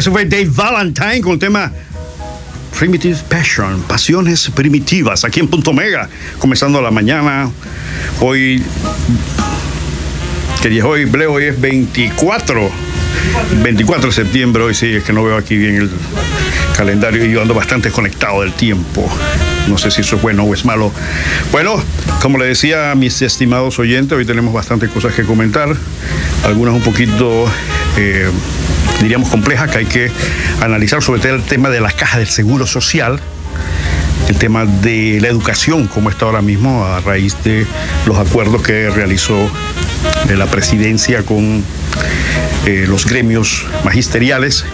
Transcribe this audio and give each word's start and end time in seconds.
Eso 0.00 0.12
fue 0.12 0.24
Dave 0.24 0.48
Valentine 0.48 1.20
con 1.20 1.32
el 1.32 1.38
tema 1.38 1.70
Primitive 2.78 3.18
Passion, 3.28 3.82
pasiones 3.82 4.48
primitivas, 4.48 5.24
aquí 5.24 5.40
en 5.40 5.48
Punto 5.48 5.74
Mega, 5.74 6.08
comenzando 6.38 6.80
la 6.80 6.90
mañana. 6.90 7.50
Hoy, 8.20 8.62
que 10.62 10.70
día 10.70 10.86
hoy? 10.86 11.04
Bleo, 11.04 11.34
hoy 11.34 11.44
es 11.44 11.60
24, 11.60 12.70
24 13.62 14.06
de 14.06 14.12
septiembre, 14.14 14.62
hoy 14.62 14.74
sí, 14.74 14.86
es 14.86 15.04
que 15.04 15.12
no 15.12 15.22
veo 15.22 15.36
aquí 15.36 15.58
bien 15.58 15.76
el 15.76 15.90
calendario 16.74 17.22
y 17.26 17.32
yo 17.32 17.42
ando 17.42 17.52
bastante 17.52 17.90
conectado 17.90 18.40
del 18.40 18.54
tiempo. 18.54 19.06
No 19.68 19.76
sé 19.76 19.90
si 19.90 20.00
eso 20.00 20.16
es 20.16 20.22
bueno 20.22 20.44
o 20.44 20.54
es 20.54 20.64
malo. 20.64 20.90
Bueno, 21.52 21.74
como 22.22 22.38
le 22.38 22.46
decía 22.46 22.90
a 22.90 22.94
mis 22.94 23.20
estimados 23.20 23.78
oyentes, 23.78 24.16
hoy 24.16 24.24
tenemos 24.24 24.54
bastantes 24.54 24.88
cosas 24.88 25.12
que 25.12 25.24
comentar, 25.24 25.76
algunas 26.42 26.72
un 26.74 26.80
poquito... 26.80 27.44
Eh, 27.98 28.30
diríamos, 29.00 29.28
compleja 29.28 29.68
que 29.68 29.78
hay 29.78 29.86
que 29.86 30.10
analizar, 30.60 31.02
sobre 31.02 31.20
todo 31.20 31.34
el 31.34 31.42
tema 31.42 31.70
de 31.70 31.80
las 31.80 31.94
cajas 31.94 32.18
del 32.18 32.28
seguro 32.28 32.66
social, 32.66 33.20
el 34.28 34.36
tema 34.36 34.64
de 34.64 35.18
la 35.20 35.28
educación, 35.28 35.88
como 35.88 36.10
está 36.10 36.26
ahora 36.26 36.42
mismo, 36.42 36.84
a 36.84 37.00
raíz 37.00 37.36
de 37.42 37.66
los 38.06 38.16
acuerdos 38.18 38.62
que 38.62 38.90
realizó 38.90 39.50
la 40.36 40.46
presidencia 40.46 41.22
con 41.24 41.64
eh, 42.66 42.84
los 42.88 43.06
gremios 43.06 43.66
magisteriales. 43.84 44.64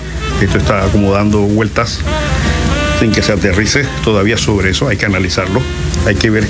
Esto 0.41 0.59
está 0.59 0.83
como 0.93 1.13
dando 1.13 1.41
vueltas 1.41 2.01
sin 3.01 3.13
que 3.13 3.23
se 3.23 3.33
aterrice 3.33 3.87
todavía 4.05 4.39
sobre 4.39 4.71
eso, 4.71 4.89
hay 4.89 4.97
que 4.97 5.07
analizarlo, 5.07 5.61
hay 6.07 6.15
que 6.15 6.31
ver. 6.31 6.47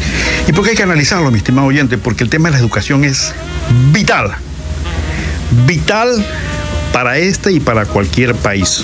¿Y 0.46 0.52
por 0.52 0.64
qué 0.64 0.70
hay 0.70 0.76
que 0.76 0.82
analizarlo, 0.82 1.30
mi 1.30 1.38
estimado 1.38 1.66
oyente? 1.66 1.98
Porque 1.98 2.24
el 2.24 2.30
tema 2.30 2.48
de 2.48 2.54
la 2.54 2.58
educación 2.58 3.04
es 3.04 3.32
vital. 3.92 4.36
Vital 5.66 6.24
para 6.96 7.18
este 7.18 7.52
y 7.52 7.60
para 7.60 7.84
cualquier 7.84 8.34
país. 8.34 8.82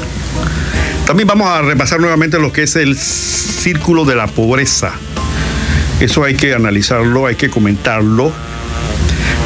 También 1.06 1.26
vamos 1.26 1.48
a 1.48 1.62
repasar 1.62 1.98
nuevamente 1.98 2.38
lo 2.38 2.52
que 2.52 2.64
es 2.64 2.76
el 2.76 2.94
círculo 2.98 4.04
de 4.04 4.14
la 4.14 4.26
pobreza. 4.26 4.92
Eso 5.98 6.22
hay 6.22 6.34
que 6.34 6.52
analizarlo, 6.52 7.24
hay 7.24 7.36
que 7.36 7.48
comentarlo, 7.48 8.30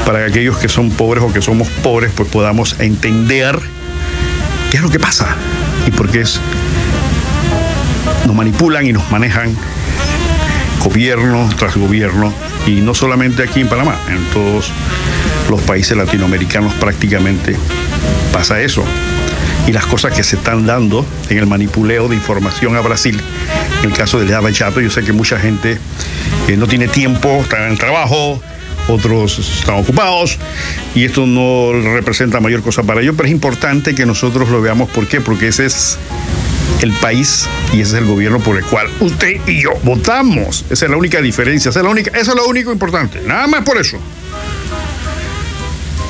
para 0.05 0.19
que 0.19 0.25
aquellos 0.25 0.57
que 0.57 0.69
son 0.69 0.91
pobres 0.91 1.23
o 1.23 1.33
que 1.33 1.41
somos 1.43 1.69
pobres, 1.69 2.11
pues 2.17 2.29
podamos 2.29 2.81
entender 2.81 3.57
qué 4.73 4.79
es 4.79 4.83
lo 4.83 4.91
que 4.91 4.99
pasa 4.99 5.37
y 5.87 5.93
por 5.93 6.11
qué 6.11 6.23
es, 6.23 6.41
nos 8.27 8.35
manipulan 8.35 8.85
y 8.85 8.93
nos 8.93 9.09
manejan 9.13 9.57
gobierno 10.83 11.49
tras 11.57 11.77
gobierno, 11.77 12.35
y 12.67 12.81
no 12.81 12.95
solamente 12.95 13.45
aquí 13.45 13.61
en 13.61 13.69
Panamá, 13.69 13.97
en 14.09 14.25
todos 14.33 14.73
los 15.51 15.61
países 15.61 15.97
latinoamericanos 15.97 16.75
prácticamente 16.75 17.55
pasa 18.33 18.61
eso. 18.61 18.85
Y 19.67 19.73
las 19.73 19.87
cosas 19.87 20.13
que 20.13 20.23
se 20.23 20.37
están 20.37 20.67
dando 20.67 21.05
en 21.29 21.39
el 21.39 21.47
manipuleo 21.47 22.09
de 22.09 22.15
información 22.15 22.77
a 22.77 22.81
Brasil, 22.81 23.21
en 23.83 23.91
el 23.91 23.97
caso 23.97 24.21
de 24.21 24.27
Lava 24.27 24.53
Chato, 24.53 24.81
yo 24.81 24.91
sé 24.91 25.03
que 25.03 25.13
mucha 25.13 25.39
gente 25.39 25.79
eh, 26.47 26.57
no 26.57 26.67
tiene 26.69 26.87
tiempo, 26.87 27.41
están 27.43 27.65
en 27.65 27.73
el 27.73 27.79
trabajo, 27.79 28.41
otros 28.89 29.39
están 29.39 29.77
ocupados 29.77 30.39
y 30.95 31.05
esto 31.05 31.27
no 31.27 31.73
representa 31.95 32.41
mayor 32.41 32.63
cosa 32.63 32.83
para 32.85 33.01
ellos, 33.01 33.15
pero 33.17 33.27
es 33.27 33.33
importante 33.33 33.95
que 33.95 34.07
nosotros 34.07 34.49
lo 34.49 34.61
veamos. 34.61 34.89
¿Por 34.91 35.07
qué? 35.09 35.21
Porque 35.21 35.49
ese 35.49 35.67
es 35.67 35.99
el 36.83 36.93
país 36.93 37.49
y 37.73 37.81
ese 37.81 37.97
es 37.97 38.03
el 38.03 38.05
gobierno 38.05 38.39
por 38.41 38.57
el 38.57 38.65
cual 38.65 38.89
usted 39.01 39.41
y 39.47 39.63
yo 39.63 39.71
votamos. 39.83 40.65
Esa 40.71 40.85
es 40.85 40.91
la 40.91 40.97
única 40.97 41.21
diferencia, 41.21 41.71
esa 41.71 41.81
es 41.81 41.85
la 41.85 41.91
única, 41.91 42.17
eso 42.17 42.31
es 42.33 42.37
lo 42.37 42.47
único 42.47 42.73
importante, 42.73 43.21
nada 43.23 43.47
más 43.47 43.63
por 43.63 43.79
eso. 43.79 43.99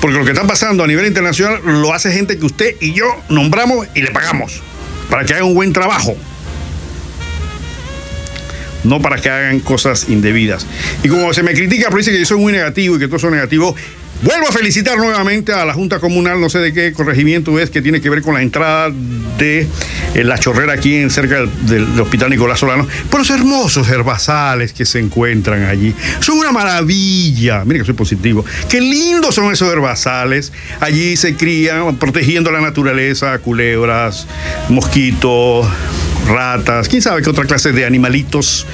Porque 0.06 0.20
lo 0.20 0.24
que 0.24 0.30
está 0.30 0.46
pasando 0.46 0.84
a 0.84 0.86
nivel 0.86 1.04
internacional 1.04 1.60
lo 1.64 1.92
hace 1.92 2.12
gente 2.12 2.38
que 2.38 2.46
usted 2.46 2.76
y 2.80 2.92
yo 2.92 3.06
nombramos 3.28 3.88
y 3.92 4.02
le 4.02 4.12
pagamos 4.12 4.62
para 5.10 5.24
que 5.24 5.34
haga 5.34 5.42
un 5.42 5.54
buen 5.54 5.72
trabajo. 5.72 6.16
No 8.84 9.02
para 9.02 9.20
que 9.20 9.28
hagan 9.28 9.58
cosas 9.58 10.08
indebidas. 10.08 10.64
Y 11.02 11.08
como 11.08 11.34
se 11.34 11.42
me 11.42 11.54
critica, 11.54 11.86
pero 11.86 11.98
dice 11.98 12.12
que 12.12 12.20
yo 12.20 12.24
soy 12.24 12.38
muy 12.38 12.52
negativo 12.52 12.94
y 12.94 12.98
que 13.00 13.06
todo 13.06 13.16
eso 13.16 13.32
negativo, 13.32 13.74
Vuelvo 14.22 14.48
a 14.48 14.52
felicitar 14.52 14.96
nuevamente 14.96 15.52
a 15.52 15.64
la 15.64 15.74
Junta 15.74 16.00
Comunal, 16.00 16.40
no 16.40 16.48
sé 16.48 16.58
de 16.58 16.72
qué 16.72 16.92
corregimiento 16.92 17.58
es, 17.60 17.70
que 17.70 17.82
tiene 17.82 18.00
que 18.00 18.08
ver 18.08 18.22
con 18.22 18.34
la 18.34 18.42
entrada 18.42 18.90
de 19.38 19.66
eh, 20.14 20.24
la 20.24 20.38
chorrera 20.38 20.72
aquí 20.72 20.96
en 20.96 21.10
cerca 21.10 21.44
del, 21.62 22.00
Hospital 22.00 22.30
Nicolás 22.30 22.60
Solano, 22.60 22.88
por 23.10 23.20
los 23.20 23.30
hermosos 23.30 23.88
herbazales 23.90 24.72
que 24.72 24.86
se 24.86 25.00
encuentran 25.00 25.64
allí. 25.64 25.94
Son 26.20 26.38
una 26.38 26.50
maravilla. 26.50 27.64
Miren 27.64 27.82
que 27.82 27.86
soy 27.86 27.94
positivo. 27.94 28.44
Qué 28.70 28.80
lindos 28.80 29.34
son 29.34 29.52
esos 29.52 29.70
herbazales. 29.70 30.52
Allí 30.80 31.16
se 31.16 31.36
crían 31.36 31.96
protegiendo 31.96 32.50
la 32.50 32.60
naturaleza, 32.60 33.38
culebras, 33.38 34.26
mosquitos, 34.70 35.66
ratas, 36.26 36.88
quién 36.88 37.02
sabe 37.02 37.22
qué 37.22 37.30
otra 37.30 37.44
clase 37.44 37.72
de 37.72 37.84
animalitos 37.86 38.66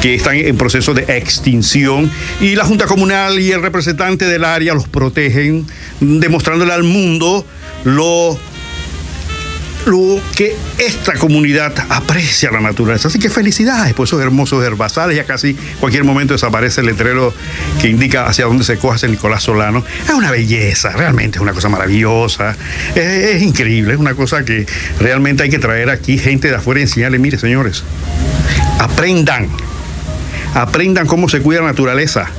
que 0.00 0.14
están 0.14 0.36
en 0.36 0.56
proceso 0.56 0.94
de 0.94 1.02
extinción. 1.16 2.10
Y 2.40 2.54
la 2.54 2.64
Junta 2.64 2.86
Comunal 2.86 3.38
y 3.38 3.52
el 3.52 3.62
representante 3.62 4.24
del 4.26 4.44
área 4.44 4.74
los 4.74 4.88
protegen, 4.88 5.66
demostrándole 6.00 6.72
al 6.72 6.84
mundo 6.84 7.44
lo 7.84 8.38
lo 9.86 10.20
que 10.36 10.56
esta 10.78 11.14
comunidad 11.14 11.74
aprecia 11.88 12.50
la 12.50 12.60
naturaleza. 12.60 13.08
Así 13.08 13.18
que 13.18 13.30
felicidades 13.30 13.94
por 13.94 14.06
esos 14.06 14.20
hermosos 14.20 14.64
herbazales. 14.64 15.16
Ya 15.16 15.24
casi 15.24 15.54
cualquier 15.80 16.04
momento 16.04 16.34
desaparece 16.34 16.80
el 16.80 16.86
letrero 16.86 17.32
que 17.80 17.88
indica 17.88 18.26
hacia 18.26 18.46
dónde 18.46 18.64
se 18.64 18.76
coja 18.78 18.96
ese 18.96 19.08
Nicolás 19.08 19.42
Solano. 19.42 19.84
Es 20.04 20.14
una 20.14 20.30
belleza, 20.30 20.90
realmente 20.90 21.38
es 21.38 21.42
una 21.42 21.52
cosa 21.52 21.68
maravillosa. 21.68 22.56
Es, 22.94 23.42
increíble, 23.42 23.94
es 23.94 23.98
una 23.98 24.14
cosa 24.14 24.44
que 24.44 24.66
realmente 25.00 25.42
hay 25.42 25.50
que 25.50 25.58
traer 25.58 25.90
aquí 25.90 26.18
gente 26.18 26.48
de 26.48 26.56
afuera 26.56 26.80
y 26.80 26.82
enseñarle, 26.84 27.18
mire 27.18 27.38
señores, 27.38 27.84
aprendan, 28.78 29.48
aprendan 30.54 31.06
cómo 31.06 31.28
se 31.28 31.40
cuida 31.40 31.60
la 31.60 31.68
naturaleza 31.68 32.30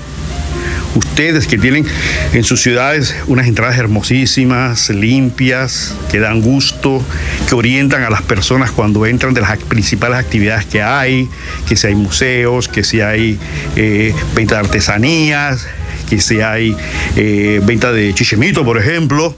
ustedes 0.96 1.48
que 1.48 1.58
tienen 1.58 1.86
en 2.34 2.44
sus 2.44 2.62
ciudades 2.62 3.16
unas 3.28 3.48
entradas 3.48 3.78
hermosísimas, 3.78 4.90
limpias, 4.90 5.96
que 6.12 6.20
dan 6.20 6.42
gusto, 6.42 7.04
que 7.48 7.56
orientan 7.56 8.04
a 8.04 8.10
las 8.10 8.22
personas 8.22 8.72
cuando 8.72 9.06
entran 9.06 9.34
de 9.34 9.42
las 9.42 9.58
principales 9.58 10.20
actividades 10.20 10.66
que 10.66 10.82
hay, 10.82 11.30
que 11.68 11.76
si 11.76 11.88
hay 11.88 11.96
museos, 11.96 12.68
que 12.68 12.84
si 12.84 13.02
hay 13.02 13.40
eh, 13.76 14.14
venta 14.36 14.56
de 14.56 14.62
artesanías, 14.62 15.68
que 16.10 16.20
si 16.20 16.42
hay 16.42 16.76
eh, 17.16 17.62
venta 17.64 17.92
de 17.92 18.14
chichemito, 18.14 18.66
por 18.66 18.78
ejemplo, 18.78 19.36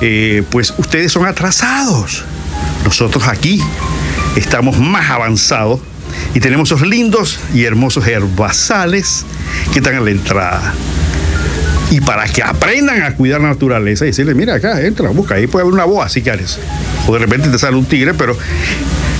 eh, 0.00 0.42
pues 0.50 0.74
ustedes 0.78 1.12
son 1.12 1.26
atrasados. 1.26 2.24
Nosotros 2.84 3.26
aquí 3.28 3.60
estamos 4.36 4.78
más 4.78 5.10
avanzados 5.10 5.80
y 6.34 6.40
tenemos 6.40 6.70
esos 6.70 6.86
lindos 6.86 7.40
y 7.54 7.64
hermosos 7.64 8.06
herbazales 8.06 9.24
que 9.72 9.78
están 9.78 9.94
en 9.96 10.04
la 10.04 10.10
entrada. 10.10 10.74
Y 11.90 12.00
para 12.00 12.24
que 12.26 12.42
aprendan 12.42 13.02
a 13.02 13.14
cuidar 13.16 13.40
la 13.40 13.48
naturaleza 13.48 14.04
y 14.04 14.08
decirle, 14.08 14.34
mira 14.34 14.54
acá, 14.54 14.80
entra, 14.80 15.10
busca, 15.10 15.34
ahí 15.34 15.48
puede 15.48 15.64
haber 15.64 15.74
una 15.74 15.84
boa 15.84 16.08
si 16.08 16.22
quieres. 16.22 16.58
O 17.08 17.12
de 17.12 17.18
repente 17.18 17.48
te 17.48 17.58
sale 17.58 17.76
un 17.76 17.84
tigre, 17.84 18.14
pero 18.14 18.36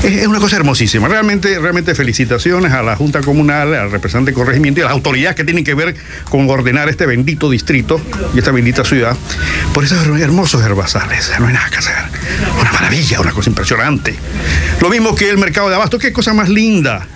es 0.02 0.26
una 0.26 0.38
cosa 0.38 0.56
hermosísima. 0.56 1.08
Realmente, 1.08 1.58
realmente 1.58 1.94
felicitaciones 1.94 2.72
a 2.72 2.82
la 2.82 2.96
Junta 2.96 3.20
Comunal, 3.20 3.74
al 3.74 3.90
representante 3.90 4.30
de 4.30 4.34
corregimiento 4.34 4.80
y 4.80 4.82
a 4.82 4.86
las 4.86 4.94
autoridades 4.94 5.36
que 5.36 5.44
tienen 5.44 5.64
que 5.64 5.74
ver 5.74 5.94
con 6.28 6.48
ordenar 6.48 6.88
este 6.88 7.06
bendito 7.06 7.50
distrito 7.50 8.00
y 8.34 8.38
esta 8.38 8.50
bendita 8.50 8.84
ciudad 8.84 9.16
por 9.74 9.84
esos 9.84 9.98
hermosos 10.20 10.64
herbazales. 10.64 11.30
No 11.38 11.46
hay 11.46 11.54
nada 11.54 11.68
que 11.70 11.76
hacer. 11.76 11.94
Una 12.60 12.72
maravilla, 12.72 13.20
una 13.20 13.32
cosa 13.32 13.50
impresionante. 13.50 14.14
Lo 14.80 14.88
mismo 14.88 15.14
que 15.14 15.28
el 15.28 15.38
mercado 15.38 15.68
de 15.68 15.74
abasto, 15.74 15.98
qué 15.98 16.12
cosa 16.12 16.32
más 16.32 16.48
linda. 16.48 17.06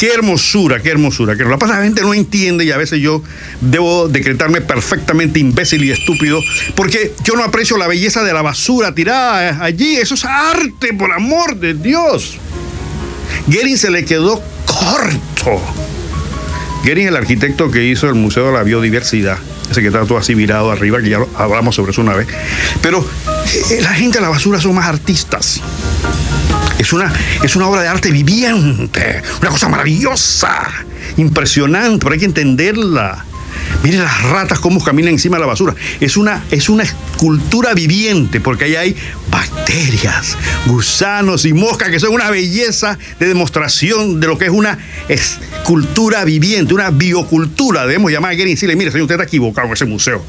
Qué 0.00 0.14
hermosura, 0.14 0.80
qué 0.80 0.88
hermosura. 0.88 1.36
Que 1.36 1.44
la 1.44 1.58
pasa 1.58 1.76
la 1.76 1.84
gente 1.84 2.00
no 2.00 2.14
entiende 2.14 2.64
y 2.64 2.70
a 2.70 2.78
veces 2.78 3.00
yo 3.00 3.22
debo 3.60 4.08
decretarme 4.08 4.62
perfectamente 4.62 5.38
imbécil 5.40 5.84
y 5.84 5.90
estúpido 5.90 6.40
porque 6.74 7.12
yo 7.22 7.34
no 7.34 7.44
aprecio 7.44 7.76
la 7.76 7.86
belleza 7.86 8.24
de 8.24 8.32
la 8.32 8.40
basura 8.40 8.94
tirada 8.94 9.62
allí. 9.62 9.96
Eso 9.96 10.14
es 10.14 10.24
arte, 10.24 10.94
por 10.94 11.12
amor 11.12 11.54
de 11.56 11.74
Dios. 11.74 12.38
Gering 13.50 13.76
se 13.76 13.90
le 13.90 14.06
quedó 14.06 14.42
corto. 14.64 15.60
Gering, 16.82 17.08
el 17.08 17.16
arquitecto 17.16 17.70
que 17.70 17.84
hizo 17.84 18.08
el 18.08 18.14
Museo 18.14 18.46
de 18.46 18.52
la 18.54 18.62
Biodiversidad, 18.62 19.36
ese 19.70 19.82
que 19.82 19.88
está 19.88 20.06
todo 20.06 20.16
así 20.16 20.32
virado 20.32 20.70
arriba, 20.70 21.02
que 21.02 21.10
ya 21.10 21.18
hablamos 21.36 21.74
sobre 21.74 21.92
eso 21.92 22.00
una 22.00 22.14
vez. 22.14 22.26
Pero 22.80 23.06
eh, 23.70 23.82
la 23.82 23.92
gente 23.92 24.16
de 24.16 24.22
la 24.22 24.30
basura 24.30 24.58
son 24.62 24.76
más 24.76 24.86
artistas. 24.86 25.60
Es 26.90 26.94
una, 26.94 27.12
es 27.44 27.54
una 27.54 27.68
obra 27.68 27.82
de 27.82 27.86
arte 27.86 28.10
viviente, 28.10 29.22
una 29.40 29.50
cosa 29.50 29.68
maravillosa, 29.68 30.68
impresionante, 31.18 32.00
pero 32.00 32.14
hay 32.14 32.18
que 32.18 32.24
entenderla. 32.24 33.24
Miren 33.84 34.02
las 34.02 34.22
ratas 34.24 34.58
cómo 34.58 34.82
caminan 34.82 35.12
encima 35.12 35.36
de 35.36 35.42
la 35.42 35.46
basura. 35.46 35.72
Es 36.00 36.16
una, 36.16 36.42
es 36.50 36.68
una 36.68 36.82
escultura 36.82 37.74
viviente, 37.74 38.40
porque 38.40 38.64
ahí 38.64 38.74
hay 38.74 38.96
bacterias, 39.30 40.36
gusanos 40.66 41.44
y 41.44 41.52
moscas 41.52 41.90
que 41.90 42.00
son 42.00 42.12
una 42.12 42.28
belleza 42.28 42.98
de 43.20 43.28
demostración 43.28 44.18
de 44.18 44.26
lo 44.26 44.36
que 44.36 44.46
es 44.46 44.50
una 44.50 44.76
escultura 45.06 46.24
viviente, 46.24 46.74
una 46.74 46.90
biocultura. 46.90 47.86
Debemos 47.86 48.10
llamar 48.10 48.30
a 48.30 48.32
alguien 48.32 48.48
y 48.48 48.54
decirle, 48.54 48.74
mire, 48.74 48.90
señor, 48.90 49.04
usted 49.04 49.14
está 49.14 49.26
equivocado 49.26 49.68
en 49.68 49.74
ese 49.74 49.84
museo. 49.84 50.24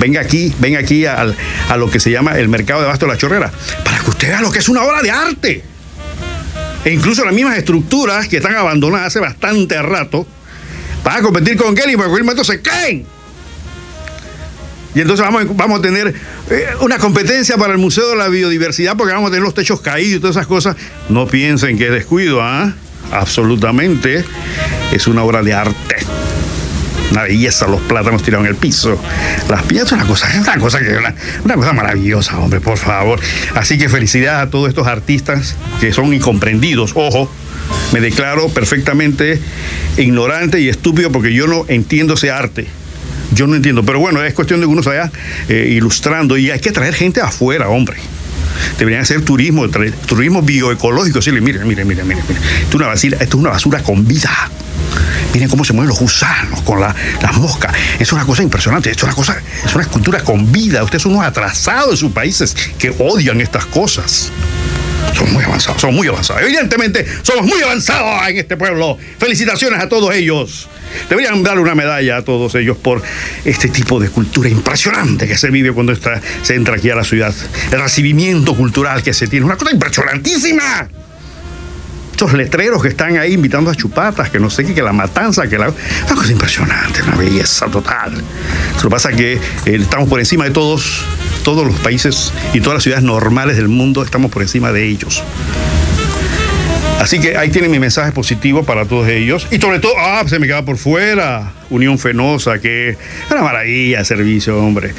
Venga 0.00 0.20
aquí, 0.20 0.54
venga 0.58 0.78
aquí 0.78 1.06
a 1.06 1.76
lo 1.76 1.90
que 1.90 2.00
se 2.00 2.10
llama 2.10 2.38
el 2.38 2.48
mercado 2.48 2.80
de 2.80 2.86
Basto 2.86 3.06
de 3.06 3.12
la 3.12 3.18
Chorrera, 3.18 3.52
para 3.84 3.98
que 3.98 4.10
usted 4.10 4.28
vea 4.28 4.40
lo 4.40 4.50
que 4.50 4.58
es 4.58 4.68
una 4.68 4.82
obra 4.82 5.02
de 5.02 5.10
arte. 5.10 5.64
E 6.84 6.92
incluso 6.92 7.24
las 7.24 7.32
mismas 7.32 7.56
estructuras 7.56 8.28
que 8.28 8.36
están 8.36 8.54
abandonadas 8.54 9.06
hace 9.06 9.20
bastante 9.20 9.80
rato, 9.80 10.26
van 11.02 11.18
a 11.18 11.22
competir 11.22 11.56
con 11.56 11.74
Kelly, 11.74 11.96
porque 11.96 12.06
en 12.06 12.10
cualquier 12.10 12.24
momento 12.24 12.44
se 12.44 12.60
caen. 12.60 13.06
Y 14.94 15.00
entonces 15.00 15.26
vamos, 15.26 15.56
vamos 15.56 15.80
a 15.80 15.82
tener 15.82 16.14
eh, 16.50 16.66
una 16.80 16.98
competencia 16.98 17.56
para 17.56 17.72
el 17.72 17.78
Museo 17.78 18.10
de 18.10 18.16
la 18.16 18.28
Biodiversidad 18.28 18.96
porque 18.96 19.12
vamos 19.12 19.28
a 19.28 19.30
tener 19.30 19.42
los 19.42 19.54
techos 19.54 19.80
caídos 19.80 20.18
y 20.18 20.20
todas 20.20 20.36
esas 20.36 20.46
cosas. 20.46 20.76
No 21.08 21.26
piensen 21.26 21.76
que 21.76 21.86
es 21.86 21.92
descuido, 21.92 22.40
¿ah? 22.40 22.74
Absolutamente. 23.10 24.24
Es 24.92 25.08
una 25.08 25.24
obra 25.24 25.42
de 25.42 25.52
arte. 25.52 25.96
Una 27.14 27.22
belleza, 27.22 27.68
los 27.68 27.80
plátanos 27.82 28.24
tirados 28.24 28.44
en 28.44 28.50
el 28.50 28.56
piso. 28.56 29.00
Las 29.48 29.62
piñas, 29.62 29.92
una 29.92 30.04
cosa, 30.04 30.28
una 30.36 30.58
cosa 30.58 30.80
que 30.80 30.96
una, 30.96 31.14
una 31.44 31.54
cosa 31.54 31.72
maravillosa, 31.72 32.36
hombre, 32.40 32.60
por 32.60 32.76
favor. 32.76 33.20
Así 33.54 33.78
que 33.78 33.88
felicidades 33.88 34.48
a 34.48 34.50
todos 34.50 34.68
estos 34.68 34.88
artistas 34.88 35.54
que 35.80 35.92
son 35.92 36.12
incomprendidos. 36.12 36.90
Ojo, 36.96 37.30
me 37.92 38.00
declaro 38.00 38.48
perfectamente 38.48 39.40
ignorante 39.96 40.58
y 40.58 40.68
estúpido 40.68 41.12
porque 41.12 41.32
yo 41.32 41.46
no 41.46 41.64
entiendo 41.68 42.14
ese 42.14 42.32
arte. 42.32 42.66
Yo 43.32 43.46
no 43.46 43.54
entiendo, 43.54 43.84
pero 43.84 44.00
bueno, 44.00 44.20
es 44.20 44.34
cuestión 44.34 44.58
de 44.58 44.66
que 44.66 44.72
uno 44.72 44.82
se 44.82 44.88
vaya 44.88 45.12
eh, 45.48 45.68
ilustrando 45.70 46.36
y 46.36 46.50
hay 46.50 46.58
que 46.58 46.72
traer 46.72 46.94
gente 46.94 47.20
afuera, 47.20 47.68
hombre. 47.68 47.96
Deberían 48.76 49.02
hacer 49.02 49.22
turismo, 49.22 49.68
turismo 49.68 50.42
bioecológico. 50.42 51.22
Sí, 51.22 51.30
miren, 51.30 51.68
miren, 51.68 51.86
miren, 51.86 52.08
miren. 52.08 52.24
Esto, 52.24 52.70
es 52.70 52.74
una 52.74 52.88
basura, 52.88 53.18
esto 53.20 53.36
es 53.36 53.40
una 53.40 53.50
basura 53.50 53.82
con 53.84 54.04
vida. 54.04 54.50
Miren 55.32 55.48
cómo 55.48 55.64
se 55.64 55.72
mueven 55.72 55.88
los 55.88 55.98
gusanos 55.98 56.62
con 56.62 56.80
las 56.80 57.36
moscas. 57.36 57.72
Es 57.98 58.12
una 58.12 58.24
cosa 58.24 58.42
impresionante. 58.42 58.90
Es 58.90 59.02
una 59.02 59.12
cosa, 59.12 59.36
es 59.64 59.74
una 59.74 59.82
escultura 59.82 60.20
con 60.20 60.52
vida. 60.52 60.82
Ustedes 60.82 61.02
son 61.02 61.12
unos 61.12 61.26
atrasados 61.26 61.90
de 61.92 61.96
sus 61.96 62.12
países 62.12 62.54
que 62.78 62.94
odian 62.98 63.40
estas 63.40 63.66
cosas. 63.66 64.30
Son 65.14 65.32
muy 65.32 65.44
avanzados, 65.44 65.80
son 65.80 65.94
muy 65.94 66.08
avanzados. 66.08 66.42
Evidentemente, 66.42 67.06
somos 67.22 67.46
muy 67.46 67.60
avanzados 67.62 68.28
en 68.28 68.38
este 68.38 68.56
pueblo. 68.56 68.98
Felicitaciones 69.18 69.80
a 69.80 69.88
todos 69.88 70.14
ellos. 70.14 70.68
Deberían 71.08 71.42
darle 71.42 71.62
una 71.62 71.74
medalla 71.74 72.18
a 72.18 72.22
todos 72.22 72.54
ellos 72.54 72.76
por 72.76 73.02
este 73.44 73.68
tipo 73.68 74.00
de 74.00 74.08
cultura 74.08 74.48
impresionante 74.48 75.26
que 75.26 75.36
se 75.36 75.50
vive 75.50 75.72
cuando 75.72 75.92
está, 75.92 76.20
se 76.42 76.54
entra 76.54 76.76
aquí 76.76 76.90
a 76.90 76.94
la 76.94 77.04
ciudad. 77.04 77.34
El 77.70 77.80
recibimiento 77.80 78.54
cultural 78.54 79.02
que 79.02 79.12
se 79.12 79.26
tiene, 79.26 79.46
una 79.46 79.56
cosa 79.56 79.72
impresionantísima. 79.72 80.88
Estos 82.14 82.32
letreros 82.32 82.80
que 82.80 82.86
están 82.86 83.16
ahí 83.16 83.32
invitando 83.32 83.72
a 83.72 83.74
chupatas, 83.74 84.30
que 84.30 84.38
no 84.38 84.48
sé 84.48 84.64
qué, 84.64 84.72
que 84.72 84.82
la 84.82 84.92
matanza, 84.92 85.48
que 85.48 85.58
la. 85.58 85.66
Una 85.66 86.14
cosa 86.14 86.30
impresionante, 86.30 87.02
una 87.02 87.16
belleza 87.16 87.66
total. 87.66 88.14
Lo 88.76 88.82
que 88.82 88.88
pasa 88.88 89.10
es 89.10 89.16
que 89.16 89.32
eh, 89.32 89.40
estamos 89.64 90.08
por 90.08 90.20
encima 90.20 90.44
de 90.44 90.52
todos, 90.52 91.04
todos 91.42 91.66
los 91.66 91.74
países 91.80 92.32
y 92.52 92.60
todas 92.60 92.74
las 92.74 92.82
ciudades 92.84 93.02
normales 93.04 93.56
del 93.56 93.66
mundo, 93.66 94.04
estamos 94.04 94.30
por 94.30 94.42
encima 94.42 94.70
de 94.70 94.86
ellos. 94.86 95.24
Así 97.00 97.18
que 97.18 97.36
ahí 97.36 97.50
tienen 97.50 97.72
mi 97.72 97.80
mensaje 97.80 98.12
positivo 98.12 98.62
para 98.62 98.84
todos 98.84 99.08
ellos. 99.08 99.48
Y 99.50 99.58
sobre 99.58 99.80
todo, 99.80 99.94
ah, 99.98 100.22
se 100.24 100.38
me 100.38 100.46
queda 100.46 100.64
por 100.64 100.76
fuera. 100.76 101.52
Unión 101.68 101.98
Fenosa, 101.98 102.60
que 102.60 102.96
una 103.28 103.42
maravilla 103.42 103.98
de 103.98 104.04
servicio, 104.04 104.56
hombre. 104.56 104.94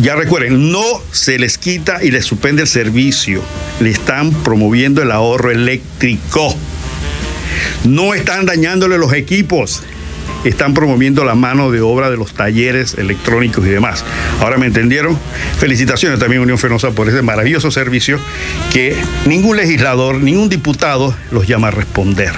Ya 0.00 0.16
recuerden, 0.16 0.72
no 0.72 0.84
se 1.12 1.38
les 1.38 1.58
quita 1.58 2.02
y 2.02 2.10
les 2.10 2.24
suspende 2.24 2.62
el 2.62 2.68
servicio. 2.68 3.42
Le 3.80 3.90
están 3.90 4.32
promoviendo 4.32 5.02
el 5.02 5.10
ahorro 5.10 5.50
eléctrico. 5.50 6.54
No 7.84 8.14
están 8.14 8.46
dañándole 8.46 8.98
los 8.98 9.12
equipos 9.12 9.82
están 10.44 10.74
promoviendo 10.74 11.24
la 11.24 11.34
mano 11.34 11.70
de 11.70 11.80
obra 11.80 12.10
de 12.10 12.16
los 12.16 12.32
talleres 12.32 12.94
electrónicos 12.94 13.64
y 13.66 13.68
demás. 13.68 14.04
Ahora 14.40 14.56
me 14.56 14.66
entendieron. 14.66 15.18
Felicitaciones 15.58 16.18
también 16.18 16.40
Unión 16.40 16.58
Fenosa 16.58 16.90
por 16.92 17.08
ese 17.08 17.22
maravilloso 17.22 17.70
servicio 17.70 18.18
que 18.72 18.96
ningún 19.26 19.56
legislador, 19.56 20.16
ningún 20.16 20.48
diputado 20.48 21.14
los 21.30 21.46
llama 21.46 21.68
a 21.68 21.72
responder. 21.72 22.32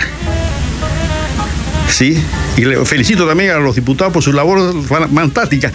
¿Sí? 1.89 2.21
Y 2.57 2.65
le 2.65 2.85
felicito 2.85 3.27
también 3.27 3.51
a 3.51 3.59
los 3.59 3.77
diputados 3.77 4.13
por 4.13 4.23
su 4.23 4.33
labor 4.33 4.83
fantástica. 4.85 5.71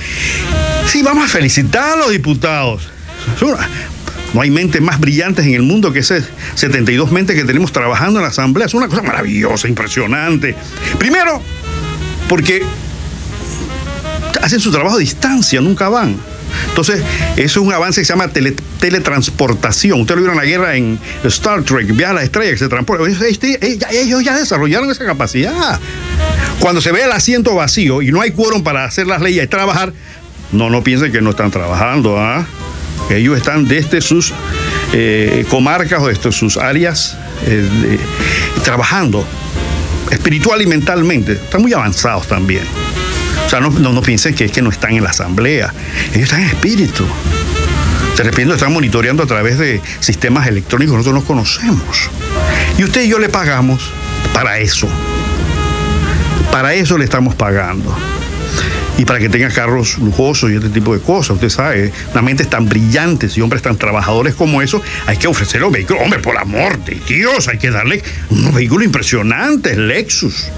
Sí, 0.87 1.03
vamos 1.03 1.25
a 1.25 1.27
felicitar 1.27 1.91
a 1.91 1.95
los 1.97 2.11
diputados. 2.11 2.89
No 4.33 4.41
hay 4.41 4.49
mentes 4.49 4.81
más 4.81 4.99
brillantes 4.99 5.45
en 5.45 5.53
el 5.53 5.63
mundo 5.63 5.91
que 5.91 5.99
esas 5.99 6.23
72 6.55 7.11
mentes 7.11 7.35
que 7.35 7.43
tenemos 7.43 7.71
trabajando 7.71 8.19
en 8.19 8.23
la 8.23 8.29
Asamblea. 8.29 8.67
Es 8.67 8.73
una 8.73 8.87
cosa 8.87 9.01
maravillosa, 9.01 9.67
impresionante. 9.67 10.55
Primero, 10.97 11.41
porque 12.29 12.63
hacen 14.41 14.59
su 14.59 14.71
trabajo 14.71 14.95
a 14.95 14.99
distancia, 14.99 15.59
nunca 15.61 15.89
van. 15.89 16.15
Entonces, 16.69 17.01
eso 17.35 17.59
es 17.59 17.65
un 17.65 17.73
avance 17.73 18.01
que 18.01 18.05
se 18.05 18.13
llama 18.13 18.31
teletransportación. 18.79 20.01
Ustedes 20.01 20.21
lo 20.21 20.23
vieron 20.23 20.39
en 20.39 20.43
la 20.43 20.49
guerra 20.49 20.75
en 20.75 20.99
Star 21.25 21.63
Trek, 21.63 21.87
viaja 21.95 22.11
a 22.11 22.15
la 22.15 22.23
estrella 22.23 22.51
que 22.51 22.57
se 22.57 22.69
transporta. 22.69 23.03
Ellos 23.91 24.23
ya 24.23 24.37
desarrollaron 24.37 24.89
esa 24.89 25.05
capacidad. 25.05 25.79
Cuando 26.59 26.81
se 26.81 26.91
ve 26.91 27.03
el 27.03 27.11
asiento 27.11 27.55
vacío 27.55 28.01
y 28.01 28.11
no 28.11 28.21
hay 28.21 28.31
quórum 28.31 28.63
para 28.63 28.85
hacer 28.85 29.07
las 29.07 29.21
leyes 29.21 29.43
y 29.43 29.47
trabajar, 29.47 29.93
no, 30.51 30.69
no 30.69 30.83
piensen 30.83 31.11
que 31.11 31.21
no 31.21 31.31
están 31.31 31.51
trabajando. 31.51 32.17
¿ah? 32.19 32.45
Ellos 33.09 33.37
están 33.37 33.67
desde 33.67 34.01
sus 34.01 34.33
eh, 34.93 35.45
comarcas 35.49 36.01
o 36.01 36.07
desde 36.07 36.31
sus 36.31 36.57
áreas 36.57 37.17
eh, 37.45 37.99
trabajando 38.63 39.25
espiritual 40.11 40.61
y 40.61 40.65
mentalmente, 40.65 41.33
están 41.33 41.61
muy 41.61 41.73
avanzados 41.73 42.27
también. 42.27 42.63
O 43.45 43.49
sea, 43.49 43.59
no, 43.59 43.69
no, 43.69 44.01
piensen 44.01 44.35
que 44.35 44.45
es 44.45 44.51
que 44.51 44.61
no 44.61 44.69
están 44.69 44.91
en 44.93 45.03
la 45.03 45.11
asamblea, 45.11 45.73
ellos 46.11 46.23
están 46.23 46.41
en 46.41 46.47
espíritu. 46.47 47.05
De 48.17 48.23
repente 48.23 48.53
están 48.53 48.73
monitoreando 48.73 49.23
a 49.23 49.27
través 49.27 49.59
de 49.59 49.79
sistemas 49.99 50.47
electrónicos 50.47 50.95
nosotros 50.95 51.21
no 51.21 51.27
conocemos. 51.27 52.09
Y 52.77 52.83
usted 52.83 53.03
y 53.03 53.09
yo 53.09 53.19
le 53.19 53.29
pagamos 53.29 53.91
para 54.33 54.59
eso. 54.59 54.87
Para 56.51 56.73
eso 56.73 56.97
le 56.97 57.03
estamos 57.03 57.35
pagando 57.35 57.95
y 58.97 59.05
para 59.05 59.19
que 59.19 59.29
tenga 59.29 59.49
carros 59.49 59.97
lujosos 59.99 60.51
y 60.51 60.55
este 60.55 60.69
tipo 60.69 60.93
de 60.93 60.99
cosas. 60.99 61.35
Usted 61.35 61.49
sabe, 61.49 61.93
una 62.11 62.21
mente 62.21 62.45
tan 62.45 62.67
brillantes 62.67 63.37
y 63.37 63.41
hombres 63.41 63.61
tan 63.61 63.77
trabajadores 63.77 64.33
como 64.33 64.61
eso, 64.61 64.81
hay 65.05 65.17
que 65.17 65.27
ofrecerle 65.27 65.67
un 65.67 65.73
vehículo. 65.73 65.99
Hombre, 66.01 66.19
por 66.19 66.37
amor 66.37 66.83
de 66.83 66.95
Dios, 67.07 67.47
hay 67.47 67.59
que 67.59 67.69
darle 67.69 68.03
unos 68.29 68.53
vehículos 68.55 68.85
impresionantes, 68.85 69.77
Lexus. 69.77 70.49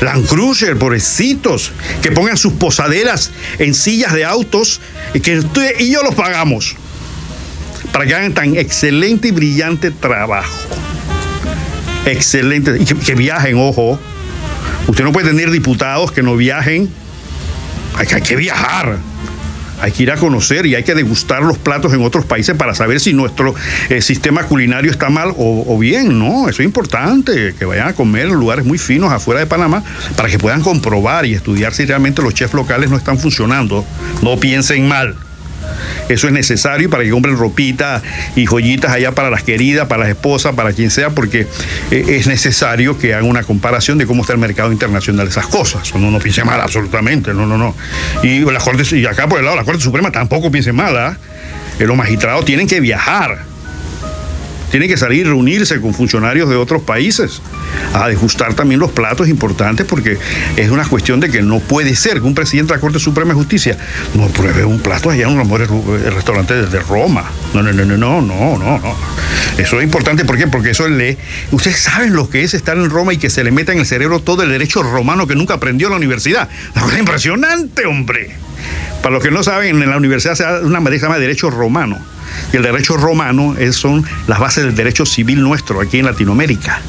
Land 0.00 0.26
Cruiser, 0.26 0.76
pobrecitos, 0.76 1.72
que 2.02 2.12
pongan 2.12 2.36
sus 2.36 2.52
posaderas 2.54 3.30
en 3.58 3.72
sillas 3.72 4.12
de 4.12 4.26
autos 4.26 4.80
y 5.14 5.20
que 5.20 5.38
usted 5.38 5.80
y 5.80 5.90
yo 5.90 6.02
los 6.02 6.14
pagamos 6.14 6.76
para 7.92 8.04
que 8.04 8.14
hagan 8.14 8.34
tan 8.34 8.56
excelente 8.56 9.28
y 9.28 9.30
brillante 9.30 9.90
trabajo. 9.90 10.68
Excelente. 12.04 12.76
Y 12.78 12.84
que 12.84 13.14
viajen, 13.14 13.56
ojo. 13.58 13.98
Usted 14.86 15.02
no 15.02 15.12
puede 15.12 15.28
tener 15.28 15.50
diputados 15.50 16.12
que 16.12 16.22
no 16.22 16.36
viajen 16.36 16.90
hay, 17.96 18.22
que 18.22 18.36
viajar. 18.36 18.98
Hay 19.80 19.92
que 19.92 20.04
ir 20.04 20.10
a 20.10 20.16
conocer 20.16 20.64
y 20.66 20.74
hay 20.74 20.84
que 20.84 20.94
degustar 20.94 21.42
los 21.42 21.58
platos 21.58 21.92
en 21.92 22.02
otros 22.02 22.24
países 22.24 22.56
para 22.56 22.74
saber 22.74 22.98
si 22.98 23.12
nuestro 23.12 23.54
eh, 23.90 24.00
sistema 24.00 24.44
culinario 24.44 24.90
está 24.90 25.10
mal 25.10 25.34
o, 25.36 25.78
bien, 25.78 26.18
¿no? 26.18 26.48
Eso 26.48 26.62
es 26.62 26.66
importante, 26.66 27.54
que 27.58 27.64
vayan 27.64 27.88
a 27.88 27.92
comer 27.92 28.26
en 28.26 28.34
lugares 28.34 28.64
muy 28.64 28.78
finos 28.78 29.12
afuera 29.12 29.40
de 29.40 29.46
Panamá 29.46 29.82
para 30.16 30.28
que 30.30 30.38
puedan 30.38 30.62
comprobar 30.62 31.26
y 31.26 31.34
estudiar 31.34 31.74
si 31.74 31.84
realmente 31.84 32.22
los 32.22 32.32
chefs 32.32 32.54
locales 32.54 32.88
no 32.88 32.96
están 32.96 33.18
funcionando. 33.18 33.84
No 34.22 34.38
piensen 34.38 34.88
mal. 34.88 35.14
Eso 36.08 36.26
es 36.26 36.32
necesario 36.32 36.90
para 36.90 37.04
que 37.04 37.10
compren 37.10 37.36
ropita 37.36 38.02
y 38.34 38.46
joyitas 38.46 38.92
allá 38.92 39.12
para 39.12 39.30
las 39.30 39.42
queridas, 39.42 39.86
para 39.86 40.02
las 40.02 40.10
esposas, 40.10 40.54
para 40.54 40.72
quien 40.72 40.90
sea, 40.90 41.10
porque 41.10 41.46
eh, 41.90 42.04
es 42.08 42.26
necesario 42.26 42.98
que 42.98 43.14
hagan 43.14 43.28
una 43.28 43.42
comparación 43.42 43.98
de 43.98 44.06
cómo 44.06 44.22
está 44.22 44.32
el 44.32 44.38
mercado 44.38 44.72
internacional 44.72 45.26
de 45.26 45.30
esas 45.30 45.46
cosas. 45.46 45.92
Uno 45.92 46.10
no 46.10 46.18
piense 46.18 46.44
mal 46.44 46.60
absolutamente, 46.60 47.34
no, 47.34 47.46
no, 47.46 47.58
no. 47.58 47.74
Y, 48.22 48.40
la 48.40 48.60
Corte, 48.60 48.96
y 48.96 49.06
acá 49.06 49.28
por 49.28 49.38
el 49.38 49.44
lado 49.44 49.56
la 49.56 49.64
Corte 49.64 49.82
Suprema 49.82 50.10
tampoco 50.10 50.50
piense 50.50 50.72
mal, 50.72 50.96
¿ah? 50.96 51.16
Los 51.78 51.96
magistrados 51.96 52.44
tienen 52.44 52.66
que 52.66 52.80
viajar 52.80 53.55
tiene 54.70 54.88
que 54.88 54.96
salir 54.96 55.20
y 55.20 55.24
reunirse 55.24 55.80
con 55.80 55.94
funcionarios 55.94 56.48
de 56.48 56.56
otros 56.56 56.82
países 56.82 57.40
a 57.92 58.06
ajustar 58.06 58.54
también 58.54 58.80
los 58.80 58.90
platos 58.90 59.28
importantes 59.28 59.86
porque 59.86 60.18
es 60.56 60.70
una 60.70 60.84
cuestión 60.84 61.20
de 61.20 61.30
que 61.30 61.42
no 61.42 61.60
puede 61.60 61.94
ser 61.94 62.14
que 62.14 62.26
un 62.26 62.34
presidente 62.34 62.72
de 62.72 62.76
la 62.76 62.80
Corte 62.80 62.98
Suprema 62.98 63.30
de 63.30 63.34
Justicia 63.34 63.76
no 64.14 64.28
pruebe 64.28 64.64
un 64.64 64.80
plato 64.80 65.10
allá 65.10 65.28
en 65.28 65.38
un 65.38 65.58
restaurante 66.14 66.54
de 66.54 66.80
Roma. 66.80 67.24
No, 67.54 67.62
no, 67.62 67.72
no, 67.72 67.84
no, 67.84 67.96
no, 67.96 68.20
no, 68.20 68.58
no. 68.58 68.96
Eso 69.58 69.78
es 69.78 69.84
importante, 69.84 70.24
¿por 70.24 70.36
qué? 70.36 70.46
Porque 70.46 70.70
eso 70.70 70.88
le... 70.88 71.16
Ustedes 71.50 71.78
saben 71.78 72.14
lo 72.14 72.28
que 72.28 72.42
es 72.42 72.54
estar 72.54 72.76
en 72.76 72.90
Roma 72.90 73.12
y 73.14 73.18
que 73.18 73.30
se 73.30 73.44
le 73.44 73.50
meta 73.50 73.72
en 73.72 73.78
el 73.78 73.86
cerebro 73.86 74.20
todo 74.20 74.42
el 74.42 74.50
derecho 74.50 74.82
romano 74.82 75.26
que 75.26 75.34
nunca 75.34 75.54
aprendió 75.54 75.86
en 75.88 75.92
la 75.92 75.96
universidad. 75.96 76.48
Una 76.74 76.84
cosa 76.84 76.98
impresionante, 76.98 77.86
hombre. 77.86 78.30
Para 79.02 79.14
los 79.14 79.22
que 79.22 79.30
no 79.30 79.42
saben, 79.42 79.82
en 79.82 79.90
la 79.90 79.96
universidad 79.96 80.34
se 80.34 80.42
da 80.42 80.60
una 80.60 80.80
materia 80.80 80.96
que 80.96 81.00
se 81.00 81.06
llama 81.06 81.18
derecho 81.18 81.50
romano 81.50 82.15
y 82.52 82.56
el 82.56 82.62
derecho 82.62 82.96
romano 82.96 83.54
son 83.72 84.04
las 84.26 84.38
bases 84.38 84.64
del 84.64 84.74
derecho 84.74 85.06
civil 85.06 85.42
nuestro 85.42 85.80
aquí 85.80 85.98
en 85.98 86.06
Latinoamérica. 86.06 86.80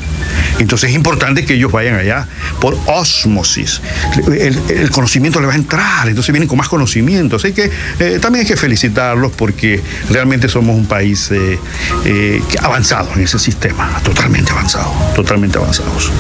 Entonces 0.60 0.90
es 0.90 0.96
importante 0.96 1.46
que 1.46 1.54
ellos 1.54 1.72
vayan 1.72 1.96
allá 1.96 2.28
por 2.60 2.78
osmosis. 2.88 3.82
El, 4.28 4.90
conocimiento 4.92 5.40
le 5.40 5.48
va 5.48 5.54
a 5.54 5.58
entrar, 5.58 6.08
entonces 6.08 6.32
vienen 6.32 6.48
con 6.48 6.58
más 6.58 6.68
conocimiento. 6.68 7.36
Así 7.36 7.54
que 7.54 7.70
eh, 8.00 8.20
también 8.20 8.44
hay 8.44 8.48
que 8.48 8.58
felicitarlos 8.58 9.32
porque 9.34 9.82
realmente 10.10 10.50
somos 10.50 10.76
un 10.76 10.88
país 10.88 11.30
eh, 11.32 11.60
eh, 12.06 12.42
avanzado 12.62 13.12
en 13.16 13.22
ese 13.22 13.38
sistema, 13.38 14.02
totalmente 14.04 14.52
avanzado, 14.52 14.92
totalmente 15.16 15.58
avanzados. 15.58 16.12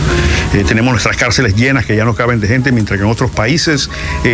tenemos 0.67 0.91
nuestras 0.91 1.17
cárceles 1.17 1.55
llenas 1.55 1.85
que 1.85 1.95
ya 1.95 2.05
no 2.05 2.13
caben 2.13 2.39
de 2.39 2.47
gente, 2.47 2.71
mientras 2.71 2.99
que 2.99 3.05
en 3.05 3.11
otros 3.11 3.31
países 3.31 3.89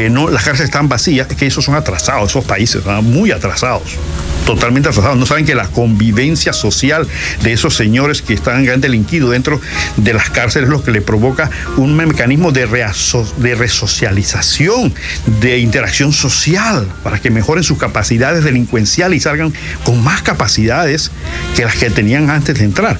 no, 0.10 0.30
las 0.30 0.44
cárceles 0.44 0.70
están 0.70 0.90
vacías, 0.90 1.28
es 1.30 1.38
que 1.38 1.48
esos 1.48 1.64
son 1.64 1.76
atrasados, 1.76 2.30
esos 2.30 2.44
países 2.44 2.84
muy 3.02 3.32
atrasados 3.32 3.98
totalmente 4.46 4.90
atrasados. 4.90 5.18
No 5.18 5.26
saben 5.26 5.46
que 5.46 5.56
la 5.56 5.68
convivencia 5.68 6.54
social 6.54 7.08
de 7.42 7.54
esos 7.54 7.76
señores 7.76 8.22
que 8.22 8.34
están 8.34 8.64
delinquidos 8.80 9.32
dentro 9.32 9.60
de 9.98 10.14
las 10.14 10.30
cárceles 10.30 10.68
es 10.68 10.72
lo 10.72 10.84
que 10.84 10.92
le 10.92 11.02
provoca 11.02 11.50
un 11.78 11.96
mecanismo 11.96 12.52
de, 12.52 12.66
resocialización, 12.66 14.94
de 15.42 15.60
interacción 15.60 16.14
social, 16.14 16.88
para 17.04 17.20
que 17.20 17.30
mejoren 17.30 17.64
sus 17.64 17.78
capacidades 17.78 18.44
delincuenciales 18.44 19.18
y 19.18 19.20
salgan 19.20 19.54
con 19.84 20.04
más 20.04 20.22
capacidades 20.22 21.12
que 21.56 21.66
las 21.66 21.76
que 21.76 21.90
tenían 21.90 22.30
antes 22.30 22.58
de 22.58 22.66
entrar. 22.66 23.00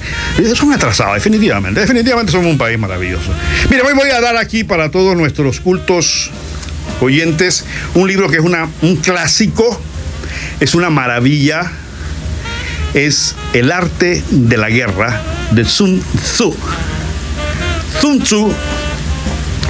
Son 0.54 0.72
atrasados, 0.72 1.14
definitivamente. 1.14 1.80
Definitivamente 1.80 2.32
somos 2.32 2.46
un 2.46 2.58
país 2.58 2.78
maravilloso. 2.78 3.30
Mire, 3.70 3.82
hoy 3.82 3.94
voy 3.94 4.10
a 4.10 4.20
dar 4.20 4.36
aquí 4.36 4.64
para 4.64 4.90
todos 4.90 5.16
nuestros 5.16 5.60
cultos 5.60 6.30
oyentes 7.00 7.64
un 7.94 8.06
libro 8.06 8.28
que 8.28 8.36
es 8.36 8.42
un 8.42 8.96
clásico 8.96 9.80
es 10.60 10.74
una 10.74 10.90
maravilla, 10.90 11.70
es 12.94 13.34
el 13.52 13.72
arte 13.72 14.22
de 14.30 14.56
la 14.56 14.70
guerra 14.70 15.20
de 15.50 15.64
Sun 15.64 16.02
Tzu. 16.22 16.54
Sun 18.00 18.22
Tzu 18.22 18.52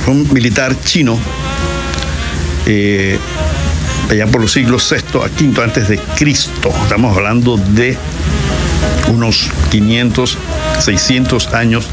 un 0.06 0.32
militar 0.32 0.76
chino, 0.84 1.18
eh, 2.66 3.18
allá 4.10 4.26
por 4.26 4.42
los 4.42 4.52
siglos 4.52 4.90
VI 4.90 5.18
a 5.18 5.22
V 5.22 5.62
antes 5.62 5.88
de 5.88 5.98
Cristo. 6.16 6.70
Estamos 6.82 7.16
hablando 7.16 7.56
de 7.56 7.96
unos 9.08 9.50
500, 9.70 10.38
600 10.80 11.54
años 11.54 11.86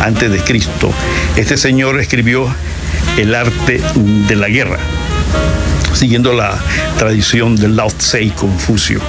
antes 0.00 0.30
de 0.30 0.38
Cristo. 0.38 0.92
Este 1.36 1.56
señor 1.56 2.00
escribió 2.00 2.46
El 3.18 3.34
arte 3.34 3.80
de 3.94 4.36
la 4.36 4.48
guerra 4.48 4.78
siguiendo 5.92 6.32
la 6.32 6.58
tradición 6.98 7.56
del 7.56 7.76
Lao 7.76 7.90
Tse 7.90 8.30
Confucio. 8.30 9.00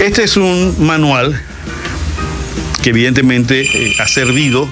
Este 0.00 0.24
es 0.24 0.36
un 0.36 0.74
manual 0.84 1.40
que 2.82 2.90
evidentemente 2.90 3.62
eh, 3.62 3.96
ha 4.00 4.08
servido 4.08 4.68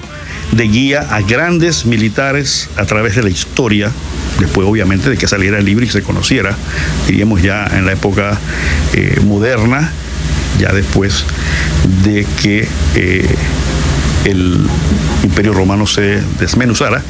de 0.51 0.67
guía 0.67 1.07
a 1.09 1.21
grandes 1.21 1.85
militares 1.85 2.69
a 2.75 2.85
través 2.85 3.15
de 3.15 3.23
la 3.23 3.29
historia, 3.29 3.91
después 4.39 4.67
obviamente 4.67 5.09
de 5.09 5.17
que 5.17 5.27
saliera 5.27 5.57
el 5.57 5.65
libro 5.65 5.85
y 5.85 5.89
se 5.89 6.01
conociera, 6.01 6.55
diríamos 7.07 7.41
ya 7.41 7.65
en 7.73 7.85
la 7.85 7.93
época 7.93 8.37
eh, 8.93 9.19
moderna, 9.23 9.91
ya 10.59 10.73
después 10.73 11.23
de 12.03 12.25
que 12.41 12.67
eh, 12.95 13.35
el 14.25 14.67
imperio 15.23 15.53
romano 15.53 15.87
se 15.87 16.21
desmenuzara. 16.39 17.01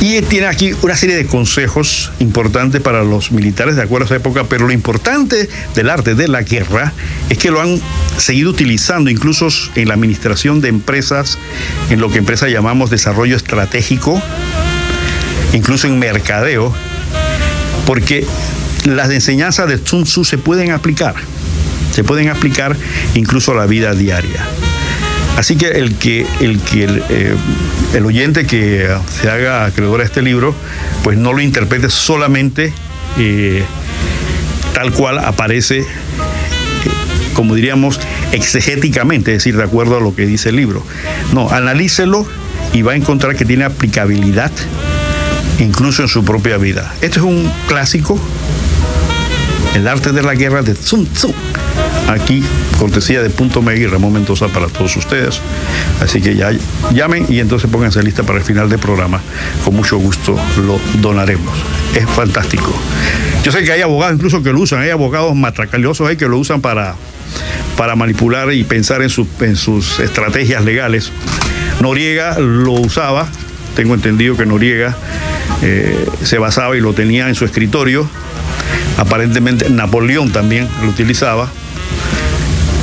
Y 0.00 0.20
tiene 0.22 0.46
aquí 0.46 0.72
una 0.82 0.96
serie 0.96 1.16
de 1.16 1.26
consejos 1.26 2.12
importantes 2.18 2.82
para 2.82 3.04
los 3.04 3.32
militares 3.32 3.76
de 3.76 3.82
acuerdo 3.82 4.04
a 4.04 4.06
esa 4.06 4.16
época, 4.16 4.44
pero 4.44 4.66
lo 4.66 4.72
importante 4.72 5.48
del 5.74 5.88
arte 5.88 6.14
de 6.14 6.28
la 6.28 6.42
guerra 6.42 6.92
es 7.30 7.38
que 7.38 7.50
lo 7.50 7.60
han 7.60 7.80
seguido 8.18 8.50
utilizando 8.50 9.08
incluso 9.08 9.48
en 9.74 9.88
la 9.88 9.94
administración 9.94 10.60
de 10.60 10.68
empresas, 10.68 11.38
en 11.90 12.00
lo 12.00 12.10
que 12.10 12.18
empresas 12.18 12.50
llamamos 12.50 12.90
desarrollo 12.90 13.36
estratégico, 13.36 14.20
incluso 15.54 15.86
en 15.86 15.98
mercadeo, 15.98 16.74
porque 17.86 18.26
las 18.84 19.10
enseñanzas 19.10 19.68
de 19.68 19.78
Sun 19.78 20.04
Tzu 20.04 20.24
se 20.24 20.36
pueden 20.36 20.70
aplicar, 20.70 21.14
se 21.92 22.04
pueden 22.04 22.28
aplicar 22.28 22.76
incluso 23.14 23.52
a 23.52 23.54
la 23.54 23.66
vida 23.66 23.94
diaria. 23.94 24.46
Así 25.36 25.56
que 25.56 25.66
el 25.66 25.96
que 25.96 26.26
el, 26.40 26.60
que 26.60 26.84
el, 26.84 27.02
eh, 27.10 28.00
oyente 28.04 28.46
que 28.46 28.88
se 29.20 29.28
haga 29.28 29.64
acreedor 29.64 30.00
a 30.00 30.04
este 30.04 30.22
libro, 30.22 30.54
pues 31.02 31.18
no 31.18 31.32
lo 31.32 31.40
interprete 31.40 31.90
solamente 31.90 32.72
eh, 33.18 33.64
tal 34.74 34.92
cual 34.92 35.18
aparece, 35.18 35.80
eh, 35.80 35.86
como 37.34 37.54
diríamos, 37.54 37.98
exegéticamente, 38.32 39.32
es 39.32 39.38
decir, 39.38 39.56
de 39.56 39.64
acuerdo 39.64 39.96
a 39.96 40.00
lo 40.00 40.14
que 40.14 40.26
dice 40.26 40.50
el 40.50 40.56
libro. 40.56 40.84
No, 41.32 41.50
analícelo 41.50 42.26
y 42.72 42.82
va 42.82 42.92
a 42.92 42.96
encontrar 42.96 43.36
que 43.36 43.44
tiene 43.44 43.64
aplicabilidad 43.64 44.52
incluso 45.58 46.02
en 46.02 46.08
su 46.08 46.24
propia 46.24 46.58
vida. 46.58 46.92
Este 47.00 47.18
es 47.18 47.24
un 47.24 47.50
clásico, 47.68 48.18
El 49.74 49.88
arte 49.88 50.12
de 50.12 50.22
la 50.22 50.34
guerra 50.34 50.62
de 50.62 50.76
Sun 50.76 51.06
Tzu 51.06 51.34
aquí, 52.08 52.44
cortesía 52.78 53.22
de 53.22 53.30
Punto 53.30 53.62
y 53.72 53.86
Ramón 53.86 54.12
Mendoza 54.12 54.48
para 54.48 54.66
todos 54.66 54.96
ustedes. 54.96 55.40
Así 56.00 56.20
que 56.20 56.34
ya 56.34 56.50
llamen 56.92 57.26
y 57.28 57.40
entonces 57.40 57.70
pónganse 57.70 58.02
lista 58.02 58.22
para 58.22 58.38
el 58.38 58.44
final 58.44 58.68
del 58.68 58.78
programa. 58.78 59.20
Con 59.64 59.74
mucho 59.76 59.98
gusto 59.98 60.38
lo 60.66 60.78
donaremos. 61.00 61.52
Es 61.94 62.08
fantástico. 62.08 62.72
Yo 63.42 63.52
sé 63.52 63.64
que 63.64 63.72
hay 63.72 63.82
abogados 63.82 64.14
incluso 64.16 64.42
que 64.42 64.52
lo 64.52 64.60
usan, 64.60 64.80
hay 64.80 64.90
abogados 64.90 65.34
matracaliosos 65.34 66.08
ahí 66.08 66.16
que 66.16 66.26
lo 66.28 66.38
usan 66.38 66.60
para, 66.60 66.94
para 67.76 67.96
manipular 67.96 68.52
y 68.52 68.64
pensar 68.64 69.02
en, 69.02 69.10
en 69.40 69.56
sus 69.56 70.00
estrategias 70.00 70.64
legales. 70.64 71.12
Noriega 71.80 72.38
lo 72.38 72.72
usaba, 72.72 73.26
tengo 73.76 73.94
entendido 73.94 74.36
que 74.36 74.46
Noriega 74.46 74.96
eh, 75.62 76.06
se 76.22 76.38
basaba 76.38 76.76
y 76.76 76.80
lo 76.80 76.92
tenía 76.92 77.28
en 77.28 77.34
su 77.34 77.44
escritorio. 77.44 78.08
Aparentemente 78.96 79.68
Napoleón 79.70 80.32
también 80.32 80.68
lo 80.82 80.88
utilizaba 80.88 81.50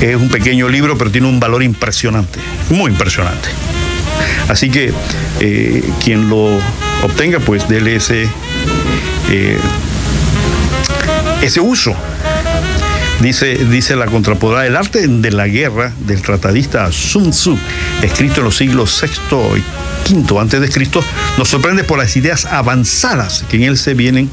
es 0.02 0.16
un 0.16 0.30
pequeño 0.30 0.68
libro, 0.68 0.98
pero 0.98 1.12
tiene 1.12 1.28
un 1.28 1.40
valor 1.40 1.64
impresionante, 1.64 2.40
muy 2.70 2.92
impresionante. 2.92 3.50
Así 4.48 4.70
que 4.70 4.92
eh, 5.40 5.84
quien 6.04 6.30
lo 6.30 6.60
obtenga, 7.04 7.40
pues 7.40 7.68
déle 7.68 7.96
ese, 7.96 8.28
eh, 9.30 9.58
ese 11.42 11.62
uso. 11.62 11.96
Dice, 13.22 13.54
dice 13.70 13.96
la 13.96 14.08
contraportada, 14.08 14.66
el 14.66 14.76
arte 14.76 15.08
de 15.08 15.32
la 15.32 15.48
guerra 15.48 15.94
del 16.08 16.24
tratadista 16.24 16.92
Sun 16.92 17.30
Tzu, 17.30 17.56
escrito 18.02 18.42
en 18.42 18.46
los 18.46 18.58
siglos 18.58 19.00
VI 19.00 19.62
y 20.10 20.14
V 20.14 20.40
antes 20.40 20.60
de 20.60 20.70
Cristo, 20.70 21.04
nos 21.38 21.48
sorprende 21.48 21.84
por 21.84 22.00
las 22.00 22.18
ideas 22.18 22.46
avanzadas 22.46 23.46
que 23.48 23.58
en 23.58 23.64
él 23.64 23.78
se 23.78 23.94
vienen 23.94 24.32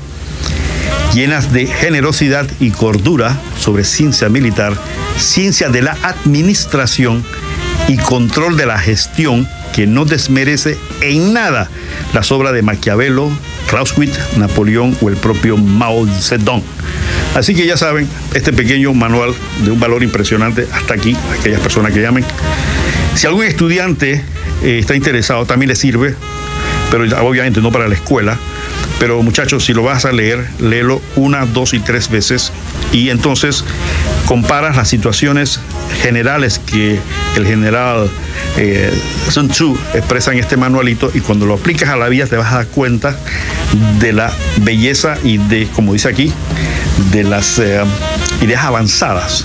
llenas 1.12 1.52
de 1.52 1.66
generosidad 1.66 2.46
y 2.60 2.70
cordura 2.70 3.37
sobre 3.60 3.84
ciencia 3.84 4.30
militar, 4.30 4.72
ciencia 5.18 5.68
de 5.68 5.82
la 5.82 5.96
administración 6.02 7.25
y 7.88 7.96
control 7.96 8.56
de 8.56 8.66
la 8.66 8.78
gestión 8.78 9.48
que 9.75 9.87
no 9.87 10.04
desmerece 10.04 10.76
en 11.00 11.32
nada 11.32 11.68
las 12.12 12.32
obras 12.32 12.52
de 12.52 12.62
Maquiavelo, 12.62 13.30
Clausewitz, 13.68 14.18
Napoleón 14.37 14.96
o 15.00 15.08
el 15.08 15.16
propio 15.16 15.56
Mao 15.56 16.06
Zedong. 16.06 16.62
Así 17.34 17.54
que 17.54 17.66
ya 17.66 17.76
saben, 17.76 18.08
este 18.34 18.52
pequeño 18.52 18.94
manual 18.94 19.34
de 19.64 19.70
un 19.70 19.80
valor 19.80 20.02
impresionante, 20.02 20.66
hasta 20.72 20.94
aquí, 20.94 21.16
aquellas 21.38 21.60
personas 21.60 21.92
que 21.92 22.00
llamen. 22.00 22.25
Si 23.14 23.26
algún 23.26 23.44
estudiante 23.44 24.25
eh, 24.62 24.78
está 24.78 24.94
interesado, 24.96 25.44
también 25.46 25.68
le 25.68 25.76
sirve, 25.76 26.14
pero 26.90 27.04
obviamente 27.22 27.60
no 27.60 27.70
para 27.70 27.88
la 27.88 27.94
escuela, 27.94 28.38
pero 28.98 29.22
muchachos, 29.22 29.64
si 29.64 29.75
lo 29.75 29.82
vas 29.82 30.04
a 30.04 30.12
leer, 30.12 30.44
léelo 30.58 31.00
una, 31.16 31.46
dos 31.46 31.75
y 31.75 31.78
tres 31.78 32.10
veces 32.10 32.52
y 32.92 33.11
entonces 33.11 33.64
comparas 34.26 34.76
las 34.76 34.88
situaciones 34.88 35.61
generales 36.02 36.59
que 36.59 36.99
el 37.37 37.47
general 37.47 38.11
eh, 38.57 38.92
Sun 39.28 39.49
Tzu 39.49 39.78
expresa 39.95 40.33
en 40.33 40.38
este 40.38 40.57
manualito 40.57 41.11
y 41.14 41.21
cuando 41.21 41.47
lo 41.47 41.54
aplicas 41.54 41.88
a 41.88 41.97
la 41.97 42.09
vida 42.09 42.26
te 42.26 42.37
vas 42.37 42.52
a 42.52 42.57
dar 42.57 42.66
cuenta 42.68 43.16
de 43.99 44.12
la 44.12 44.33
belleza 44.59 45.16
y 45.23 45.38
de, 45.38 45.66
como 45.75 45.92
dice 45.92 46.09
aquí, 46.09 46.33
de 47.12 47.24
las 47.24 47.59
eh, 47.59 47.81
ideas 48.42 48.64
avanzadas 48.64 49.44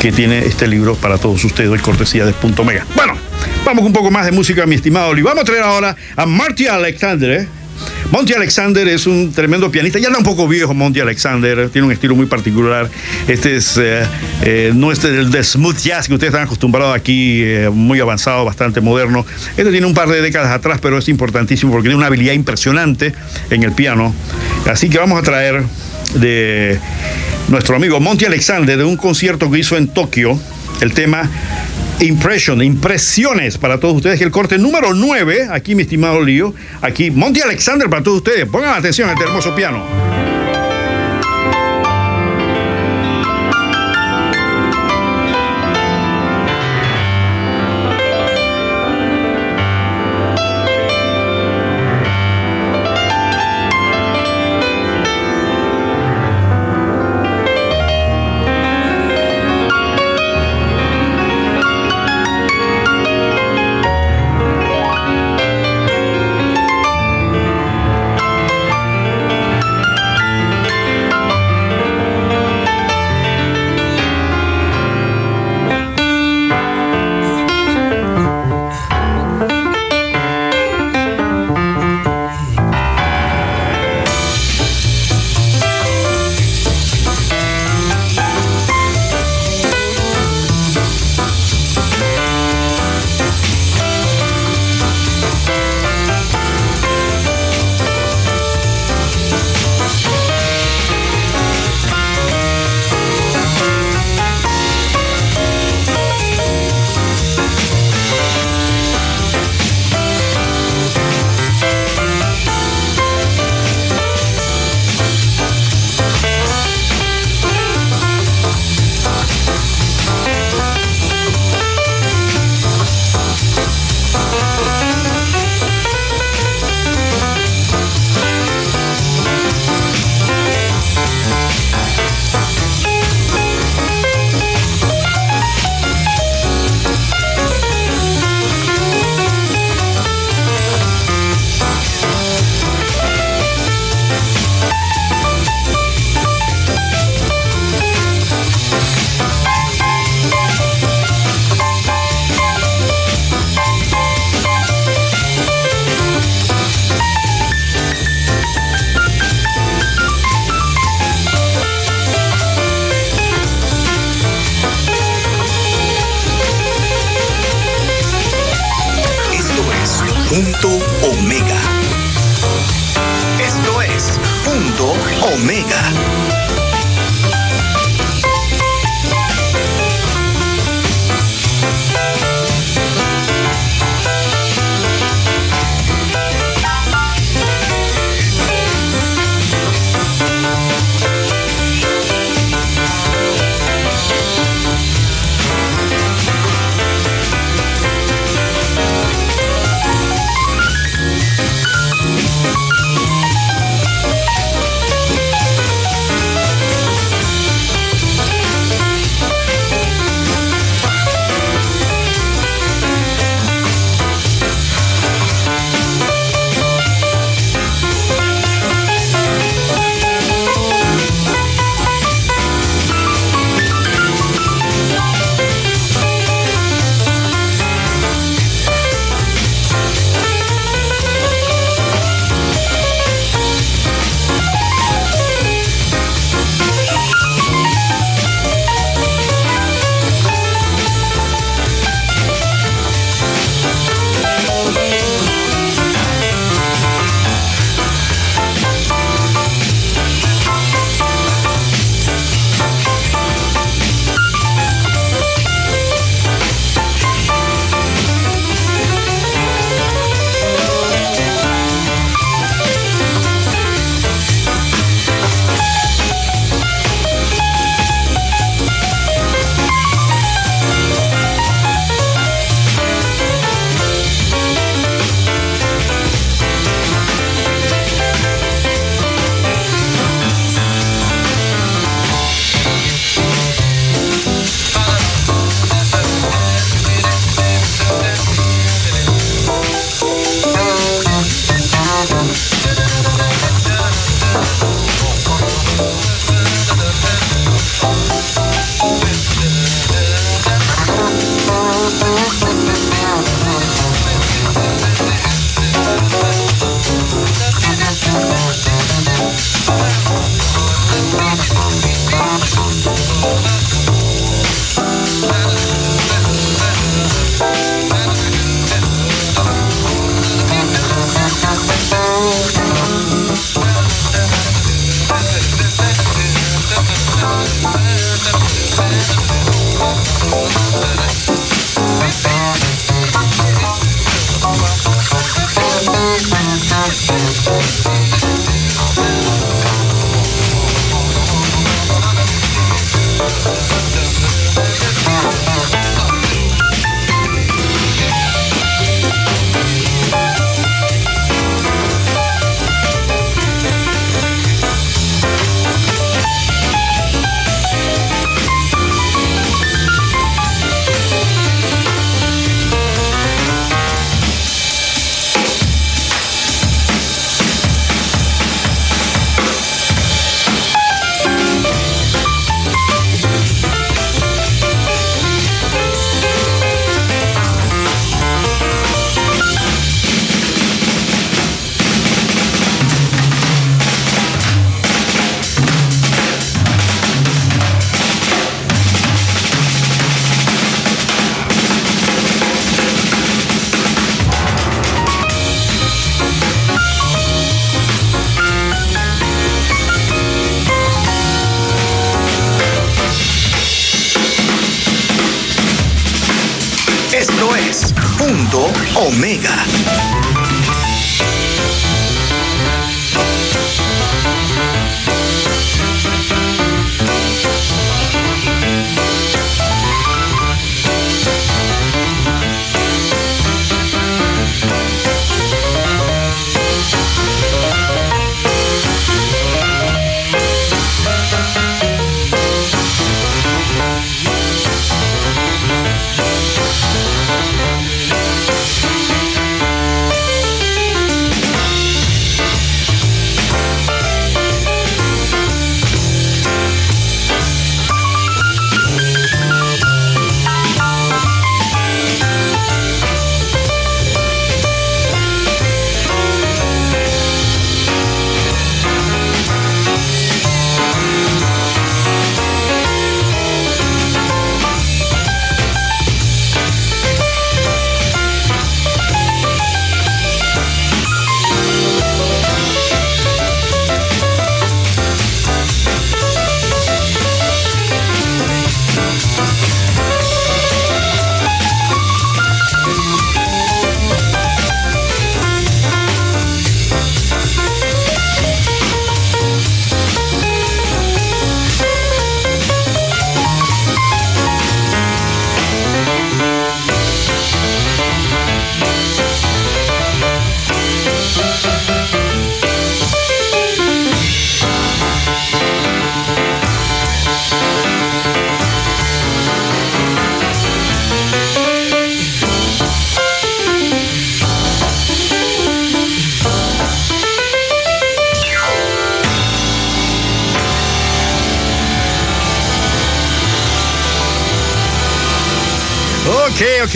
que 0.00 0.12
tiene 0.12 0.38
este 0.40 0.66
libro 0.66 0.94
para 0.94 1.18
todos 1.18 1.42
ustedes, 1.44 1.70
hoy 1.70 1.78
cortesía 1.78 2.24
de 2.24 2.32
Punto 2.32 2.64
Mega. 2.64 2.84
Bueno, 2.94 3.14
vamos 3.64 3.84
un 3.84 3.92
poco 3.92 4.10
más 4.10 4.26
de 4.26 4.32
música, 4.32 4.66
mi 4.66 4.74
estimado 4.74 5.08
Oli. 5.08 5.22
Vamos 5.22 5.42
a 5.42 5.44
traer 5.44 5.62
ahora 5.62 5.96
a 6.16 6.26
Marty 6.26 6.66
Alexander. 6.66 7.48
Monty 8.10 8.34
Alexander 8.34 8.86
es 8.86 9.06
un 9.06 9.32
tremendo 9.32 9.70
pianista, 9.70 9.98
ya 9.98 10.08
era 10.08 10.18
un 10.18 10.24
poco 10.24 10.46
viejo 10.46 10.72
Monty 10.74 11.00
Alexander, 11.00 11.68
tiene 11.70 11.86
un 11.86 11.92
estilo 11.92 12.14
muy 12.14 12.26
particular. 12.26 12.88
Este 13.26 13.56
es, 13.56 13.76
eh, 13.78 14.06
eh, 14.42 14.72
no 14.74 14.92
es 14.92 15.02
el 15.04 15.30
de 15.30 15.42
smooth 15.42 15.76
jazz 15.76 16.06
que 16.06 16.14
ustedes 16.14 16.32
están 16.32 16.46
acostumbrados 16.46 16.94
aquí, 16.94 17.42
eh, 17.42 17.68
muy 17.68 17.98
avanzado, 17.98 18.44
bastante 18.44 18.80
moderno. 18.80 19.26
Este 19.56 19.70
tiene 19.70 19.86
un 19.86 19.94
par 19.94 20.08
de 20.08 20.22
décadas 20.22 20.52
atrás, 20.52 20.78
pero 20.80 20.98
es 20.98 21.08
importantísimo 21.08 21.72
porque 21.72 21.88
tiene 21.88 21.96
una 21.96 22.06
habilidad 22.06 22.32
impresionante 22.32 23.12
en 23.50 23.64
el 23.64 23.72
piano. 23.72 24.14
Así 24.66 24.88
que 24.88 24.98
vamos 24.98 25.18
a 25.18 25.22
traer 25.22 25.64
de 26.14 26.78
nuestro 27.48 27.74
amigo 27.74 27.98
Monty 27.98 28.24
Alexander 28.24 28.78
de 28.78 28.84
un 28.84 28.96
concierto 28.96 29.50
que 29.50 29.58
hizo 29.58 29.76
en 29.76 29.88
Tokio 29.88 30.38
el 30.80 30.92
tema 30.92 31.28
Impression, 32.00 32.62
impresiones 32.62 33.56
para 33.56 33.80
todos 33.80 33.96
ustedes. 33.96 34.20
El 34.20 34.30
corte 34.30 34.58
número 34.58 34.92
9, 34.92 35.48
aquí 35.50 35.74
mi 35.74 35.82
estimado 35.82 36.22
Lío, 36.22 36.54
aquí 36.82 37.10
Monty 37.10 37.40
Alexander 37.40 37.88
para 37.88 38.02
todos 38.02 38.18
ustedes. 38.18 38.46
Pongan 38.46 38.74
atención 38.74 39.08
a 39.08 39.12
este 39.12 39.24
hermoso 39.24 39.54
piano. 39.54 40.15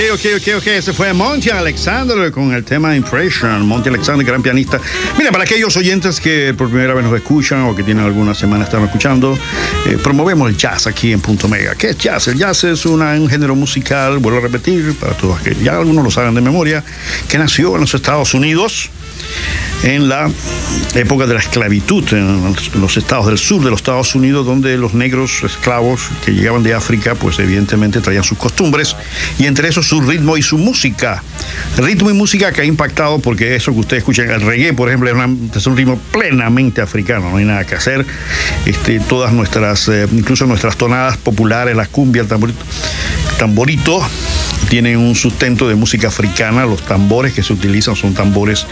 Ok, 0.01 0.07
ok, 0.15 0.27
ok, 0.37 0.57
ok. 0.57 0.67
Ese 0.69 0.95
fue 0.95 1.13
Monty 1.13 1.51
Alexander 1.51 2.33
con 2.33 2.55
el 2.55 2.65
tema 2.65 2.97
Impression. 2.97 3.67
Monty 3.67 3.91
Alexander, 3.91 4.27
gran 4.27 4.43
pianista. 4.43 4.81
Mira, 5.19 5.31
para 5.31 5.45
aquellos 5.45 5.77
oyentes 5.77 6.21
que 6.21 6.55
por 6.57 6.71
primera 6.71 6.95
vez 6.95 7.05
nos 7.05 7.15
escuchan 7.15 7.65
o 7.65 7.77
que 7.77 7.83
tienen 7.83 8.07
algunas 8.07 8.39
semanas 8.39 8.69
están 8.69 8.83
escuchando, 8.83 9.39
eh, 9.87 9.99
promovemos 10.03 10.49
el 10.49 10.57
jazz 10.57 10.87
aquí 10.87 11.13
en 11.13 11.21
Punto 11.21 11.49
Mega. 11.49 11.75
¿Qué 11.75 11.91
es 11.91 11.99
jazz? 11.99 12.29
El 12.29 12.39
jazz 12.39 12.65
es 12.65 12.87
un 12.87 13.29
género 13.29 13.55
musical, 13.55 14.17
vuelvo 14.21 14.39
a 14.39 14.43
repetir, 14.43 14.95
para 14.99 15.13
todos 15.13 15.39
que 15.43 15.55
ya 15.55 15.77
algunos 15.77 16.03
lo 16.03 16.11
saben 16.11 16.35
de 16.35 16.41
memoria, 16.41 16.83
que 17.29 17.37
nació 17.37 17.75
en 17.75 17.83
los 17.83 17.93
Estados 17.93 18.33
Unidos 18.33 18.89
en 19.83 20.09
la 20.09 20.31
época 20.95 21.27
de 21.27 21.35
la 21.35 21.41
esclavitud 21.41 22.05
en 22.13 22.55
los 22.75 22.97
estados 22.97 23.27
del 23.27 23.39
sur 23.39 23.63
de 23.63 23.71
los 23.71 23.81
Estados 23.81 24.15
Unidos, 24.15 24.45
donde 24.45 24.77
los 24.77 24.95
negros 24.95 25.43
esclavos 25.45 26.03
que 26.25 26.33
llegaban 26.33 26.63
de 26.63 26.75
África, 26.75 27.15
pues 27.15 27.39
evidentemente 27.39 28.01
traían 28.01 28.25
sus 28.25 28.39
costumbres 28.39 28.97
y 29.39 29.47
entre 29.47 29.69
eso 29.69 29.83
su 29.83 30.01
ritmo 30.01 30.37
y 30.37 30.43
su 30.43 30.59
música. 30.59 31.23
Ritmo 31.77 32.11
y 32.11 32.15
música 32.15 32.53
que 32.53 32.63
ha 32.63 32.65
impactado 32.65 33.19
porque 33.21 33.55
eso 33.55 33.73
que 33.73 33.81
ustedes 33.81 34.01
escuchan, 34.03 34.31
el 34.31 34.41
reggae, 34.41 34.73
por 34.73 34.89
ejemplo, 34.89 35.11
es, 35.11 35.67
un 35.67 35.77
ritmo 35.77 35.99
plenamente 36.13 36.81
africano, 36.81 37.31
no 37.31 37.37
hay 37.37 37.45
nada 37.45 37.65
que 37.65 37.75
hacer. 37.75 38.05
Este, 38.67 39.01
todas 39.01 39.33
nuestras, 39.33 39.89
eh, 39.89 40.07
incluso 40.13 40.47
nuestras 40.47 40.77
tonadas 40.77 41.17
populares, 41.17 41.77
la 41.77 41.87
cumbia, 41.87 42.23
el 42.23 42.29
tamborito 43.39 44.03
tienen 44.69 44.99
un 44.99 45.15
sustento 45.15 45.69
de 45.69 45.75
música 45.75 46.09
africana. 46.09 46.67
Los 46.67 46.83
tambores 46.83 47.33
que 47.33 47.43
se 47.43 47.53
utilizan 47.53 47.97
son 47.97 48.15
tambores, 48.15 48.67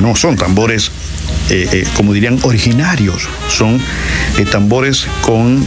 no 0.00 0.16
son 0.16 0.36
tambores, 0.36 0.90
eh, 1.50 1.68
eh, 1.72 1.84
como 1.94 2.12
dirían, 2.12 2.38
originarios. 2.42 3.28
Son 3.48 3.80
eh, 4.38 4.44
tambores 4.44 5.06
con 5.22 5.66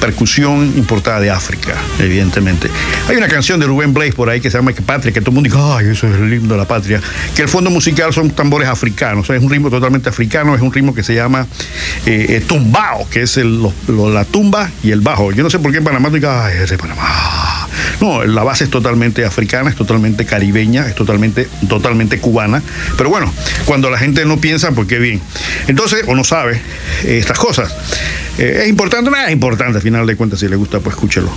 percusión 0.00 0.72
importada 0.76 1.20
de 1.20 1.30
África, 1.30 1.74
evidentemente. 1.98 2.68
Hay 3.08 3.16
una 3.16 3.28
canción 3.28 3.60
de 3.60 3.66
Rubén 3.66 3.94
Blaze 3.94 4.12
por 4.12 4.28
ahí 4.28 4.40
que 4.40 4.50
se 4.50 4.58
llama 4.58 4.72
Que 4.72 4.82
Patria, 4.82 5.12
que 5.12 5.20
todo 5.20 5.30
el 5.30 5.34
mundo 5.34 5.50
dice, 5.50 5.62
ay, 5.62 5.88
eso 5.88 6.08
es 6.08 6.20
el 6.20 6.32
himno 6.32 6.54
de 6.54 6.58
la 6.58 6.66
patria. 6.66 7.00
Que 7.34 7.42
el 7.42 7.48
fondo 7.48 7.70
musical 7.70 8.12
son 8.12 8.30
tambores 8.30 8.68
africanos. 8.68 9.28
es 9.30 9.42
un 9.42 9.50
ritmo 9.50 9.70
totalmente 9.70 10.08
africano, 10.08 10.54
es 10.54 10.62
un 10.62 10.72
ritmo 10.72 10.94
que 10.94 11.02
se 11.02 11.14
llama 11.14 11.46
tumbao, 12.46 13.08
que 13.08 13.22
es 13.22 13.36
la 13.36 14.24
tumba 14.24 14.70
y 14.82 14.90
el 14.90 15.00
bajo. 15.00 15.32
Yo 15.32 15.42
no 15.42 15.50
sé 15.50 15.58
por 15.58 15.72
qué 15.72 15.78
en 15.78 15.84
Panamá 15.84 16.10
diga, 16.10 16.46
ay, 16.46 16.58
es 16.62 16.70
de 16.70 16.78
Panamá. 16.78 17.63
No, 18.00 18.24
la 18.24 18.42
base 18.42 18.64
es 18.64 18.70
totalmente 18.70 19.24
africana, 19.24 19.70
es 19.70 19.76
totalmente 19.76 20.24
caribeña, 20.24 20.86
es 20.86 20.94
totalmente, 20.94 21.48
totalmente 21.68 22.18
cubana. 22.18 22.62
Pero 22.96 23.10
bueno, 23.10 23.32
cuando 23.64 23.90
la 23.90 23.98
gente 23.98 24.24
no 24.24 24.38
piensa, 24.38 24.72
pues 24.72 24.88
qué 24.88 24.98
bien. 24.98 25.20
Entonces, 25.66 26.04
o 26.06 26.14
no 26.14 26.24
sabe 26.24 26.60
eh, 27.04 27.18
estas 27.18 27.38
cosas. 27.38 27.74
Eh, 28.38 28.60
¿Es 28.62 28.68
importante? 28.68 29.10
No 29.10 29.16
es 29.16 29.32
importante, 29.32 29.78
al 29.78 29.82
final 29.82 30.06
de 30.06 30.16
cuentas, 30.16 30.40
si 30.40 30.48
le 30.48 30.56
gusta, 30.56 30.80
pues 30.80 30.94
escúchelo. 30.94 31.30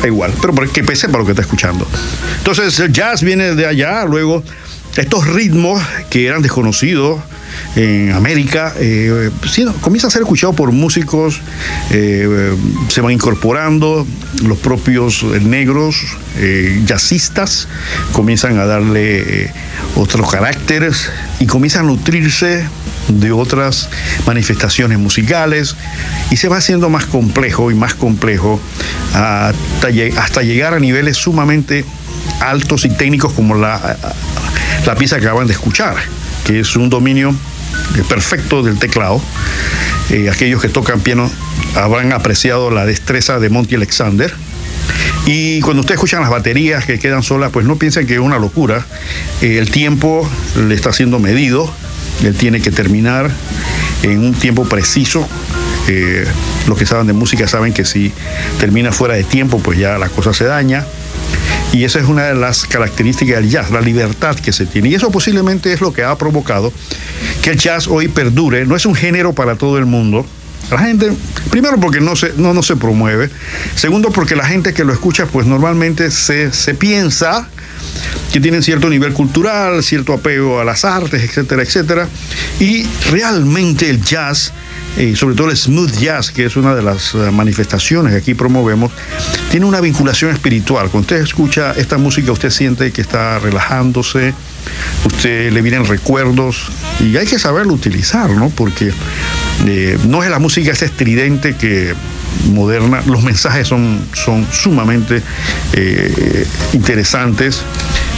Da 0.00 0.06
igual, 0.06 0.32
pero 0.40 0.54
que 0.72 0.82
pese 0.82 1.08
para 1.08 1.18
lo 1.18 1.24
que 1.24 1.32
está 1.32 1.42
escuchando. 1.42 1.86
Entonces, 2.38 2.78
el 2.80 2.92
jazz 2.92 3.22
viene 3.22 3.54
de 3.54 3.66
allá, 3.66 4.04
luego 4.04 4.42
estos 4.96 5.26
ritmos 5.26 5.82
que 6.08 6.26
eran 6.26 6.42
desconocidos 6.42 7.20
en 7.76 8.12
América, 8.12 8.74
eh, 8.78 9.30
comienza 9.80 10.08
a 10.08 10.10
ser 10.10 10.22
escuchado 10.22 10.52
por 10.52 10.72
músicos, 10.72 11.40
eh, 11.90 12.54
se 12.88 13.00
van 13.00 13.12
incorporando, 13.12 14.06
los 14.42 14.58
propios 14.58 15.22
negros, 15.24 15.96
eh, 16.36 16.82
jazzistas, 16.86 17.68
comienzan 18.12 18.58
a 18.58 18.64
darle 18.64 19.44
eh, 19.44 19.52
otros 19.96 20.30
caracteres 20.30 21.10
y 21.38 21.46
comienzan 21.46 21.84
a 21.84 21.88
nutrirse 21.88 22.64
de 23.08 23.32
otras 23.32 23.88
manifestaciones 24.26 24.98
musicales 24.98 25.76
y 26.30 26.36
se 26.36 26.48
va 26.48 26.58
haciendo 26.58 26.88
más 26.88 27.06
complejo 27.06 27.70
y 27.70 27.74
más 27.74 27.94
complejo 27.94 28.60
hasta, 29.12 29.88
hasta 30.16 30.42
llegar 30.42 30.74
a 30.74 30.78
niveles 30.78 31.16
sumamente 31.16 31.84
altos 32.40 32.84
y 32.84 32.90
técnicos 32.90 33.32
como 33.32 33.56
la, 33.56 33.96
la 34.86 34.94
pieza 34.94 35.18
que 35.18 35.26
acaban 35.26 35.46
de 35.46 35.54
escuchar, 35.54 35.96
que 36.44 36.60
es 36.60 36.76
un 36.76 36.90
dominio 36.90 37.34
perfecto 38.08 38.62
del 38.62 38.78
teclado. 38.78 39.20
Eh, 40.10 40.28
aquellos 40.30 40.60
que 40.60 40.68
tocan 40.68 41.00
piano 41.00 41.30
habrán 41.74 42.12
apreciado 42.12 42.70
la 42.70 42.86
destreza 42.86 43.38
de 43.38 43.48
Monty 43.48 43.76
Alexander. 43.76 44.32
Y 45.26 45.60
cuando 45.60 45.80
ustedes 45.80 45.98
escuchan 45.98 46.22
las 46.22 46.30
baterías 46.30 46.84
que 46.84 46.98
quedan 46.98 47.22
solas, 47.22 47.50
pues 47.52 47.66
no 47.66 47.76
piensen 47.76 48.06
que 48.06 48.14
es 48.14 48.20
una 48.20 48.38
locura. 48.38 48.84
Eh, 49.42 49.58
el 49.58 49.70
tiempo 49.70 50.28
le 50.56 50.74
está 50.74 50.92
siendo 50.92 51.18
medido, 51.18 51.72
él 52.24 52.34
tiene 52.34 52.60
que 52.60 52.70
terminar 52.70 53.30
en 54.02 54.18
un 54.18 54.34
tiempo 54.34 54.64
preciso. 54.64 55.28
Eh, 55.88 56.26
los 56.66 56.78
que 56.78 56.86
saben 56.86 57.06
de 57.06 57.12
música 57.12 57.46
saben 57.46 57.72
que 57.72 57.84
si 57.84 58.12
termina 58.58 58.92
fuera 58.92 59.14
de 59.14 59.24
tiempo, 59.24 59.58
pues 59.58 59.78
ya 59.78 59.98
la 59.98 60.08
cosa 60.08 60.32
se 60.32 60.44
daña. 60.44 60.84
Y 61.72 61.84
esa 61.84 62.00
es 62.00 62.06
una 62.06 62.24
de 62.24 62.34
las 62.34 62.66
características 62.66 63.36
del 63.36 63.48
jazz, 63.48 63.70
la 63.70 63.80
libertad 63.80 64.34
que 64.36 64.52
se 64.52 64.66
tiene. 64.66 64.88
Y 64.88 64.94
eso 64.94 65.10
posiblemente 65.10 65.72
es 65.72 65.80
lo 65.80 65.92
que 65.92 66.02
ha 66.02 66.16
provocado 66.18 66.72
que 67.42 67.50
el 67.50 67.58
jazz 67.58 67.86
hoy 67.86 68.08
perdure. 68.08 68.66
No 68.66 68.74
es 68.74 68.86
un 68.86 68.94
género 68.94 69.32
para 69.32 69.56
todo 69.56 69.78
el 69.78 69.86
mundo. 69.86 70.26
La 70.70 70.78
gente, 70.78 71.12
primero 71.50 71.78
porque 71.78 72.00
no 72.00 72.16
se, 72.16 72.32
no, 72.36 72.54
no 72.54 72.62
se 72.62 72.76
promueve. 72.76 73.30
Segundo 73.74 74.10
porque 74.10 74.36
la 74.36 74.46
gente 74.46 74.72
que 74.72 74.84
lo 74.84 74.92
escucha, 74.92 75.26
pues 75.26 75.46
normalmente 75.46 76.10
se, 76.10 76.52
se 76.52 76.74
piensa 76.74 77.48
que 78.32 78.40
tienen 78.40 78.62
cierto 78.62 78.88
nivel 78.88 79.12
cultural, 79.12 79.82
cierto 79.82 80.12
apego 80.12 80.60
a 80.60 80.64
las 80.64 80.84
artes, 80.84 81.22
etcétera, 81.22 81.62
etcétera. 81.62 82.08
Y 82.60 82.86
realmente 83.10 83.90
el 83.90 84.02
jazz 84.02 84.52
y 84.98 85.16
sobre 85.16 85.34
todo 85.34 85.50
el 85.50 85.56
smooth 85.56 85.92
jazz, 85.98 86.30
que 86.30 86.44
es 86.44 86.56
una 86.56 86.74
de 86.74 86.82
las 86.82 87.14
eh, 87.14 87.30
manifestaciones 87.30 88.12
que 88.12 88.18
aquí 88.18 88.34
promovemos, 88.34 88.92
tiene 89.50 89.66
una 89.66 89.80
vinculación 89.80 90.32
espiritual. 90.32 90.90
Cuando 90.90 91.00
usted 91.00 91.22
escucha 91.22 91.72
esta 91.72 91.96
música, 91.96 92.32
usted 92.32 92.50
siente 92.50 92.90
que 92.92 93.00
está 93.00 93.38
relajándose, 93.38 94.34
usted 95.04 95.52
le 95.52 95.62
vienen 95.62 95.86
recuerdos 95.86 96.70
y 97.00 97.16
hay 97.16 97.26
que 97.26 97.38
saberlo 97.38 97.72
utilizar, 97.72 98.30
¿no? 98.30 98.50
Porque 98.50 98.92
eh, 99.66 99.98
no 100.06 100.22
es 100.22 100.30
la 100.30 100.38
música 100.38 100.72
esa 100.72 100.84
estridente 100.84 101.56
que 101.56 101.94
moderna, 102.52 103.02
los 103.06 103.22
mensajes 103.22 103.68
son, 103.68 104.00
son 104.12 104.46
sumamente 104.52 105.22
eh, 105.72 106.46
interesantes, 106.72 107.62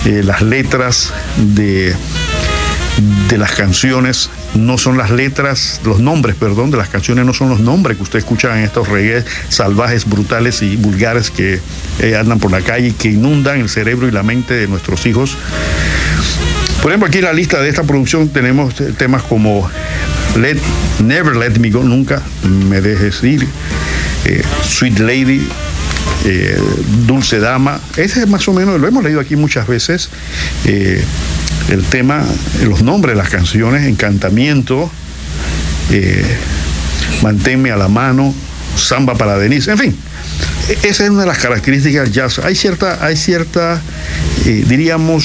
las 0.05 0.43
letras 0.43 1.13
de, 1.37 1.95
de 3.29 3.39
las 3.39 3.53
canciones 3.53 4.31
no 4.55 4.79
son 4.79 4.99
las 4.99 5.11
letras, 5.11 5.81
los 5.85 6.01
nombres, 6.01 6.37
perdón, 6.37 6.71
de 6.71 6.77
las 6.77 6.89
canciones 6.89 7.25
no 7.25 7.33
son 7.33 7.49
los 7.49 7.61
nombres 7.61 7.97
que 7.97 8.03
usted 8.03 8.19
escucha 8.19 8.57
en 8.59 8.65
estos 8.65 8.89
reggae 8.89 9.25
salvajes, 9.49 10.05
brutales 10.05 10.63
y 10.63 10.77
vulgares 10.77 11.31
que 11.31 11.61
eh, 12.01 12.17
andan 12.17 12.39
por 12.39 12.51
la 12.51 12.61
calle 12.61 12.89
y 12.89 12.93
que 12.93 13.09
inundan 13.09 13.61
el 13.61 13.69
cerebro 13.69 14.09
y 14.09 14.11
la 14.11 14.23
mente 14.23 14.55
de 14.55 14.69
nuestros 14.69 15.07
hijos. 15.07 15.37
Por 16.83 16.91
ejemplo, 16.91 17.09
aquí 17.09 17.19
en 17.19 17.25
la 17.25 17.33
lista 17.33 17.61
de 17.61 17.69
esta 17.69 17.85
producción 17.85 18.29
tenemos 18.29 18.75
temas 18.99 19.23
como 19.23 19.71
Let, 20.37 20.59
Never 21.03 21.37
Let 21.37 21.59
Me 21.59 21.71
Go, 21.71 21.83
Nunca 21.85 22.21
Me 22.43 22.81
Dejes 22.81 23.23
Ir, 23.23 23.47
eh, 24.25 24.43
Sweet 24.65 24.99
Lady, 24.99 25.47
eh, 26.25 26.59
Dulce 27.07 27.39
Dama. 27.39 27.81
Ese 27.97 28.21
es 28.21 28.29
más 28.29 28.47
o 28.49 28.53
menos, 28.53 28.81
lo 28.81 28.89
hemos 28.89 29.05
leído 29.05 29.21
aquí 29.21 29.37
muchas 29.37 29.67
veces 29.67 30.11
el 31.71 31.85
tema, 31.85 32.25
los 32.65 32.83
nombres 32.83 33.15
de 33.17 33.23
las 33.23 33.31
canciones, 33.31 33.87
Encantamiento, 33.87 34.91
eh, 35.91 36.25
Manténme 37.23 37.71
a 37.71 37.77
la 37.77 37.89
mano, 37.89 38.35
Samba 38.77 39.15
para 39.15 39.39
Denise, 39.39 39.71
en 39.71 39.79
fin. 39.79 39.97
E-, 40.69 40.89
esa 40.89 41.05
es 41.05 41.11
una 41.11 41.21
de 41.21 41.27
las 41.27 41.39
características 41.39 42.05
del 42.05 42.13
jazz. 42.13 42.39
Hay 42.41 42.57
cierta, 42.57 43.05
hay 43.05 43.17
cierta, 43.17 43.81
eh, 44.45 44.65
diríamos, 44.67 45.25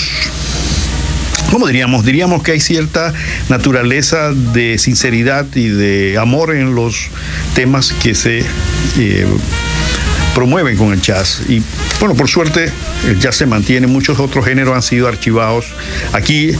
¿cómo 1.51 1.65
diríamos? 1.65 2.05
Diríamos 2.05 2.43
que 2.43 2.51
hay 2.51 2.59
cierta 2.59 3.13
naturaleza 3.49 4.31
de 4.31 4.77
sinceridad 4.77 5.47
y 5.55 5.69
de 5.69 6.17
amor 6.19 6.55
en 6.55 6.75
los 6.75 7.07
temas 7.55 7.93
que 7.93 8.13
se 8.13 8.43
eh, 8.97 9.25
promueven 10.37 10.77
con 10.77 10.93
el 10.93 11.01
jazz. 11.01 11.41
Y 11.49 11.63
bueno, 11.99 12.13
por 12.13 12.29
suerte 12.29 12.71
el 13.07 13.19
jazz 13.19 13.37
se 13.37 13.47
mantiene, 13.47 13.87
muchos 13.87 14.19
otros 14.19 14.45
géneros 14.45 14.75
han 14.75 14.83
sido 14.83 15.07
archivados. 15.07 15.65
Aquí 16.13 16.51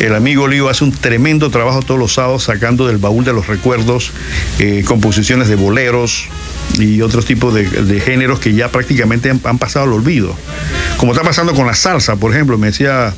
el 0.00 0.14
amigo 0.14 0.48
Lío 0.48 0.70
hace 0.70 0.84
un 0.84 0.92
tremendo 0.92 1.50
trabajo 1.50 1.82
todos 1.82 2.00
los 2.00 2.14
sábados 2.14 2.44
sacando 2.44 2.86
del 2.86 2.96
baúl 2.96 3.26
de 3.26 3.34
los 3.34 3.46
recuerdos 3.46 4.12
eh, 4.58 4.84
composiciones 4.86 5.48
de 5.48 5.56
boleros, 5.56 6.28
y 6.78 7.02
otros 7.02 7.24
tipos 7.24 7.54
de, 7.54 8.00
géneros 8.00 8.38
que 8.38 8.54
ya 8.54 8.70
prácticamente 8.70 9.30
han, 9.30 9.58
pasado 9.58 9.86
al 9.86 9.92
olvido. 9.92 10.34
Como 10.98 11.12
está 11.12 11.24
pasando 11.24 11.54
con 11.54 11.66
la 11.66 11.74
salsa, 11.74 12.16
por 12.16 12.32
ejemplo, 12.32 12.58
me 12.58 12.68
decía 12.68 13.14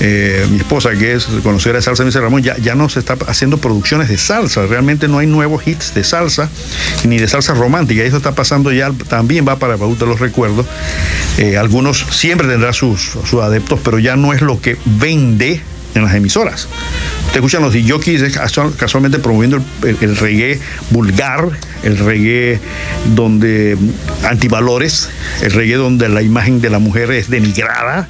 eh, 0.00 0.46
mi 0.50 0.58
esposa 0.58 0.90
que 0.92 1.14
es 1.14 1.26
conocedora 1.42 1.78
de 1.78 1.82
salsa, 1.82 2.02
me 2.02 2.08
dice 2.08 2.20
Ramón, 2.20 2.42
ya, 2.42 2.56
ya 2.58 2.74
no 2.74 2.88
se 2.88 2.98
está 2.98 3.16
haciendo 3.26 3.58
producciones 3.58 4.08
de 4.08 4.18
salsa, 4.18 4.66
realmente 4.66 5.08
no 5.08 5.18
hay 5.18 5.26
nuevos 5.26 5.66
hits 5.66 5.94
de 5.94 6.04
salsa, 6.04 6.48
ni 7.04 7.18
de 7.18 7.28
salsa 7.28 7.54
romántica, 7.54 8.02
eso 8.02 8.16
está 8.16 8.32
pasando 8.32 8.72
ya, 8.72 8.90
también 9.08 9.46
va 9.46 9.56
para 9.56 9.74
el 9.74 9.80
baúl 9.80 9.98
de 9.98 10.06
los 10.06 10.20
recuerdos. 10.20 10.66
Eh, 11.38 11.56
algunos 11.56 12.06
siempre 12.10 12.48
tendrán 12.48 12.74
sus, 12.74 13.00
sus 13.24 13.40
adeptos, 13.42 13.80
pero 13.82 13.98
ya 13.98 14.16
no 14.16 14.32
es 14.32 14.40
lo 14.40 14.60
que 14.60 14.76
vende 14.84 15.60
en 15.94 16.04
las 16.04 16.14
emisoras. 16.14 16.68
Te 17.32 17.38
escuchan 17.38 17.62
los 17.62 17.72
DJs 17.72 18.38
casualmente 18.76 19.18
promoviendo 19.18 19.62
el, 19.82 20.16
reggae 20.16 20.58
vulgar, 20.90 21.48
el 21.82 21.98
reggae 21.98 22.60
donde 23.14 23.76
antivalores, 24.24 25.08
el 25.42 25.52
reggae 25.52 25.76
donde 25.76 26.08
la 26.08 26.22
imagen 26.22 26.60
de 26.60 26.70
la 26.70 26.78
mujer 26.78 27.10
es 27.12 27.30
denigrada. 27.30 28.08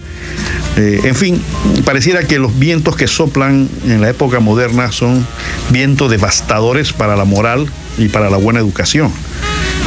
Eh, 0.76 1.00
en 1.04 1.14
fin, 1.14 1.42
pareciera 1.84 2.22
que 2.22 2.38
los 2.38 2.58
vientos 2.58 2.96
que 2.96 3.06
soplan 3.06 3.68
en 3.84 4.00
la 4.00 4.08
época 4.08 4.40
moderna 4.40 4.92
son 4.92 5.26
vientos 5.70 6.10
devastadores 6.10 6.92
para 6.92 7.16
la 7.16 7.24
moral 7.24 7.66
y 7.98 8.08
para 8.08 8.30
la 8.30 8.36
buena 8.36 8.60
educación. 8.60 9.12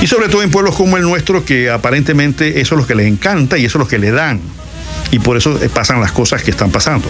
Y 0.02 0.08
sobre 0.08 0.28
todo 0.28 0.44
en 0.44 0.52
pueblos 0.52 0.76
como 0.76 0.98
el 0.98 1.04
nuestro, 1.04 1.46
que 1.46 1.70
aparentemente 1.70 2.60
eso 2.60 2.76
es 2.76 2.82
lo 2.82 2.88
que 2.88 2.96
les 2.96 3.08
encanta 3.08 3.58
y 3.58 3.66
eso 3.66 3.78
es 3.78 3.84
lo 3.84 3.88
que 3.88 3.98
le 3.98 4.12
dan 4.12 4.42
y 5.14 5.20
por 5.20 5.38
eso 5.38 5.60
pasan 5.72 6.02
las 6.02 6.12
cosas 6.12 6.42
que 6.42 6.50
están 6.50 6.72
pasando, 6.72 7.08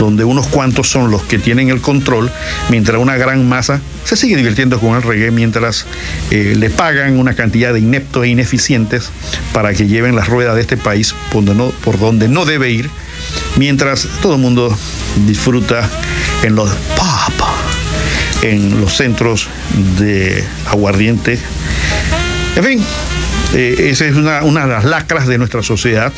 donde 0.00 0.24
unos 0.24 0.48
cuantos 0.48 0.90
son 0.90 1.12
los 1.12 1.22
que 1.22 1.38
tienen 1.38 1.68
el 1.68 1.80
control, 1.80 2.28
mientras 2.70 3.00
una 3.00 3.16
gran 3.16 3.48
masa 3.48 3.80
se 4.04 4.16
sigue 4.16 4.34
divirtiendo 4.34 4.80
con 4.80 4.96
el 4.96 5.02
reggae, 5.02 5.30
mientras 5.30 5.86
eh, 6.32 6.54
le 6.58 6.70
pagan 6.70 7.20
una 7.20 7.34
cantidad 7.34 7.72
de 7.72 7.78
ineptos 7.78 8.24
e 8.24 8.30
ineficientes 8.30 9.10
para 9.52 9.72
que 9.74 9.86
lleven 9.86 10.16
las 10.16 10.26
ruedas 10.26 10.56
de 10.56 10.62
este 10.62 10.76
país 10.76 11.14
por 11.30 11.44
donde 12.00 12.26
no, 12.28 12.44
debe 12.46 12.72
ir, 12.72 12.90
mientras 13.56 14.08
todo 14.22 14.34
el 14.34 14.40
mundo 14.40 14.76
disfruta 15.28 15.88
en 16.42 16.56
los 16.56 16.68
pop, 16.96 17.48
en 18.42 18.80
los 18.80 18.96
centros 18.96 19.46
de 20.00 20.44
aguardiente. 20.66 21.38
En 22.56 22.64
fin, 22.64 22.84
eh, 23.54 23.90
esa 23.90 24.06
es 24.06 24.16
una 24.16 24.66
de 24.66 24.72
las 24.72 24.84
lacras 24.84 25.28
de 25.28 25.38
nuestra 25.38 25.62
sociedad 25.62 26.12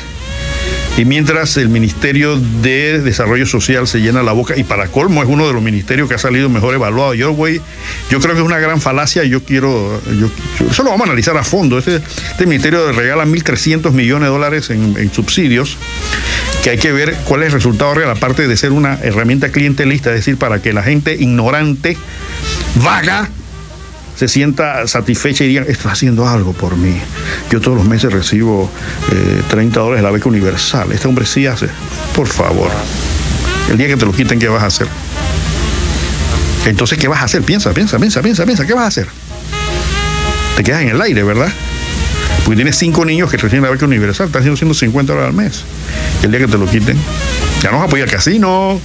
y 0.97 1.07
mientras 1.07 1.57
el 1.57 1.71
Ministerio 1.71 2.39
de 2.39 3.01
Desarrollo 3.01 3.47
Social 3.47 3.89
se 3.89 4.01
llena 4.01 4.23
la 4.23 4.33
boca, 4.33 4.57
y 4.59 4.63
para 4.63 4.89
colmo 4.89 5.23
es 5.23 5.29
uno 5.29 5.47
de 5.47 5.55
los 5.55 5.63
ministerios 5.63 6.07
que 6.09 6.15
ha 6.15 6.19
salido 6.19 6.51
mejor 6.51 6.75
evaluado, 6.75 7.15
yo, 7.15 7.33
güey, 7.33 7.61
yo 8.11 8.21
creo 8.21 8.35
que 8.35 8.41
es 8.41 8.47
una 8.47 8.59
gran 8.59 8.81
falacia, 8.81 9.25
yo 9.25 9.43
quiero, 9.43 10.01
yo, 10.19 10.29
eso 10.71 10.83
lo 10.83 10.91
vamos 10.91 11.07
a 11.07 11.11
analizar 11.11 11.37
a 11.37 11.45
fondo. 11.45 11.79
Este, 11.79 11.97
este 11.97 12.47
ministerio 12.47 12.93
regala 12.93 13.25
1.300 13.25 13.91
millones 13.93 14.29
de 14.29 14.33
dólares 14.33 14.71
en, 14.71 14.97
en 14.99 15.13
subsidios, 15.13 15.79
que 16.63 16.71
hay 16.71 16.79
que 16.79 16.93
ver 16.93 17.17
cuál 17.25 17.43
es 17.43 17.47
el 17.47 17.53
resultado 17.55 17.95
real, 17.95 18.11
aparte 18.11 18.47
de 18.47 18.57
ser 18.57 18.73
una 18.73 18.99
herramienta 19.03 19.49
clientelista, 19.49 20.11
es 20.11 20.17
decir, 20.17 20.37
para 20.37 20.61
que 20.61 20.75
la 20.75 20.83
gente 20.83 21.17
ignorante, 21.19 21.97
vaga, 22.77 23.31
se 24.23 24.29
sienta 24.29 24.87
satisfecha 24.87 25.43
y 25.43 25.49
diga, 25.49 25.63
está 25.63 25.91
haciendo 25.91 26.29
algo 26.29 26.53
por 26.53 26.77
mí. 26.77 26.95
Yo 27.51 27.61
todos 27.61 27.77
los 27.77 27.85
meses 27.85 28.13
recibo 28.13 28.71
30 29.51 29.61
eh, 29.61 29.83
dólares 29.83 29.99
de 29.99 30.03
la 30.05 30.13
beca 30.13 30.29
universal. 30.29 30.93
Este 30.93 31.09
hombre 31.09 31.27
sí 31.27 31.45
hace. 31.49 31.67
Por 32.15 32.29
favor. 32.29 32.71
El 33.69 33.79
día 33.79 33.89
que 33.89 33.97
te 33.97 34.07
lo 34.07 34.13
quiten, 34.13 34.39
¿qué 34.39 34.47
vas 34.47 34.63
a 34.63 34.67
hacer? 34.67 34.87
Entonces, 36.67 36.99
¿qué 36.99 37.09
vas 37.09 37.21
a 37.21 37.25
hacer? 37.25 37.43
Piensa, 37.43 37.75
piensa, 37.75 37.99
piensa, 37.99 38.23
piensa, 38.23 38.45
piensa. 38.45 38.65
¿Qué 38.65 38.75
vas 38.75 38.85
a 38.85 38.87
hacer? 38.87 39.09
Te 40.55 40.63
quedas 40.63 40.83
en 40.83 40.91
el 40.91 41.01
aire, 41.01 41.25
¿verdad? 41.25 41.53
Porque 42.45 42.55
tienes 42.55 42.77
cinco 42.77 43.05
niños 43.05 43.29
que 43.29 43.39
reciben 43.39 43.65
la 43.65 43.71
beca 43.71 43.87
universal, 43.87 44.29
estás 44.29 44.43
haciendo 44.43 44.57
150 44.57 45.13
dólares 45.13 45.31
al 45.31 45.37
mes. 45.37 45.65
El 46.23 46.31
día 46.31 46.39
que 46.39 46.47
te 46.47 46.59
lo 46.59 46.67
quiten, 46.67 46.97
ya 47.61 47.73
no 47.73 47.79
vas 47.79 47.87
a 47.87 47.89
poder 47.89 48.05
ir 48.07 48.09
al 48.09 48.15
casino, 48.15 48.81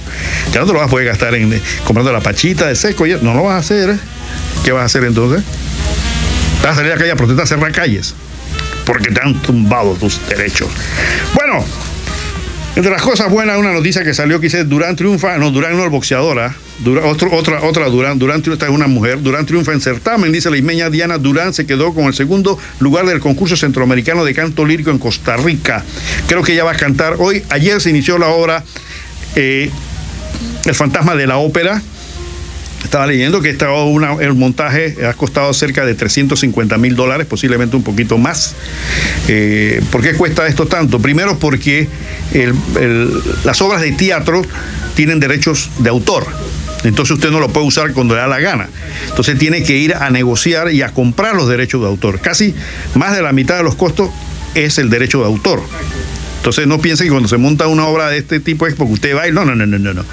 ya 0.52 0.62
no 0.62 0.66
te 0.66 0.72
lo 0.72 0.80
vas 0.80 0.88
a 0.88 0.90
poder 0.90 1.06
gastar 1.06 1.36
en 1.36 1.52
eh, 1.52 1.62
comprando 1.84 2.12
la 2.12 2.20
pachita 2.20 2.66
de 2.66 2.74
seco, 2.74 3.06
no 3.22 3.34
lo 3.34 3.44
vas 3.44 3.54
a 3.54 3.58
hacer. 3.58 4.17
¿Qué 4.64 4.72
vas 4.72 4.82
a 4.82 4.86
hacer 4.86 5.04
entonces? 5.04 5.42
Vas 6.62 6.72
a 6.72 6.74
salir 6.76 6.92
a 6.92 6.94
la 6.94 7.00
calle 7.00 7.12
a 7.12 7.16
protestar, 7.16 7.46
cerrar 7.46 7.72
calles, 7.72 8.14
porque 8.84 9.10
te 9.10 9.20
han 9.20 9.34
tumbado 9.42 9.94
tus 9.94 10.20
derechos. 10.28 10.68
Bueno, 11.34 11.64
entre 12.78 12.92
las 12.92 13.02
cosas 13.02 13.30
buenas, 13.30 13.58
una 13.58 13.72
noticia 13.72 14.04
que 14.04 14.14
salió 14.14 14.38
que 14.38 14.46
dice 14.46 14.62
Durán 14.64 14.94
triunfa, 14.94 15.36
no, 15.38 15.50
Durán 15.50 15.76
no 15.76 15.84
es 15.84 15.90
boxeadora, 15.90 16.54
otra, 17.04 17.62
otra 17.62 17.88
Durán, 17.88 18.20
Durán 18.20 18.40
esta 18.46 18.66
es 18.66 18.70
una 18.70 18.86
mujer, 18.86 19.20
Durán 19.20 19.46
triunfa 19.46 19.72
en 19.72 19.80
certamen, 19.80 20.30
dice 20.30 20.48
la 20.48 20.58
ismeña 20.58 20.88
Diana 20.88 21.18
Durán, 21.18 21.52
se 21.52 21.66
quedó 21.66 21.92
con 21.92 22.04
el 22.04 22.14
segundo 22.14 22.56
lugar 22.78 23.04
del 23.06 23.18
concurso 23.18 23.56
centroamericano 23.56 24.24
de 24.24 24.32
canto 24.32 24.64
lírico 24.64 24.90
en 24.90 24.98
Costa 24.98 25.36
Rica. 25.36 25.84
Creo 26.28 26.44
que 26.44 26.52
ella 26.52 26.62
va 26.62 26.70
a 26.70 26.76
cantar 26.76 27.16
hoy, 27.18 27.42
ayer 27.50 27.80
se 27.80 27.90
inició 27.90 28.16
la 28.16 28.28
obra 28.28 28.62
eh, 29.34 29.70
El 30.64 30.74
fantasma 30.76 31.16
de 31.16 31.26
la 31.26 31.38
ópera, 31.38 31.82
estaba 32.84 33.06
leyendo 33.06 33.40
que 33.40 33.56
el 34.20 34.34
montaje 34.34 34.96
ha 35.06 35.12
costado 35.14 35.52
cerca 35.52 35.84
de 35.84 35.94
350 35.94 36.78
mil 36.78 36.96
dólares, 36.96 37.26
posiblemente 37.26 37.76
un 37.76 37.82
poquito 37.82 38.18
más. 38.18 38.54
Eh, 39.26 39.82
¿Por 39.90 40.02
qué 40.02 40.14
cuesta 40.14 40.46
esto 40.46 40.66
tanto? 40.66 40.98
Primero 41.00 41.38
porque 41.38 41.88
las 43.44 43.60
obras 43.62 43.82
de 43.82 43.92
teatro 43.92 44.42
tienen 44.94 45.20
derechos 45.20 45.70
de 45.78 45.90
autor. 45.90 46.26
Entonces 46.84 47.16
usted 47.16 47.30
no 47.30 47.40
lo 47.40 47.48
puede 47.48 47.66
usar 47.66 47.92
cuando 47.92 48.14
le 48.14 48.20
da 48.20 48.28
la 48.28 48.40
gana. 48.40 48.68
Entonces 49.08 49.38
tiene 49.38 49.62
que 49.62 49.76
ir 49.76 49.94
a 49.94 50.10
negociar 50.10 50.72
y 50.72 50.82
a 50.82 50.90
comprar 50.90 51.34
los 51.34 51.48
derechos 51.48 51.80
de 51.80 51.88
autor. 51.88 52.20
Casi 52.20 52.54
más 52.94 53.14
de 53.14 53.22
la 53.22 53.32
mitad 53.32 53.56
de 53.56 53.64
los 53.64 53.74
costos 53.74 54.10
es 54.54 54.78
el 54.78 54.88
derecho 54.88 55.18
de 55.18 55.26
autor. 55.26 55.62
Entonces 56.38 56.66
no 56.66 56.80
piense 56.80 57.04
que 57.04 57.10
cuando 57.10 57.28
se 57.28 57.36
monta 57.36 57.66
una 57.66 57.86
obra 57.86 58.08
de 58.08 58.18
este 58.18 58.40
tipo 58.40 58.66
es 58.66 58.74
porque 58.74 58.94
usted 58.94 59.16
va 59.16 59.28
y 59.28 59.32
no, 59.32 59.44
no, 59.44 59.54
no, 59.54 59.66
no, 59.66 59.78
no. 59.78 60.04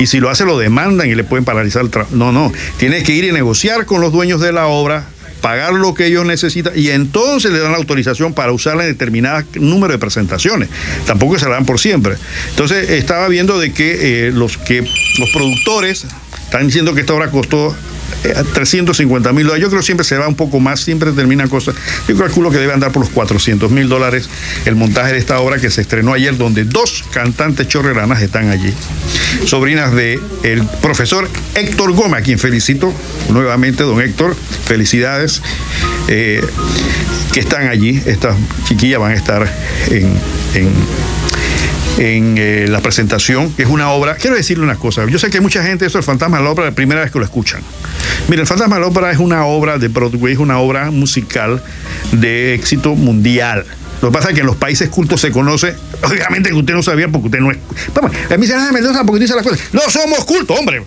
Y 0.00 0.06
si 0.06 0.20
lo 0.20 0.28
hace 0.28 0.44
lo 0.44 0.58
demandan 0.58 1.08
y 1.08 1.14
le 1.14 1.24
pueden 1.24 1.44
paralizar 1.44 1.82
el 1.82 1.90
trabajo. 1.90 2.14
No, 2.14 2.32
no. 2.32 2.52
Tiene 2.76 3.02
que 3.02 3.14
ir 3.14 3.24
y 3.24 3.32
negociar 3.32 3.86
con 3.86 4.00
los 4.00 4.12
dueños 4.12 4.40
de 4.40 4.52
la 4.52 4.66
obra, 4.66 5.06
pagar 5.40 5.72
lo 5.72 5.94
que 5.94 6.06
ellos 6.06 6.26
necesitan 6.26 6.72
y 6.76 6.88
entonces 6.88 7.52
le 7.52 7.58
dan 7.60 7.72
la 7.72 7.78
autorización 7.78 8.34
para 8.34 8.52
usarla 8.52 8.84
en 8.84 8.90
determinado 8.90 9.44
número 9.54 9.92
de 9.92 9.98
presentaciones. 9.98 10.68
Tampoco 11.06 11.38
se 11.38 11.46
la 11.46 11.52
dan 11.52 11.64
por 11.64 11.78
siempre. 11.78 12.16
Entonces 12.50 12.90
estaba 12.90 13.28
viendo 13.28 13.58
de 13.58 13.72
que 13.72 14.26
eh, 14.28 14.32
los 14.32 14.58
que 14.58 14.82
los 15.18 15.30
productores 15.30 16.06
están 16.44 16.66
diciendo 16.66 16.94
que 16.94 17.02
esta 17.02 17.14
obra 17.14 17.30
costó 17.30 17.74
350 18.22 19.32
mil 19.32 19.44
dólares. 19.44 19.62
Yo 19.62 19.68
creo 19.68 19.80
que 19.80 19.86
siempre 19.86 20.04
se 20.04 20.16
va 20.16 20.28
un 20.28 20.34
poco 20.34 20.60
más, 20.60 20.80
siempre 20.80 21.12
termina 21.12 21.48
cosas. 21.48 21.74
Yo 22.06 22.16
calculo 22.16 22.50
que 22.50 22.58
debe 22.58 22.72
andar 22.72 22.92
por 22.92 23.02
los 23.02 23.10
400 23.10 23.70
mil 23.70 23.88
dólares 23.88 24.28
el 24.64 24.74
montaje 24.74 25.12
de 25.12 25.18
esta 25.18 25.40
obra 25.40 25.58
que 25.58 25.70
se 25.70 25.80
estrenó 25.80 26.12
ayer, 26.12 26.36
donde 26.36 26.64
dos 26.64 27.04
cantantes 27.12 27.68
chorreranas 27.68 28.22
están 28.22 28.50
allí, 28.50 28.72
sobrinas 29.44 29.94
de 29.94 30.20
el 30.42 30.64
profesor 30.82 31.28
Héctor 31.54 31.92
Gómez, 31.92 32.20
a 32.20 32.22
quien 32.22 32.38
felicito 32.38 32.92
nuevamente, 33.30 33.82
don 33.82 34.00
Héctor, 34.00 34.36
felicidades, 34.64 35.42
eh, 36.08 36.42
que 37.32 37.40
están 37.40 37.68
allí. 37.68 38.00
Estas 38.06 38.36
chiquillas 38.66 39.00
van 39.00 39.12
a 39.12 39.14
estar 39.14 39.52
en 39.90 40.08
eh, 42.00 42.66
la 42.68 42.80
presentación, 42.80 43.52
que 43.52 43.64
es 43.64 43.68
una 43.68 43.90
obra. 43.90 44.14
Quiero 44.14 44.36
decirle 44.36 44.64
una 44.64 44.76
cosa. 44.76 45.04
Yo 45.06 45.18
sé 45.18 45.30
que 45.30 45.40
mucha 45.40 45.62
gente, 45.62 45.86
eso, 45.86 45.98
el 45.98 46.04
Fantasma 46.04 46.38
de 46.38 46.44
la 46.44 46.50
Ópera, 46.50 46.68
la 46.68 46.74
primera 46.74 47.00
vez 47.00 47.10
que 47.10 47.18
lo 47.18 47.24
escuchan. 47.24 47.60
Mire, 48.28 48.42
el 48.42 48.46
Fantasma 48.46 48.76
de 48.76 48.82
la 48.82 48.86
Ópera 48.86 49.10
es 49.10 49.18
una 49.18 49.44
obra 49.46 49.78
de 49.78 49.88
Broadway, 49.88 50.34
es 50.34 50.38
una 50.38 50.58
obra 50.58 50.90
musical 50.90 51.60
de 52.12 52.54
éxito 52.54 52.94
mundial. 52.94 53.64
Lo 54.00 54.10
que 54.10 54.14
pasa 54.14 54.28
es 54.28 54.34
que 54.34 54.42
en 54.42 54.46
los 54.46 54.56
países 54.56 54.88
cultos 54.90 55.20
se 55.20 55.32
conoce, 55.32 55.74
obviamente 56.02 56.50
que 56.50 56.54
usted 56.54 56.74
no 56.74 56.84
sabía 56.84 57.08
porque 57.08 57.26
usted 57.26 57.40
no 57.40 57.50
es. 57.50 57.58
Vamos, 57.94 58.12
a 58.30 58.36
mí 58.36 58.46
se 58.46 58.56
me 58.56 58.72
Mendoza 58.72 59.04
porque 59.04 59.20
dice 59.20 59.34
las 59.34 59.42
cosas. 59.42 59.60
No 59.72 59.80
somos 59.88 60.24
cultos, 60.24 60.56
hombre. 60.56 60.82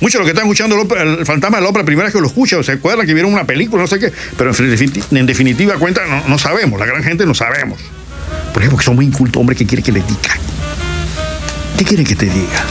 Muchos 0.00 0.14
de 0.14 0.18
los 0.18 0.26
que 0.26 0.30
están 0.30 0.44
escuchando 0.44 0.76
el, 0.76 1.26
fantasma 1.26 1.58
de 1.58 1.62
la 1.64 1.70
ópera, 1.70 1.84
primera 1.84 2.06
vez 2.06 2.14
que 2.14 2.20
lo 2.20 2.26
escuchan, 2.26 2.62
se 2.62 2.72
acuerdan 2.72 3.06
que 3.06 3.14
vieron 3.14 3.32
una 3.32 3.44
película, 3.44 3.82
no 3.82 3.88
sé 3.88 3.98
qué, 3.98 4.12
pero 4.36 4.50
en, 4.50 5.26
definitiva 5.26 5.74
cuenta, 5.74 6.02
no 6.26 6.38
sabemos, 6.38 6.78
la 6.78 6.86
gran 6.86 7.02
gente 7.02 7.26
no 7.26 7.34
sabemos. 7.34 7.78
Por 8.60 8.64
ejemplo, 8.66 8.78
que 8.78 8.84
son 8.84 8.96
muy 8.96 9.06
incultos, 9.06 9.40
hombre, 9.40 9.56
¿qué 9.56 9.64
quiere 9.64 9.82
que 9.82 9.90
le 9.90 10.00
diga? 10.00 10.36
¿Qué 11.78 11.82
quiere 11.82 12.04
que 12.04 12.14
te 12.14 12.26
diga? 12.26 12.62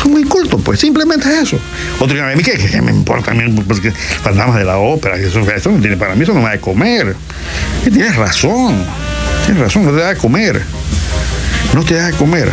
Son 0.00 0.12
muy 0.12 0.22
incultos, 0.22 0.62
pues, 0.64 0.80
simplemente 0.80 1.28
eso. 1.38 1.58
Otro 2.00 2.14
día, 2.16 2.26
a 2.26 2.34
mí, 2.34 2.42
¿qué, 2.42 2.80
me 2.80 2.90
importa? 2.90 3.34
Porque 3.68 3.90
fantasmas 3.90 4.56
de 4.56 4.64
la 4.64 4.78
ópera, 4.78 5.18
eso, 5.18 5.40
no 5.40 5.78
tiene, 5.78 5.98
para 5.98 6.14
mí 6.14 6.22
eso 6.22 6.32
no 6.32 6.40
me 6.40 6.46
da 6.46 6.52
de 6.52 6.60
comer. 6.60 7.14
Tienes 7.84 8.16
razón, 8.16 8.82
tienes 9.44 9.62
razón, 9.62 9.84
no 9.84 9.90
te 9.90 9.98
da 9.98 10.14
de 10.14 10.16
comer. 10.16 10.62
No 11.74 11.84
te 11.84 11.92
da 11.92 12.06
de 12.06 12.14
comer. 12.14 12.50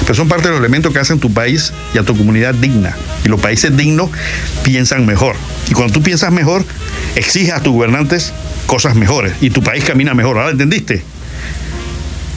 Pero 0.00 0.14
son 0.14 0.28
parte 0.28 0.44
de 0.44 0.52
los 0.52 0.60
elementos 0.60 0.94
que 0.94 0.98
hacen 0.98 1.20
tu 1.20 1.30
país 1.30 1.74
y 1.92 1.98
a 1.98 2.04
tu 2.04 2.16
comunidad 2.16 2.54
digna. 2.54 2.96
Y 3.22 3.28
los 3.28 3.38
países 3.38 3.76
dignos 3.76 4.08
piensan 4.62 5.04
mejor. 5.04 5.36
Y 5.68 5.74
cuando 5.74 5.92
tú 5.92 6.02
piensas 6.02 6.32
mejor, 6.32 6.64
exiges 7.16 7.52
a 7.52 7.62
tus 7.62 7.74
gobernantes 7.74 8.32
cosas 8.68 8.94
mejores 8.94 9.32
y 9.40 9.48
tu 9.48 9.62
país 9.62 9.82
camina 9.82 10.14
mejor. 10.14 10.38
¿Ahora 10.38 10.50
entendiste? 10.50 11.02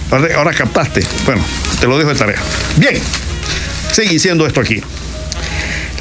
Ahora, 0.09 0.53
captaste. 0.53 1.03
Bueno, 1.25 1.43
te 1.79 1.87
lo 1.87 1.97
dejo 1.97 2.09
de 2.09 2.15
tarea. 2.15 2.39
Bien, 2.77 2.99
seguí 3.91 4.13
diciendo 4.13 4.47
esto 4.47 4.61
aquí. 4.61 4.81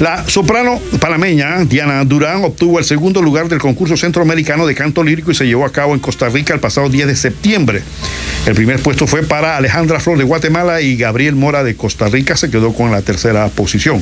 La 0.01 0.27
soprano 0.27 0.81
panameña 0.99 1.63
Diana 1.63 2.03
Durán 2.05 2.43
obtuvo 2.43 2.79
el 2.79 2.85
segundo 2.85 3.21
lugar 3.21 3.47
del 3.49 3.59
concurso 3.59 3.95
centroamericano 3.95 4.65
de 4.65 4.73
canto 4.73 5.03
lírico 5.03 5.29
y 5.29 5.35
se 5.35 5.45
llevó 5.45 5.63
a 5.63 5.71
cabo 5.71 5.93
en 5.93 5.99
Costa 5.99 6.27
Rica 6.27 6.55
el 6.55 6.59
pasado 6.59 6.89
10 6.89 7.05
de 7.05 7.15
septiembre. 7.15 7.83
El 8.47 8.55
primer 8.55 8.79
puesto 8.79 9.05
fue 9.05 9.21
para 9.21 9.57
Alejandra 9.57 9.99
Flor 9.99 10.17
de 10.17 10.23
Guatemala 10.23 10.81
y 10.81 10.97
Gabriel 10.97 11.35
Mora 11.35 11.63
de 11.63 11.75
Costa 11.75 12.07
Rica 12.07 12.35
se 12.35 12.49
quedó 12.49 12.73
con 12.73 12.89
la 12.89 13.03
tercera 13.03 13.47
posición. 13.49 14.01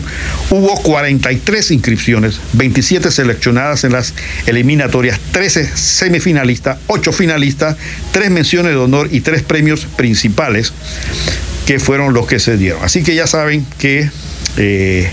Hubo 0.49 0.81
43 0.83 1.71
inscripciones, 1.71 2.39
27 2.53 3.11
seleccionadas 3.11 3.83
en 3.83 3.91
las 3.91 4.13
eliminatorias, 4.45 5.19
13 5.33 5.75
semifinalistas, 5.75 6.77
8 6.87 7.11
finalistas, 7.11 7.75
3 8.13 8.31
menciones 8.31 8.71
de 8.71 8.77
honor 8.77 9.09
y 9.11 9.19
3 9.19 9.43
premios 9.43 9.85
principales 9.97 10.71
que 11.65 11.77
fueron 11.77 12.13
los 12.13 12.25
que 12.25 12.39
se 12.39 12.55
dieron. 12.55 12.85
Así 12.85 13.03
que 13.03 13.15
ya 13.15 13.27
saben 13.27 13.65
que... 13.77 14.09
Eh, 14.55 15.09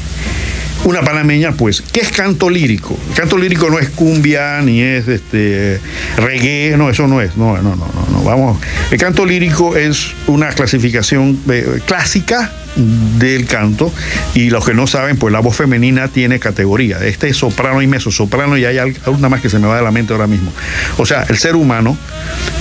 una 0.85 1.03
panameña, 1.03 1.53
pues, 1.53 1.83
¿qué 1.93 2.01
es 2.01 2.11
canto 2.11 2.49
lírico? 2.51 2.99
canto 3.15 3.39
lírico 3.39 3.71
no 3.71 3.79
es 3.79 3.89
cumbia, 3.91 4.61
ni 4.63 4.81
es 4.81 5.09
este 5.09 5.81
reggae, 6.17 6.77
no, 6.77 6.91
eso 6.91 7.07
no 7.07 7.21
es, 7.21 7.37
no, 7.37 7.57
no, 7.57 7.77
no, 7.77 7.89
no, 8.13 8.23
vamos. 8.23 8.59
El 8.91 8.99
canto 8.99 9.25
lírico 9.25 9.77
es 9.77 10.13
una 10.27 10.51
clasificación 10.51 11.41
eh, 11.49 11.81
clásica 11.87 12.53
del 12.77 13.47
canto 13.47 13.93
y 14.35 14.51
los 14.51 14.65
que 14.65 14.75
no 14.75 14.87
saben, 14.87 15.17
pues 15.17 15.33
la 15.33 15.41
voz 15.41 15.57
femenina 15.57 16.09
tiene 16.09 16.39
categoría. 16.39 16.99
Este 17.05 17.29
es 17.29 17.37
soprano 17.37 17.81
y 17.83 17.87
meso 17.87 18.11
soprano 18.11 18.57
y 18.57 18.65
hay 18.65 18.79
alguna 18.79 19.29
más 19.29 19.41
que 19.41 19.49
se 19.49 19.59
me 19.59 19.67
va 19.67 19.77
de 19.77 19.83
la 19.83 19.91
mente 19.91 20.13
ahora 20.13 20.27
mismo. 20.27 20.53
O 20.99 21.07
sea, 21.07 21.25
el 21.29 21.39
ser 21.39 21.57
humano, 21.57 21.97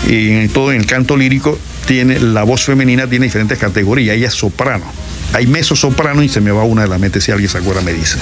y 0.08 0.32
en 0.32 0.50
todo 0.50 0.72
en 0.72 0.80
el 0.80 0.86
canto 0.86 1.18
lírico, 1.18 1.60
tiene 1.86 2.20
la 2.20 2.44
voz 2.44 2.64
femenina 2.64 3.08
tiene 3.08 3.26
diferentes 3.26 3.60
categorías. 3.60 4.16
Ella 4.16 4.28
es 4.28 4.34
soprano 4.34 4.86
hay 5.34 5.48
meso 5.48 5.76
soprano 5.76 6.24
y 6.24 6.30
se 6.30 6.42
me 6.42 6.52
va 6.52 6.64
una 6.64 6.84
de 6.84 6.88
la 6.88 6.98
mente, 6.98 7.22
si 7.22 7.32
alguien 7.32 7.50
se 7.50 7.58
acuerda 7.58 7.82
me 7.82 7.94
dice. 7.94 8.18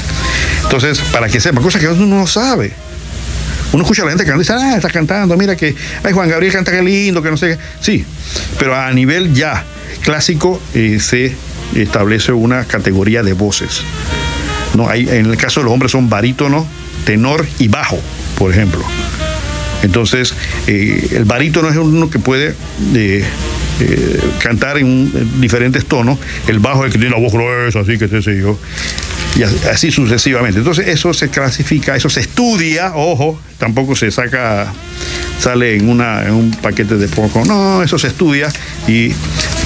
Entonces, 0.64 1.00
para 1.12 1.28
que 1.28 1.40
sepa, 1.40 1.62
cosas 1.62 1.82
que 1.82 1.88
uno 1.88 2.18
no 2.18 2.28
sabe. 2.28 2.74
Uno 3.72 3.84
escucha 3.84 4.04
a 4.04 4.06
la 4.06 4.12
gente 4.12 4.26
que 4.26 4.32
dice, 4.34 4.54
ah, 4.54 4.76
está 4.76 4.90
cantando, 4.90 5.36
mira 5.36 5.56
que, 5.56 5.76
ay, 6.04 6.14
Juan 6.14 6.30
Gabriel 6.30 6.54
canta 6.54 6.72
que 6.72 6.82
lindo, 6.82 7.24
que 7.24 7.32
no 7.32 7.38
sé 7.38 7.50
qué. 7.50 7.58
Sí, 7.80 8.06
pero 8.60 8.76
a 8.76 8.92
nivel 8.92 9.34
ya 9.34 9.64
clásico 10.04 10.62
eh, 10.76 11.00
se 11.00 11.36
establece 11.76 12.32
una 12.34 12.66
categoría 12.66 13.24
de 13.24 13.34
voces. 13.34 13.82
¿no? 14.76 14.90
Hay, 14.90 15.08
en 15.10 15.26
el 15.26 15.38
caso 15.38 15.60
de 15.60 15.66
los 15.66 15.74
hombres 15.74 15.92
son 15.92 16.10
barítono, 16.10 16.68
tenor 17.06 17.46
y 17.60 17.68
bajo, 17.68 18.00
por 18.38 18.52
ejemplo. 18.52 18.84
Entonces, 19.82 20.34
eh, 20.68 21.10
el 21.12 21.26
barítono 21.26 21.70
es 21.70 21.76
uno 21.76 22.10
que 22.10 22.20
puede 22.20 22.56
eh, 22.96 23.26
eh, 23.80 24.20
cantar 24.40 24.78
en, 24.78 25.42
diferentes 25.42 25.86
tonos. 25.86 26.20
El 26.48 26.60
bajo 26.60 26.82
es 26.82 26.88
el 26.88 26.92
que 26.94 27.00
tiene 27.00 27.16
la 27.16 27.22
voz 27.22 27.34
gruesa, 27.34 27.80
así 27.80 27.98
que 27.98 28.08
sé 28.08 28.40
yo. 28.40 28.58
Y 29.36 29.44
así 29.44 29.92
sucesivamente. 29.92 30.60
Entonces 30.60 30.88
eso 30.88 31.14
se 31.14 31.30
clasifica, 31.30 31.96
eso 31.96 32.10
se 32.10 32.20
estudia, 32.20 32.94
ojo, 32.96 33.40
tampoco 33.58 33.96
se 33.96 34.12
saca, 34.12 34.72
sale 35.40 35.76
en, 35.76 35.90
una, 35.90 36.24
en 36.24 36.34
un 36.34 36.52
paquete 36.52 36.98
de 36.98 37.08
poco. 37.08 37.44
No, 37.46 37.82
eso 37.82 37.98
se 37.98 38.08
estudia 38.08 38.50
y 38.88 39.12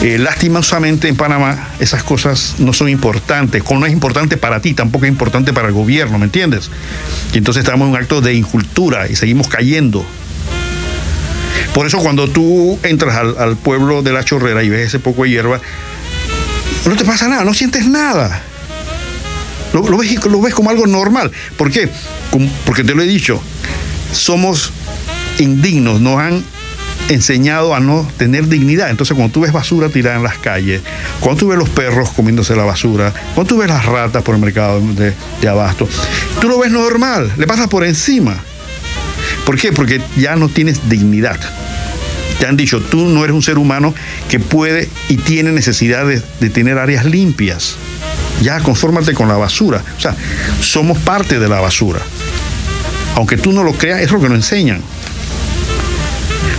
eh, 0.04 0.18
lastimosamente 0.20 1.10
en 1.10 1.18
Panamá 1.18 1.70
esas 1.82 2.04
cosas 2.04 2.56
no 2.60 2.72
son 2.72 2.88
importantes. 2.88 3.62
No 3.70 3.86
es 3.86 3.92
importante 3.92 4.38
para 4.38 4.62
ti, 4.62 4.74
tampoco 4.74 5.06
es 5.06 5.12
importante 5.12 5.52
para 5.52 5.68
el 5.68 5.74
gobierno, 5.74 6.18
¿me 6.18 6.26
entiendes? 6.26 6.72
Y 7.34 7.38
entonces 7.40 7.62
estamos 7.62 7.88
en 7.88 7.92
un 7.92 8.00
acto 8.00 8.22
de 8.22 8.36
incultura 8.36 9.10
y 9.10 9.18
seguimos 9.18 9.50
cayendo 9.50 10.06
por 11.74 11.86
eso 11.86 12.00
cuando 12.00 12.28
tú 12.28 12.80
entras 12.84 13.16
al, 13.38 13.58
pueblo 13.58 14.02
de 14.02 14.12
la 14.12 14.24
chorrera 14.24 14.64
y 14.64 14.70
ves 14.70 14.88
ese 14.88 15.00
poco 15.00 15.24
de 15.24 15.30
hierba, 15.30 15.62
no 16.86 16.96
te 16.96 17.06
pasa 17.06 17.28
nada, 17.28 17.44
no 17.44 17.54
sientes 17.54 17.86
nada. 17.86 18.42
Lo, 19.74 19.84
ves, 19.98 20.54
como 20.54 20.70
algo 20.70 20.88
normal. 20.88 21.32
¿Por 21.58 21.72
qué? 21.72 21.90
Porque 22.66 22.84
te 22.84 22.96
lo 22.96 23.04
he 23.04 23.06
dicho, 23.06 23.42
somos 24.12 24.72
indignos, 25.40 26.02
nos 26.02 26.20
han 26.20 26.44
enseñado 27.10 27.76
a 27.76 27.80
no 27.80 28.08
tener 28.18 28.48
dignidad. 28.48 28.90
Entonces, 28.90 29.16
cuando 29.16 29.34
tú 29.34 29.42
ves 29.42 29.52
basura 29.52 29.90
tirada 29.90 30.18
en 30.18 30.24
las 30.24 30.38
calles, 30.38 30.82
cuando 31.20 31.40
tú 31.40 31.48
ves 31.50 31.60
los 31.60 31.70
perros 31.70 32.10
comiéndose 32.10 32.56
la 32.56 32.64
basura, 32.64 33.14
cuando 33.36 33.54
tú 33.54 33.60
ves 33.60 33.70
las 33.70 33.86
ratas 33.86 34.24
por 34.24 34.36
el 34.36 34.42
mercado 34.42 34.82
de, 34.82 35.14
de 35.42 35.48
abasto, 35.48 35.88
tú 36.42 36.48
lo 36.48 36.60
ves 36.60 36.72
normal, 36.72 37.32
le 37.38 37.48
pasas 37.48 37.68
por 37.68 37.86
encima. 37.86 38.38
¿Por 39.48 39.58
qué? 39.58 39.72
Porque 39.72 40.00
ya 40.18 40.36
no 40.36 40.48
tienes 40.48 40.88
dignidad 40.88 41.40
te 42.40 42.46
han 42.46 42.58
dicho, 42.58 42.80
tú 42.82 43.08
no 43.08 43.24
eres 43.24 43.36
un 43.36 43.42
ser 43.42 43.58
humano 43.58 43.94
que 44.30 44.40
puede 44.40 44.88
y 45.10 45.18
tiene 45.18 45.52
necesidad 45.52 46.06
de, 46.06 46.20
tener 46.50 46.78
áreas 46.78 47.06
limpias. 47.06 47.78
Ya, 48.42 48.60
confórmate 48.60 49.14
con 49.14 49.28
la 49.28 49.36
basura. 49.38 49.84
O 49.98 50.00
sea, 50.00 50.16
somos 50.62 50.98
parte 51.00 51.40
de 51.40 51.50
la 51.50 51.60
basura. 51.60 52.00
Aunque 53.16 53.38
tú 53.38 53.52
no 53.52 53.64
lo 53.64 53.74
creas, 53.74 54.02
es 54.02 54.12
lo 54.12 54.22
que 54.22 54.30
nos 54.30 54.38
enseñan. 54.38 54.82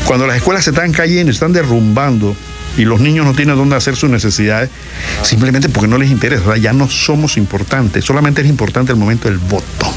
Cuando 0.05 0.26
las 0.26 0.39
escuelas 0.39 0.64
se 0.64 0.70
están 0.70 0.91
cayendo, 0.91 1.30
están 1.30 1.53
derrumbando 1.53 2.34
y 2.76 2.84
los 2.84 3.01
niños 3.01 3.24
no 3.24 3.34
tienen 3.34 3.57
dónde 3.57 3.76
hacer 3.76 3.95
sus 3.95 4.11
necesidades, 4.11 4.70
simplemente 5.22 5.68
porque 5.68 5.89
no 5.89 5.99
les 5.99 6.11
interesa. 6.11 6.57
ya 6.57 6.72
no 6.72 6.89
somos 6.89 7.36
importantes, 7.36 8.05
solamente 8.05 8.41
es 8.41 8.49
importante 8.49 8.91
el 8.91 8.99
momento 8.99 9.28
del 9.28 9.39
voto. 9.39 9.95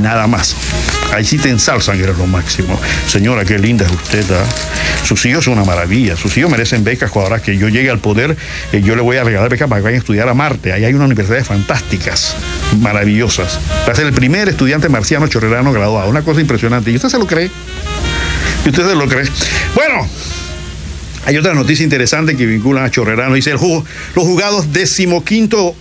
Nada 0.00 0.26
más. 0.26 0.56
Ahí 1.14 1.24
sí 1.24 1.38
te 1.38 1.48
ensalzan, 1.48 2.00
eres 2.00 2.18
lo 2.18 2.26
máximo. 2.26 2.78
Señora, 3.06 3.44
qué 3.44 3.58
linda 3.58 3.86
es 3.86 3.92
usted. 3.92 4.24
¿ah? 4.32 4.44
Sus 5.04 5.24
hijos 5.26 5.44
son 5.44 5.54
una 5.54 5.64
maravilla. 5.64 6.16
Sus 6.16 6.36
hijos 6.36 6.50
merecen 6.50 6.82
becas. 6.82 7.12
Ahora 7.14 7.40
que 7.40 7.56
yo 7.56 7.68
llegue 7.68 7.88
al 7.88 8.00
poder, 8.00 8.36
eh, 8.72 8.82
yo 8.82 8.96
le 8.96 9.02
voy 9.02 9.16
a 9.16 9.24
regalar 9.24 9.48
becas 9.48 9.68
para 9.68 9.80
que 9.80 9.84
vayan 9.84 9.98
a 9.98 10.00
estudiar 10.00 10.28
a 10.28 10.34
Marte. 10.34 10.72
Ahí 10.72 10.84
hay 10.84 10.92
unas 10.92 11.06
universidades 11.06 11.46
fantásticas, 11.46 12.34
maravillosas. 12.80 13.60
Va 13.88 13.92
a 13.92 13.94
ser 13.94 14.06
el 14.06 14.12
primer 14.12 14.48
estudiante 14.48 14.88
marciano 14.88 15.28
chorrerano 15.28 15.72
graduado. 15.72 16.10
Una 16.10 16.22
cosa 16.22 16.40
impresionante. 16.40 16.90
¿Y 16.90 16.96
usted 16.96 17.08
se 17.08 17.18
lo 17.18 17.26
cree? 17.26 17.50
¿Y 18.64 18.68
usted 18.70 18.88
se 18.88 18.94
lo 18.96 19.06
cree? 19.06 19.28
Bueno. 19.74 20.08
Hay 21.26 21.38
otra 21.38 21.54
noticia 21.54 21.84
interesante 21.84 22.36
que 22.36 22.44
vinculan 22.44 22.84
a 22.84 22.90
Chorrerano. 22.90 23.34
Dice 23.34 23.50
el 23.50 23.56
los 23.56 24.26
juzgados 24.26 24.74
decimoquinto 24.74 25.74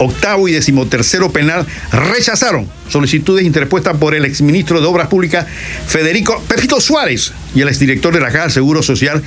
octavo 0.00 0.48
y 0.48 0.52
decimotercero 0.52 1.30
penal 1.30 1.66
rechazaron 1.92 2.68
solicitudes 2.88 3.44
interpuestas 3.44 3.96
por 3.96 4.14
el 4.14 4.24
exministro 4.24 4.80
de 4.80 4.86
Obras 4.86 5.08
Públicas 5.08 5.46
Federico 5.86 6.42
Pepito 6.48 6.80
Suárez 6.80 7.32
y 7.54 7.60
el 7.60 7.68
exdirector 7.68 8.12
de 8.12 8.20
la 8.20 8.28
Caja 8.28 8.42
del 8.42 8.50
Seguro 8.52 8.82
Social 8.82 9.22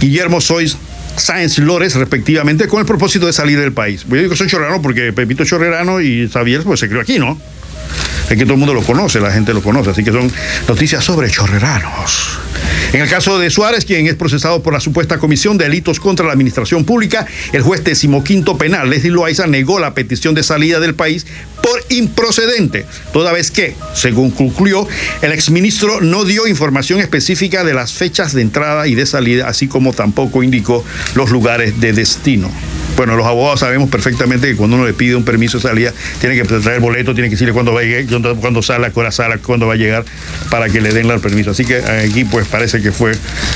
Guillermo 0.00 0.40
Sois 0.40 0.76
Sáenz 1.16 1.58
Lores, 1.58 1.96
respectivamente, 1.96 2.68
con 2.68 2.78
el 2.78 2.86
propósito 2.86 3.26
de 3.26 3.32
salir 3.32 3.58
del 3.58 3.72
país. 3.72 4.06
Yo 4.08 4.16
digo 4.16 4.30
que 4.30 4.36
soy 4.36 4.46
chorrerano 4.46 4.80
porque 4.80 5.12
Pepito 5.12 5.44
Chorrerano 5.44 6.00
y 6.00 6.28
Xavier 6.28 6.62
pues 6.62 6.78
se 6.80 6.88
crió 6.88 7.00
aquí, 7.00 7.18
¿no? 7.18 7.38
Es 8.30 8.36
que 8.36 8.44
todo 8.44 8.54
el 8.54 8.58
mundo 8.58 8.74
lo 8.74 8.82
conoce, 8.82 9.20
la 9.20 9.30
gente 9.30 9.54
lo 9.54 9.62
conoce, 9.62 9.90
así 9.90 10.04
que 10.04 10.12
son 10.12 10.30
noticias 10.68 11.04
sobre 11.04 11.30
chorreranos. 11.30 12.38
En 12.92 13.00
el 13.00 13.08
caso 13.08 13.38
de 13.38 13.50
Suárez, 13.50 13.84
quien 13.84 14.06
es 14.06 14.14
procesado 14.14 14.62
por 14.62 14.72
la 14.72 14.80
supuesta 14.80 15.18
comisión 15.18 15.58
de 15.58 15.64
delitos 15.64 16.00
contra 16.00 16.26
la 16.26 16.32
administración 16.32 16.84
pública, 16.84 17.26
el 17.52 17.62
juez 17.62 17.84
decimoquinto 17.84 18.56
penal, 18.56 18.88
Leslie 18.88 19.10
Loaiza, 19.10 19.46
negó 19.46 19.78
la 19.78 19.94
petición 19.94 20.34
de 20.34 20.42
salida 20.42 20.80
del 20.80 20.94
país 20.94 21.26
improcedente, 21.88 22.86
toda 23.12 23.32
vez 23.32 23.50
que, 23.50 23.74
según 23.94 24.30
concluyó, 24.30 24.86
el 25.22 25.32
exministro 25.32 26.00
no 26.00 26.24
dio 26.24 26.46
información 26.46 27.00
específica 27.00 27.64
de 27.64 27.74
las 27.74 27.92
fechas 27.92 28.32
de 28.32 28.42
entrada 28.42 28.86
y 28.86 28.94
de 28.94 29.06
salida, 29.06 29.48
así 29.48 29.68
como 29.68 29.92
tampoco 29.92 30.42
indicó 30.42 30.84
los 31.14 31.30
lugares 31.30 31.80
de 31.80 31.92
destino. 31.92 32.50
Bueno, 32.96 33.14
los 33.14 33.26
abogados 33.26 33.60
sabemos 33.60 33.90
perfectamente 33.90 34.48
que 34.48 34.56
cuando 34.56 34.74
uno 34.74 34.84
le 34.84 34.92
pide 34.92 35.14
un 35.14 35.24
permiso 35.24 35.58
de 35.58 35.62
salida, 35.62 35.92
tiene 36.20 36.34
que 36.34 36.42
traer 36.42 36.80
boleto, 36.80 37.14
tiene 37.14 37.28
que 37.28 37.36
decirle 37.36 37.52
cuándo 37.52 37.72
va 37.72 37.80
a 37.80 37.84
llegar, 37.84 38.36
cuándo 38.40 38.60
sale, 38.60 38.86
a 38.86 38.90
qué 38.90 39.12
sale, 39.12 39.38
cuándo 39.38 39.68
va 39.68 39.74
a 39.74 39.76
llegar, 39.76 40.04
para 40.50 40.68
que 40.68 40.80
le 40.80 40.92
den 40.92 41.08
el 41.08 41.20
permiso. 41.20 41.52
Así 41.52 41.64
que 41.64 41.76
aquí 41.76 42.24
pues 42.24 42.48
parece 42.48 42.82
que 42.82 42.90
fue, 42.90 43.12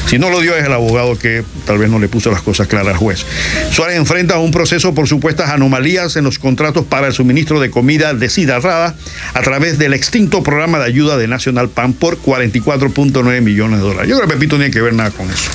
si 0.07 0.19
no 0.19 0.31
lo 0.31 0.41
dio 0.41 0.57
es 0.57 0.65
el 0.65 0.73
abogado 0.73 1.19
que 1.19 1.43
tal 1.67 1.79
vez 1.79 1.91
no 1.91 1.99
le 1.99 2.09
puso 2.09 2.31
las 2.31 2.43
cosas 2.43 2.69
claras 2.69 2.93
al 2.93 2.99
juez. 2.99 3.27
Suárez 3.73 3.97
enfrenta 3.97 4.39
un 4.39 4.53
proceso 4.53 4.95
por 4.95 5.09
supuestas 5.09 5.51
anomalías 5.51 6.15
en 6.15 6.23
los 6.23 6.39
contratos 6.39 6.87
para 6.87 7.09
el 7.09 7.13
suministro 7.13 7.59
de 7.59 7.71
comida 7.71 8.02
desidratada 8.13 8.95
a 9.35 9.41
través 9.43 9.79
del 9.79 9.95
extinto 9.95 10.43
programa 10.43 10.79
de 10.79 10.87
ayuda 10.87 11.17
de 11.17 11.29
National 11.29 11.69
Pan 11.69 11.93
por 11.93 12.19
44.9 12.19 13.41
millones 13.41 13.81
de 13.81 13.87
dólares. 13.87 14.11
Yo 14.11 14.17
creo 14.17 14.29
que 14.29 14.35
Pepito 14.35 14.57
no 14.57 14.65
tiene 14.65 14.73
que 14.73 14.83
ver 14.83 14.95
nada 14.95 15.11
con 15.11 15.31
eso. 15.31 15.51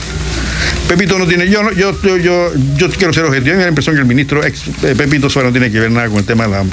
Pepito 0.88 1.20
no 1.20 1.28
tiene, 1.28 1.50
yo, 1.50 1.70
yo, 1.72 1.92
yo, 2.02 2.52
yo, 2.78 2.90
quiero 2.92 3.12
ser 3.12 3.26
objetivo, 3.26 3.56
me 3.56 3.58
da 3.58 3.64
la 3.64 3.70
impresión 3.70 3.96
que 3.96 4.02
el 4.02 4.08
ministro 4.08 4.46
ex, 4.46 4.68
eh, 4.84 4.96
Pepito 4.98 5.30
Suárez 5.30 5.52
no 5.52 5.60
tiene 5.60 5.70
que 5.70 5.82
ver 5.82 5.92
nada 5.92 6.08
con 6.08 6.18
el 6.18 6.26
tema 6.26 6.46
de 6.46 6.52
la... 6.52 6.64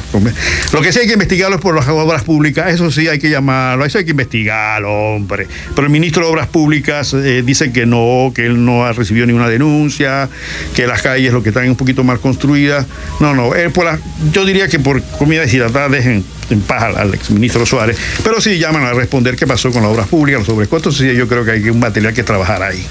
Lo 0.72 0.80
que 0.80 0.92
sí 0.92 1.00
hay 1.00 1.06
que 1.08 1.14
investigarlo 1.14 1.56
es 1.56 1.62
por 1.62 1.74
las 1.74 1.88
obras 1.88 2.22
públicas, 2.22 2.72
eso 2.72 2.92
sí 2.92 3.08
hay 3.08 3.18
que 3.18 3.28
llamarlo, 3.28 3.84
eso 3.84 3.98
hay 3.98 4.04
que 4.04 4.12
investigarlo, 4.12 4.92
hombre. 4.92 5.48
Pero 5.74 5.86
el 5.86 5.92
ministro 5.92 6.24
de 6.24 6.30
Obras 6.30 6.46
Públicas 6.46 7.12
eh, 7.14 7.42
dice 7.44 7.72
que 7.72 7.86
no, 7.86 8.32
que 8.32 8.46
él 8.46 8.64
no 8.64 8.84
ha 8.86 8.92
recibido 8.92 9.26
ninguna 9.26 9.48
denuncia, 9.48 10.28
que 10.76 10.86
las 10.86 11.02
calles 11.02 11.32
lo 11.32 11.42
que 11.42 11.48
están 11.48 11.68
un 11.68 11.76
poquito 11.76 12.04
mal 12.04 12.20
construidas. 12.20 12.86
No, 13.18 13.34
no, 13.34 13.54
él 13.56 13.72
por 13.72 13.84
la, 13.84 13.98
yo 14.32 14.44
diría 14.44 14.68
que 14.68 14.78
por 14.78 15.02
comida 15.18 15.40
deshidratada 15.40 15.88
dejen 15.88 16.24
en 16.50 16.60
paz 16.60 16.96
al 16.96 17.14
exministro 17.14 17.64
Suárez, 17.66 17.96
pero 18.22 18.40
sí 18.40 18.58
llaman 18.58 18.84
a 18.84 18.92
responder 18.92 19.36
qué 19.36 19.46
pasó 19.46 19.70
con 19.70 19.82
las 19.82 19.90
obras 19.90 20.08
públicas, 20.08 20.40
los 20.40 20.46
sobrecostos, 20.46 20.96
sí, 20.96 21.14
yo 21.14 21.28
creo 21.28 21.44
que 21.44 21.52
hay 21.52 21.68
un 21.68 21.78
material 21.78 22.14
que 22.14 22.22
trabajar 22.22 22.62
ahí. 22.62 22.84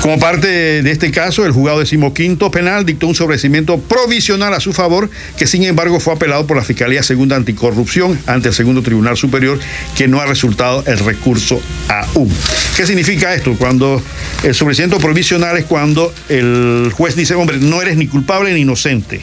Como 0.00 0.18
parte 0.20 0.82
de 0.82 0.90
este 0.92 1.10
caso, 1.10 1.44
el 1.44 1.50
juzgado 1.50 1.80
decimoquinto 1.80 2.50
penal 2.52 2.86
dictó 2.86 3.08
un 3.08 3.16
sobrecimiento 3.16 3.80
provisional 3.80 4.54
a 4.54 4.60
su 4.60 4.72
favor, 4.72 5.10
que 5.36 5.46
sin 5.46 5.64
embargo 5.64 5.98
fue 5.98 6.14
apelado 6.14 6.46
por 6.46 6.56
la 6.56 6.62
Fiscalía 6.62 7.02
Segunda 7.02 7.34
Anticorrupción 7.34 8.18
ante 8.26 8.48
el 8.48 8.54
Segundo 8.54 8.82
Tribunal 8.82 9.16
Superior, 9.16 9.58
que 9.96 10.06
no 10.06 10.20
ha 10.20 10.26
resultado 10.26 10.84
el 10.86 10.98
recurso 11.00 11.60
aún. 11.88 12.32
¿Qué 12.76 12.86
significa 12.86 13.34
esto? 13.34 13.56
Cuando 13.58 14.00
el 14.44 14.54
sobrecimiento 14.54 14.98
provisional 14.98 15.56
es 15.58 15.64
cuando 15.64 16.14
el 16.28 16.92
juez 16.94 17.16
dice, 17.16 17.34
hombre, 17.34 17.58
no 17.58 17.82
eres 17.82 17.96
ni 17.96 18.06
culpable 18.06 18.54
ni 18.54 18.60
inocente. 18.60 19.20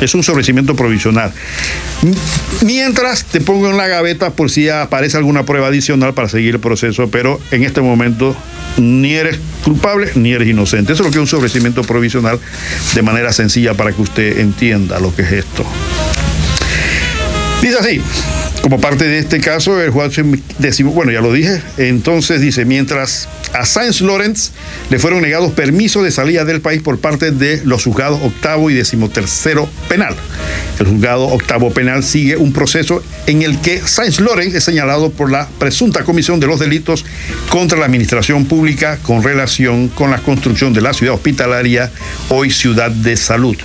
Es 0.00 0.14
un 0.14 0.22
sobrecimiento 0.22 0.74
provisional. 0.74 1.32
Mientras 2.62 3.24
te 3.24 3.40
pongo 3.40 3.70
en 3.70 3.76
la 3.76 3.86
gaveta 3.86 4.30
por 4.30 4.50
si 4.50 4.68
aparece 4.68 5.16
alguna 5.16 5.44
prueba 5.44 5.68
adicional 5.68 6.14
para 6.14 6.28
seguir 6.28 6.54
el 6.54 6.60
proceso, 6.60 7.08
pero 7.10 7.40
en 7.50 7.64
este 7.64 7.80
momento 7.80 8.36
ni 8.78 9.14
eres 9.14 9.38
culpable 9.64 10.10
ni 10.14 10.32
eres 10.32 10.48
inocente. 10.48 10.92
Eso 10.92 11.02
es 11.02 11.06
lo 11.06 11.12
que 11.12 11.18
es 11.18 11.22
un 11.22 11.26
sobrecimiento 11.26 11.82
provisional 11.82 12.38
de 12.94 13.02
manera 13.02 13.32
sencilla 13.32 13.74
para 13.74 13.92
que 13.92 14.02
usted 14.02 14.38
entienda 14.38 15.00
lo 15.00 15.14
que 15.14 15.22
es 15.22 15.32
esto. 15.32 15.66
Dice 17.60 17.76
así, 17.78 18.00
como 18.62 18.80
parte 18.80 19.06
de 19.06 19.18
este 19.18 19.40
caso, 19.40 19.80
el 19.82 19.90
juez 19.90 20.14
decimos, 20.58 20.94
bueno, 20.94 21.12
ya 21.12 21.20
lo 21.20 21.32
dije, 21.32 21.60
entonces 21.76 22.40
dice, 22.40 22.64
mientras 22.64 23.28
a 23.52 23.64
Sainz 23.64 24.00
Lawrence 24.00 24.52
le 24.90 24.98
fueron 24.98 25.22
negados 25.22 25.52
permisos 25.52 26.04
de 26.04 26.10
salida 26.10 26.44
del 26.44 26.60
país 26.60 26.82
por 26.82 26.98
parte 26.98 27.30
de 27.30 27.62
los 27.64 27.84
juzgados 27.84 28.20
octavo 28.22 28.70
y 28.70 28.74
decimotercero 28.74 29.68
penal. 29.88 30.14
El 30.78 30.86
juzgado 30.86 31.26
octavo 31.26 31.70
penal 31.70 32.02
sigue 32.02 32.36
un 32.36 32.52
proceso 32.52 33.02
en 33.26 33.42
el 33.42 33.60
que 33.60 33.80
Sainz 33.80 34.20
Lawrence 34.20 34.58
es 34.58 34.64
señalado 34.64 35.10
por 35.10 35.30
la 35.30 35.48
presunta 35.58 36.04
comisión 36.04 36.40
de 36.40 36.46
los 36.46 36.60
delitos 36.60 37.04
contra 37.48 37.78
la 37.78 37.86
administración 37.86 38.46
pública 38.46 38.98
con 39.02 39.22
relación 39.22 39.88
con 39.88 40.10
la 40.10 40.18
construcción 40.18 40.72
de 40.72 40.80
la 40.80 40.92
ciudad 40.92 41.14
hospitalaria, 41.14 41.90
hoy 42.28 42.50
ciudad 42.50 42.90
de 42.90 43.16
salud. 43.16 43.56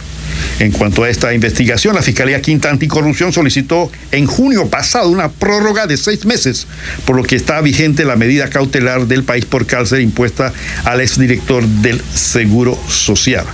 En 0.60 0.72
cuanto 0.72 1.04
a 1.04 1.10
esta 1.10 1.34
investigación, 1.34 1.96
la 1.96 2.02
Fiscalía 2.02 2.42
Quinta 2.42 2.70
Anticorrupción 2.70 3.34
solicitó 3.34 3.92
en 4.12 4.26
junio 4.26 4.68
pasado 4.68 5.10
una 5.10 5.30
prórroga 5.30 5.88
de 5.88 5.98
seis 5.98 6.26
meses, 6.26 6.68
por 7.06 7.16
lo 7.16 7.24
que 7.24 7.36
está 7.36 7.60
vigente 7.62 8.06
la 8.06 8.16
medida 8.16 8.50
cautelar 8.50 9.08
del 9.08 9.24
país 9.24 9.46
por 9.46 9.66
cárcel 9.66 10.02
impuesta 10.02 10.54
al 10.84 11.02
exdirector 11.02 11.66
del 11.66 12.02
Seguro 12.14 12.80
Social. 12.88 13.46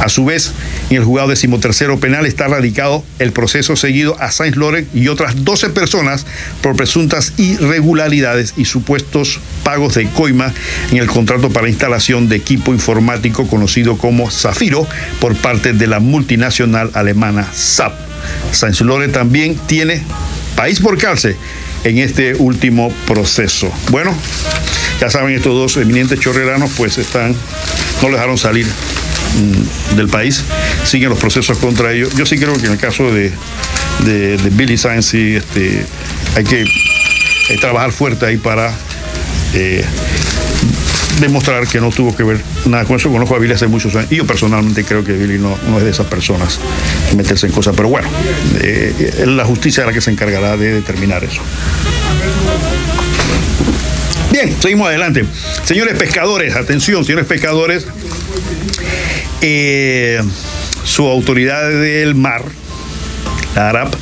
A 0.00 0.08
su 0.08 0.24
vez, 0.24 0.52
en 0.90 0.96
el 0.98 1.04
juzgado 1.04 1.28
decimotercero 1.28 1.98
penal 1.98 2.26
está 2.26 2.48
radicado 2.48 3.04
el 3.18 3.32
proceso 3.32 3.76
seguido 3.76 4.20
a 4.20 4.30
Sainz 4.30 4.56
Loren 4.56 4.88
y 4.94 5.08
otras 5.08 5.44
12 5.44 5.70
personas 5.70 6.26
por 6.62 6.76
presuntas 6.76 7.32
irregularidades 7.36 8.54
y 8.56 8.64
supuestos 8.64 9.40
pagos 9.64 9.94
de 9.94 10.08
coima 10.08 10.52
en 10.90 10.98
el 10.98 11.06
contrato 11.06 11.50
para 11.50 11.68
instalación 11.68 12.28
de 12.28 12.36
equipo 12.36 12.72
informático 12.72 13.46
conocido 13.46 13.98
como 13.98 14.30
Zafiro 14.30 14.86
por 15.20 15.36
parte 15.36 15.72
de 15.72 15.86
la 15.86 16.00
multinacional 16.00 16.90
alemana 16.94 17.46
SAP. 17.52 17.92
Sainz 18.52 18.80
Loren 18.80 19.12
también 19.12 19.56
tiene 19.66 20.02
país 20.56 20.80
por 20.80 20.98
cárcel 20.98 21.36
en 21.84 21.98
este 21.98 22.34
último 22.34 22.92
proceso. 23.06 23.72
Bueno, 23.90 24.14
ya 25.00 25.10
saben, 25.10 25.34
estos 25.34 25.54
dos 25.54 25.76
eminentes 25.82 26.18
chorreranos 26.20 26.70
pues 26.76 26.98
están, 26.98 27.34
no 28.02 28.10
dejaron 28.10 28.38
salir 28.38 28.66
del 29.96 30.08
país, 30.08 30.42
siguen 30.84 31.10
los 31.10 31.18
procesos 31.18 31.58
contra 31.58 31.92
ellos. 31.92 32.14
Yo 32.16 32.26
sí 32.26 32.38
creo 32.38 32.54
que 32.54 32.66
en 32.66 32.72
el 32.72 32.78
caso 32.78 33.12
de, 33.12 33.32
Billy 34.52 34.76
Sainz 34.76 35.14
este, 35.14 35.84
hay 36.36 36.44
que 36.44 36.64
trabajar 37.60 37.92
fuerte 37.92 38.26
ahí 38.26 38.36
para 38.36 38.72
eh, 39.54 39.84
demostrar 41.20 41.66
que 41.66 41.80
no 41.80 41.90
tuvo 41.90 42.14
que 42.14 42.22
ver 42.22 42.40
nada 42.66 42.84
con 42.84 42.96
eso. 42.96 43.10
Conozco 43.10 43.34
a 43.34 43.38
Billy 43.38 43.54
hace 43.54 43.66
muchos 43.66 43.94
años 43.94 44.10
y 44.10 44.16
yo 44.16 44.26
personalmente 44.26 44.84
creo 44.84 45.04
que 45.04 45.12
Billy 45.12 45.38
no, 45.38 45.56
es 45.78 45.84
de 45.84 45.90
esas 45.90 46.06
personas 46.06 46.58
meterse 47.16 47.46
en 47.46 47.52
cosas. 47.52 47.74
Pero 47.76 47.88
bueno, 47.88 48.08
eh, 48.60 49.24
la 49.26 49.44
justicia 49.44 49.82
es 49.82 49.86
la 49.86 49.92
que 49.92 50.00
se 50.00 50.10
encargará 50.10 50.56
de 50.56 50.74
determinar 50.74 51.24
eso. 51.24 51.40
Bien, 54.30 54.54
seguimos 54.60 54.88
adelante. 54.88 55.24
Señores 55.64 55.98
pescadores, 55.98 56.54
atención, 56.54 57.04
señores 57.04 57.26
pescadores, 57.26 57.86
eh, 59.40 60.20
su 60.84 61.06
autoridad 61.06 61.68
del 61.70 62.14
mar, 62.14 62.44
la 63.54 63.68
ARAP, 63.68 63.94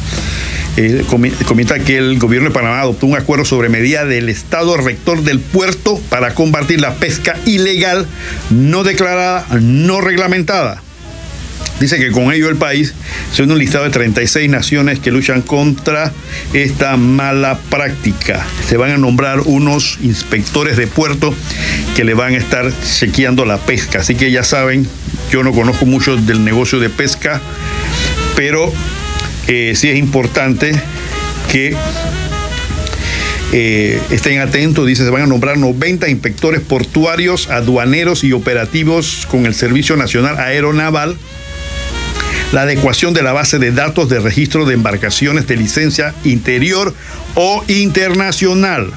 eh, 0.76 1.05
comenta 1.47 1.78
que 1.78 1.97
el 1.97 2.18
gobierno 2.18 2.51
de 2.51 2.55
Panamá 2.55 2.80
adoptó 2.80 3.07
un 3.07 3.16
acuerdo 3.16 3.45
sobre 3.45 3.68
medida 3.68 4.05
del 4.05 4.28
Estado 4.28 4.76
rector 4.76 5.22
del 5.22 5.41
puerto 5.41 5.99
para 6.11 6.34
combatir 6.34 6.80
la 6.80 6.95
pesca 6.97 7.39
ilegal, 7.47 8.07
no 8.51 8.84
declarada, 8.84 9.47
no 9.61 10.01
reglamentada. 10.03 10.82
Dice 11.80 11.99
que 11.99 12.11
con 12.11 12.32
ello 12.32 12.49
el 12.49 12.57
país 12.57 12.95
se 13.32 13.43
une 13.43 13.53
un 13.53 13.59
listado 13.59 13.84
de 13.84 13.91
36 13.91 14.49
naciones 14.49 14.99
que 14.99 15.11
luchan 15.11 15.43
contra 15.43 16.11
esta 16.55 16.97
mala 16.97 17.59
práctica. 17.68 18.47
Se 18.66 18.78
van 18.78 18.93
a 18.93 18.97
nombrar 18.97 19.41
unos 19.41 19.99
inspectores 20.03 20.78
de 20.78 20.87
puerto 20.87 21.34
que 21.95 22.05
le 22.05 22.14
van 22.14 22.32
a 22.34 22.39
estar 22.39 22.72
chequeando 22.82 23.45
la 23.45 23.59
pesca. 23.59 24.01
Así 24.01 24.14
que 24.14 24.30
ya 24.30 24.43
saben, 24.43 24.89
yo 25.31 25.43
no 25.43 25.53
conozco 25.53 25.87
mucho 25.87 26.16
del 26.16 26.45
negocio 26.45 26.79
de 26.79 26.91
pesca, 26.91 27.41
pero 28.35 28.72
eh, 29.49 29.72
sí 29.77 29.89
es 29.89 29.97
importante 29.97 30.72
que 31.51 31.77
eh, 33.53 34.01
estén 34.11 34.41
atentos, 34.41 34.87
dice, 34.87 35.05
se 35.05 35.11
van 35.11 35.22
a 35.22 35.27
nombrar 35.27 35.57
90 35.57 36.09
inspectores 36.09 36.61
portuarios, 36.61 37.49
aduaneros 37.49 38.24
y 38.24 38.33
operativos 38.33 39.27
con 39.31 39.47
el 39.47 39.55
Servicio 39.55 39.97
Nacional 39.97 40.39
Aeronaval 40.39 41.16
la 42.53 42.62
adecuación 42.62 43.12
de 43.12 43.22
la 43.22 43.33
base 43.33 43.59
de 43.59 43.72
datos 43.72 44.09
de 44.09 44.20
registro 44.20 44.64
de 44.64 44.74
embarcaciones 44.74 45.47
de 45.47 45.57
licencia 45.57 46.14
interior 46.24 46.95
o 47.35 47.64
internacional. 47.68 48.93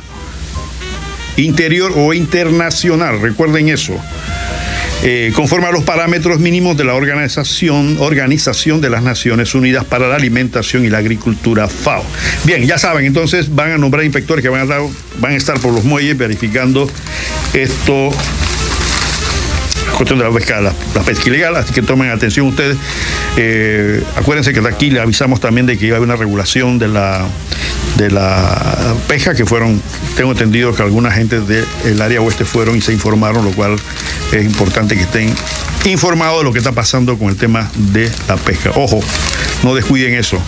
Interior 1.38 1.94
o 1.96 2.14
internacional, 2.14 3.22
recuerden 3.22 3.70
eso. 3.70 4.00
Eh, 5.02 5.32
conforme 5.34 5.68
a 5.68 5.72
los 5.72 5.84
parámetros 5.84 6.40
mínimos 6.40 6.76
de 6.76 6.84
la 6.84 6.94
Organización, 6.94 7.98
Organización 8.00 8.82
de 8.82 8.90
las 8.90 9.02
Naciones 9.02 9.56
Unidas 9.56 9.86
para 9.86 10.10
la 10.10 10.16
Alimentación 10.16 10.84
y 10.84 10.90
la 10.90 10.98
Agricultura 10.98 11.70
FAO. 11.70 12.04
Bien, 12.44 12.66
ya 12.66 12.78
saben, 12.78 13.06
entonces 13.06 13.56
van 13.56 13.72
a 13.72 13.78
nombrar 13.78 14.04
inspectores 14.04 14.44
que 14.44 14.50
van 14.50 14.70
a, 14.70 15.36
estar 15.36 15.58
por 15.60 15.74
los 15.74 15.86
muelles 15.86 16.18
verificando 16.18 16.90
esto 17.54 18.12
cuestión 19.96 20.20
de 20.20 20.26
la 20.26 20.32
pesca, 20.32 20.62
la, 20.62 20.74
pesca 21.04 21.30
ilegal, 21.30 21.56
así 21.58 21.74
que 21.74 21.82
tomen 21.82 22.10
atención 22.10 22.48
ustedes. 22.48 22.78
Eh, 23.38 24.02
acuérdense 24.16 24.54
que 24.54 24.62
de 24.62 24.70
aquí 24.70 24.90
le 24.92 25.00
avisamos 25.00 25.40
también 25.40 25.66
de 25.66 25.78
que 25.78 25.88
iba 25.88 25.96
a 25.96 25.98
haber 25.98 26.08
una 26.08 26.16
regulación 26.18 26.80
de 26.80 26.88
la 26.88 27.26
de 27.98 28.12
la 28.12 28.96
pesca 29.08 29.34
que 29.36 29.46
fueron, 29.46 29.82
tengo 30.16 30.32
entendido 30.32 30.74
que 30.74 30.82
alguna 30.82 31.12
gente 31.12 31.40
del 31.42 32.02
área 32.02 32.22
oeste 32.22 32.46
fueron 32.46 32.76
y 32.78 32.82
se 32.82 32.94
informaron, 32.94 33.44
lo 33.44 33.52
cual 33.52 33.76
es 34.32 34.46
importante 34.46 34.96
que 34.96 35.02
estén 35.02 35.34
informados 35.86 36.40
de 36.40 36.44
lo 36.44 36.54
que 36.54 36.60
está 36.60 36.72
pasando 36.72 37.18
con 37.18 37.30
el 37.30 37.36
tema 37.36 37.70
de 37.76 38.12
la 38.28 38.38
pesca. 38.38 38.72
Ojo, 38.76 39.00
no 39.64 39.76
descuiden 39.76 40.16
eso. 40.16 40.42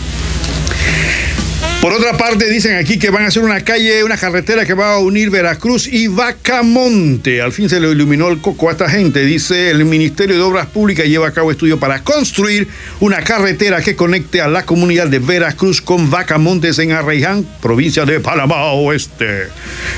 Por 1.82 1.94
otra 1.94 2.16
parte, 2.16 2.48
dicen 2.48 2.76
aquí 2.76 3.00
que 3.00 3.10
van 3.10 3.24
a 3.24 3.30
hacer 3.30 3.42
una 3.42 3.62
calle, 3.62 4.04
una 4.04 4.16
carretera 4.16 4.68
que 4.68 4.76
va 4.76 4.94
a 4.94 5.00
unir 5.00 5.32
Veracruz 5.32 5.88
y 5.88 6.06
Vacamonte. 6.06 7.42
Al 7.42 7.52
fin 7.52 7.70
se 7.70 7.80
le 7.80 7.90
iluminó 7.90 8.30
el 8.30 8.40
coco 8.40 8.70
a 8.70 8.74
esta 8.74 8.88
gente. 8.88 9.26
Dice 9.26 9.72
el 9.72 9.84
Ministerio 9.86 10.36
de 10.36 10.44
Obras 10.44 10.68
Públicas 10.68 11.08
lleva 11.08 11.28
a 11.28 11.32
cabo 11.32 11.50
estudio 11.50 11.80
para 11.80 12.04
construir 12.04 12.68
una 13.00 13.24
carretera 13.24 13.82
que 13.82 13.96
conecte 13.96 14.42
a 14.42 14.48
la 14.48 14.64
comunidad 14.64 15.08
de 15.08 15.18
Veracruz 15.18 15.82
con 15.82 16.12
Vacamontes 16.12 16.78
en 16.78 16.92
Arreján, 16.92 17.48
provincia 17.64 18.06
de 18.06 18.20
Panamá 18.20 18.74
Oeste. 18.74 19.48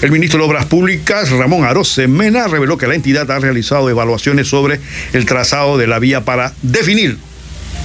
El 0.01 0.11
ministro 0.11 0.39
de 0.39 0.45
Obras 0.45 0.67
Públicas, 0.67 1.31
Ramón 1.31 1.65
Arose 1.65 2.07
Mena, 2.07 2.47
reveló 2.47 2.77
que 2.77 2.87
la 2.87 2.95
entidad 2.95 3.29
ha 3.29 3.39
realizado 3.39 3.89
evaluaciones 3.89 4.47
sobre 4.47 4.79
el 5.11 5.25
trazado 5.25 5.77
de 5.77 5.87
la 5.87 5.99
vía 5.99 6.21
para 6.21 6.53
definir 6.61 7.17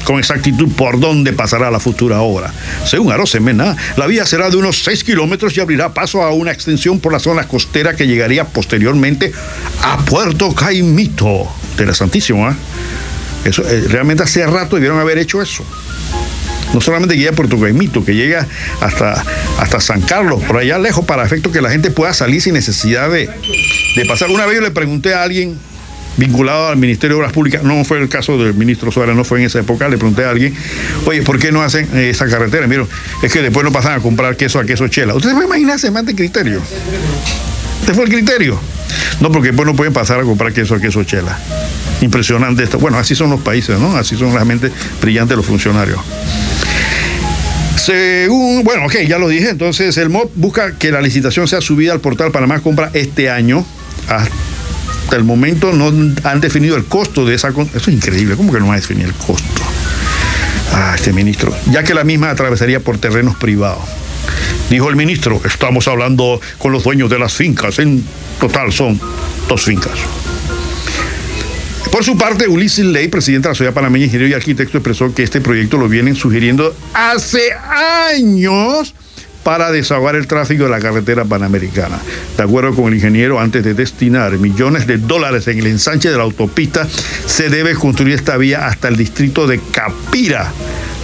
con 0.05 0.19
exactitud 0.19 0.69
por 0.77 0.99
dónde 1.01 1.33
pasará 1.33 1.71
la 1.71 1.81
futura 1.81 2.21
obra. 2.21 2.53
Según 2.85 3.13
Arosemena, 3.13 3.77
la 3.97 4.07
vía 4.07 4.27
será 4.27 4.51
de 4.51 4.57
unos 4.57 4.83
6 4.85 5.05
kilómetros 5.05 5.57
y 5.57 5.61
abrirá 5.61 5.93
paso 5.93 6.23
a 6.23 6.33
una 6.33 6.53
extensión 6.53 7.01
por 7.01 7.13
la 7.13 7.19
zona 7.19 7.47
costera 7.47 7.95
que 7.95 8.07
llegaría 8.07 8.45
posteriormente 8.45 9.33
a 9.83 9.99
Puerto 9.99 10.55
Caimito. 10.55 11.49
Interesantísimo, 11.73 12.49
¿eh? 12.49 12.55
Eso, 13.45 13.63
realmente 13.89 14.23
hace 14.23 14.47
rato 14.47 14.77
debieron 14.77 14.99
haber 14.99 15.19
hecho 15.19 15.41
eso. 15.41 15.65
No 16.75 16.81
solamente 16.81 17.17
que 17.17 17.29
a 17.29 17.33
Puerto 17.33 17.59
Caimito, 17.59 18.05
que 18.05 18.15
llega 18.15 18.47
hasta, 18.81 19.25
hasta 19.59 19.81
San 19.81 20.03
Carlos, 20.03 20.43
por 20.45 20.59
allá 20.59 20.79
lejos, 20.79 21.05
para 21.05 21.25
efecto 21.25 21.51
que 21.51 21.63
la 21.63 21.71
gente 21.71 21.91
pueda 21.91 22.13
salir 22.13 22.43
sin 22.43 22.55
necesidad 22.55 23.11
de, 23.11 23.31
de 23.97 24.07
pasar. 24.07 24.31
Una 24.31 24.45
vez 24.45 24.57
yo 24.57 24.63
le 24.63 24.71
pregunté 24.71 25.15
a 25.15 25.23
alguien, 25.23 25.59
vinculado 26.19 26.69
al 26.69 26.77
Ministerio 26.77 27.17
de 27.17 27.21
Obras 27.21 27.33
Públicas, 27.33 27.63
no 27.63 27.83
fue 27.85 27.99
el 27.99 28.09
caso 28.09 28.37
del 28.37 28.53
ministro 28.53 28.93
Suárez, 28.93 29.17
no 29.17 29.25
fue 29.25 29.39
en 29.39 29.47
esa 29.47 29.61
época, 29.61 29.89
le 29.89 29.97
pregunté 29.97 30.25
a 30.25 30.31
alguien, 30.31 30.55
oye, 31.07 31.23
¿por 31.23 31.39
qué 31.39 31.51
no 31.51 31.63
hacen 31.63 31.89
esa 31.97 32.27
carretera? 32.27 32.67
Mira, 32.67 32.85
es 33.23 33.33
que 33.33 33.41
después 33.41 33.65
no 33.65 33.73
pasan 33.73 33.93
a 33.93 34.01
comprar 34.01 34.37
queso 34.37 34.59
a 34.59 34.65
queso 34.65 34.89
chela. 34.89 35.15
¿Ustedes 35.15 35.35
pueden 35.35 35.49
imaginarse 35.49 35.91
más 35.91 36.05
de 36.05 36.15
criterio? 36.15 36.61
Este 37.81 37.95
fue 37.95 38.05
el 38.05 38.11
criterio. 38.11 38.61
No, 39.21 39.33
porque 39.33 39.49
después 39.49 39.67
no 39.67 39.75
pueden 39.75 39.93
pasar 39.93 40.21
a 40.21 40.25
comprar 40.25 40.53
queso 40.53 40.75
a 40.75 40.81
queso 40.81 41.05
chela. 41.05 41.39
Impresionante 42.01 42.63
esto. 42.63 42.79
Bueno, 42.79 42.99
así 42.99 43.15
son 43.15 43.31
los 43.31 43.41
países, 43.41 43.79
¿no? 43.79 43.97
Así 43.97 44.17
son 44.17 44.33
realmente 44.33 44.71
brillantes 45.01 45.37
los 45.37 45.47
funcionarios. 45.47 46.01
Según, 47.77 48.65
bueno, 48.65 48.87
ok, 48.87 48.97
ya 49.07 49.19
lo 49.19 49.29
dije, 49.29 49.51
entonces 49.51 49.97
el 49.97 50.11
MOB 50.11 50.31
busca 50.35 50.77
que 50.77 50.91
la 50.91 51.01
licitación 51.01 51.49
sea 51.49 51.61
subida 51.61 51.93
al 51.93 52.01
portal 52.01 52.33
Panamá 52.33 52.61
Compra 52.61 52.91
este 52.93 53.31
año 53.31 53.65
hasta 54.09 54.48
hasta 55.09 55.17
el 55.17 55.25
momento 55.25 55.73
no 55.73 55.87
han 56.25 56.41
definido 56.43 56.77
el 56.77 56.85
costo 56.85 57.25
de 57.25 57.35
esa... 57.35 57.49
Eso 57.49 57.71
es 57.75 57.89
increíble, 57.89 58.37
¿cómo 58.37 58.53
que 58.53 58.61
no 58.61 58.67
van 58.67 58.77
a 58.77 58.81
definir 58.81 59.07
el 59.07 59.15
costo? 59.15 59.63
Ah, 60.75 60.93
este 60.95 61.15
ministro, 61.15 61.51
ya 61.71 61.83
que 61.83 61.95
la 61.95 62.05
misma 62.05 62.29
atravesaría 62.29 62.81
por 62.81 62.99
terrenos 62.99 63.35
privados. 63.37 63.85
Dijo 64.69 64.91
el 64.91 64.97
ministro, 64.97 65.41
estamos 65.47 65.89
hablando 65.89 66.43
con 66.59 66.73
los 66.73 66.85
dueños 66.85 67.09
de 67.09 67.19
las 67.19 67.33
fincas, 67.33 67.79
en 67.79 68.05
total 68.39 68.71
son 68.71 69.01
dos 69.49 69.63
fincas. 69.63 69.99
Por 71.91 72.05
su 72.05 72.19
parte, 72.19 72.47
Ulises 72.47 72.85
Ley, 72.85 73.09
presidente 73.09 73.49
de 73.49 73.53
la 73.53 73.55
Sociedad 73.55 73.73
Panameña 73.73 74.05
Ingeniero 74.05 74.31
y 74.31 74.35
Arquitecto, 74.35 74.77
expresó 74.77 75.15
que 75.15 75.23
este 75.23 75.41
proyecto 75.41 75.79
lo 75.79 75.89
vienen 75.89 76.17
sugiriendo 76.17 76.77
hace 76.93 77.55
años 77.55 78.95
para 79.49 79.73
desahogar 79.73 80.15
el 80.15 80.27
tráfico 80.27 80.65
de 80.65 80.69
la 80.69 80.79
carretera 80.79 81.25
panamericana. 81.25 81.99
De 82.37 82.43
acuerdo 82.43 82.75
con 82.75 82.89
el 82.89 82.97
ingeniero, 82.97 83.41
antes 83.41 83.65
de 83.65 83.73
destinar 83.73 84.33
millones 84.33 84.87
de 84.87 84.99
dólares 84.99 85.49
en 85.49 85.59
el 85.59 85.69
ensanche 85.69 86.11
de 86.11 86.19
la 86.19 86.25
autopista, 86.25 86.87
se 87.25 87.49
debe 87.49 87.75
construir 87.75 88.13
esta 88.13 88.37
vía 88.37 88.67
hasta 88.67 88.89
el 88.89 88.97
distrito 88.97 89.47
de 89.47 89.59
Capira. 89.73 90.53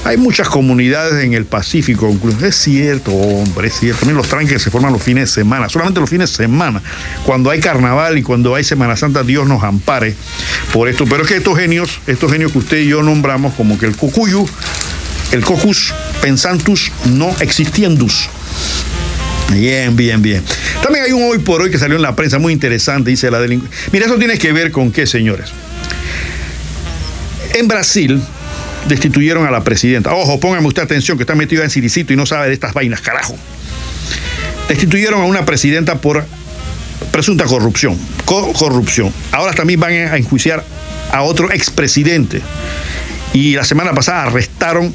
Hay 0.05 0.19
muchas 0.19 0.51
comunidades 0.51 1.25
en 1.25 1.33
el 1.33 1.47
Pacífico, 1.47 2.15
es 2.43 2.55
cierto, 2.55 3.13
hombre, 3.13 3.69
es 3.69 3.81
cierto. 3.81 4.01
También 4.01 4.19
los 4.19 4.29
tranques 4.29 4.61
se 4.61 4.71
forman 4.71 4.93
los 4.93 5.03
fines 5.03 5.31
de 5.31 5.41
semana, 5.41 5.71
solamente 5.71 6.01
los 6.01 6.11
fines 6.11 6.29
de 6.29 6.37
semana. 6.37 6.83
Cuando 7.25 7.49
hay 7.49 7.61
carnaval 7.61 8.19
y 8.19 8.23
cuando 8.23 8.55
hay 8.55 8.63
Semana 8.63 8.95
Santa, 8.95 9.23
Dios 9.23 9.49
nos 9.49 9.65
ampare 9.65 10.15
por 10.71 10.91
esto. 10.91 11.07
Pero 11.07 11.23
es 11.23 11.29
que 11.31 11.37
estos 11.37 11.59
genios, 11.59 11.99
estos 12.07 12.31
genios 12.31 12.53
que 12.53 12.59
usted 12.59 12.77
y 12.77 12.89
yo 12.89 13.03
nombramos 13.03 13.55
como 13.55 13.79
que 13.79 13.87
el 13.87 13.97
Cucuyu, 13.97 14.47
el 15.33 15.43
Cocus 15.43 15.95
Pensantus 16.21 16.93
no 17.07 17.35
existiendus. 17.41 18.29
Bien, 19.53 19.95
bien, 19.95 20.21
bien. 20.21 20.43
También 20.83 21.05
hay 21.05 21.13
un 21.13 21.23
hoy 21.31 21.39
por 21.39 21.63
hoy 21.63 21.71
que 21.71 21.79
salió 21.79 21.97
en 21.97 22.03
la 22.03 22.17
prensa 22.17 22.39
muy 22.39 22.53
interesante, 22.53 23.11
dice 23.11 23.31
la 23.31 23.41
delincuencia. 23.41 23.89
Mira, 23.93 24.07
eso 24.07 24.17
tiene 24.17 24.39
que 24.39 24.53
ver 24.53 24.71
con 24.71 24.91
qué, 24.91 25.07
señores. 25.07 25.51
En 27.55 27.69
Brasil 27.69 28.21
destituyeron 28.89 29.47
a 29.47 29.51
la 29.51 29.63
presidenta. 29.63 30.13
Ojo, 30.15 30.41
póngame 30.41 30.67
usted 30.67 30.83
atención 30.83 31.17
que 31.17 31.23
está 31.23 31.35
metido 31.35 31.63
en 31.63 31.71
Siricito 31.71 32.13
y 32.13 32.17
no 32.17 32.27
sabe 32.27 32.49
de 32.49 32.55
estas 32.55 32.75
vainas, 32.75 33.01
carajo. 33.01 33.37
Destituyeron 34.69 35.21
a 35.21 35.25
una 35.25 35.45
presidenta 35.45 36.01
por 36.01 36.25
presunta 37.13 37.45
corrupción. 37.45 37.99
corrupción. 38.25 39.13
Ahora 39.31 39.53
también 39.53 39.79
van 39.79 39.93
a 39.93 40.17
enjuiciar 40.17 40.65
a 41.13 41.23
otro 41.23 41.53
expresidente. 41.53 42.41
Y 43.33 43.55
la 43.55 43.65
semana 43.65 43.93
pasada 43.93 44.25
arrestaron 44.25 44.95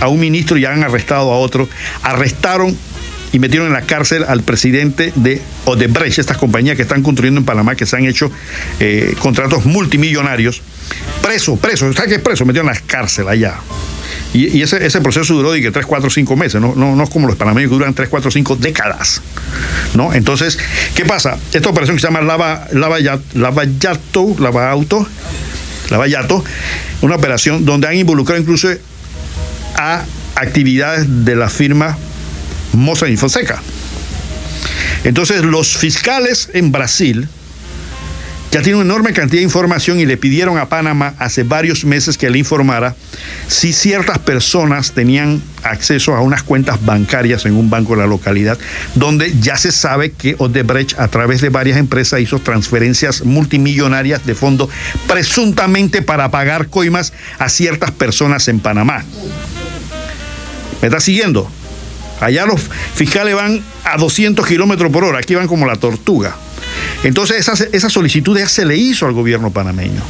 a 0.00 0.08
un 0.08 0.20
ministro 0.20 0.56
y 0.56 0.64
han 0.64 0.82
arrestado 0.82 1.32
a 1.32 1.38
otro. 1.38 1.68
Arrestaron 2.02 2.76
y 3.32 3.38
metieron 3.38 3.68
en 3.68 3.72
la 3.72 3.82
cárcel 3.82 4.24
al 4.26 4.42
presidente 4.42 5.12
de 5.14 5.40
Odebrecht, 5.64 6.18
estas 6.18 6.36
compañías 6.36 6.76
que 6.76 6.82
están 6.82 7.02
construyendo 7.02 7.40
en 7.40 7.44
Panamá, 7.44 7.74
que 7.74 7.86
se 7.86 7.96
han 7.96 8.04
hecho 8.06 8.30
eh, 8.80 9.14
contratos 9.18 9.64
multimillonarios. 9.66 10.62
Preso, 11.22 11.56
preso, 11.56 11.92
¿sabes 11.92 12.08
qué 12.08 12.14
es 12.16 12.22
preso? 12.22 12.44
Metieron 12.44 12.68
en 12.68 12.74
la 12.74 12.80
cárcel 12.80 13.28
allá. 13.28 13.54
Y, 14.32 14.62
ese, 14.62 15.00
proceso 15.00 15.34
duró 15.34 15.50
de 15.52 15.60
que 15.60 15.72
3, 15.72 15.86
4, 15.86 16.08
5 16.08 16.36
meses, 16.36 16.60
no, 16.60 16.74
no, 16.76 16.94
no 16.94 17.02
es 17.02 17.10
como 17.10 17.26
los 17.26 17.36
panameños 17.36 17.68
que 17.68 17.76
duran 17.76 17.94
3, 17.94 18.08
4, 18.08 18.30
5 18.30 18.56
décadas. 18.56 19.22
¿no? 19.94 20.12
Entonces, 20.14 20.56
¿qué 20.94 21.04
pasa? 21.04 21.36
Esta 21.52 21.68
operación 21.68 21.96
que 21.96 22.00
se 22.00 22.06
llama 22.06 22.20
Lava, 22.20 22.68
Lava, 22.72 22.98
Lava 23.34 23.64
Yato, 23.64 24.36
Lava 24.38 24.70
Auto, 24.70 25.06
Lava 25.90 26.06
Yato, 26.06 26.44
una 27.02 27.16
operación 27.16 27.64
donde 27.64 27.88
han 27.88 27.96
involucrado 27.96 28.40
incluso 28.40 28.68
a 29.76 30.04
actividades 30.36 31.24
de 31.24 31.34
la 31.34 31.48
firma 31.48 31.98
Moza 32.72 33.08
y 33.08 33.16
Fonseca. 33.16 33.62
Entonces 35.04 35.42
los 35.42 35.76
fiscales 35.76 36.50
en 36.52 36.72
Brasil 36.72 37.28
ya 38.50 38.62
tienen 38.62 38.80
una 38.80 38.92
enorme 38.92 39.12
cantidad 39.12 39.38
de 39.38 39.44
información 39.44 40.00
y 40.00 40.06
le 40.06 40.16
pidieron 40.16 40.58
a 40.58 40.68
Panamá 40.68 41.14
hace 41.18 41.44
varios 41.44 41.84
meses 41.84 42.18
que 42.18 42.28
le 42.30 42.38
informara 42.38 42.96
si 43.46 43.72
ciertas 43.72 44.18
personas 44.18 44.90
tenían 44.92 45.40
acceso 45.62 46.16
a 46.16 46.20
unas 46.20 46.42
cuentas 46.42 46.84
bancarias 46.84 47.46
en 47.46 47.54
un 47.54 47.70
banco 47.70 47.94
de 47.94 48.00
la 48.00 48.08
localidad, 48.08 48.58
donde 48.96 49.32
ya 49.40 49.56
se 49.56 49.70
sabe 49.70 50.10
que 50.10 50.34
Odebrecht 50.38 50.98
a 50.98 51.06
través 51.06 51.40
de 51.40 51.48
varias 51.48 51.78
empresas 51.78 52.20
hizo 52.20 52.40
transferencias 52.40 53.24
multimillonarias 53.24 54.26
de 54.26 54.34
fondo 54.34 54.68
presuntamente 55.06 56.02
para 56.02 56.30
pagar 56.32 56.68
coimas 56.68 57.12
a 57.38 57.48
ciertas 57.48 57.92
personas 57.92 58.48
en 58.48 58.58
Panamá. 58.58 59.04
¿Me 60.82 60.88
está 60.88 60.98
siguiendo? 60.98 61.48
Allá 62.20 62.46
los 62.46 62.60
fiscales 62.94 63.34
van 63.34 63.62
a 63.84 63.96
200 63.96 64.46
kilómetros 64.46 64.92
por 64.92 65.04
hora, 65.04 65.18
aquí 65.18 65.34
van 65.34 65.46
como 65.46 65.66
la 65.66 65.76
tortuga. 65.76 66.36
Entonces 67.02 67.38
esa, 67.38 67.64
esa 67.72 67.88
solicitud 67.88 68.38
ya 68.38 68.48
se 68.48 68.64
le 68.64 68.76
hizo 68.76 69.06
al 69.06 69.12
gobierno 69.12 69.50
panameño 69.50 70.02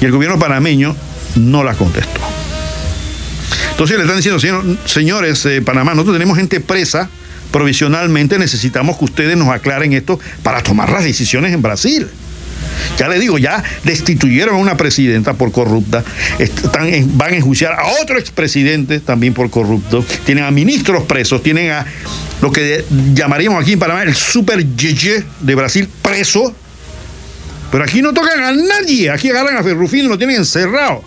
y 0.00 0.04
el 0.04 0.12
gobierno 0.12 0.38
panameño 0.38 0.94
no 1.36 1.64
la 1.64 1.74
contestó. 1.74 2.20
Entonces 3.70 3.96
le 3.96 4.02
están 4.02 4.16
diciendo, 4.16 4.78
señores, 4.86 5.46
eh, 5.46 5.62
Panamá, 5.62 5.92
nosotros 5.92 6.16
tenemos 6.16 6.36
gente 6.36 6.60
presa 6.60 7.08
provisionalmente, 7.52 8.38
necesitamos 8.38 8.98
que 8.98 9.04
ustedes 9.04 9.36
nos 9.36 9.48
aclaren 9.48 9.92
esto 9.92 10.18
para 10.42 10.62
tomar 10.62 10.90
las 10.90 11.04
decisiones 11.04 11.52
en 11.52 11.62
Brasil. 11.62 12.08
Ya 12.98 13.08
le 13.08 13.18
digo, 13.18 13.38
ya 13.38 13.62
destituyeron 13.84 14.56
a 14.56 14.58
una 14.58 14.76
presidenta 14.76 15.34
por 15.34 15.52
corrupta, 15.52 16.04
están 16.38 16.88
van 17.16 17.34
a 17.34 17.36
enjuiciar 17.36 17.72
a 17.72 17.86
otro 18.02 18.18
expresidente 18.18 19.00
también 19.00 19.34
por 19.34 19.50
corrupto, 19.50 20.04
tienen 20.24 20.44
a 20.44 20.50
ministros 20.50 21.04
presos, 21.04 21.42
tienen 21.42 21.70
a 21.70 21.86
lo 22.40 22.52
que 22.52 22.84
llamaríamos 23.14 23.62
aquí 23.62 23.72
en 23.72 23.78
Panamá 23.78 24.02
el 24.02 24.14
super 24.14 24.64
yeye 24.76 25.24
de 25.40 25.54
Brasil 25.54 25.88
preso. 26.02 26.54
Pero 27.70 27.84
aquí 27.84 28.00
no 28.00 28.14
tocan 28.14 28.42
a 28.42 28.52
nadie, 28.52 29.10
aquí 29.10 29.28
agarran 29.28 29.56
a 29.56 29.62
Ferrufino 29.62 30.04
y 30.04 30.08
lo 30.08 30.18
tienen 30.18 30.36
encerrado. 30.36 31.02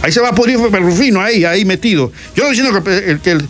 Ahí 0.00 0.10
se 0.10 0.20
va 0.20 0.30
a 0.30 0.34
poner 0.34 0.58
Ferrufino, 0.58 1.20
ahí, 1.20 1.44
ahí 1.44 1.64
metido. 1.64 2.10
Yo 2.34 2.44
no 2.44 2.50
diciendo 2.50 2.82
que, 2.82 3.18
que 3.22 3.30
el, 3.32 3.46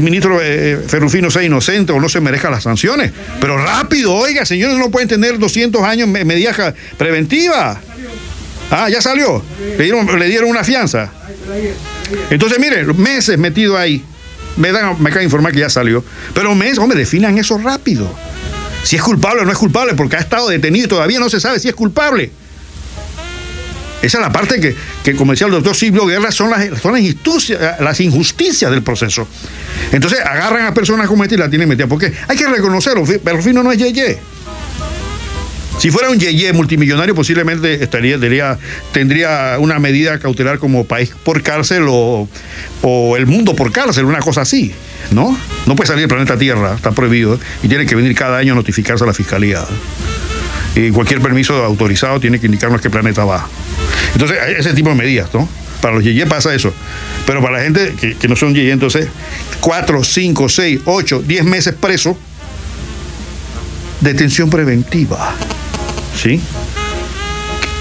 ministro 0.00 0.40
eh, 0.42 0.82
Ferrufino 0.86 1.30
sea 1.30 1.42
inocente 1.42 1.92
o 1.92 2.00
no 2.00 2.08
se 2.08 2.20
merezca 2.20 2.50
las 2.50 2.62
sanciones. 2.62 3.12
Pero 3.40 3.58
rápido, 3.58 4.14
oiga, 4.14 4.44
señores, 4.44 4.78
no 4.78 4.90
pueden 4.90 5.08
tener 5.08 5.38
200 5.38 5.82
años 5.82 6.08
mediaja 6.08 6.74
preventiva. 6.96 7.80
Ah, 8.70 8.88
ya 8.88 9.00
salió. 9.00 9.42
Le 9.76 9.84
dieron, 9.84 10.18
le 10.18 10.26
dieron 10.26 10.50
una 10.50 10.64
fianza. 10.64 11.10
Entonces, 12.30 12.58
miren, 12.58 13.00
meses 13.00 13.38
metido 13.38 13.76
ahí. 13.76 14.04
Me, 14.56 14.72
dan, 14.72 15.00
me 15.00 15.10
de 15.10 15.24
informar 15.24 15.52
que 15.52 15.60
ya 15.60 15.70
salió. 15.70 16.04
Pero 16.34 16.54
meses, 16.54 16.78
hombre, 16.78 16.98
definan 16.98 17.38
eso 17.38 17.58
rápido. 17.58 18.12
Si 18.82 18.96
es 18.96 19.02
culpable 19.02 19.42
o 19.42 19.44
no 19.44 19.52
es 19.52 19.58
culpable, 19.58 19.94
porque 19.94 20.16
ha 20.16 20.20
estado 20.20 20.48
detenido 20.48 20.88
todavía 20.88 21.18
no 21.18 21.28
se 21.28 21.40
sabe 21.40 21.60
si 21.60 21.68
es 21.68 21.74
culpable. 21.74 22.30
Esa 24.00 24.18
es 24.18 24.22
la 24.22 24.32
parte 24.32 24.60
que, 24.60 24.76
que 25.02 25.14
como 25.14 25.32
decía 25.32 25.46
el 25.46 25.52
doctor 25.52 25.74
Silvio 25.74 26.06
Guerra, 26.06 26.30
son 26.30 26.50
las, 26.50 26.64
injusticias, 26.64 27.80
las 27.80 28.00
injusticias 28.00 28.70
del 28.70 28.82
proceso. 28.82 29.26
Entonces 29.92 30.20
agarran 30.20 30.66
a 30.66 30.74
personas 30.74 31.08
como 31.08 31.24
esta 31.24 31.34
y 31.34 31.38
la 31.38 31.50
tienen 31.50 31.68
metida. 31.68 31.86
Porque 31.88 32.12
hay 32.28 32.36
que 32.36 32.46
reconocerlo, 32.46 33.04
pero 33.24 33.42
fino 33.42 33.62
no 33.62 33.72
es 33.72 33.78
Yeye. 33.78 34.18
Si 35.78 35.90
fuera 35.90 36.10
un 36.10 36.18
Yeye 36.18 36.52
multimillonario, 36.52 37.14
posiblemente 37.14 37.82
estaría, 37.82 38.18
tendría, 38.92 39.56
una 39.60 39.78
medida 39.78 40.18
cautelar 40.18 40.58
como 40.58 40.84
país 40.84 41.12
por 41.22 41.42
cárcel 41.42 41.86
o, 41.88 42.28
o, 42.82 43.16
el 43.16 43.26
mundo 43.26 43.54
por 43.54 43.70
cárcel, 43.70 44.04
una 44.04 44.18
cosa 44.18 44.40
así, 44.40 44.72
¿no? 45.12 45.38
No 45.66 45.76
puede 45.76 45.86
salir 45.86 46.00
del 46.00 46.08
planeta 46.08 46.36
Tierra, 46.36 46.74
está 46.74 46.90
prohibido, 46.90 47.38
y 47.62 47.68
tiene 47.68 47.86
que 47.86 47.94
venir 47.94 48.16
cada 48.16 48.38
año 48.38 48.54
a 48.54 48.56
notificarse 48.56 49.04
a 49.04 49.06
la 49.06 49.14
fiscalía. 49.14 49.64
Y 50.74 50.90
cualquier 50.90 51.20
permiso 51.20 51.54
autorizado 51.64 52.20
tiene 52.20 52.38
que 52.38 52.46
indicarnos 52.46 52.80
qué 52.80 52.90
planeta 52.90 53.24
va. 53.24 53.48
Entonces, 54.12 54.38
ese 54.56 54.74
tipo 54.74 54.90
de 54.90 54.94
medidas, 54.94 55.32
¿no? 55.34 55.48
Para 55.80 55.94
los 55.94 56.04
Yeye 56.04 56.26
pasa 56.26 56.54
eso. 56.54 56.72
Pero 57.26 57.40
para 57.42 57.58
la 57.58 57.64
gente 57.64 57.94
que, 58.18 58.28
no 58.28 58.36
son 58.36 58.54
Yeye, 58.54 58.72
entonces, 58.72 59.08
4, 59.60 60.04
5, 60.04 60.48
6, 60.48 60.80
8, 60.84 61.22
10 61.26 61.44
meses 61.44 61.74
preso, 61.74 62.16
detención 64.00 64.50
preventiva. 64.50 65.34
¿sí? 66.20 66.40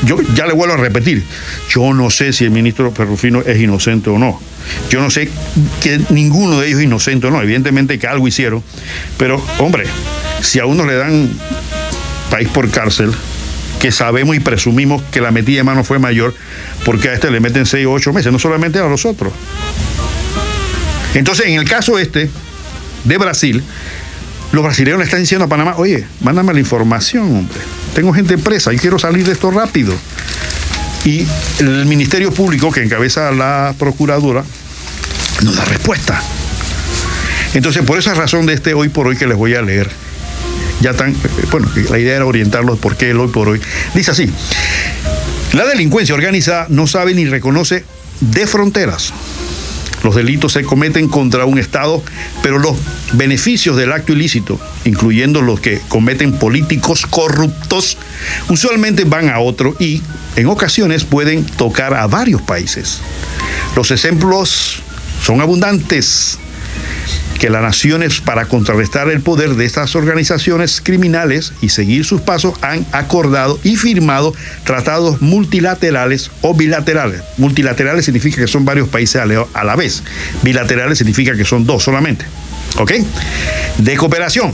Yo 0.06 0.18
ya 0.36 0.46
le 0.46 0.54
vuelvo 0.54 0.76
a 0.76 0.78
repetir, 0.78 1.24
yo 1.70 1.94
no 1.94 2.10
sé 2.10 2.32
si 2.32 2.46
el 2.46 2.52
ministro 2.52 2.94
Perrufino 2.94 3.42
es 3.42 3.60
inocente 3.60 4.10
o 4.10 4.20
no. 4.20 4.40
Yo 4.90 5.02
no 5.02 5.10
sé 5.10 5.30
que 5.82 6.00
ninguno 6.10 6.60
de 6.60 6.68
ellos 6.68 6.80
es 6.80 6.86
inocente 6.86 7.28
o 7.28 7.32
no. 7.32 7.42
Evidentemente 7.42 7.98
que 7.98 8.08
algo 8.08 8.28
hicieron. 8.28 8.64
Pero, 9.18 9.44
hombre, 9.60 9.86
si 10.42 10.60
a 10.60 10.66
uno 10.66 10.86
le 10.86 10.96
dan 10.96 11.30
país 12.30 12.48
por 12.50 12.70
cárcel, 12.70 13.12
que 13.80 13.92
sabemos 13.92 14.36
y 14.36 14.40
presumimos 14.40 15.02
que 15.12 15.22
la 15.22 15.32
metida 15.32 15.58
de 15.58 15.64
mano 15.64 15.84
fue 15.84 16.00
mayor, 16.00 16.34
porque 16.86 17.10
a 17.10 17.14
este 17.14 17.32
le 17.32 17.40
meten 17.40 17.66
seis 17.66 17.86
o 17.86 17.92
ocho 17.92 18.14
meses, 18.14 18.32
no 18.32 18.40
solamente 18.40 18.80
a 18.80 18.88
los 18.88 19.06
otros. 19.06 19.34
Entonces, 21.14 21.48
en 21.48 21.60
el 21.60 21.68
caso 21.68 21.98
este 22.00 22.30
de 23.04 23.18
Brasil, 23.18 23.64
los 24.52 24.64
brasileños 24.64 25.00
le 25.00 25.06
están 25.06 25.22
diciendo 25.22 25.46
a 25.46 25.50
Panamá, 25.50 25.76
oye, 25.78 26.06
mándame 26.22 26.54
la 26.54 26.60
información, 26.60 27.24
hombre 27.24 27.60
tengo 27.98 28.14
gente 28.14 28.38
presa 28.38 28.72
y 28.72 28.78
quiero 28.78 29.00
salir 29.00 29.26
de 29.26 29.32
esto 29.32 29.50
rápido. 29.50 29.92
Y 31.04 31.26
el 31.58 31.88
Ministerio 31.88 32.32
Público, 32.32 32.72
que 32.72 32.84
encabeza 32.84 33.32
la 33.32 33.74
Procuradora, 33.80 34.44
no 35.44 35.52
da 35.52 35.66
respuesta. 35.66 36.22
Entonces, 37.56 37.84
por 37.84 37.98
esa 37.98 38.14
razón 38.14 38.46
de 38.46 38.54
este 38.54 38.76
hoy 38.76 38.90
por 38.90 39.08
hoy 39.08 39.18
que 39.18 39.26
les 39.26 39.36
voy 39.36 39.56
a 39.56 39.64
leer, 39.64 39.90
ya 40.82 40.94
tan, 40.94 41.16
bueno, 41.52 41.70
la 41.90 42.00
idea 42.00 42.16
era 42.16 42.26
orientarlos 42.26 42.80
por 42.80 42.98
qué 42.98 43.12
el 43.12 43.20
hoy 43.20 43.30
por 43.30 43.50
hoy. 43.50 43.62
Dice 43.94 44.12
así, 44.12 44.30
la 45.54 45.66
delincuencia 45.66 46.16
organizada 46.16 46.68
no 46.70 46.88
sabe 46.88 47.14
ni 47.14 47.26
reconoce 47.26 47.84
de 48.20 48.48
fronteras. 48.48 49.14
Los 50.04 50.16
delitos 50.16 50.54
se 50.54 50.64
cometen 50.64 51.08
contra 51.08 51.46
un 51.46 51.58
Estado, 51.58 52.04
pero 52.44 52.60
los 52.60 52.78
beneficios 53.14 53.76
del 53.78 53.92
acto 53.92 54.14
ilícito, 54.14 54.60
incluyendo 54.86 55.42
los 55.42 55.60
que 55.60 55.82
cometen 55.88 56.34
políticos 56.34 57.06
corruptos, 57.08 57.98
usualmente 58.48 59.06
van 59.06 59.30
a 59.30 59.40
otro 59.40 59.76
y 59.80 60.02
en 60.36 60.48
ocasiones 60.48 61.04
pueden 61.04 61.46
tocar 61.46 61.96
a 61.96 62.06
varios 62.08 62.42
países. 62.44 63.00
Los 63.76 63.90
ejemplos 63.92 64.82
son 65.24 65.42
abundantes 65.42 66.38
que 67.40 67.50
las 67.50 67.62
naciones 67.62 68.20
para 68.20 68.46
contrarrestar 68.46 69.10
el 69.10 69.22
poder 69.22 69.56
de 69.56 69.66
estas 69.66 69.96
organizaciones 69.96 70.82
criminales 70.82 71.54
y 71.62 71.70
seguir 71.70 72.04
sus 72.04 72.22
pasos 72.22 72.56
han 72.62 72.86
acordado 72.92 73.60
y 73.64 73.76
firmado 73.76 74.34
tratados 74.64 75.22
multilaterales 75.22 76.32
o 76.42 76.54
bilaterales. 76.54 77.22
Multilaterales 77.38 78.06
significa 78.06 78.38
que 78.38 78.48
son 78.48 78.66
varios 78.66 78.90
países 78.90 79.22
a 79.22 79.64
la 79.64 79.76
vez. 79.76 80.04
Bilaterales 80.42 80.98
significa 80.98 81.36
que 81.36 81.46
son 81.46 81.66
dos 81.66 81.84
solamente. 81.84 82.26
¿Ok? 82.78 82.94
De 83.78 83.96
cooperación 83.96 84.54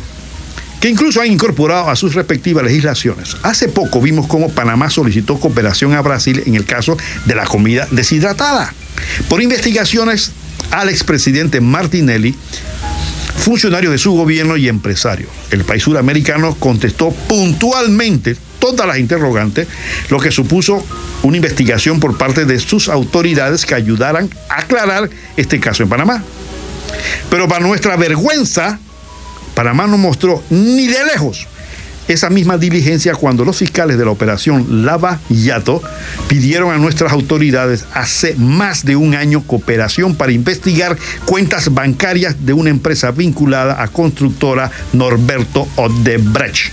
que 0.83 0.89
incluso 0.89 1.21
han 1.21 1.31
incorporado 1.31 1.89
a 1.89 1.95
sus 1.95 2.13
respectivas 2.13 2.61
legislaciones. 2.65 3.37
Hace 3.43 3.69
poco 3.69 4.01
vimos 4.01 4.27
cómo 4.27 4.49
Panamá 4.49 4.89
solicitó 4.89 5.39
cooperación 5.39 5.93
a 5.93 6.01
Brasil 6.01 6.43
en 6.45 6.55
el 6.55 6.65
caso 6.65 6.97
de 7.23 7.35
la 7.35 7.45
comida 7.45 7.87
deshidratada. 7.91 8.73
Por 9.29 9.41
investigaciones 9.41 10.33
al 10.73 10.89
expresidente 10.89 11.61
Martinelli 11.61 12.35
funcionario 13.37 13.91
de 13.91 13.97
su 13.97 14.13
gobierno 14.13 14.57
y 14.57 14.67
empresario. 14.67 15.27
El 15.51 15.65
país 15.65 15.83
suramericano 15.83 16.55
contestó 16.55 17.11
puntualmente 17.11 18.35
todas 18.59 18.87
las 18.87 18.97
interrogantes, 18.97 19.67
lo 20.09 20.19
que 20.19 20.31
supuso 20.31 20.83
una 21.21 21.37
investigación 21.37 21.99
por 21.99 22.17
parte 22.17 22.45
de 22.45 22.59
sus 22.59 22.89
autoridades 22.89 23.65
que 23.65 23.75
ayudaran 23.75 24.29
a 24.49 24.61
aclarar 24.61 25.09
este 25.37 25.59
caso 25.59 25.83
en 25.83 25.89
Panamá. 25.89 26.23
Pero 27.29 27.47
para 27.47 27.65
nuestra 27.65 27.95
vergüenza, 27.97 28.79
Panamá 29.53 29.87
no 29.87 29.97
mostró 29.97 30.43
ni 30.49 30.87
de 30.87 31.03
lejos 31.05 31.47
esa 32.07 32.29
misma 32.29 32.57
diligencia 32.57 33.15
cuando 33.15 33.45
los 33.45 33.57
fiscales 33.57 33.97
de 33.97 34.05
la 34.05 34.11
operación 34.11 34.85
Lava 34.85 35.19
Yato 35.29 35.81
pidieron 36.27 36.73
a 36.73 36.77
nuestras 36.77 37.11
autoridades 37.11 37.85
hace 37.93 38.35
más 38.35 38.85
de 38.85 38.95
un 38.95 39.15
año 39.15 39.43
cooperación 39.43 40.15
para 40.15 40.31
investigar 40.31 40.97
cuentas 41.25 41.73
bancarias 41.73 42.45
de 42.45 42.53
una 42.53 42.69
empresa 42.69 43.11
vinculada 43.11 43.81
a 43.81 43.87
constructora 43.87 44.71
Norberto 44.91 45.67
Odebrecht, 45.75 46.71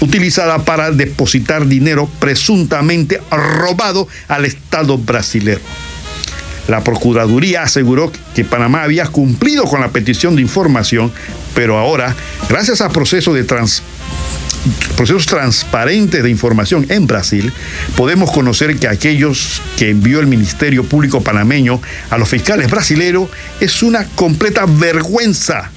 utilizada 0.00 0.64
para 0.64 0.90
depositar 0.90 1.66
dinero 1.66 2.08
presuntamente 2.18 3.20
robado 3.30 4.08
al 4.28 4.44
Estado 4.44 4.98
brasileño. 4.98 5.60
La 6.68 6.82
Procuraduría 6.82 7.62
aseguró 7.62 8.10
que 8.34 8.44
Panamá 8.44 8.82
había 8.82 9.06
cumplido 9.06 9.64
con 9.64 9.80
la 9.80 9.90
petición 9.90 10.34
de 10.34 10.42
información, 10.42 11.12
pero 11.54 11.78
ahora, 11.78 12.14
gracias 12.48 12.80
al 12.80 12.90
proceso 12.90 13.32
de 13.32 13.44
trans 13.44 13.82
procesos 14.96 15.26
transparentes 15.26 16.22
de 16.22 16.30
información 16.30 16.86
en 16.88 17.06
Brasil, 17.06 17.52
podemos 17.96 18.32
conocer 18.32 18.76
que 18.78 18.88
aquellos 18.88 19.60
que 19.76 19.90
envió 19.90 20.20
el 20.20 20.26
Ministerio 20.26 20.84
Público 20.84 21.20
panameño 21.20 21.80
a 22.10 22.18
los 22.18 22.28
fiscales 22.28 22.70
brasileños 22.70 23.28
es 23.60 23.82
una 23.82 24.04
completa 24.04 24.66
vergüenza, 24.66 25.70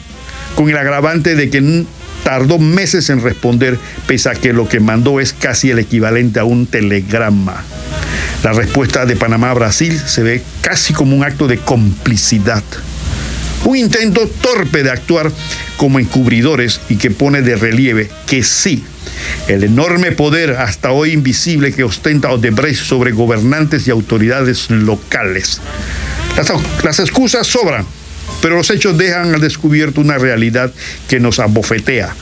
con 0.56 0.70
el 0.70 0.78
agravante 0.78 1.36
de 1.36 1.50
que 1.50 1.86
tardó 2.24 2.60
meses 2.60 3.10
en 3.10 3.22
responder, 3.22 3.78
pese 4.08 4.30
a 4.30 4.34
que 4.34 4.54
lo 4.54 4.68
que 4.68 4.80
mandó 4.80 5.20
es 5.20 5.34
casi 5.34 5.70
el 5.70 5.80
equivalente 5.80 6.40
a 6.40 6.44
un 6.44 6.66
telegrama. 6.66 7.64
La 8.44 8.54
respuesta 8.54 9.06
de 9.06 9.16
Panamá 9.16 9.52
a 9.52 9.54
Brasil 9.54 10.00
se 10.00 10.24
ve 10.24 10.44
casi 10.62 10.94
como 10.94 11.16
un 11.16 11.24
acto 11.24 11.48
de 11.48 11.58
complicidad. 11.58 12.64
Un 13.66 13.78
intento 13.78 14.28
torpe 14.42 14.84
de 14.84 14.92
actuar 14.92 15.32
como 15.78 16.00
encubridores 16.00 16.82
y 16.90 16.96
que 16.96 17.12
pone 17.12 17.42
de 17.42 17.56
relieve 17.56 18.10
que 18.26 18.44
sí, 18.44 18.84
el 19.48 19.64
enorme 19.64 20.12
poder 20.12 20.52
hasta 20.52 20.92
hoy 20.92 21.12
invisible 21.12 21.74
que 21.74 21.84
ostenta 21.84 22.32
Odebrecht 22.32 22.84
sobre 22.84 23.12
gobernantes 23.12 23.88
y 23.88 23.92
autoridades 23.92 24.70
locales. 24.70 25.62
Las, 26.38 26.52
las 26.84 27.00
excusas 27.00 27.48
sobran, 27.48 27.86
pero 28.42 28.56
los 28.56 28.70
hechos 28.70 28.98
dejan 28.98 29.34
al 29.34 29.42
descubierto 29.42 30.02
una 30.02 30.18
realidad 30.18 30.72
que 31.08 31.20
nos 31.20 31.40
abofetea. 31.40 32.16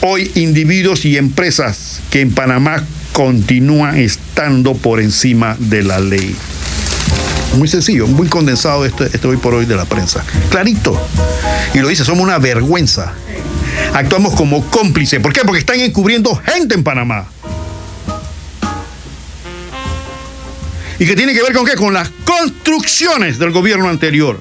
Hoy 0.00 0.30
individuos 0.34 1.04
y 1.04 1.16
empresas 1.16 2.00
que 2.10 2.20
en 2.20 2.32
Panamá 2.32 2.84
continúan 3.12 3.98
estando 3.98 4.74
por 4.74 5.00
encima 5.00 5.56
de 5.58 5.82
la 5.84 6.00
ley. 6.00 6.34
Muy 7.56 7.68
sencillo, 7.68 8.06
muy 8.06 8.28
condensado 8.28 8.84
este, 8.84 9.04
este 9.04 9.26
hoy 9.26 9.36
por 9.36 9.54
hoy 9.54 9.66
de 9.66 9.76
la 9.76 9.84
prensa. 9.84 10.24
Clarito. 10.50 10.98
Y 11.74 11.78
lo 11.78 11.88
dice, 11.88 12.04
somos 12.04 12.24
una 12.24 12.38
vergüenza. 12.38 13.12
Actuamos 13.92 14.34
como 14.34 14.64
cómplice. 14.70 15.20
¿Por 15.20 15.32
qué? 15.32 15.42
Porque 15.44 15.60
están 15.60 15.80
encubriendo 15.80 16.34
gente 16.34 16.74
en 16.74 16.82
Panamá. 16.82 17.26
¿Y 20.98 21.06
que 21.06 21.16
tiene 21.16 21.34
que 21.34 21.42
ver 21.42 21.52
con 21.52 21.66
qué? 21.66 21.74
Con 21.74 21.92
las 21.92 22.10
construcciones 22.24 23.38
del 23.38 23.50
gobierno 23.50 23.88
anterior. 23.88 24.38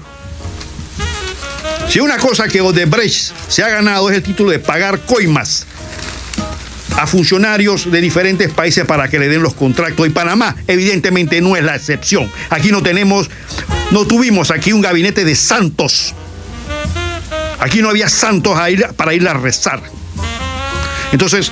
Si 1.89 1.99
una 1.99 2.17
cosa 2.17 2.47
que 2.47 2.61
Odebrecht 2.61 3.33
se 3.49 3.63
ha 3.63 3.69
ganado 3.69 4.09
es 4.09 4.15
el 4.15 4.23
título 4.23 4.51
de 4.51 4.59
pagar 4.59 5.01
coimas 5.01 5.65
a 6.97 7.07
funcionarios 7.07 7.89
de 7.91 8.01
diferentes 8.01 8.51
países 8.51 8.85
para 8.85 9.07
que 9.09 9.19
le 9.19 9.27
den 9.27 9.41
los 9.41 9.53
contratos. 9.53 10.05
Y 10.07 10.09
Panamá, 10.09 10.55
evidentemente, 10.67 11.41
no 11.41 11.55
es 11.55 11.63
la 11.63 11.75
excepción. 11.75 12.31
Aquí 12.49 12.71
no 12.71 12.81
tenemos, 12.83 13.29
no 13.91 14.05
tuvimos 14.05 14.51
aquí 14.51 14.73
un 14.73 14.81
gabinete 14.81 15.25
de 15.25 15.35
santos. 15.35 16.13
Aquí 17.59 17.81
no 17.81 17.89
había 17.89 18.09
santos 18.09 18.57
a 18.57 18.69
ir, 18.69 18.85
para 18.95 19.13
ir 19.13 19.27
a 19.27 19.33
rezar. 19.33 19.81
Entonces, 21.11 21.51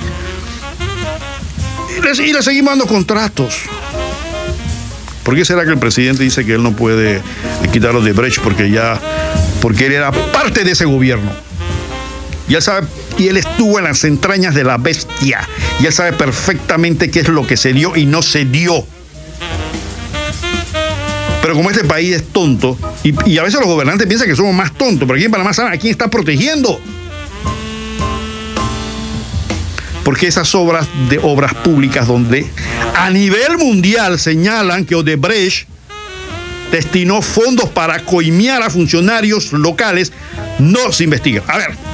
y 2.18 2.32
le 2.32 2.42
seguimos 2.42 2.72
dando 2.72 2.86
contratos. 2.86 3.62
¿Por 5.22 5.36
qué 5.36 5.44
será 5.44 5.64
que 5.64 5.70
el 5.70 5.78
presidente 5.78 6.24
dice 6.24 6.44
que 6.44 6.54
él 6.54 6.62
no 6.62 6.72
puede 6.72 7.22
quitarlo 7.72 8.00
de 8.00 8.12
Brecht 8.12 8.40
porque 8.40 8.70
ya, 8.70 8.98
porque 9.60 9.86
él 9.86 9.92
era 9.92 10.10
parte 10.10 10.64
de 10.64 10.72
ese 10.72 10.86
gobierno? 10.86 11.30
Y 12.50 12.56
él 12.56 12.62
sabe, 12.62 12.88
y 13.16 13.28
él 13.28 13.36
estuvo 13.36 13.78
en 13.78 13.84
las 13.84 14.02
entrañas 14.02 14.56
de 14.56 14.64
la 14.64 14.76
bestia. 14.76 15.48
Y 15.78 15.86
él 15.86 15.92
sabe 15.92 16.12
perfectamente 16.12 17.08
qué 17.08 17.20
es 17.20 17.28
lo 17.28 17.46
que 17.46 17.56
se 17.56 17.72
dio 17.72 17.94
y 17.94 18.06
no 18.06 18.22
se 18.22 18.44
dio. 18.44 18.84
Pero 21.40 21.54
como 21.54 21.70
este 21.70 21.84
país 21.84 22.16
es 22.16 22.24
tonto, 22.24 22.76
y, 23.04 23.38
a 23.38 23.44
veces 23.44 23.60
los 23.60 23.68
gobernantes 23.68 24.08
piensan 24.08 24.26
que 24.26 24.34
somos 24.34 24.52
más 24.52 24.72
tontos, 24.72 25.06
pero 25.06 25.14
aquí 25.14 25.26
en 25.26 25.30
Panamá 25.30 25.52
saben 25.52 25.72
a 25.72 25.76
quién 25.76 25.92
está 25.92 26.10
protegiendo. 26.10 26.80
Porque 30.02 30.26
esas 30.26 30.52
obras 30.56 30.88
de 31.08 31.20
obras 31.22 31.54
públicas 31.54 32.08
donde 32.08 32.50
a 32.96 33.10
nivel 33.10 33.58
mundial 33.58 34.18
señalan 34.18 34.86
que 34.86 34.96
Odebrecht 34.96 35.68
destinó 36.72 37.22
fondos 37.22 37.68
para 37.68 38.00
coimear 38.00 38.60
a 38.60 38.70
funcionarios 38.70 39.52
locales, 39.52 40.12
no 40.58 40.90
se 40.90 41.04
investiga. 41.04 41.44
A 41.46 41.56
ver, 41.56 41.89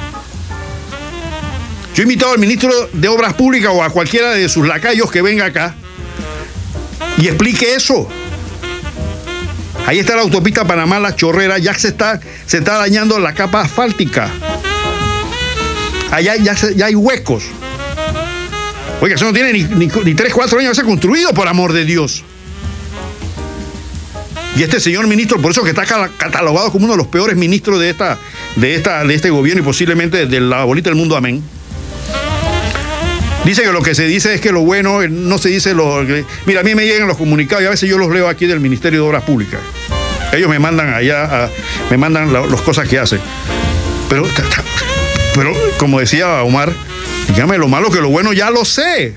yo 1.97 2.03
he 2.03 2.05
invitado 2.05 2.33
al 2.33 2.37
ministro 2.37 2.69
de 2.93 3.07
Obras 3.07 3.33
Públicas 3.33 3.71
o 3.73 3.83
a 3.83 3.89
cualquiera 3.89 4.29
de 4.29 4.47
sus 4.49 4.67
lacayos 4.67 5.09
que 5.09 5.23
venga 5.23 5.45
acá 5.45 5.73
y 7.17 7.25
explique 7.25 7.73
eso. 7.73 8.07
Ahí 9.87 9.97
está 9.97 10.15
la 10.15 10.21
autopista 10.21 10.63
Panamá-La 10.63 11.15
Chorrera, 11.15 11.57
ya 11.57 11.73
se 11.73 11.87
está, 11.87 12.19
se 12.45 12.59
está 12.59 12.77
dañando 12.77 13.17
la 13.17 13.33
capa 13.33 13.61
asfáltica. 13.61 14.29
Allá 16.11 16.35
ya, 16.35 16.53
ya 16.53 16.85
hay 16.85 16.93
huecos. 16.93 17.45
Oiga, 19.01 19.15
eso 19.15 19.25
no 19.25 19.33
tiene 19.33 19.53
ni, 19.53 19.63
ni, 19.63 19.87
3, 20.13 20.31
4 20.31 20.59
años 20.59 20.69
de 20.69 20.75
ser 20.75 20.85
construido, 20.85 21.33
por 21.33 21.47
amor 21.47 21.73
de 21.73 21.83
Dios. 21.83 22.23
Y 24.55 24.61
este 24.61 24.79
señor 24.79 25.07
ministro, 25.07 25.41
por 25.41 25.49
eso 25.49 25.63
que 25.63 25.71
está 25.71 25.83
catalogado 25.83 26.71
como 26.71 26.85
uno 26.85 26.93
de 26.93 26.97
los 26.97 27.07
peores 27.07 27.35
ministros 27.37 27.79
de, 27.79 27.89
esta, 27.89 28.19
de, 28.55 28.75
esta, 28.75 29.03
de 29.03 29.15
este 29.15 29.31
gobierno 29.31 29.63
y 29.63 29.65
posiblemente 29.65 30.27
de 30.27 30.41
la 30.41 30.63
bolita 30.63 30.91
del 30.91 30.99
mundo, 30.99 31.17
amén. 31.17 31.56
Dice 33.47 33.61
que 33.63 33.71
lo 33.71 33.81
que 33.81 33.95
se 33.95 34.05
dice 34.05 34.33
es 34.33 34.41
que 34.41 34.51
lo 34.51 34.59
bueno 34.59 35.07
no 35.07 35.37
se 35.37 35.47
dice 35.47 35.73
lo. 35.73 36.03
Mira, 36.45 36.59
a 36.59 36.63
mí 36.63 36.75
me 36.75 36.85
llegan 36.85 37.07
los 37.07 37.15
comunicados 37.15 37.63
y 37.63 37.67
a 37.67 37.69
veces 37.69 37.89
yo 37.89 37.97
los 37.97 38.11
leo 38.11 38.27
aquí 38.27 38.45
del 38.45 38.59
Ministerio 38.59 39.01
de 39.01 39.07
Obras 39.07 39.23
Públicas. 39.23 39.61
Ellos 40.33 40.49
me 40.49 40.59
mandan 40.59 40.93
allá, 40.93 41.49
me 41.89 41.95
mandan 41.95 42.33
las 42.33 42.61
cosas 42.61 42.89
que 42.89 42.99
hacen. 42.99 43.21
Pero, 44.09 44.27
pero, 45.33 45.53
como 45.77 46.01
decía 46.01 46.43
Omar, 46.43 46.73
Dígame, 47.29 47.57
lo 47.57 47.69
malo 47.69 47.89
que 47.89 48.01
lo 48.01 48.09
bueno 48.09 48.33
ya 48.33 48.49
lo 48.49 48.65
sé. 48.65 49.15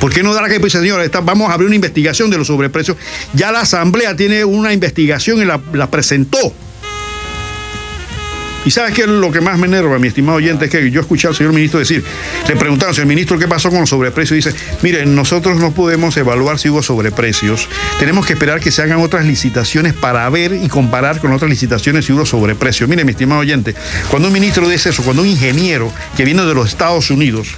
¿Por 0.00 0.14
qué 0.14 0.22
no 0.22 0.32
da 0.32 0.42
la 0.42 0.48
que 0.48 0.60
dice, 0.60 0.78
señora, 0.78 1.04
vamos 1.24 1.50
a 1.50 1.54
abrir 1.54 1.66
una 1.66 1.74
investigación 1.74 2.30
de 2.30 2.38
los 2.38 2.46
sobreprecios? 2.46 2.96
Ya 3.32 3.50
la 3.50 3.62
Asamblea 3.62 4.14
tiene 4.14 4.44
una 4.44 4.72
investigación 4.72 5.40
y 5.40 5.44
la 5.44 5.90
presentó. 5.90 6.54
Y 8.66 8.72
sabes 8.72 8.94
qué 8.94 9.02
es 9.02 9.06
lo 9.06 9.30
que 9.30 9.40
más 9.40 9.58
me 9.58 9.68
enerva, 9.68 9.96
mi 10.00 10.08
estimado 10.08 10.38
oyente, 10.38 10.64
es 10.64 10.70
que 10.72 10.90
yo 10.90 11.00
escuché 11.00 11.28
al 11.28 11.36
señor 11.36 11.52
ministro 11.52 11.78
decir, 11.78 12.02
le 12.48 12.56
preguntaron, 12.56 12.92
señor 12.92 13.06
ministro, 13.06 13.38
¿qué 13.38 13.46
pasó 13.46 13.70
con 13.70 13.78
los 13.78 13.88
sobreprecios? 13.88 14.32
Y 14.32 14.50
dice, 14.50 14.60
mire, 14.82 15.06
nosotros 15.06 15.60
no 15.60 15.70
podemos 15.70 16.16
evaluar 16.16 16.58
si 16.58 16.68
hubo 16.68 16.82
sobreprecios. 16.82 17.68
Tenemos 18.00 18.26
que 18.26 18.32
esperar 18.32 18.58
que 18.58 18.72
se 18.72 18.82
hagan 18.82 18.98
otras 18.98 19.24
licitaciones 19.24 19.94
para 19.94 20.28
ver 20.30 20.52
y 20.52 20.66
comparar 20.66 21.20
con 21.20 21.32
otras 21.32 21.48
licitaciones 21.48 22.06
si 22.06 22.12
hubo 22.12 22.26
sobreprecios. 22.26 22.90
Mire, 22.90 23.04
mi 23.04 23.12
estimado 23.12 23.40
oyente, 23.40 23.76
cuando 24.10 24.26
un 24.26 24.34
ministro 24.34 24.68
dice 24.68 24.88
eso, 24.88 25.04
cuando 25.04 25.22
un 25.22 25.28
ingeniero 25.28 25.92
que 26.16 26.24
viene 26.24 26.44
de 26.44 26.52
los 26.52 26.68
Estados 26.68 27.08
Unidos, 27.10 27.54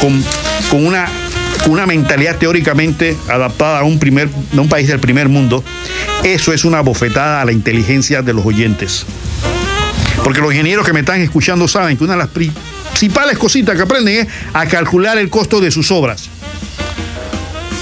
con, 0.00 0.24
con 0.70 0.86
una 0.86 1.10
una 1.66 1.84
mentalidad 1.84 2.36
teóricamente 2.36 3.16
adaptada 3.28 3.80
a 3.80 3.84
un, 3.84 3.98
primer, 3.98 4.30
a 4.56 4.60
un 4.60 4.70
país 4.70 4.88
del 4.88 5.00
primer 5.00 5.28
mundo, 5.28 5.62
eso 6.24 6.54
es 6.54 6.64
una 6.64 6.80
bofetada 6.80 7.42
a 7.42 7.44
la 7.44 7.52
inteligencia 7.52 8.22
de 8.22 8.32
los 8.32 8.46
oyentes. 8.46 9.04
Porque 10.24 10.40
los 10.40 10.52
ingenieros 10.52 10.86
que 10.86 10.92
me 10.92 11.00
están 11.00 11.20
escuchando 11.20 11.68
saben 11.68 11.96
que 11.96 12.04
una 12.04 12.14
de 12.14 12.18
las 12.18 12.28
principales 12.28 13.38
cositas 13.38 13.76
que 13.76 13.82
aprenden 13.82 14.26
es 14.26 14.28
a 14.52 14.66
calcular 14.66 15.18
el 15.18 15.30
costo 15.30 15.60
de 15.60 15.70
sus 15.70 15.90
obras. 15.90 16.28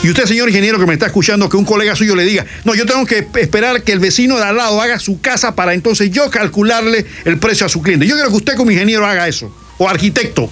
Y 0.03 0.11
usted, 0.11 0.27
señor 0.27 0.49
ingeniero 0.49 0.79
que 0.79 0.87
me 0.87 0.93
está 0.93 1.07
escuchando, 1.07 1.49
que 1.49 1.57
un 1.57 1.65
colega 1.65 1.97
suyo 1.97 2.15
le 2.15 2.25
diga, 2.25 2.47
no, 2.65 2.75
yo 2.75 2.87
tengo 2.87 3.05
que 3.07 3.27
esperar 3.35 3.83
que 3.83 3.93
el 3.93 3.99
vecino 3.99 4.37
de 4.37 4.45
al 4.45 4.57
lado 4.57 4.81
haga 4.81 5.01
su 5.01 5.21
casa 5.21 5.57
para 5.57 5.75
entonces 5.75 6.11
yo 6.11 6.31
calcularle 6.31 7.05
el 7.25 7.39
precio 7.39 7.67
a 7.67 7.69
su 7.69 7.83
cliente. 7.83 8.07
Yo 8.07 8.15
quiero 8.15 8.31
que 8.31 8.37
usted 8.37 8.57
como 8.57 8.71
ingeniero 8.71 9.05
haga 9.07 9.27
eso, 9.27 9.53
o 9.79 9.89
arquitecto 9.89 10.51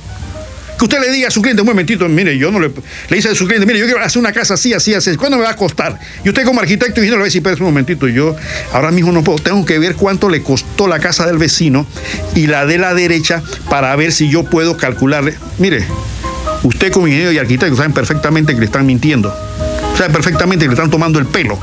que 0.78 0.84
usted 0.84 1.00
le 1.00 1.10
diga 1.10 1.28
a 1.28 1.30
su 1.30 1.40
cliente, 1.40 1.62
un 1.62 1.68
momentito, 1.68 2.08
mire, 2.08 2.36
yo 2.36 2.50
no 2.50 2.58
le, 2.58 2.68
le 3.08 3.16
dice 3.16 3.28
a 3.28 3.34
su 3.34 3.46
cliente, 3.46 3.66
mire, 3.66 3.78
yo 3.78 3.86
quiero 3.86 4.02
hacer 4.02 4.18
una 4.18 4.32
casa 4.32 4.54
así, 4.54 4.72
así, 4.72 4.94
así, 4.94 5.16
¿cuándo 5.16 5.36
me 5.36 5.44
va 5.44 5.50
a 5.50 5.56
costar? 5.56 5.98
Y 6.24 6.28
usted 6.28 6.44
como 6.44 6.60
arquitecto 6.60 7.02
y 7.02 7.08
le 7.08 7.16
va 7.16 7.22
a 7.22 7.24
decir, 7.24 7.42
pero 7.42 7.56
un 7.58 7.64
momentito, 7.64 8.08
yo 8.08 8.34
ahora 8.72 8.90
mismo 8.90 9.12
no 9.12 9.22
puedo, 9.22 9.38
tengo 9.38 9.64
que 9.64 9.78
ver 9.78 9.94
cuánto 9.94 10.28
le 10.28 10.42
costó 10.42 10.88
la 10.88 10.98
casa 10.98 11.26
del 11.26 11.38
vecino 11.38 11.86
y 12.34 12.46
la 12.46 12.66
de 12.66 12.78
la 12.78 12.94
derecha 12.94 13.42
para 13.68 13.94
ver 13.96 14.12
si 14.12 14.28
yo 14.28 14.44
puedo 14.44 14.76
calcularle. 14.76 15.34
Mire, 15.58 15.84
usted 16.64 16.92
como 16.92 17.06
ingeniero 17.06 17.32
y 17.32 17.38
arquitecto 17.38 17.76
saben 17.76 17.92
perfectamente 17.92 18.54
que 18.54 18.60
le 18.60 18.66
están 18.66 18.86
mintiendo, 18.86 19.32
saben 19.96 20.12
perfectamente 20.12 20.64
que 20.64 20.70
le 20.70 20.74
están 20.74 20.90
tomando 20.90 21.18
el 21.18 21.26
pelo. 21.26 21.58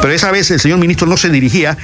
Pero 0.00 0.14
esa 0.14 0.30
vez 0.30 0.50
el 0.50 0.60
señor 0.60 0.78
ministro 0.78 1.06
no 1.06 1.18
se 1.18 1.28
dirigía 1.28 1.76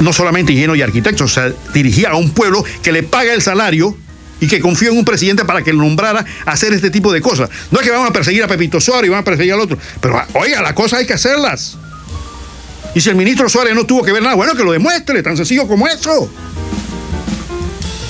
no 0.00 0.12
solamente 0.12 0.52
ingeniero 0.52 0.76
y 0.76 0.82
arquitecto, 0.82 1.24
o 1.24 1.28
sea, 1.28 1.52
dirigía 1.74 2.10
a 2.10 2.16
un 2.16 2.30
pueblo 2.30 2.64
que 2.82 2.92
le 2.92 3.02
paga 3.02 3.32
el 3.32 3.42
salario 3.42 3.96
y 4.40 4.46
que 4.46 4.60
confío 4.60 4.90
en 4.90 4.98
un 4.98 5.04
presidente 5.04 5.44
para 5.44 5.62
que 5.62 5.72
lo 5.72 5.80
nombrara 5.80 6.24
a 6.44 6.50
hacer 6.50 6.72
este 6.72 6.90
tipo 6.90 7.12
de 7.12 7.20
cosas. 7.20 7.48
No 7.70 7.80
es 7.80 7.84
que 7.84 7.90
vamos 7.90 8.10
a 8.10 8.12
perseguir 8.12 8.42
a 8.42 8.48
Pepito 8.48 8.80
Suárez 8.80 9.06
y 9.06 9.10
vamos 9.10 9.22
a 9.22 9.24
perseguir 9.24 9.52
al 9.52 9.60
otro, 9.60 9.78
pero 10.00 10.22
oiga, 10.34 10.62
las 10.62 10.72
cosas 10.72 11.00
hay 11.00 11.06
que 11.06 11.14
hacerlas. 11.14 11.76
Y 12.94 13.00
si 13.00 13.10
el 13.10 13.16
ministro 13.16 13.48
Suárez 13.48 13.74
no 13.74 13.84
tuvo 13.84 14.02
que 14.02 14.12
ver 14.12 14.22
nada, 14.22 14.34
bueno, 14.34 14.54
que 14.54 14.64
lo 14.64 14.72
demuestre, 14.72 15.22
tan 15.22 15.36
sencillo 15.36 15.66
como 15.68 15.86
eso. 15.86 16.30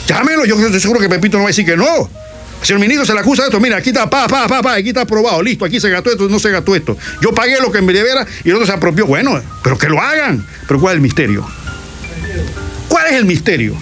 Llámelo, 0.07 0.45
yo 0.45 0.55
estoy 0.61 0.81
seguro 0.81 1.01
que 1.01 1.09
Pepito 1.09 1.37
no 1.39 1.43
va 1.43 1.49
a 1.49 1.51
decir 1.51 1.67
que 1.67 1.77
no. 1.77 2.09
Si 2.63 2.73
el 2.73 2.79
ministro 2.79 3.05
se 3.05 3.13
le 3.13 3.21
acusa 3.21 3.43
de 3.43 3.49
esto, 3.49 3.61
mira, 3.61 3.77
aquí 3.77 3.91
está, 3.91 4.09
pa, 4.09 4.27
pa, 4.27 4.47
pa, 4.47 4.63
pa, 4.63 4.75
aquí 4.75 4.89
está 4.89 5.03
aprobado, 5.03 5.43
listo, 5.43 5.65
aquí 5.65 5.81
se 5.81 5.91
gastó 5.91 6.11
esto, 6.11 6.29
no 6.29 6.39
se 6.39 6.51
gastó 6.51 6.75
esto. 6.75 6.97
Yo 7.21 7.33
pagué 7.35 7.61
lo 7.61 7.71
que 7.71 7.83
me 7.83 7.93
debiera 7.93 8.27
y 8.45 8.51
el 8.51 8.55
otro 8.55 8.67
se 8.67 8.73
apropió. 8.73 9.07
Bueno, 9.07 9.41
pero 9.63 9.77
que 9.77 9.89
lo 9.89 10.01
hagan. 10.01 10.47
Pero 10.67 10.81
¿cuál 10.81 10.93
es 10.93 10.97
el 10.97 11.03
misterio? 11.03 11.47
¿Cuál 12.89 13.07
es 13.09 13.13
el 13.15 13.25
misterio? 13.25 13.77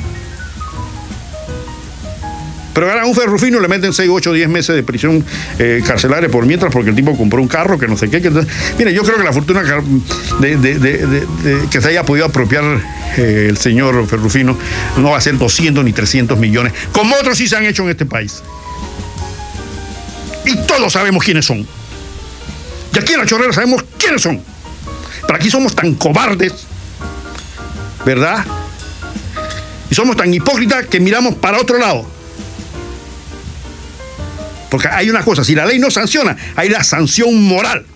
Pero 2.74 2.90
ahora 2.90 3.02
a 3.02 3.06
un 3.06 3.14
ferrufino 3.14 3.60
le 3.60 3.68
meten 3.68 3.92
6, 3.92 4.10
8, 4.12 4.32
10 4.32 4.48
meses 4.48 4.74
de 4.74 4.82
prisión 4.82 5.24
eh, 5.58 5.82
carcelaria 5.86 6.28
por 6.28 6.44
mientras 6.44 6.72
porque 6.72 6.90
el 6.90 6.96
tipo 6.96 7.16
compró 7.16 7.40
un 7.40 7.48
carro 7.48 7.78
que 7.78 7.86
no 7.86 7.96
sé 7.96 8.10
qué. 8.10 8.20
mire, 8.78 8.92
yo 8.92 9.02
creo 9.04 9.16
que 9.16 9.22
la 9.22 9.32
fortuna 9.32 9.62
que 11.70 11.80
se 11.80 11.88
haya 11.88 12.02
podido 12.04 12.26
apropiar 12.26 12.64
eh, 13.16 13.46
el 13.48 13.56
señor 13.56 14.06
Ferrufino 14.08 14.58
no 14.98 15.10
va 15.10 15.18
a 15.18 15.20
ser 15.20 15.38
200 15.38 15.84
ni 15.84 15.92
300 15.92 16.36
millones, 16.36 16.72
como 16.92 17.14
otros 17.14 17.38
sí 17.38 17.46
se 17.46 17.56
han 17.56 17.64
hecho 17.64 17.84
en 17.84 17.90
este 17.90 18.06
país. 18.06 18.42
Y 20.44 20.56
todos 20.66 20.92
sabemos 20.92 21.22
quiénes 21.24 21.46
son. 21.46 21.66
Y 22.94 22.98
aquí 22.98 23.12
en 23.14 23.20
la 23.20 23.26
chorrera 23.26 23.52
sabemos 23.52 23.84
quiénes 23.98 24.20
son. 24.20 24.40
Pero 25.22 25.36
aquí 25.36 25.50
somos 25.50 25.74
tan 25.74 25.94
cobardes, 25.94 26.52
¿verdad? 28.04 28.44
Y 29.90 29.94
somos 29.94 30.16
tan 30.16 30.32
hipócritas 30.34 30.86
que 30.86 31.00
miramos 31.00 31.34
para 31.36 31.58
otro 31.58 31.78
lado. 31.78 32.13
Porque 34.74 34.88
hay 34.88 35.08
una 35.08 35.22
cosa, 35.22 35.44
si 35.44 35.54
la 35.54 35.64
ley 35.64 35.78
no 35.78 35.88
sanciona, 35.88 36.36
hay 36.56 36.68
la 36.68 36.82
sanción 36.82 37.40
moral. 37.44 37.86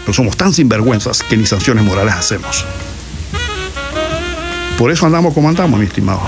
Pero 0.00 0.14
somos 0.14 0.34
tan 0.34 0.54
sinvergüenzas 0.54 1.22
que 1.22 1.36
ni 1.36 1.44
sanciones 1.44 1.84
morales 1.84 2.14
hacemos. 2.14 2.64
Por 4.78 4.90
eso 4.90 5.04
andamos 5.04 5.34
como 5.34 5.50
andamos, 5.50 5.78
mi 5.78 5.84
estimado. 5.84 6.22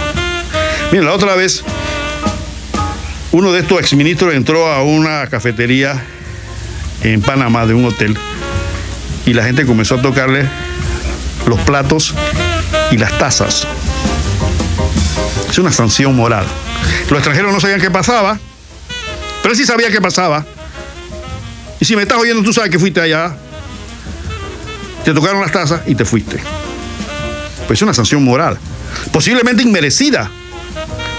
Miren, 0.92 1.06
la 1.06 1.14
otra 1.14 1.34
vez, 1.36 1.64
uno 3.32 3.50
de 3.50 3.60
estos 3.60 3.80
exministros 3.80 4.34
entró 4.34 4.70
a 4.70 4.82
una 4.82 5.26
cafetería 5.28 6.04
en 7.02 7.22
Panamá 7.22 7.64
de 7.64 7.72
un 7.72 7.86
hotel 7.86 8.14
y 9.24 9.32
la 9.32 9.42
gente 9.42 9.64
comenzó 9.64 9.94
a 9.94 10.02
tocarle 10.02 10.46
los 11.46 11.58
platos 11.60 12.14
y 12.90 12.98
las 12.98 13.16
tazas. 13.18 13.66
Es 15.48 15.58
una 15.58 15.72
sanción 15.72 16.14
moral. 16.14 16.44
Los 17.08 17.18
extranjeros 17.18 17.52
no 17.52 17.60
sabían 17.60 17.80
qué 17.80 17.90
pasaba, 17.90 18.38
pero 19.42 19.54
sí 19.54 19.64
sabía 19.64 19.90
qué 19.90 20.00
pasaba. 20.00 20.44
Y 21.80 21.84
si 21.84 21.96
me 21.96 22.02
estás 22.02 22.18
oyendo, 22.18 22.42
tú 22.42 22.52
sabes 22.52 22.70
que 22.70 22.78
fuiste 22.78 23.00
allá, 23.00 23.34
te 25.04 25.14
tocaron 25.14 25.40
las 25.40 25.50
tazas 25.50 25.82
y 25.86 25.94
te 25.94 26.04
fuiste. 26.04 26.38
Pues 27.66 27.78
es 27.78 27.82
una 27.82 27.94
sanción 27.94 28.22
moral, 28.22 28.58
posiblemente 29.12 29.62
inmerecida, 29.62 30.30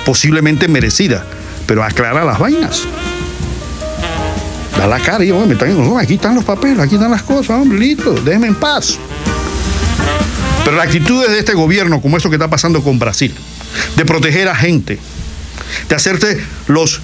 posiblemente 0.05 0.67
merecida, 0.67 1.25
pero 1.65 1.83
aclara 1.83 2.23
las 2.23 2.39
vainas. 2.39 2.83
Da 4.77 4.87
la 4.87 4.99
cara 4.99 5.23
y, 5.23 5.31
oh, 5.31 5.43
están, 5.43 5.97
aquí 5.97 6.15
están 6.15 6.35
los 6.35 6.45
papeles, 6.45 6.79
aquí 6.79 6.95
están 6.95 7.11
las 7.11 7.23
cosas, 7.23 7.61
hombre, 7.61 7.79
listo, 7.79 8.13
déjenme 8.13 8.47
en 8.47 8.55
paz. 8.55 8.97
Pero 10.63 10.77
la 10.77 10.83
actitud 10.83 11.27
de 11.27 11.39
este 11.39 11.53
gobierno, 11.53 12.01
como 12.01 12.17
eso 12.17 12.29
que 12.29 12.35
está 12.35 12.49
pasando 12.49 12.81
con 12.83 12.99
Brasil, 12.99 13.33
de 13.95 14.05
proteger 14.05 14.47
a 14.47 14.55
gente, 14.55 14.99
de 15.87 15.95
hacerte 15.95 16.39
los, 16.67 17.01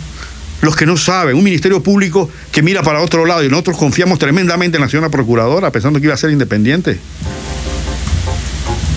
los 0.61 0.75
que 0.75 0.85
no 0.85 0.97
saben, 0.97 1.35
un 1.35 1.43
ministerio 1.43 1.81
público 1.81 2.29
que 2.51 2.61
mira 2.61 2.83
para 2.83 3.01
otro 3.01 3.25
lado 3.25 3.43
y 3.43 3.49
nosotros 3.49 3.77
confiamos 3.77 4.19
tremendamente 4.19 4.77
en 4.77 4.81
la 4.81 4.89
señora 4.89 5.09
procuradora 5.09 5.71
pensando 5.71 5.99
que 5.99 6.05
iba 6.05 6.13
a 6.13 6.17
ser 6.17 6.31
independiente. 6.31 6.99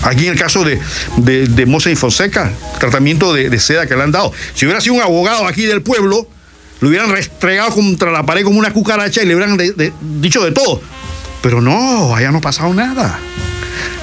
Aquí 0.03 0.25
en 0.25 0.33
el 0.33 0.39
caso 0.39 0.63
de, 0.63 0.79
de, 1.17 1.47
de 1.47 1.91
y 1.91 1.95
Fonseca, 1.95 2.51
tratamiento 2.79 3.33
de, 3.33 3.49
de, 3.49 3.59
seda 3.59 3.85
que 3.85 3.95
le 3.95 4.01
han 4.01 4.11
dado. 4.11 4.33
Si 4.55 4.65
hubiera 4.65 4.81
sido 4.81 4.95
un 4.95 5.01
abogado 5.01 5.45
aquí 5.47 5.65
del 5.65 5.83
pueblo, 5.83 6.27
lo 6.79 6.89
hubieran 6.89 7.11
restregado 7.11 7.71
contra 7.71 8.11
la 8.11 8.25
pared 8.25 8.43
como 8.43 8.57
una 8.57 8.73
cucaracha 8.73 9.21
y 9.21 9.27
le 9.27 9.35
hubieran 9.35 9.57
dicho 10.19 10.43
de 10.43 10.51
todo. 10.51 10.81
Pero 11.43 11.61
no, 11.61 12.15
allá 12.15 12.31
no 12.31 12.39
ha 12.39 12.41
pasado 12.41 12.73
nada. 12.73 13.19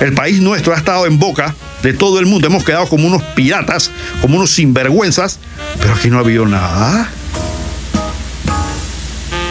El 0.01 0.12
país 0.14 0.41
nuestro 0.41 0.72
ha 0.72 0.76
estado 0.76 1.07
en 1.07 1.18
boca 1.18 1.55
de 1.83 1.93
todo 1.93 2.20
el 2.20 2.26
mundo. 2.26 2.47
Hemos 2.47 2.64
quedado 2.64 2.87
como 2.89 3.07
unos 3.07 3.22
piratas, 3.35 3.91
como 4.20 4.37
unos 4.37 4.51
sinvergüenzas, 4.51 5.39
pero 5.81 5.95
aquí 5.95 6.09
no 6.09 6.18
ha 6.18 6.20
habido 6.20 6.47
nada. 6.47 7.11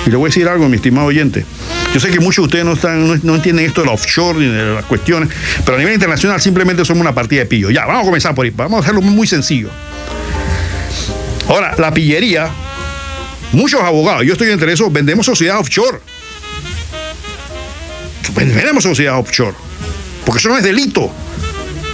Y 0.06 0.10
le 0.10 0.16
voy 0.16 0.28
a 0.28 0.30
decir 0.30 0.48
algo, 0.48 0.70
mi 0.70 0.78
estimado 0.78 1.08
oyente. 1.08 1.46
Yo 1.94 2.00
sé 2.00 2.10
que 2.10 2.20
muchos 2.20 2.50
de 2.50 2.64
ustedes 2.64 3.24
no, 3.24 3.36
entienden 3.36 3.66
esto 3.66 3.82
de 3.82 3.88
la 3.88 3.94
offshore 3.94 4.40
ni 4.40 4.46
de 4.46 4.74
las 4.76 4.86
cuestiones, 4.86 5.30
pero 5.66 5.76
a 5.76 5.80
nivel 5.80 5.94
internacional 5.94 6.40
simplemente 6.40 6.86
somos 6.86 7.02
una 7.02 7.14
partida 7.14 7.42
de 7.42 7.46
pillo. 7.46 7.72
Ya, 7.72 7.86
vamos 7.86 8.04
a 8.04 8.06
comenzar 8.06 8.36
por 8.36 8.46
ahí. 8.46 8.52
Vamos 8.56 8.78
a 8.78 8.84
hacerlo 8.84 9.02
muy 9.02 9.28
sencillo. 9.28 9.70
Ahora, 11.50 11.76
la 11.78 11.94
pillería, 11.94 12.50
muchos 13.52 13.82
abogados, 13.82 14.26
yo 14.26 14.34
estoy 14.34 14.52
entre 14.52 14.74
eso, 14.74 14.90
vendemos 14.90 15.26
sociedad 15.26 15.60
offshore. 15.60 16.00
Vendemos 18.36 18.84
sociedad 18.84 19.18
offshore. 19.18 19.67
Porque 20.28 20.40
eso 20.40 20.50
no 20.50 20.58
es 20.58 20.64
delito. 20.64 21.10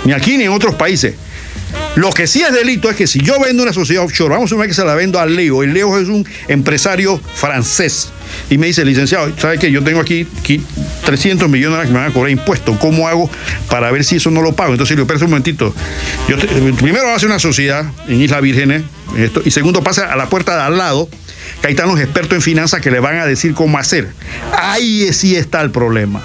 Ni 0.05 0.11
aquí 0.11 0.37
ni 0.37 0.45
en 0.45 0.49
otros 0.49 0.73
países. 0.73 1.13
Lo 1.95 2.09
que 2.09 2.25
sí 2.25 2.41
es 2.41 2.51
delito 2.51 2.89
es 2.89 2.95
que 2.95 3.05
si 3.05 3.19
yo 3.19 3.39
vendo 3.39 3.61
una 3.61 3.73
sociedad 3.73 4.03
offshore, 4.03 4.33
vamos 4.33 4.47
a 4.47 4.49
suponer 4.49 4.69
que 4.69 4.73
se 4.73 4.83
la 4.83 4.95
vendo 4.95 5.19
a 5.19 5.27
Leo, 5.27 5.63
y 5.63 5.67
Leo 5.67 5.99
es 5.99 6.07
un 6.07 6.27
empresario 6.47 7.21
francés, 7.35 8.09
y 8.49 8.57
me 8.57 8.65
dice, 8.65 8.83
licenciado, 8.83 9.31
¿sabe 9.37 9.59
qué? 9.59 9.71
Yo 9.71 9.83
tengo 9.83 9.99
aquí, 9.99 10.25
300 11.05 11.47
millones 11.47 11.85
que 11.85 11.93
me 11.93 11.99
van 11.99 12.09
a 12.09 12.13
cobrar 12.13 12.31
impuestos, 12.31 12.77
¿cómo 12.79 13.07
hago 13.07 13.29
para 13.69 13.91
ver 13.91 14.03
si 14.03 14.15
eso 14.15 14.31
no 14.31 14.41
lo 14.41 14.55
pago? 14.55 14.71
Entonces 14.71 14.97
le 14.97 15.03
digo, 15.03 15.15
un 15.15 15.29
momentito, 15.29 15.73
yo 16.27 16.37
primero 16.77 17.13
hace 17.13 17.27
una 17.27 17.37
sociedad 17.37 17.85
en 18.07 18.21
Isla 18.21 18.41
Vírgenes, 18.41 18.81
y 19.45 19.51
segundo 19.51 19.83
pasa 19.83 20.11
a 20.11 20.15
la 20.15 20.29
puerta 20.29 20.55
de 20.55 20.63
al 20.63 20.77
lado, 20.79 21.07
que 21.61 21.67
ahí 21.67 21.73
están 21.73 21.87
los 21.87 21.99
expertos 21.99 22.33
en 22.33 22.41
finanzas 22.41 22.81
que 22.81 22.89
le 22.89 22.99
van 22.99 23.19
a 23.19 23.27
decir 23.27 23.53
cómo 23.53 23.77
hacer. 23.77 24.09
Ahí 24.51 25.13
sí 25.13 25.35
está 25.35 25.61
el 25.61 25.69
problema. 25.69 26.21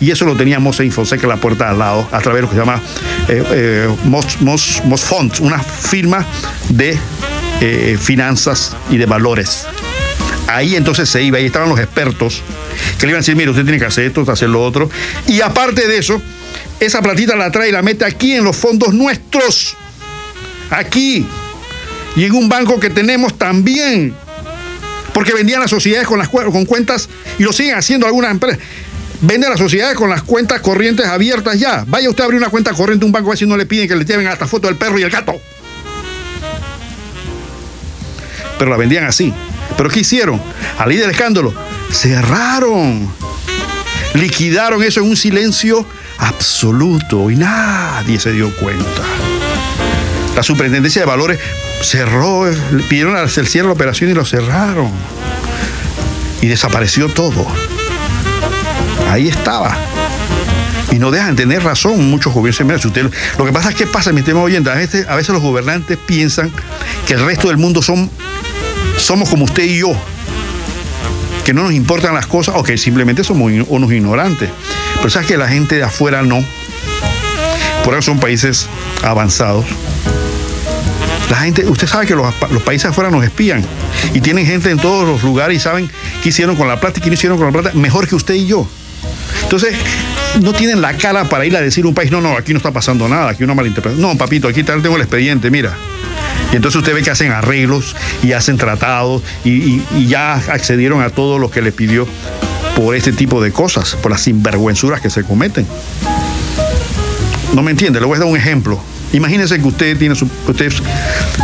Y 0.00 0.10
eso 0.10 0.24
lo 0.24 0.36
teníamos 0.36 0.78
en 0.80 0.92
Fonseca 0.92 1.22
en 1.24 1.30
la 1.30 1.36
puerta 1.36 1.70
al 1.70 1.78
lado, 1.78 2.08
a 2.12 2.20
través 2.20 2.38
de 2.38 2.42
lo 2.42 2.48
que 2.48 2.54
se 2.54 2.60
llama 2.60 2.80
eh, 3.28 3.44
eh, 3.50 3.88
Mos, 4.04 4.40
Mos, 4.40 4.82
Mos 4.84 5.00
Fonds, 5.02 5.40
una 5.40 5.58
firma 5.58 6.24
de 6.68 6.96
eh, 7.60 7.98
finanzas 8.00 8.76
y 8.90 8.96
de 8.96 9.06
valores. 9.06 9.66
Ahí 10.46 10.76
entonces 10.76 11.08
se 11.08 11.22
iba, 11.22 11.38
ahí 11.38 11.46
estaban 11.46 11.68
los 11.68 11.78
expertos 11.78 12.42
que 12.98 13.06
le 13.06 13.10
iban 13.10 13.18
a 13.18 13.22
decir, 13.22 13.36
mire, 13.36 13.50
usted 13.50 13.64
tiene 13.64 13.78
que 13.78 13.84
hacer 13.84 14.04
esto, 14.04 14.24
hacer 14.30 14.48
lo 14.48 14.62
otro. 14.62 14.88
Y 15.26 15.40
aparte 15.40 15.86
de 15.86 15.98
eso, 15.98 16.22
esa 16.80 17.02
platita 17.02 17.36
la 17.36 17.50
trae 17.50 17.68
y 17.68 17.72
la 17.72 17.82
mete 17.82 18.04
aquí 18.04 18.32
en 18.32 18.44
los 18.44 18.56
fondos 18.56 18.94
nuestros. 18.94 19.76
Aquí. 20.70 21.26
Y 22.16 22.24
en 22.24 22.32
un 22.32 22.48
banco 22.48 22.80
que 22.80 22.90
tenemos 22.90 23.36
también. 23.36 24.14
Porque 25.12 25.34
vendían 25.34 25.60
las 25.60 25.70
sociedades 25.70 26.06
con 26.06 26.64
cuentas 26.64 27.08
y 27.38 27.42
lo 27.42 27.52
siguen 27.52 27.74
haciendo 27.74 28.06
algunas 28.06 28.30
empresas. 28.30 28.60
Vende 29.20 29.48
a 29.48 29.50
las 29.50 29.58
sociedades 29.58 29.96
con 29.96 30.08
las 30.08 30.22
cuentas 30.22 30.60
corrientes 30.60 31.06
abiertas 31.06 31.58
ya. 31.58 31.84
Vaya 31.88 32.08
usted 32.08 32.22
a 32.22 32.24
abrir 32.26 32.40
una 32.40 32.50
cuenta 32.50 32.72
corriente 32.72 33.04
un 33.04 33.10
banco 33.10 33.28
a 33.28 33.30
ver 33.30 33.38
si 33.38 33.46
no 33.46 33.56
le 33.56 33.66
piden 33.66 33.88
que 33.88 33.96
le 33.96 34.04
lleven 34.04 34.28
hasta 34.28 34.46
foto 34.46 34.68
del 34.68 34.76
perro 34.76 34.98
y 34.98 35.02
el 35.02 35.10
gato. 35.10 35.40
Pero 38.58 38.70
la 38.70 38.76
vendían 38.76 39.04
así. 39.04 39.32
¿Pero 39.76 39.90
qué 39.90 40.00
hicieron? 40.00 40.40
Al 40.78 40.90
del 40.90 41.10
escándalo, 41.10 41.52
cerraron. 41.90 43.12
Liquidaron 44.14 44.82
eso 44.82 45.00
en 45.00 45.10
un 45.10 45.16
silencio 45.16 45.84
absoluto 46.18 47.30
y 47.30 47.36
nadie 47.36 48.20
se 48.20 48.32
dio 48.32 48.54
cuenta. 48.56 49.02
La 50.36 50.42
superintendencia 50.44 51.02
de 51.02 51.06
valores 51.06 51.40
cerró, 51.82 52.48
pidieron 52.88 53.16
al 53.16 53.28
cierre 53.28 53.66
la 53.66 53.72
operación 53.72 54.10
y 54.10 54.14
lo 54.14 54.24
cerraron. 54.24 54.90
Y 56.40 56.46
desapareció 56.46 57.08
todo 57.08 57.46
ahí 59.08 59.28
estaba. 59.28 59.76
Y 60.90 60.98
no 60.98 61.10
dejan 61.10 61.36
tener 61.36 61.62
razón 61.62 62.10
muchos 62.10 62.32
gobiernos. 62.32 62.84
Usted, 62.84 63.10
lo 63.38 63.44
que 63.44 63.52
pasa 63.52 63.70
es 63.70 63.74
que 63.74 63.86
pasa, 63.86 64.12
mi 64.12 64.22
tema 64.22 64.40
oyente, 64.40 64.70
a 64.70 64.74
veces, 64.74 65.06
a 65.08 65.16
veces 65.16 65.34
los 65.34 65.42
gobernantes 65.42 65.98
piensan 65.98 66.50
que 67.06 67.14
el 67.14 67.24
resto 67.24 67.48
del 67.48 67.58
mundo 67.58 67.82
son, 67.82 68.10
somos 68.96 69.28
como 69.28 69.44
usted 69.44 69.64
y 69.64 69.78
yo, 69.78 69.92
que 71.44 71.52
no 71.52 71.62
nos 71.62 71.72
importan 71.72 72.14
las 72.14 72.26
cosas 72.26 72.54
o 72.56 72.62
que 72.62 72.78
simplemente 72.78 73.22
somos 73.22 73.52
unos 73.68 73.92
ignorantes. 73.92 74.50
Pero 74.96 75.10
sabes 75.10 75.28
que 75.28 75.36
la 75.36 75.48
gente 75.48 75.76
de 75.76 75.82
afuera 75.82 76.22
no. 76.22 76.42
Por 77.84 77.94
eso 77.94 78.02
son 78.02 78.20
países 78.20 78.66
avanzados. 79.02 79.66
La 81.30 81.36
gente, 81.36 81.66
usted 81.66 81.86
sabe 81.86 82.06
que 82.06 82.14
los, 82.14 82.34
los, 82.50 82.62
países 82.62 82.86
afuera 82.86 83.10
nos 83.10 83.22
espían 83.22 83.62
y 84.14 84.20
tienen 84.22 84.46
gente 84.46 84.70
en 84.70 84.78
todos 84.78 85.06
los 85.06 85.22
lugares 85.22 85.58
y 85.58 85.60
saben 85.60 85.90
qué 86.22 86.30
hicieron 86.30 86.56
con 86.56 86.66
la 86.66 86.80
plata 86.80 86.98
y 86.98 87.02
qué 87.02 87.08
no 87.08 87.14
hicieron 87.14 87.36
con 87.36 87.46
la 87.46 87.52
plata 87.52 87.76
mejor 87.76 88.08
que 88.08 88.14
usted 88.14 88.34
y 88.34 88.46
yo. 88.46 88.66
Entonces, 89.48 89.74
no 90.42 90.52
tienen 90.52 90.82
la 90.82 90.94
cara 90.98 91.24
para 91.24 91.46
ir 91.46 91.56
a 91.56 91.62
decir 91.62 91.86
a 91.86 91.88
un 91.88 91.94
país, 91.94 92.10
no, 92.10 92.20
no, 92.20 92.36
aquí 92.36 92.52
no 92.52 92.58
está 92.58 92.70
pasando 92.70 93.08
nada, 93.08 93.30
aquí 93.30 93.44
una 93.44 93.54
malinterpretación. 93.54 94.02
No, 94.02 94.14
papito, 94.18 94.46
aquí 94.46 94.62
tengo 94.62 94.96
el 94.96 95.00
expediente, 95.00 95.50
mira. 95.50 95.74
Y 96.52 96.56
entonces 96.56 96.78
usted 96.78 96.92
ve 96.94 97.02
que 97.02 97.10
hacen 97.10 97.32
arreglos 97.32 97.96
y 98.22 98.32
hacen 98.32 98.58
tratados 98.58 99.22
y, 99.46 99.80
ya 100.06 100.34
accedieron 100.34 101.00
a 101.00 101.08
todo 101.08 101.38
lo 101.38 101.50
que 101.50 101.62
le 101.62 101.72
pidió 101.72 102.06
por 102.76 102.94
este 102.94 103.10
tipo 103.10 103.42
de 103.42 103.50
cosas, 103.50 103.96
por 104.02 104.10
las 104.10 104.20
sinvergüenzuras 104.20 105.00
que 105.00 105.08
se 105.08 105.24
cometen. 105.24 105.66
No 107.54 107.62
me 107.62 107.70
entiende, 107.70 107.98
le 108.00 108.04
voy 108.04 108.16
a 108.16 108.18
dar 108.18 108.28
un 108.28 108.36
ejemplo. 108.36 108.78
Imagínese 109.14 109.58
que 109.58 109.66
usted 109.66 109.96
tiene 109.96 110.14
su, 110.14 110.28
usted 110.46 110.66
es 110.66 110.82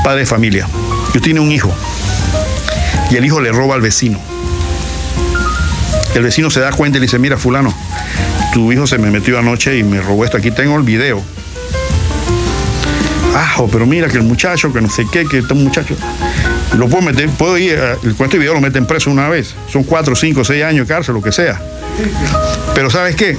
padre 0.04 0.20
de 0.20 0.26
familia, 0.26 0.68
y 0.68 1.06
usted 1.06 1.22
tiene 1.22 1.40
un 1.40 1.50
hijo, 1.50 1.74
y 3.10 3.16
el 3.16 3.24
hijo 3.24 3.40
le 3.40 3.50
roba 3.50 3.76
al 3.76 3.80
vecino. 3.80 4.20
El 6.14 6.22
vecino 6.22 6.50
se 6.50 6.60
da 6.60 6.70
cuenta 6.70 6.98
y 6.98 7.00
le 7.00 7.06
dice, 7.06 7.18
mira 7.18 7.38
fulano, 7.38 7.74
tu 8.54 8.70
hijo 8.70 8.86
se 8.86 8.98
me 8.98 9.10
metió 9.10 9.36
anoche 9.36 9.76
y 9.76 9.82
me 9.82 10.00
robó 10.00 10.24
esto, 10.24 10.36
aquí 10.36 10.52
tengo 10.52 10.78
el 10.78 10.84
video. 10.84 11.20
Ah, 13.34 13.60
pero 13.70 13.84
mira 13.84 14.06
que 14.06 14.16
el 14.16 14.22
muchacho, 14.22 14.72
que 14.72 14.80
no 14.80 14.88
sé 14.88 15.04
qué, 15.10 15.26
que 15.26 15.38
este 15.38 15.54
muchacho, 15.54 15.96
lo 16.78 16.88
puedo 16.88 17.02
meter, 17.02 17.28
puedo 17.30 17.58
ir, 17.58 17.76
con 18.16 18.26
este 18.26 18.38
video 18.38 18.54
lo 18.54 18.60
meten 18.60 18.86
preso 18.86 19.10
una 19.10 19.28
vez, 19.28 19.56
son 19.68 19.82
cuatro, 19.82 20.14
cinco, 20.14 20.44
seis 20.44 20.62
años 20.62 20.86
de 20.86 20.94
cárcel, 20.94 21.14
lo 21.14 21.20
que 21.20 21.32
sea. 21.32 21.60
Pero 22.76 22.90
¿sabes 22.90 23.16
qué? 23.16 23.36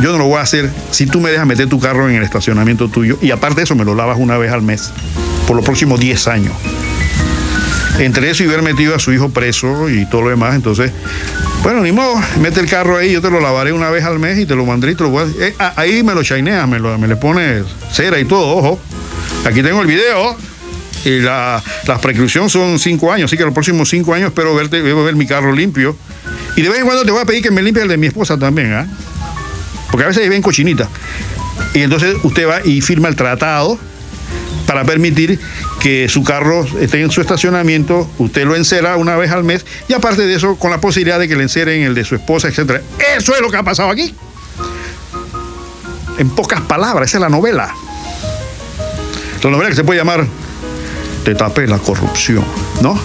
Yo 0.00 0.10
no 0.10 0.18
lo 0.18 0.24
voy 0.24 0.38
a 0.38 0.40
hacer 0.40 0.68
si 0.90 1.06
tú 1.06 1.20
me 1.20 1.30
dejas 1.30 1.46
meter 1.46 1.68
tu 1.68 1.78
carro 1.78 2.08
en 2.08 2.16
el 2.16 2.24
estacionamiento 2.24 2.88
tuyo 2.88 3.16
y 3.22 3.30
aparte 3.30 3.58
de 3.58 3.62
eso 3.62 3.76
me 3.76 3.84
lo 3.84 3.94
lavas 3.94 4.18
una 4.18 4.38
vez 4.38 4.50
al 4.50 4.62
mes, 4.62 4.90
por 5.46 5.54
los 5.54 5.64
próximos 5.64 6.00
10 6.00 6.26
años. 6.26 6.52
Entre 8.00 8.28
eso 8.28 8.42
y 8.42 8.48
haber 8.48 8.62
metido 8.62 8.96
a 8.96 8.98
su 8.98 9.12
hijo 9.12 9.28
preso 9.28 9.88
y 9.88 10.04
todo 10.06 10.22
lo 10.22 10.30
demás, 10.30 10.56
entonces 10.56 10.90
bueno, 11.62 11.82
ni 11.82 11.92
modo, 11.92 12.14
mete 12.40 12.60
el 12.60 12.68
carro 12.68 12.96
ahí, 12.96 13.12
yo 13.12 13.20
te 13.20 13.30
lo 13.30 13.40
lavaré 13.40 13.72
una 13.72 13.90
vez 13.90 14.04
al 14.04 14.18
mes 14.18 14.38
y 14.38 14.46
te 14.46 14.54
lo 14.54 14.64
mandaré 14.64 14.92
y 14.92 14.96
te 14.96 15.04
lo. 15.04 15.20
Eh, 15.22 15.54
ah, 15.58 15.72
ahí 15.76 16.02
me 16.02 16.14
lo 16.14 16.22
chaineas, 16.22 16.68
me, 16.68 16.78
le 16.78 17.16
pones 17.16 17.64
cera 17.92 18.18
y 18.18 18.24
todo, 18.24 18.56
ojo. 18.56 18.80
Aquí 19.44 19.62
tengo 19.62 19.80
el 19.82 19.86
video 19.86 20.36
y 21.04 21.20
la, 21.20 21.62
la 21.86 22.00
prescripción 22.00 22.48
son 22.50 22.78
cinco 22.78 23.12
años, 23.12 23.30
así 23.30 23.36
que 23.36 23.44
los 23.44 23.54
próximos 23.54 23.88
cinco 23.88 24.14
años 24.14 24.28
espero 24.28 24.54
verte, 24.54 24.80
ver 24.80 25.16
mi 25.16 25.26
carro 25.26 25.52
limpio. 25.52 25.96
Y 26.56 26.62
de 26.62 26.68
vez 26.68 26.80
en 26.80 26.86
cuando 26.86 27.04
te 27.04 27.10
voy 27.10 27.22
a 27.22 27.24
pedir 27.24 27.42
que 27.42 27.50
me 27.50 27.62
limpie 27.62 27.82
el 27.82 27.88
de 27.88 27.96
mi 27.96 28.08
esposa 28.08 28.38
también, 28.38 28.72
¿ah? 28.72 28.86
Porque 29.90 30.04
a 30.04 30.08
veces 30.08 30.28
ven 30.28 30.42
cochinita. 30.42 30.88
Y 31.74 31.80
entonces 31.80 32.16
usted 32.22 32.48
va 32.48 32.60
y 32.64 32.80
firma 32.80 33.08
el 33.08 33.16
tratado 33.16 33.78
para 34.68 34.84
permitir 34.84 35.40
que 35.80 36.10
su 36.10 36.22
carro 36.22 36.62
esté 36.78 37.00
en 37.00 37.10
su 37.10 37.22
estacionamiento, 37.22 38.06
usted 38.18 38.44
lo 38.44 38.54
encera 38.54 38.96
una 38.96 39.16
vez 39.16 39.30
al 39.30 39.42
mes 39.42 39.64
y 39.88 39.94
aparte 39.94 40.26
de 40.26 40.34
eso 40.34 40.56
con 40.56 40.70
la 40.70 40.78
posibilidad 40.78 41.18
de 41.18 41.26
que 41.26 41.36
le 41.36 41.44
enceren 41.44 41.84
el 41.84 41.94
de 41.94 42.04
su 42.04 42.14
esposa, 42.14 42.48
etc. 42.48 42.82
Eso 43.16 43.34
es 43.34 43.40
lo 43.40 43.50
que 43.50 43.56
ha 43.56 43.62
pasado 43.62 43.88
aquí. 43.88 44.14
En 46.18 46.28
pocas 46.28 46.60
palabras, 46.60 47.08
esa 47.08 47.16
es 47.16 47.22
la 47.22 47.30
novela. 47.30 47.74
La 49.42 49.50
novela 49.50 49.70
que 49.70 49.76
se 49.76 49.84
puede 49.84 50.00
llamar 50.00 50.26
Te 51.24 51.34
tapé 51.34 51.66
la 51.66 51.78
corrupción, 51.78 52.44
¿no? 52.82 53.00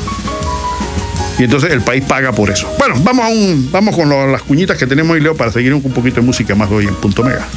Y 1.40 1.46
entonces 1.46 1.72
el 1.72 1.82
país 1.82 2.04
paga 2.04 2.34
por 2.34 2.50
eso. 2.50 2.70
Bueno, 2.78 2.96
vamos, 3.04 3.26
a 3.26 3.30
un, 3.30 3.72
vamos 3.72 3.96
con 3.96 4.10
las 4.10 4.42
cuñitas 4.42 4.78
que 4.78 4.86
tenemos 4.86 5.14
hoy, 5.14 5.22
Leo, 5.22 5.38
para 5.38 5.50
seguir 5.50 5.74
un, 5.74 5.82
un 5.82 5.94
poquito 5.94 6.18
de 6.18 6.26
música 6.26 6.56
más 6.56 6.70
hoy 6.70 6.88
en 6.88 6.96
Punto 6.96 7.24
Mega. 7.24 7.48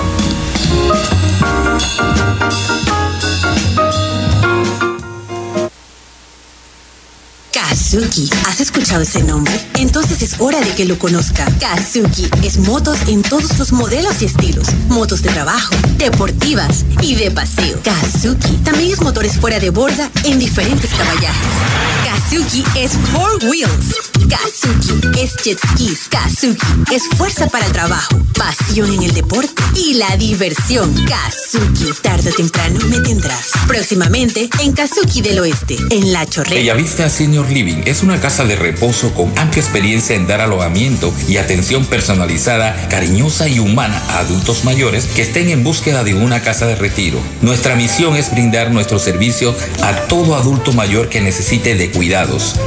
Kazuki. 7.86 8.28
¿Has 8.48 8.60
escuchado 8.60 9.02
ese 9.02 9.22
nombre? 9.22 9.52
Entonces 9.74 10.20
es 10.20 10.40
hora 10.40 10.60
de 10.60 10.70
que 10.70 10.86
lo 10.86 10.98
conozca. 10.98 11.46
Kazuki 11.60 12.28
es 12.42 12.58
motos 12.58 12.98
en 13.06 13.22
todos 13.22 13.56
los 13.60 13.70
modelos 13.70 14.22
y 14.22 14.24
estilos. 14.24 14.66
Motos 14.88 15.22
de 15.22 15.30
trabajo, 15.30 15.72
deportivas 15.96 16.84
y 17.00 17.14
de 17.14 17.30
paseo. 17.30 17.78
Kazuki 17.84 18.56
también 18.64 18.92
es 18.92 19.00
motores 19.02 19.36
fuera 19.36 19.60
de 19.60 19.70
borda 19.70 20.10
en 20.24 20.40
diferentes 20.40 20.90
caballajes. 20.90 22.05
Kazuki 22.16 22.64
es 22.74 22.92
four 23.12 23.38
wheels. 23.44 23.94
Kazuki 24.28 25.20
es 25.20 25.36
jet 25.44 25.58
skis. 25.58 26.08
Kazuki 26.08 26.94
es 26.94 27.02
fuerza 27.16 27.46
para 27.46 27.66
el 27.66 27.72
trabajo, 27.72 28.16
pasión 28.36 28.90
en 28.92 29.02
el 29.02 29.12
deporte 29.12 29.62
y 29.74 29.94
la 29.94 30.16
diversión. 30.16 30.94
Kazuki, 31.04 31.92
tarde 32.00 32.30
o 32.30 32.34
temprano 32.34 32.80
me 32.88 33.00
tendrás. 33.00 33.50
Próximamente 33.68 34.48
en 34.62 34.72
Kazuki 34.72 35.20
del 35.20 35.40
Oeste, 35.40 35.76
en 35.90 36.12
La 36.12 36.24
Chorrera. 36.26 36.56
Bellavista 36.56 37.10
Senior 37.10 37.50
Living 37.50 37.82
es 37.84 38.02
una 38.02 38.18
casa 38.18 38.44
de 38.44 38.56
reposo 38.56 39.12
con 39.12 39.38
amplia 39.38 39.62
experiencia 39.62 40.16
en 40.16 40.26
dar 40.26 40.40
alojamiento 40.40 41.12
y 41.28 41.36
atención 41.36 41.84
personalizada, 41.84 42.88
cariñosa 42.88 43.46
y 43.46 43.58
humana 43.58 44.02
a 44.08 44.20
adultos 44.20 44.64
mayores 44.64 45.04
que 45.04 45.22
estén 45.22 45.50
en 45.50 45.62
búsqueda 45.62 46.02
de 46.02 46.14
una 46.14 46.40
casa 46.40 46.66
de 46.66 46.76
retiro. 46.76 47.20
Nuestra 47.42 47.76
misión 47.76 48.16
es 48.16 48.30
brindar 48.32 48.70
nuestro 48.70 48.98
servicio 48.98 49.54
a 49.82 49.92
todo 50.08 50.34
adulto 50.34 50.72
mayor 50.72 51.10
que 51.10 51.20
necesite 51.20 51.74
de 51.74 51.90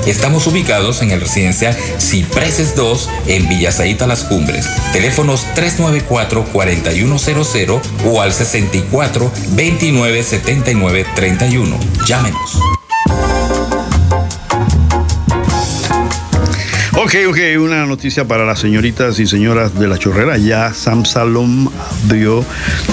Estamos 0.06 0.48
ubicados 0.48 1.02
en 1.02 1.12
el 1.12 1.22
residencial 1.22 1.74
Cipreses 1.98 2.76
2 2.76 3.10
en 3.28 3.48
Villasaita 3.48 4.06
Las 4.06 4.26
Cumbres. 4.26 4.68
Teléfonos 4.92 5.46
394-4100 5.56 7.80
o 8.06 8.22
al 8.22 8.34
64 8.34 9.32
29 9.52 10.24
79 10.24 11.06
31. 11.16 11.80
Llámenos. 12.06 12.60
Ok, 17.02 17.16
ok, 17.30 17.38
una 17.62 17.86
noticia 17.86 18.28
para 18.28 18.44
las 18.44 18.60
señoritas 18.60 19.20
y 19.20 19.26
señoras 19.26 19.80
de 19.80 19.88
la 19.88 19.98
chorrera. 19.98 20.36
Ya 20.38 20.74
Sam 20.74 21.06
Salom 21.06 21.70
abrió 22.04 22.44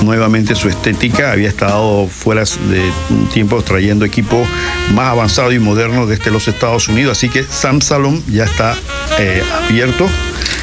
nuevamente 0.04 0.54
su 0.54 0.68
estética. 0.68 1.32
Había 1.32 1.48
estado 1.48 2.06
fuera 2.06 2.42
de 2.42 2.88
tiempo 3.34 3.60
trayendo 3.62 4.04
equipo 4.04 4.46
más 4.94 5.08
avanzado 5.08 5.50
y 5.50 5.58
moderno 5.58 6.06
desde 6.06 6.30
los 6.30 6.46
Estados 6.46 6.86
Unidos. 6.86 7.18
Así 7.18 7.28
que 7.28 7.42
Sam 7.42 7.80
Salom 7.80 8.22
ya 8.28 8.44
está 8.44 8.76
eh, 9.18 9.42
abierto. 9.64 10.08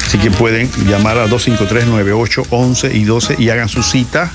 Así 0.06 0.16
que 0.16 0.30
pueden 0.30 0.70
llamar 0.88 1.18
a 1.18 1.26
253-9811 1.26 2.94
y 2.94 3.04
12 3.04 3.36
y 3.38 3.50
hagan 3.50 3.68
su 3.68 3.82
cita. 3.82 4.32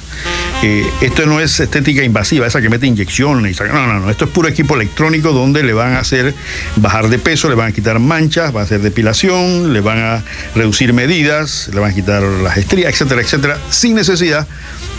Eh, 0.61 0.85
esto 0.99 1.25
no 1.25 1.39
es 1.39 1.57
estética 1.61 2.03
invasiva, 2.03 2.45
esa 2.45 2.61
que 2.61 2.69
mete 2.69 2.85
inyecciones. 2.85 3.59
No, 3.61 3.87
no, 3.87 3.99
no. 3.99 4.09
Esto 4.09 4.25
es 4.25 4.31
puro 4.31 4.49
equipo 4.49 4.75
electrónico 4.75 5.31
donde 5.31 5.63
le 5.63 5.71
van 5.71 5.93
a 5.93 5.99
hacer 5.99 6.33
bajar 6.75 7.07
de 7.07 7.17
peso, 7.17 7.47
le 7.47 7.55
van 7.55 7.69
a 7.69 7.71
quitar 7.71 7.99
manchas, 7.99 8.53
va 8.53 8.61
a 8.61 8.63
hacer 8.63 8.81
depilación, 8.81 9.71
le 9.71 9.79
van 9.79 9.99
a 9.99 10.23
reducir 10.55 10.91
medidas, 10.91 11.69
le 11.73 11.79
van 11.79 11.91
a 11.91 11.95
quitar 11.95 12.23
las 12.23 12.57
estrías, 12.57 12.91
etcétera, 12.91 13.21
etcétera, 13.21 13.57
sin 13.69 13.95
necesidad 13.95 14.47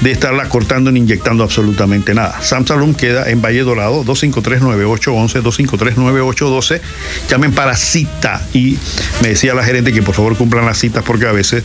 de 0.00 0.10
estarla 0.10 0.48
cortando 0.48 0.90
ni 0.90 1.00
inyectando 1.00 1.44
absolutamente 1.44 2.14
nada. 2.14 2.40
Sam 2.42 2.66
Salum 2.66 2.94
queda 2.94 3.30
en 3.30 3.42
Valle 3.42 3.60
Dorado, 3.60 4.04
253-9811, 4.04 5.42
253-9812. 5.42 6.80
Llamen 7.28 7.52
para 7.52 7.76
cita. 7.76 8.46
Y 8.52 8.78
me 9.22 9.28
decía 9.28 9.54
la 9.54 9.64
gerente 9.64 9.92
que 9.92 10.02
por 10.02 10.14
favor 10.14 10.36
cumplan 10.36 10.64
las 10.66 10.78
citas 10.78 11.04
porque 11.04 11.26
a 11.26 11.32
veces 11.32 11.64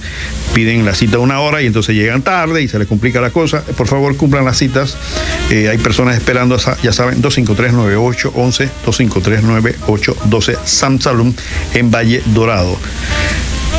piden 0.54 0.86
la 0.86 0.94
cita 0.96 1.20
una 1.20 1.40
hora 1.40 1.62
y 1.62 1.68
entonces 1.68 1.96
llegan 1.96 2.22
tarde 2.22 2.62
y 2.62 2.68
se 2.68 2.80
les 2.80 2.88
complica 2.88 3.22
la 3.22 3.30
cosa. 3.30 3.62
Por 3.62 3.88
favor 3.88 4.16
cumplan 4.18 4.46
las 4.46 4.58
citas. 4.58 4.98
Eh, 5.50 5.70
hay 5.70 5.78
personas 5.78 6.16
esperando, 6.16 6.58
ya 6.82 6.92
saben, 6.92 7.22
253-9811, 7.22 8.70
253-9812, 8.86 10.58
Sam 10.66 11.00
Salum 11.00 11.34
en 11.74 11.92
Valle 11.92 12.22
Dorado. 12.28 12.78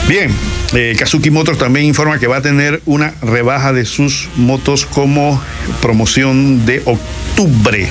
Bien, 0.09 0.31
eh, 0.73 0.95
Kazuki 0.97 1.31
Motors 1.31 1.59
también 1.59 1.85
informa 1.85 2.21
que 2.21 2.29
va 2.29 2.37
a 2.37 2.41
tener 2.43 2.81
una 2.87 3.15
rebaja 3.23 3.73
de 3.73 3.85
sus 3.85 4.29
motos 4.37 4.87
como 4.87 5.43
promoción 5.83 6.65
de 6.65 6.81
octubre. 6.85 7.89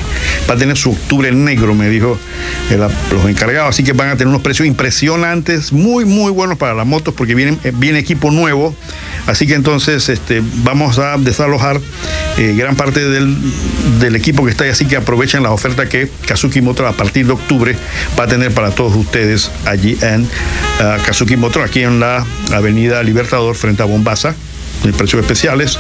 Va 0.50 0.54
a 0.54 0.58
tener 0.58 0.78
su 0.78 0.92
octubre 0.92 1.30
negro, 1.34 1.76
me 1.76 1.90
dijo 1.90 2.18
los 3.12 3.26
encargados. 3.26 3.70
Así 3.70 3.84
que 3.84 3.92
van 3.92 4.10
a 4.10 4.14
tener 4.14 4.28
unos 4.28 4.42
precios 4.42 4.66
impresionantes, 4.66 5.74
muy, 5.74 6.06
muy 6.06 6.32
buenos 6.32 6.58
para 6.58 6.74
las 6.74 6.88
motos 6.88 7.14
porque 7.14 7.36
vienen, 7.36 7.60
eh, 7.66 7.74
viene 7.76 8.00
equipo 8.00 8.32
nuevo. 8.32 8.74
Así 9.28 9.46
que 9.46 9.56
entonces 9.56 10.08
este, 10.08 10.42
vamos 10.64 11.00
a 11.00 11.18
desalojar 11.18 11.82
eh, 12.38 12.54
gran 12.56 12.78
parte 12.78 13.10
del, 13.10 13.36
equipo 14.16 14.46
que 14.46 14.52
está 14.52 14.64
ahí. 14.64 14.70
Así 14.70 14.86
que 14.86 14.96
aprovechen 14.96 15.44
la 15.44 15.52
oferta 15.52 15.90
que 15.90 16.10
Kazuki 16.28 16.62
Motors 16.62 16.94
a 16.94 16.94
partir 16.94 17.26
de 17.26 17.34
octubre 17.34 17.76
va 18.18 18.24
a 18.24 18.28
tener 18.28 18.54
para 18.54 18.72
todos 18.72 18.96
ustedes 18.96 19.52
allí 19.66 19.98
en 20.02 20.30
Kazuki 21.06 21.36
Motors, 21.36 21.70
aquí 21.70 21.82
en 21.82 22.00
la 22.00 22.05
Avenida 22.52 23.02
Libertador 23.04 23.56
frente 23.56 23.82
a 23.82 23.86
Bombasa, 23.86 24.36
en 24.84 24.94
precios 24.94 25.22
especiales. 25.22 25.80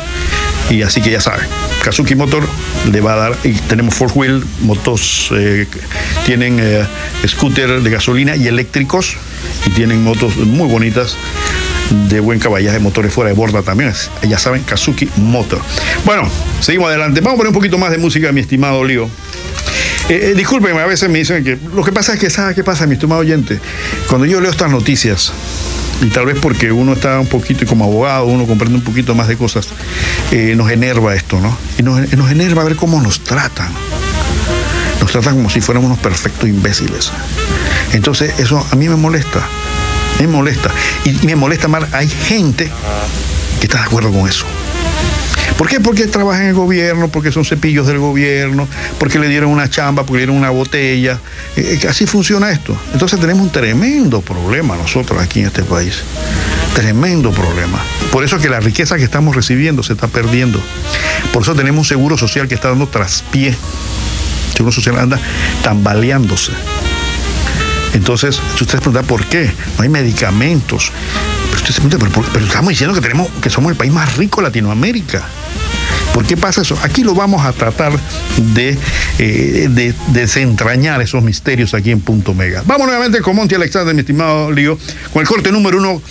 Y 0.70 0.82
así 0.82 1.02
que 1.02 1.12
ya 1.12 1.22
saben, 1.22 1.46
Kazuki 1.84 2.16
Motor 2.16 2.44
le 2.92 3.02
va 3.02 3.14
a 3.14 3.16
dar, 3.18 3.38
y 3.44 3.54
tenemos 3.54 3.94
four 3.94 4.12
wheel, 4.16 4.44
motos, 4.62 5.30
eh, 5.32 5.68
tienen 6.26 6.60
eh, 6.60 6.84
scooter 7.28 7.82
de 7.82 7.90
gasolina 7.90 8.36
y 8.36 8.48
eléctricos, 8.48 9.16
y 9.68 9.70
tienen 9.72 10.04
motos 10.04 10.36
muy 10.38 10.68
bonitas 10.68 11.18
de 12.10 12.20
buen 12.20 12.40
caballaje, 12.40 12.80
motores 12.80 13.14
fuera 13.14 13.30
de 13.30 13.36
borda 13.36 13.62
también. 13.62 13.94
Ya 14.28 14.40
saben, 14.40 14.64
Kazuki 14.64 15.08
Motor. 15.18 15.62
Bueno, 16.04 16.30
seguimos 16.60 16.90
adelante. 16.90 17.22
Vamos 17.22 17.36
a 17.36 17.38
poner 17.38 17.50
un 17.50 17.56
poquito 17.56 17.78
más 17.78 17.92
de 17.92 17.98
música, 17.98 18.32
mi 18.32 18.42
estimado 18.42 18.84
Lío. 18.84 19.06
Eh, 20.10 20.30
eh, 20.32 20.34
discúlpenme, 20.36 20.82
a 20.82 20.86
veces 20.86 21.10
me 21.10 21.20
dicen 21.20 21.44
que 21.44 21.58
lo 21.74 21.84
que 21.84 21.92
pasa 21.92 22.14
es 22.14 22.20
que, 22.20 22.30
¿sabe 22.30 22.54
qué 22.54 22.64
pasa, 22.64 22.86
mi 22.86 22.94
estimado 22.94 23.22
oyente? 23.22 23.60
Cuando 24.08 24.26
yo 24.26 24.40
leo 24.40 24.52
estas 24.52 24.70
noticias, 24.70 25.32
y 26.02 26.10
tal 26.10 26.26
vez 26.26 26.38
porque 26.40 26.72
uno 26.72 26.94
está 26.94 27.20
un 27.20 27.28
poquito, 27.28 27.66
como 27.66 27.86
abogado, 27.86 28.26
uno 28.26 28.46
comprende 28.46 28.78
un 28.78 28.84
poquito 28.84 29.16
más 29.16 29.28
de 29.28 29.38
cosas, 29.38 29.70
eh, 30.32 30.54
nos 30.56 30.70
enerva 30.72 31.16
esto, 31.16 31.40
¿no? 31.40 31.58
Y 31.78 31.84
nos, 31.84 32.12
nos 32.14 32.32
enerva 32.32 32.64
ver 32.64 32.76
cómo 32.76 33.02
nos 33.02 33.22
tratan. 33.22 33.72
Nos 35.02 35.12
tratan 35.12 35.36
como 35.36 35.50
si 35.50 35.62
fuéramos 35.62 35.88
unos 35.88 36.00
perfectos 36.00 36.50
imbéciles. 36.50 37.12
Entonces, 37.94 38.40
eso 38.40 38.66
a 38.72 38.76
mí 38.76 38.90
me 38.90 38.96
molesta. 38.96 39.48
Me 40.20 40.28
molesta. 40.28 40.72
Y 41.06 41.26
me 41.26 41.36
molesta 41.36 41.68
más, 41.68 41.94
hay 41.94 42.10
gente 42.10 42.72
que 43.60 43.66
está 43.66 43.80
de 43.80 43.84
acuerdo 43.86 44.12
con 44.12 44.28
eso. 44.28 44.46
¿Por 45.58 45.70
qué? 45.70 45.80
Porque 45.80 46.08
trabajan 46.08 46.44
en 46.44 46.48
el 46.50 46.54
gobierno, 46.54 47.08
porque 47.08 47.32
son 47.32 47.46
cepillos 47.46 47.88
del 47.88 47.98
gobierno, 48.00 48.68
porque 49.00 49.20
le 49.20 49.30
dieron 49.30 49.50
una 49.50 49.70
chamba, 49.70 50.04
porque 50.04 50.20
le 50.20 50.26
dieron 50.26 50.36
una 50.36 50.50
botella. 50.50 51.20
Eh, 51.56 51.80
así 51.88 52.06
funciona 52.06 52.52
esto. 52.52 52.78
Entonces 52.92 53.20
tenemos 53.20 53.44
un 53.44 53.52
tremendo 53.52 54.22
problema 54.22 54.76
nosotros 54.76 55.22
aquí 55.22 55.40
en 55.40 55.48
este 55.48 55.64
país. 55.64 56.04
Tremendo 56.74 57.32
problema. 57.32 57.82
Por 58.12 58.26
eso 58.26 58.38
que 58.38 58.50
la 58.50 58.60
riqueza 58.60 58.98
que 58.98 59.04
estamos 59.04 59.34
recibiendo 59.34 59.82
se 59.82 59.94
está 59.94 60.08
perdiendo. 60.10 60.60
Por 61.32 61.44
eso 61.44 61.56
tenemos 61.56 61.80
un 61.80 61.86
seguro 61.86 62.18
social 62.18 62.50
que 62.50 62.56
está 62.56 62.70
dando 62.70 62.88
traspié. 62.88 63.50
El 63.50 64.58
seguro 64.58 64.72
social 64.74 65.00
anda 65.00 65.20
tambaleándose. 65.64 66.52
Entonces, 67.94 68.42
si 68.58 68.64
ustedes 68.64 68.82
preguntan 68.82 69.06
por 69.06 69.26
qué, 69.26 69.50
no 69.78 69.84
hay 69.84 69.90
medicamentos. 69.90 70.92
Pero, 71.66 72.46
estamos 72.46 72.70
diciendo 72.70 72.94
que, 72.94 73.02
tenemos, 73.02 73.28
que 73.42 73.50
somos 73.50 73.72
el 73.72 73.78
país 73.78 73.92
más 73.92 74.18
rico 74.18 74.42
de 74.42 74.48
Latinoamérica. 74.48 75.24
¿Por 76.14 76.26
qué 76.26 76.38
pasa 76.38 76.62
eso? 76.62 76.78
Aquí 76.84 77.04
lo 77.04 77.14
vamos 77.14 77.44
a 77.46 77.52
tratar 77.54 77.92
de, 78.54 78.78
eh, 79.20 79.68
de, 79.70 79.94
desentrañar 80.10 81.02
esos 81.02 81.24
misterios 81.24 81.74
aquí 81.74 81.92
en 81.92 82.02
Punto 82.02 82.34
Mega. 82.34 82.64
Vamos 82.66 82.86
nuevamente 82.86 83.20
con 83.22 83.36
Monty 83.36 83.56
Alexander, 83.56 83.94
mi 83.94 84.02
estimado 84.02 84.52
Lío, 84.52 84.78
con 85.12 85.22
el 85.22 85.28
corte 85.28 85.52
número 85.52 85.78
uno 85.78 86.02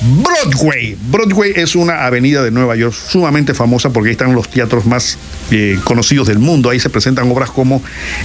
Broadway. 0.00 0.96
Broadway 1.10 1.52
es 1.56 1.74
una 1.74 2.06
avenida 2.06 2.42
de 2.42 2.50
Nueva 2.50 2.76
York 2.76 2.94
sumamente 2.94 3.54
famosa 3.54 3.90
porque 3.90 4.08
ahí 4.10 4.12
están 4.12 4.34
los 4.34 4.48
teatros 4.48 4.86
más 4.86 5.18
eh, 5.50 5.78
conocidos 5.84 6.28
del 6.28 6.38
mundo. 6.38 6.70
Ahí 6.70 6.80
se 6.80 6.90
presentan 6.90 7.30
obras 7.30 7.50
como 7.50 7.82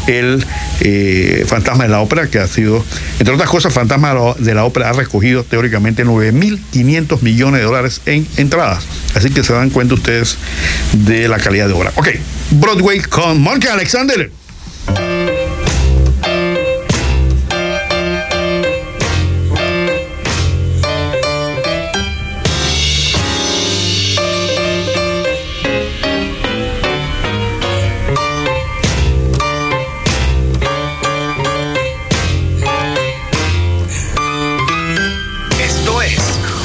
El 0.08 0.46
eh, 0.82 1.46
Fantasma 1.48 1.86
de 1.86 1.90
la 1.90 2.02
Ópera, 2.02 2.28
que 2.28 2.40
ha 2.40 2.48
sido, 2.48 2.84
entre 3.20 3.34
otras 3.34 3.50
cosas, 3.50 3.74
Fantasma 3.74 4.14
de 4.38 4.54
la 4.54 4.66
Ópera 4.66 4.90
ha 4.90 4.94
recogido 4.94 5.44
teóricamente 5.44 6.06
9.500 6.06 7.22
millones 7.22 7.62
de 7.62 7.66
dólares 7.66 8.02
en 8.06 8.28
entradas. 8.38 8.86
Así 9.16 9.30
que 9.32 9.44
se 9.44 9.54
dan 9.54 9.70
cuenta 9.70 9.96
ustedes 9.96 10.38
de 10.94 11.28
la 11.28 11.38
calidad 11.38 11.68
de 11.68 11.74
obra. 11.74 11.92
Ok, 11.96 12.10
Broadway 12.52 13.00
con 13.00 13.42
Monkey 13.42 13.70
Alexander. 13.70 14.32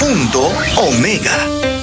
Omega. 0.09 1.78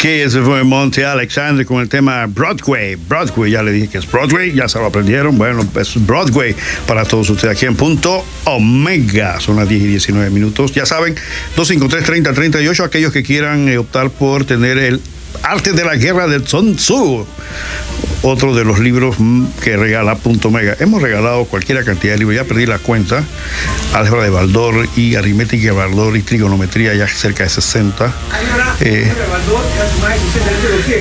Ok, 0.00 0.06
ese 0.06 0.40
fue 0.40 0.64
Monte 0.64 1.04
Alexander 1.04 1.66
con 1.66 1.82
el 1.82 1.86
tema 1.90 2.24
Broadway. 2.24 2.96
Broadway, 2.96 3.50
ya 3.50 3.62
le 3.62 3.70
dije 3.70 3.88
que 3.88 3.98
es 3.98 4.10
Broadway, 4.10 4.50
ya 4.50 4.66
se 4.66 4.78
lo 4.78 4.86
aprendieron. 4.86 5.36
Bueno, 5.36 5.62
es 5.78 6.06
Broadway 6.06 6.56
para 6.86 7.04
todos 7.04 7.28
ustedes 7.28 7.54
aquí 7.54 7.66
en 7.66 7.76
Punto 7.76 8.24
Omega. 8.44 9.38
Son 9.40 9.56
las 9.56 9.68
10 9.68 9.82
y 9.82 9.86
19 9.88 10.30
minutos. 10.30 10.72
Ya 10.72 10.86
saben, 10.86 11.16
253-3038, 11.54 12.82
aquellos 12.82 13.12
que 13.12 13.22
quieran 13.22 13.68
eh, 13.68 13.76
optar 13.76 14.08
por 14.08 14.46
tener 14.46 14.78
el 14.78 15.02
arte 15.42 15.74
de 15.74 15.84
la 15.84 15.96
guerra 15.96 16.26
de 16.28 16.46
Sun 16.46 16.76
Tzu 16.76 17.26
otro 18.22 18.54
de 18.54 18.64
los 18.64 18.78
libros 18.78 19.16
mm, 19.18 19.46
que 19.62 19.76
regala 19.76 20.14
Punto 20.16 20.50
Mega. 20.50 20.76
Hemos 20.78 21.02
regalado 21.02 21.44
cualquier 21.44 21.84
cantidad 21.84 22.14
de 22.14 22.18
libros, 22.18 22.36
ya 22.36 22.44
perdí 22.44 22.66
la 22.66 22.78
cuenta. 22.78 23.24
Álgebra 23.94 24.24
de 24.24 24.30
Baldor 24.30 24.88
y 24.96 25.14
aritmética 25.14 25.64
de 25.64 25.70
Baldor 25.70 26.16
y 26.16 26.22
trigonometría, 26.22 26.94
ya 26.94 27.08
cerca 27.08 27.44
de 27.44 27.50
60. 27.50 28.12
Eh, 28.80 29.12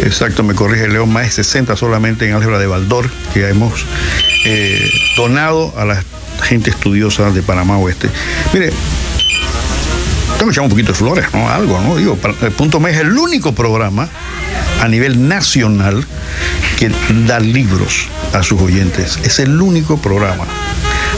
exacto, 0.03 0.43
me 0.43 0.55
corrige 0.55 0.87
León, 0.87 1.11
más 1.11 1.25
de 1.25 1.31
60 1.31 1.75
solamente 1.75 2.27
en 2.27 2.35
álgebra 2.35 2.59
de 2.59 2.67
Baldor, 2.67 3.09
que 3.33 3.47
hemos 3.47 3.85
eh, 4.45 4.89
donado 5.17 5.73
a 5.77 5.85
la 5.85 6.03
gente 6.43 6.69
estudiosa 6.69 7.31
de 7.31 7.41
Panamá 7.41 7.77
Oeste. 7.77 8.09
Mire, 8.53 8.71
tengo 10.37 10.51
echar 10.51 10.63
un 10.63 10.69
poquito 10.69 10.93
de 10.93 10.97
flores, 10.97 11.25
¿no? 11.33 11.49
Algo, 11.49 11.81
¿no? 11.81 11.97
Digo, 11.97 12.17
el 12.41 12.51
Punto 12.51 12.79
Mega 12.79 12.95
es 12.95 13.01
el 13.01 13.17
único 13.17 13.53
programa 13.53 14.07
a 14.81 14.87
nivel 14.87 15.27
nacional 15.27 16.05
que 16.79 16.89
da 17.27 17.41
libros 17.41 18.07
a 18.31 18.41
sus 18.41 18.61
oyentes. 18.61 19.19
Es 19.23 19.39
el 19.39 19.61
único 19.61 19.97
programa. 19.97 20.45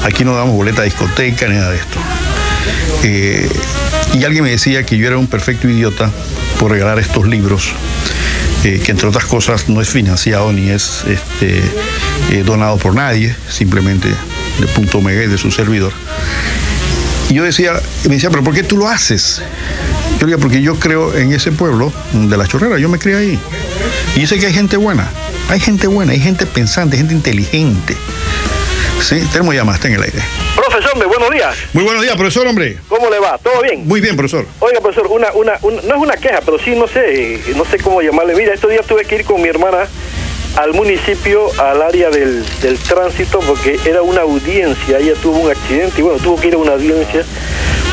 Aquí 0.03 0.25
no 0.25 0.35
damos 0.35 0.55
boleta 0.55 0.81
de 0.81 0.85
discoteca 0.85 1.47
ni 1.47 1.53
nada 1.53 1.69
de 1.69 1.77
esto. 1.77 1.99
Eh, 3.03 3.49
y 4.15 4.23
alguien 4.23 4.43
me 4.43 4.49
decía 4.49 4.83
que 4.83 4.97
yo 4.97 5.05
era 5.05 5.19
un 5.19 5.27
perfecto 5.27 5.69
idiota 5.69 6.09
por 6.59 6.71
regalar 6.71 6.97
estos 6.97 7.27
libros, 7.27 7.73
eh, 8.63 8.81
que 8.83 8.91
entre 8.91 9.07
otras 9.07 9.25
cosas 9.25 9.69
no 9.69 9.81
es 9.81 9.89
financiado 9.89 10.51
ni 10.51 10.69
es 10.69 11.03
este, 11.07 11.61
eh, 12.31 12.43
donado 12.43 12.77
por 12.77 12.95
nadie, 12.95 13.35
simplemente 13.47 14.09
de 14.09 14.67
punto 14.67 14.99
mega 14.99 15.23
y 15.23 15.27
de 15.27 15.37
su 15.37 15.51
servidor. 15.51 15.93
Y 17.29 17.35
yo 17.35 17.43
decía, 17.43 17.73
me 18.05 18.15
decía, 18.15 18.31
pero 18.31 18.43
¿por 18.43 18.55
qué 18.55 18.63
tú 18.63 18.77
lo 18.77 18.87
haces? 18.87 19.43
Yo 20.19 20.25
digo, 20.25 20.39
porque 20.39 20.63
yo 20.63 20.79
creo 20.79 21.15
en 21.15 21.31
ese 21.33 21.51
pueblo 21.51 21.93
de 22.13 22.35
la 22.35 22.47
chorrera, 22.47 22.79
yo 22.79 22.89
me 22.89 22.97
crié 22.97 23.15
ahí. 23.15 23.39
Y 24.15 24.25
sé 24.25 24.39
que 24.39 24.47
hay 24.47 24.53
gente 24.53 24.75
buena. 24.77 25.07
Hay 25.51 25.59
gente 25.59 25.87
buena, 25.87 26.13
hay 26.13 26.19
gente 26.21 26.45
pensante, 26.45 26.95
gente 26.95 27.13
inteligente. 27.13 27.97
Sí, 29.01 29.19
tenemos 29.33 29.53
llamadas, 29.53 29.83
en 29.83 29.95
el 29.95 30.01
aire. 30.01 30.19
Profesor, 30.55 31.05
buenos 31.05 31.29
días. 31.29 31.53
Muy 31.73 31.83
buenos 31.83 32.01
días, 32.01 32.15
profesor, 32.15 32.47
hombre. 32.47 32.77
¿Cómo 32.87 33.09
le 33.09 33.19
va? 33.19 33.37
¿Todo 33.37 33.61
bien? 33.61 33.85
Muy 33.85 33.99
bien, 33.99 34.15
profesor. 34.15 34.45
Oiga, 34.59 34.79
profesor, 34.79 35.07
una, 35.07 35.29
una, 35.33 35.59
no 35.61 35.95
es 35.95 36.01
una 36.01 36.15
queja, 36.15 36.39
pero 36.45 36.57
sí, 36.57 36.73
no 36.73 36.87
sé, 36.87 37.41
no 37.57 37.65
sé 37.65 37.79
cómo 37.79 38.01
llamarle. 38.01 38.33
Mira, 38.33 38.53
estos 38.53 38.69
días 38.69 38.85
tuve 38.85 39.03
que 39.03 39.15
ir 39.15 39.25
con 39.25 39.41
mi 39.41 39.49
hermana 39.49 39.89
al 40.55 40.73
municipio, 40.73 41.51
al 41.59 41.81
área 41.81 42.09
del, 42.09 42.45
del 42.61 42.77
tránsito, 42.79 43.41
porque 43.41 43.77
era 43.83 44.01
una 44.03 44.21
audiencia, 44.21 44.99
ella 44.99 45.15
tuvo 45.21 45.37
un 45.39 45.51
accidente 45.51 45.99
y 45.99 46.01
bueno, 46.01 46.17
tuvo 46.23 46.39
que 46.39 46.47
ir 46.47 46.53
a 46.53 46.59
una 46.59 46.71
audiencia. 46.71 47.25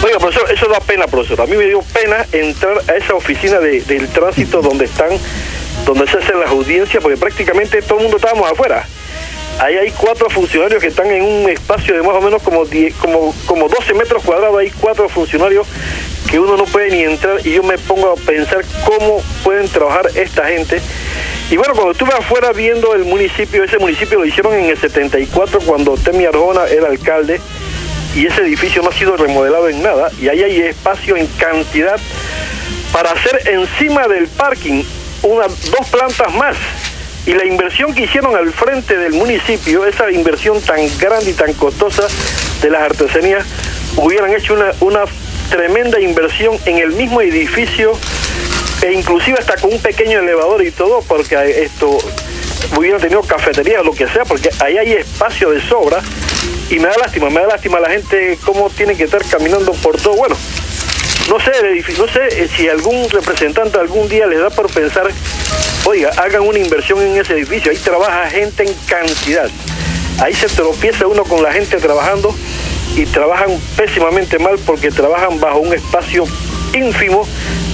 Oiga, 0.05 0.18
profesor, 0.20 0.48
eso 0.52 0.68
da 0.68 0.78
pena, 0.78 1.09
profesor. 1.09 1.40
A 1.40 1.47
mí 1.47 1.56
me 1.56 1.64
dio 1.64 1.82
pena 1.82 2.24
entrar 2.30 2.80
a 2.89 2.94
esa 2.94 3.14
oficina 3.14 3.59
de, 3.59 3.80
del 3.80 4.06
tránsito 4.06 4.62
donde 4.62 4.85
están 4.85 5.09
donde 5.94 6.06
se 6.06 6.19
hacen 6.19 6.39
las 6.39 6.51
audiencias, 6.51 7.02
porque 7.02 7.16
prácticamente 7.16 7.81
todo 7.81 7.98
el 7.98 8.02
mundo 8.05 8.19
estábamos 8.19 8.51
afuera. 8.51 8.86
Ahí 9.59 9.77
hay 9.77 9.90
cuatro 9.90 10.28
funcionarios 10.28 10.81
que 10.81 10.89
están 10.89 11.10
en 11.10 11.23
un 11.23 11.48
espacio 11.48 11.94
de 11.94 12.02
más 12.02 12.15
o 12.15 12.20
menos 12.20 12.43
como, 12.43 12.65
como, 13.01 13.35
como 13.47 13.69
12 13.69 13.94
metros 13.94 14.23
cuadrados, 14.23 14.59
hay 14.59 14.70
cuatro 14.70 15.09
funcionarios 15.09 15.66
que 16.31 16.39
uno 16.39 16.56
no 16.56 16.65
puede 16.65 16.90
ni 16.90 17.02
entrar 17.02 17.44
y 17.44 17.55
yo 17.55 17.62
me 17.62 17.78
pongo 17.78 18.12
a 18.12 18.15
pensar 18.16 18.65
cómo 18.85 19.23
pueden 19.43 19.66
trabajar 19.69 20.10
esta 20.15 20.47
gente. 20.47 20.81
Y 21.51 21.56
bueno, 21.56 21.73
cuando 21.73 21.93
estuve 21.93 22.12
afuera 22.12 22.52
viendo 22.52 22.94
el 22.94 23.06
municipio, 23.06 23.65
ese 23.65 23.78
municipio 23.78 24.19
lo 24.19 24.27
hicieron 24.27 24.52
en 24.55 24.66
el 24.66 24.78
74 24.78 25.60
cuando 25.60 25.94
Temi 25.94 26.27
Arjona 26.27 26.66
era 26.66 26.89
alcalde 26.89 27.40
y 28.15 28.27
ese 28.27 28.43
edificio 28.43 28.82
no 28.82 28.90
ha 28.90 28.93
sido 28.93 29.16
remodelado 29.16 29.69
en 29.70 29.82
nada 29.82 30.10
y 30.20 30.28
ahí 30.28 30.43
hay 30.43 30.60
espacio 30.60 31.16
en 31.16 31.27
cantidad 31.39 31.98
para 32.93 33.12
hacer 33.12 33.48
encima 33.48 34.06
del 34.06 34.28
parking 34.28 34.85
una, 35.29 35.47
dos 35.47 35.89
plantas 35.91 36.35
más. 36.35 36.57
Y 37.27 37.33
la 37.33 37.45
inversión 37.45 37.95
que 37.95 38.05
hicieron 38.05 38.35
al 38.35 38.53
frente 38.53 38.97
del 38.97 39.13
municipio, 39.13 39.85
esa 39.85 40.11
inversión 40.11 40.61
tan 40.63 40.81
grande 40.99 41.31
y 41.31 41.35
tan 41.35 41.53
costosa 41.55 42.05
de 42.63 42.71
las 42.71 42.83
artesanías, 42.83 43.45
hubieran 43.97 44.33
hecho 44.33 44.55
una, 44.55 44.73
una 44.81 45.05
tremenda 45.51 46.01
inversión 46.01 46.57
en 46.65 46.79
el 46.79 46.93
mismo 46.93 47.21
edificio 47.21 47.93
e 48.83 48.93
inclusive 48.93 49.39
hasta 49.39 49.57
con 49.57 49.73
un 49.73 49.81
pequeño 49.81 50.21
elevador 50.21 50.65
y 50.65 50.71
todo, 50.71 51.03
porque 51.03 51.63
esto 51.63 51.99
hubieran 52.77 53.01
tenido 53.01 53.23
cafetería 53.23 53.81
o 53.81 53.85
lo 53.85 53.93
que 53.93 54.07
sea, 54.09 54.25
porque 54.25 54.51
ahí 54.61 54.79
hay 54.79 54.93
espacio 54.93 55.51
de 55.51 55.61
sobra 55.61 56.01
y 56.71 56.79
me 56.79 56.89
da 56.89 56.97
lástima, 56.99 57.31
me 57.31 57.41
da 57.41 57.49
lástima 57.49 57.81
la 57.81 57.91
gente 57.91 58.39
cómo 58.45 58.71
tiene 58.71 58.95
que 58.95 59.05
estar 59.05 59.25
caminando 59.25 59.73
por 59.73 59.97
todo. 60.01 60.17
Bueno, 60.17 60.37
no 61.29 61.39
sé, 61.41 61.53
no 61.99 62.09
sé 62.09 62.43
eh, 62.43 62.49
si 62.49 62.69
algún 62.69 63.09
representante 63.11 63.79
algún 63.79 64.09
día 64.09 64.27
les 64.27 64.41
da 64.41 64.51
por 64.51 64.71
pensar, 64.71 65.09
oiga, 65.85 66.11
hagan 66.17 66.43
una 66.43 66.59
inversión 66.59 67.01
en 67.03 67.19
ese 67.19 67.35
edificio, 67.35 67.71
ahí 67.71 67.77
trabaja 67.77 68.31
gente 68.31 68.65
en 68.65 68.75
cantidad. 68.87 69.51
Ahí 70.21 70.35
se 70.35 70.49
tropieza 70.49 71.07
uno 71.07 71.25
con 71.25 71.43
la 71.43 71.53
gente 71.53 71.77
trabajando 71.77 72.35
y 72.97 73.05
trabajan 73.07 73.51
pésimamente 73.77 74.39
mal 74.39 74.59
porque 74.67 74.91
trabajan 74.91 75.39
bajo 75.39 75.59
un 75.59 75.73
espacio 75.73 76.25
ínfimo 76.73 77.27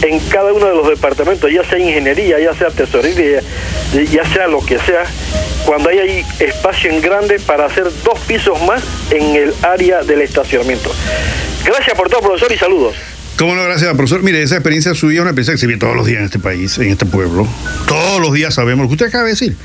en 0.03 0.19
cada 0.29 0.53
uno 0.53 0.67
de 0.67 0.75
los 0.75 0.89
departamentos, 0.89 1.51
ya 1.51 1.65
sea 1.65 1.79
ingeniería, 1.79 2.39
ya 2.39 2.55
sea 2.55 2.71
tesorería, 2.71 3.41
ya 4.11 4.25
sea 4.27 4.49
lo 4.49 4.65
que 4.65 4.79
sea, 4.79 5.05
cuando 5.65 5.89
hay 5.89 6.25
espacio 6.41 6.91
en 6.91 7.01
grande 7.01 7.39
para 7.41 7.67
hacer 7.67 7.85
dos 8.03 8.19
pisos 8.27 8.61
más 8.63 8.83
en 9.11 9.37
el 9.37 9.55
área 9.63 10.03
del 10.03 10.21
estacionamiento. 10.21 10.91
Gracias 11.65 11.97
por 11.97 12.11
todo, 12.11 12.21
profesor, 12.21 12.53
y 12.53 12.59
saludos. 12.59 13.14
¿Cómo 13.39 13.55
no? 13.55 13.65
Gracias, 13.65 13.93
profesor. 13.94 14.23
Mire, 14.23 14.43
esa 14.43 14.55
experiencia 14.55 14.94
suya 14.94 15.16
es 15.16 15.20
una 15.20 15.31
experiencia 15.31 15.55
que 15.55 15.59
se 15.59 15.66
vive 15.66 15.78
todos 15.78 15.97
los 15.97 16.06
días 16.06 16.20
en 16.20 16.24
este 16.27 16.39
país, 16.39 16.78
en 16.78 16.90
este 16.90 17.05
pueblo. 17.05 17.48
Todos 17.86 18.20
los 18.20 18.32
días 18.32 18.55
sabemos 18.55 18.85
lo 18.85 18.89
que 18.89 18.94
usted 18.94 19.06
acaba 19.06 19.24
de 19.24 19.31
decir. 19.31 19.56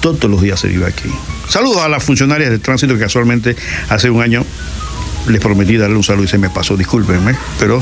Todos 0.00 0.24
los 0.24 0.40
días 0.40 0.58
se 0.58 0.68
vive 0.68 0.86
aquí. 0.86 1.10
Saludos 1.48 1.82
a 1.82 1.88
las 1.88 2.02
funcionarias 2.02 2.50
de 2.50 2.58
tránsito 2.58 2.94
que 2.94 3.00
casualmente 3.00 3.54
hace 3.88 4.08
un 4.08 4.22
año 4.22 4.44
les 5.28 5.40
prometí 5.40 5.76
darle 5.76 5.96
un 5.96 6.02
saludo 6.02 6.24
y 6.24 6.28
se 6.28 6.38
me 6.38 6.50
pasó, 6.50 6.76
discúlpenme, 6.76 7.36
pero 7.60 7.80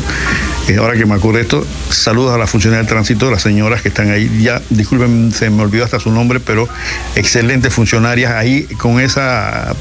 eh, 0.69 0.77
ahora 0.77 0.95
que 0.95 1.07
me 1.07 1.15
ocurre 1.15 1.41
esto, 1.41 1.67
saludos 1.89 2.35
a 2.35 2.39
las 2.39 2.51
funcionarias 2.51 2.87
de 2.87 2.91
tránsito, 2.91 3.31
las 3.31 3.43
señoras 3.43 3.81
que 3.83 3.89
están 3.89 4.11
ahí, 4.11 4.43
ya, 4.43 4.61
disculpen, 4.69 5.33
se 5.33 5.49
me 5.49 5.63
olvidó 5.63 5.85
hasta 5.85 5.99
su 6.01 6.11
nombre, 6.11 6.41
pero 6.41 6.69
excelentes 7.15 7.73
funcionarias 7.73 8.33
ahí 8.33 8.65
con 8.77 9.01
esa 9.01 9.75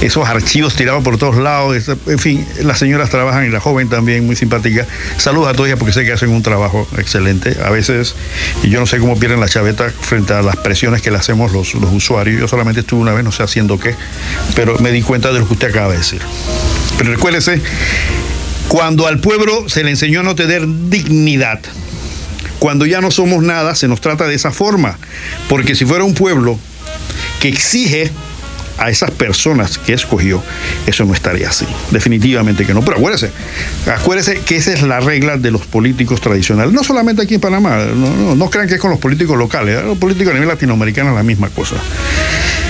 esos 0.00 0.28
archivos 0.28 0.74
tirados 0.74 1.02
por 1.02 1.18
todos 1.18 1.36
lados. 1.36 1.88
En 2.06 2.18
fin, 2.18 2.46
las 2.62 2.78
señoras 2.78 3.10
trabajan 3.10 3.46
y 3.46 3.48
la 3.48 3.60
joven 3.60 3.88
también, 3.88 4.26
muy 4.26 4.36
simpática. 4.36 4.86
Saludos 5.16 5.48
a 5.48 5.54
todas 5.54 5.76
porque 5.78 5.92
sé 5.92 6.04
que 6.04 6.12
hacen 6.12 6.30
un 6.30 6.42
trabajo 6.42 6.86
excelente. 6.98 7.56
A 7.64 7.70
veces, 7.70 8.14
y 8.62 8.70
yo 8.70 8.80
no 8.80 8.86
sé 8.86 8.98
cómo 8.98 9.18
pierden 9.18 9.40
la 9.40 9.48
chaveta 9.48 9.90
frente 9.90 10.32
a 10.32 10.42
las 10.42 10.56
presiones 10.56 11.02
que 11.02 11.10
le 11.10 11.16
hacemos 11.16 11.52
los, 11.52 11.74
los 11.74 11.92
usuarios. 11.92 12.40
Yo 12.40 12.48
solamente 12.48 12.80
estuve 12.80 13.00
una 13.00 13.12
vez, 13.12 13.24
no 13.24 13.32
sé 13.32 13.42
haciendo 13.42 13.78
qué, 13.78 13.94
pero 14.54 14.78
me 14.78 14.92
di 14.92 15.02
cuenta 15.02 15.32
de 15.32 15.40
lo 15.40 15.46
que 15.46 15.54
usted 15.54 15.68
acaba 15.68 15.92
de 15.92 15.98
decir. 15.98 16.20
Pero 16.98 17.10
recuérdese, 17.10 17.60
cuando 18.68 19.06
al 19.06 19.20
pueblo 19.20 19.68
se 19.68 19.82
le 19.84 19.90
enseñó 19.90 20.20
a 20.20 20.22
no 20.22 20.34
tener 20.34 20.66
dignidad, 20.88 21.60
cuando 22.58 22.86
ya 22.86 23.00
no 23.00 23.10
somos 23.10 23.42
nada, 23.42 23.74
se 23.74 23.88
nos 23.88 24.00
trata 24.00 24.26
de 24.26 24.34
esa 24.34 24.50
forma. 24.50 24.98
Porque 25.48 25.74
si 25.74 25.84
fuera 25.84 26.04
un 26.04 26.14
pueblo 26.14 26.58
que 27.40 27.48
exige 27.48 28.10
a 28.78 28.90
esas 28.90 29.10
personas 29.10 29.78
que 29.78 29.92
escogió, 29.92 30.42
eso 30.86 31.04
no 31.04 31.14
estaría 31.14 31.48
así. 31.48 31.66
Definitivamente 31.90 32.66
que 32.66 32.74
no. 32.74 32.82
Pero 32.82 32.98
acuérdese, 32.98 33.30
acuérdese 33.86 34.40
que 34.40 34.56
esa 34.56 34.72
es 34.72 34.82
la 34.82 35.00
regla 35.00 35.36
de 35.36 35.50
los 35.50 35.66
políticos 35.66 36.20
tradicionales. 36.20 36.72
No 36.72 36.84
solamente 36.84 37.22
aquí 37.22 37.34
en 37.34 37.40
Panamá, 37.40 37.78
no, 37.86 38.50
crean 38.50 38.68
que 38.68 38.74
es 38.74 38.80
con 38.80 38.90
los 38.90 39.00
políticos 39.00 39.36
locales, 39.36 39.78
¿eh? 39.78 39.82
los 39.82 39.98
políticos 39.98 40.30
a 40.30 40.34
nivel 40.34 40.48
latinoamericano 40.48 41.10
es 41.10 41.16
la 41.16 41.22
misma 41.22 41.48
cosa. 41.48 41.76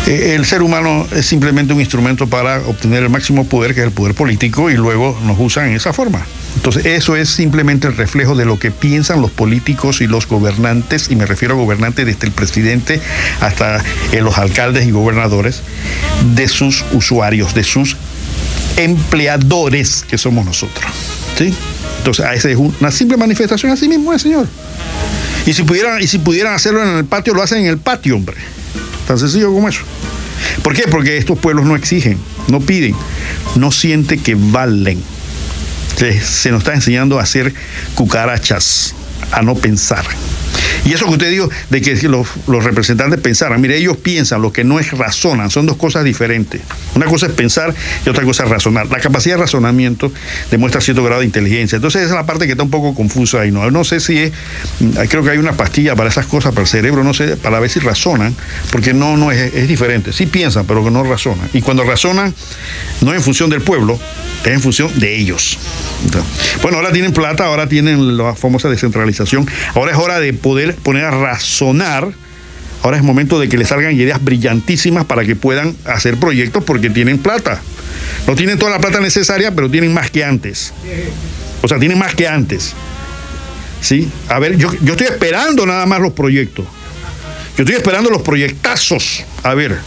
Eh, 0.06 0.34
el 0.36 0.46
ser 0.46 0.62
humano 0.62 1.06
es 1.12 1.26
simplemente 1.26 1.72
un 1.72 1.80
instrumento 1.80 2.26
para 2.26 2.58
obtener 2.60 3.02
el 3.02 3.10
máximo 3.10 3.46
poder, 3.46 3.74
que 3.74 3.80
es 3.80 3.86
el 3.86 3.92
poder 3.92 4.14
político, 4.14 4.70
y 4.70 4.74
luego 4.74 5.18
nos 5.24 5.38
usan 5.38 5.68
en 5.68 5.76
esa 5.76 5.92
forma. 5.92 6.24
Entonces, 6.56 6.86
eso 6.86 7.16
es 7.16 7.28
simplemente 7.28 7.86
el 7.86 7.96
reflejo 7.96 8.34
de 8.34 8.44
lo 8.44 8.58
que 8.58 8.70
piensan 8.70 9.22
los 9.22 9.30
políticos 9.30 10.00
y 10.00 10.06
los 10.06 10.26
gobernantes, 10.26 11.10
y 11.10 11.16
me 11.16 11.26
refiero 11.26 11.54
a 11.54 11.58
gobernantes 11.58 12.06
desde 12.06 12.26
el 12.26 12.32
presidente 12.32 13.00
hasta 13.40 13.84
eh, 14.12 14.20
los 14.20 14.38
alcaldes 14.38 14.86
y 14.86 14.90
gobernadores, 14.90 15.62
de 16.34 16.48
sus 16.48 16.84
usuarios, 16.92 17.54
de 17.54 17.62
sus 17.62 17.96
empleadores 18.76 20.04
que 20.08 20.18
somos 20.18 20.44
nosotros. 20.44 20.84
¿sí? 21.38 21.54
Entonces, 21.98 22.26
esa 22.34 22.50
es 22.50 22.56
una 22.56 22.90
simple 22.90 23.16
manifestación 23.16 23.72
así 23.72 23.88
mismo, 23.88 24.12
¿eh, 24.12 24.18
señor. 24.18 24.46
Y 25.46 25.52
si, 25.52 25.62
pudieran, 25.62 26.02
y 26.02 26.06
si 26.06 26.18
pudieran 26.18 26.54
hacerlo 26.54 26.82
en 26.82 26.96
el 26.96 27.04
patio, 27.04 27.32
lo 27.34 27.42
hacen 27.42 27.58
en 27.58 27.66
el 27.66 27.78
patio, 27.78 28.16
hombre. 28.16 28.36
Tan 29.06 29.18
sencillo 29.18 29.52
como 29.52 29.68
eso. 29.68 29.82
¿Por 30.62 30.74
qué? 30.74 30.84
Porque 30.88 31.16
estos 31.16 31.38
pueblos 31.38 31.64
no 31.64 31.76
exigen, 31.76 32.18
no 32.48 32.60
piden, 32.60 32.94
no 33.54 33.70
sienten 33.70 34.20
que 34.20 34.34
valen. 34.36 35.02
Se, 35.96 36.20
se 36.20 36.50
nos 36.50 36.60
está 36.60 36.74
enseñando 36.74 37.18
a 37.18 37.22
hacer 37.22 37.52
cucarachas 37.94 38.94
a 39.32 39.42
no 39.42 39.54
pensar. 39.54 40.04
Y 40.84 40.92
eso 40.92 41.06
que 41.06 41.12
usted 41.12 41.30
dijo 41.30 41.50
de 41.70 41.80
que 41.80 41.96
los, 42.08 42.28
los, 42.46 42.64
representantes 42.64 43.20
pensaran, 43.20 43.60
mire, 43.60 43.76
ellos 43.76 43.96
piensan, 43.96 44.42
lo 44.42 44.52
que 44.52 44.64
no 44.64 44.78
es 44.78 44.92
razonan, 44.92 45.50
son 45.50 45.66
dos 45.66 45.76
cosas 45.76 46.04
diferentes. 46.04 46.60
Una 46.96 47.06
cosa 47.06 47.26
es 47.26 47.32
pensar 47.32 47.74
y 48.04 48.08
otra 48.08 48.24
cosa 48.24 48.44
es 48.44 48.50
razonar. 48.50 48.88
La 48.88 48.98
capacidad 48.98 49.36
de 49.36 49.42
razonamiento 49.42 50.10
demuestra 50.50 50.80
cierto 50.80 51.04
grado 51.04 51.20
de 51.20 51.26
inteligencia. 51.26 51.76
Entonces 51.76 52.02
esa 52.02 52.14
es 52.14 52.16
la 52.16 52.26
parte 52.26 52.46
que 52.46 52.52
está 52.52 52.64
un 52.64 52.70
poco 52.70 52.94
confusa 52.94 53.42
ahí. 53.42 53.52
No, 53.52 53.70
no 53.70 53.84
sé 53.84 54.00
si 54.00 54.18
es, 54.18 54.32
mm, 54.80 54.90
creo 55.08 55.22
que 55.22 55.30
hay 55.30 55.38
una 55.38 55.52
pastilla 55.52 55.94
para 55.94 56.08
esas 56.08 56.26
cosas, 56.26 56.52
para 56.52 56.62
el 56.62 56.68
cerebro, 56.68 57.04
no 57.04 57.14
sé, 57.14 57.36
para 57.36 57.60
ver 57.60 57.70
si 57.70 57.80
razonan, 57.80 58.34
porque 58.72 58.94
no, 58.94 59.16
no 59.16 59.30
es, 59.30 59.54
es 59.54 59.68
diferente. 59.68 60.12
Sí 60.12 60.26
piensan, 60.26 60.66
pero 60.66 60.90
no 60.90 61.02
razonan. 61.04 61.48
Y 61.52 61.60
cuando 61.60 61.84
razonan, 61.84 62.34
no 63.02 63.10
es 63.12 63.16
en 63.18 63.22
función 63.22 63.50
del 63.50 63.60
pueblo, 63.60 63.98
es 64.44 64.52
en 64.52 64.60
función 64.60 64.90
de 64.98 65.16
ellos. 65.16 65.58
Bueno, 66.62 66.78
ahora 66.78 66.92
tienen 66.92 67.12
plata, 67.12 67.44
ahora 67.44 67.68
tienen 67.68 68.16
la 68.16 68.34
famosa 68.34 68.68
descentralización. 68.68 69.46
Ahora 69.74 69.92
es 69.92 69.98
hora 69.98 70.20
de 70.20 70.32
poder 70.32 70.74
poner 70.76 71.04
a 71.04 71.10
razonar. 71.10 72.08
Ahora 72.82 72.96
es 72.96 73.02
momento 73.02 73.40
de 73.40 73.48
que 73.48 73.58
les 73.58 73.68
salgan 73.68 73.94
ideas 73.94 74.22
brillantísimas 74.22 75.04
para 75.04 75.24
que 75.24 75.34
puedan 75.34 75.76
hacer 75.84 76.16
proyectos 76.18 76.62
porque 76.64 76.90
tienen 76.90 77.18
plata. 77.18 77.60
No 78.26 78.34
tienen 78.34 78.58
toda 78.58 78.72
la 78.72 78.80
plata 78.80 79.00
necesaria, 79.00 79.54
pero 79.54 79.70
tienen 79.70 79.92
más 79.92 80.10
que 80.10 80.24
antes. 80.24 80.72
O 81.62 81.68
sea, 81.68 81.78
tienen 81.78 81.98
más 81.98 82.14
que 82.14 82.28
antes. 82.28 82.74
¿Sí? 83.80 84.08
A 84.28 84.38
ver, 84.38 84.56
yo, 84.56 84.72
yo 84.82 84.92
estoy 84.92 85.06
esperando 85.06 85.66
nada 85.66 85.86
más 85.86 86.00
los 86.00 86.12
proyectos. 86.12 86.64
Yo 87.56 87.62
estoy 87.64 87.76
esperando 87.76 88.10
los 88.10 88.22
proyectazos. 88.22 89.24
A 89.42 89.54
ver, 89.54 89.78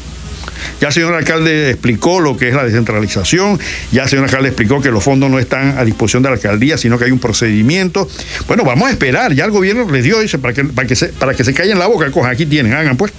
ya 0.82 0.88
el 0.88 0.94
señor 0.94 1.14
alcalde 1.14 1.72
explicó 1.72 2.20
lo 2.20 2.38
que 2.38 2.50
es 2.50 2.56
la 2.56 2.64
descentralización, 2.64 3.60
ya 3.92 4.04
el 4.04 4.10
señor 4.10 4.26
alcalde 4.26 4.50
explicó 4.50 4.82
que 4.82 4.92
los 4.92 5.04
fondos 5.04 5.30
no 5.30 5.40
están 5.40 5.78
a 5.78 5.86
disposición 5.86 6.24
de 6.24 6.30
la 6.30 6.36
alcaldía, 6.36 6.78
sino 6.78 6.98
que 6.98 7.06
hay 7.06 7.12
un 7.12 7.20
procedimiento. 7.20 8.08
Bueno, 8.48 8.64
vamos 8.64 8.88
a 8.88 8.92
esperar, 8.92 9.34
ya 9.34 9.46
el 9.46 9.52
gobierno 9.52 9.90
les 9.92 10.04
dio, 10.04 10.20
dice, 10.20 10.40
para 10.40 10.54
que, 10.54 10.64
para 10.66 10.88
que, 10.88 10.96
se, 10.96 11.08
para 11.08 11.34
que 11.34 11.44
se 11.44 11.54
callen 11.54 11.80
la 11.80 11.88
boca, 11.88 12.10
cojan, 12.12 12.32
aquí 12.32 12.46
tienen, 12.46 12.74
hagan 12.74 12.98
pues. 12.98 13.12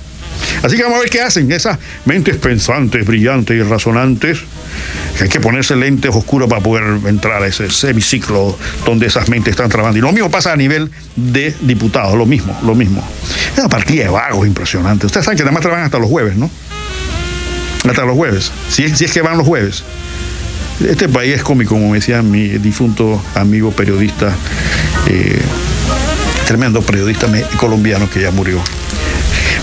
Así 0.62 0.76
que 0.76 0.82
vamos 0.82 0.98
a 0.98 1.00
ver 1.00 1.10
qué 1.10 1.20
hacen 1.20 1.50
esas 1.52 1.78
mentes 2.04 2.36
pensantes, 2.36 3.04
brillantes 3.06 3.56
y 3.56 3.62
razonantes. 3.62 4.38
Que 5.16 5.24
hay 5.24 5.28
que 5.28 5.40
ponerse 5.40 5.76
lentes 5.76 6.14
oscuros 6.14 6.48
para 6.48 6.62
poder 6.62 6.84
entrar 7.06 7.42
a 7.42 7.46
ese 7.46 7.70
semiciclo 7.70 8.56
donde 8.84 9.06
esas 9.06 9.28
mentes 9.28 9.52
están 9.52 9.68
trabajando. 9.68 9.98
Y 9.98 10.02
lo 10.02 10.12
mismo 10.12 10.30
pasa 10.30 10.52
a 10.52 10.56
nivel 10.56 10.90
de 11.16 11.54
diputados, 11.60 12.16
lo 12.16 12.26
mismo, 12.26 12.58
lo 12.62 12.74
mismo. 12.74 13.06
Es 13.52 13.58
una 13.58 13.68
partida 13.68 14.04
de 14.04 14.10
vagos 14.10 14.46
impresionante. 14.46 15.06
Ustedes 15.06 15.24
saben 15.24 15.36
que 15.36 15.42
además 15.42 15.62
trabajan 15.62 15.84
hasta 15.86 15.98
los 15.98 16.08
jueves, 16.08 16.36
¿no? 16.36 16.50
Hasta 17.88 18.04
los 18.04 18.16
jueves, 18.16 18.52
si 18.68 18.84
es, 18.84 19.12
que 19.12 19.22
van 19.22 19.38
los 19.38 19.46
jueves. 19.46 19.84
Este 20.86 21.08
país 21.08 21.34
es 21.34 21.42
cómico, 21.42 21.74
como 21.74 21.94
decía 21.94 22.22
mi 22.22 22.48
difunto 22.48 23.22
amigo 23.34 23.70
periodista, 23.70 24.34
eh, 25.06 25.40
tremendo 26.46 26.80
periodista 26.80 27.26
colombiano 27.58 28.08
que 28.08 28.22
ya 28.22 28.30
murió. 28.30 28.60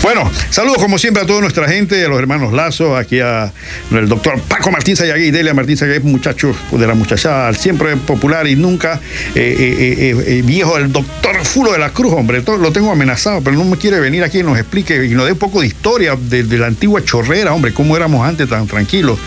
Bueno, 0.07 0.31
saludos 0.51 0.77
como 0.77 0.97
siempre 0.97 1.23
a 1.23 1.25
toda 1.25 1.41
nuestra 1.41 1.67
gente, 1.67 2.05
a 2.05 2.07
los 2.07 2.17
hermanos 2.17 2.53
Lazo, 2.53 2.95
aquí 2.95 3.19
a 3.19 3.51
el 3.91 4.07
doctor 4.07 4.39
Paco 4.39 4.71
Martín 4.71 4.95
Sayagui, 4.95 5.31
Delia 5.31 5.53
Martín 5.53 5.75
Sayagui, 5.75 6.07
muchacho 6.07 6.55
de 6.71 6.87
la 6.87 6.93
muchachada, 6.93 7.53
siempre 7.53 7.97
popular 7.97 8.47
y 8.47 8.55
nunca 8.55 9.01
eh, 9.35 9.55
eh, 9.59 10.15
eh, 10.25 10.41
viejo, 10.45 10.77
el 10.77 10.93
doctor 10.93 11.43
Fulo 11.43 11.73
de 11.73 11.79
la 11.79 11.89
Cruz, 11.89 12.13
hombre, 12.13 12.41
todo, 12.41 12.55
lo 12.55 12.71
tengo 12.71 12.89
amenazado, 12.89 13.41
pero 13.41 13.57
no 13.57 13.65
me 13.65 13.75
quiere 13.75 13.99
venir 13.99 14.23
aquí 14.23 14.39
y 14.39 14.43
nos 14.43 14.57
explique 14.57 14.95
y 15.03 15.09
nos 15.09 15.25
dé 15.25 15.33
un 15.33 15.39
poco 15.39 15.59
de 15.59 15.67
historia 15.67 16.15
de, 16.15 16.43
de 16.43 16.57
la 16.57 16.67
antigua 16.67 17.03
chorrera, 17.03 17.53
hombre, 17.53 17.73
cómo 17.73 17.97
éramos 17.97 18.25
antes 18.25 18.47
tan 18.47 18.65
tranquilos, 18.65 19.19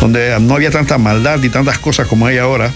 donde 0.00 0.40
no 0.40 0.54
había 0.54 0.70
tanta 0.70 0.96
maldad 0.96 1.42
y 1.42 1.50
tantas 1.50 1.78
cosas 1.78 2.06
como 2.06 2.26
hay 2.26 2.38
ahora. 2.38 2.72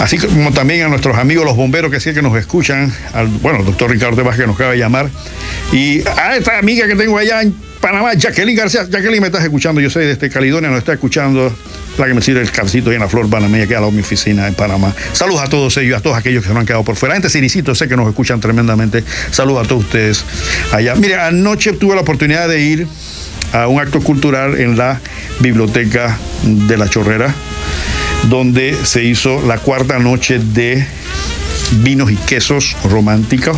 Así 0.00 0.18
como 0.18 0.52
también 0.52 0.82
a 0.82 0.88
nuestros 0.88 1.16
amigos 1.16 1.44
los 1.44 1.56
bomberos 1.56 1.90
que 1.90 2.00
sí 2.00 2.12
que 2.12 2.22
nos 2.22 2.36
escuchan, 2.36 2.92
al, 3.12 3.28
bueno, 3.28 3.62
doctor 3.62 3.90
Ricardo 3.90 4.24
Vázquez 4.24 4.42
que 4.42 4.46
nos 4.46 4.56
acaba 4.56 4.72
de 4.72 4.78
llamar, 4.78 5.08
y 5.72 6.00
a 6.08 6.36
esta 6.36 6.58
amiga 6.58 6.86
que 6.86 6.96
tengo 6.96 7.16
allá 7.18 7.42
en 7.42 7.54
Panamá, 7.82 8.14
Jacqueline 8.14 8.56
García. 8.56 8.86
Jacqueline, 8.88 9.20
me 9.20 9.26
estás 9.26 9.42
escuchando, 9.42 9.80
yo 9.80 9.90
sé, 9.90 10.00
desde 10.00 10.30
Caledonia 10.30 10.70
nos 10.70 10.78
está 10.78 10.92
escuchando, 10.92 11.52
la 11.98 12.06
que 12.06 12.14
me 12.14 12.22
sirve 12.22 12.40
el 12.40 12.50
cafecito 12.50 12.90
ahí 12.90 12.96
en 12.96 13.02
la 13.02 13.08
Flor 13.08 13.28
Panameña, 13.28 13.66
que 13.66 13.74
ha 13.74 13.80
dado 13.80 13.90
mi 13.90 14.00
oficina 14.00 14.46
en 14.46 14.54
Panamá. 14.54 14.94
Saludos 15.12 15.42
a 15.42 15.48
todos 15.48 15.76
ellos, 15.78 15.98
a 15.98 16.00
todos 16.00 16.16
aquellos 16.16 16.42
que 16.42 16.48
se 16.48 16.54
nos 16.54 16.60
han 16.60 16.66
quedado 16.66 16.84
por 16.84 16.94
fuera. 16.94 17.16
Gente 17.16 17.28
Siricito, 17.28 17.74
sé 17.74 17.88
que 17.88 17.96
nos 17.96 18.08
escuchan 18.08 18.40
tremendamente. 18.40 19.02
Saludos 19.32 19.64
a 19.64 19.68
todos 19.68 19.84
ustedes 19.84 20.24
allá. 20.70 20.94
Mire, 20.94 21.16
anoche 21.16 21.72
tuve 21.72 21.96
la 21.96 22.02
oportunidad 22.02 22.48
de 22.48 22.60
ir 22.60 22.86
a 23.52 23.66
un 23.66 23.80
acto 23.80 24.00
cultural 24.00 24.60
en 24.60 24.78
la 24.78 25.00
biblioteca 25.40 26.16
de 26.44 26.76
La 26.76 26.88
Chorrera 26.88 27.34
donde 28.28 28.76
se 28.84 29.04
hizo 29.04 29.42
la 29.42 29.58
cuarta 29.58 29.98
noche 29.98 30.38
de 30.38 30.86
vinos 31.80 32.10
y 32.10 32.16
quesos 32.16 32.76
románticos, 32.84 33.56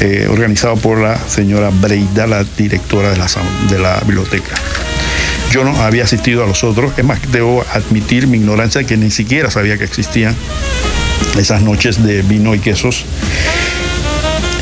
eh, 0.00 0.26
organizado 0.30 0.76
por 0.76 0.98
la 0.98 1.18
señora 1.28 1.70
Breida, 1.70 2.26
la 2.26 2.44
directora 2.44 3.10
de 3.10 3.78
la, 3.78 4.00
biblioteca. 4.06 4.54
Yo 5.50 5.64
no 5.64 5.80
había 5.82 6.04
asistido 6.04 6.44
a 6.44 6.46
los 6.46 6.64
otros, 6.64 6.92
es 6.98 7.04
más, 7.04 7.20
debo 7.32 7.64
admitir 7.72 8.26
mi 8.26 8.38
ignorancia 8.38 8.84
que 8.84 8.96
ni 8.96 9.10
siquiera 9.10 9.50
sabía 9.50 9.78
que 9.78 9.84
existían 9.84 10.34
esas 11.38 11.62
noches 11.62 12.04
de 12.04 12.22
vino 12.22 12.54
y 12.54 12.58
quesos. 12.58 13.04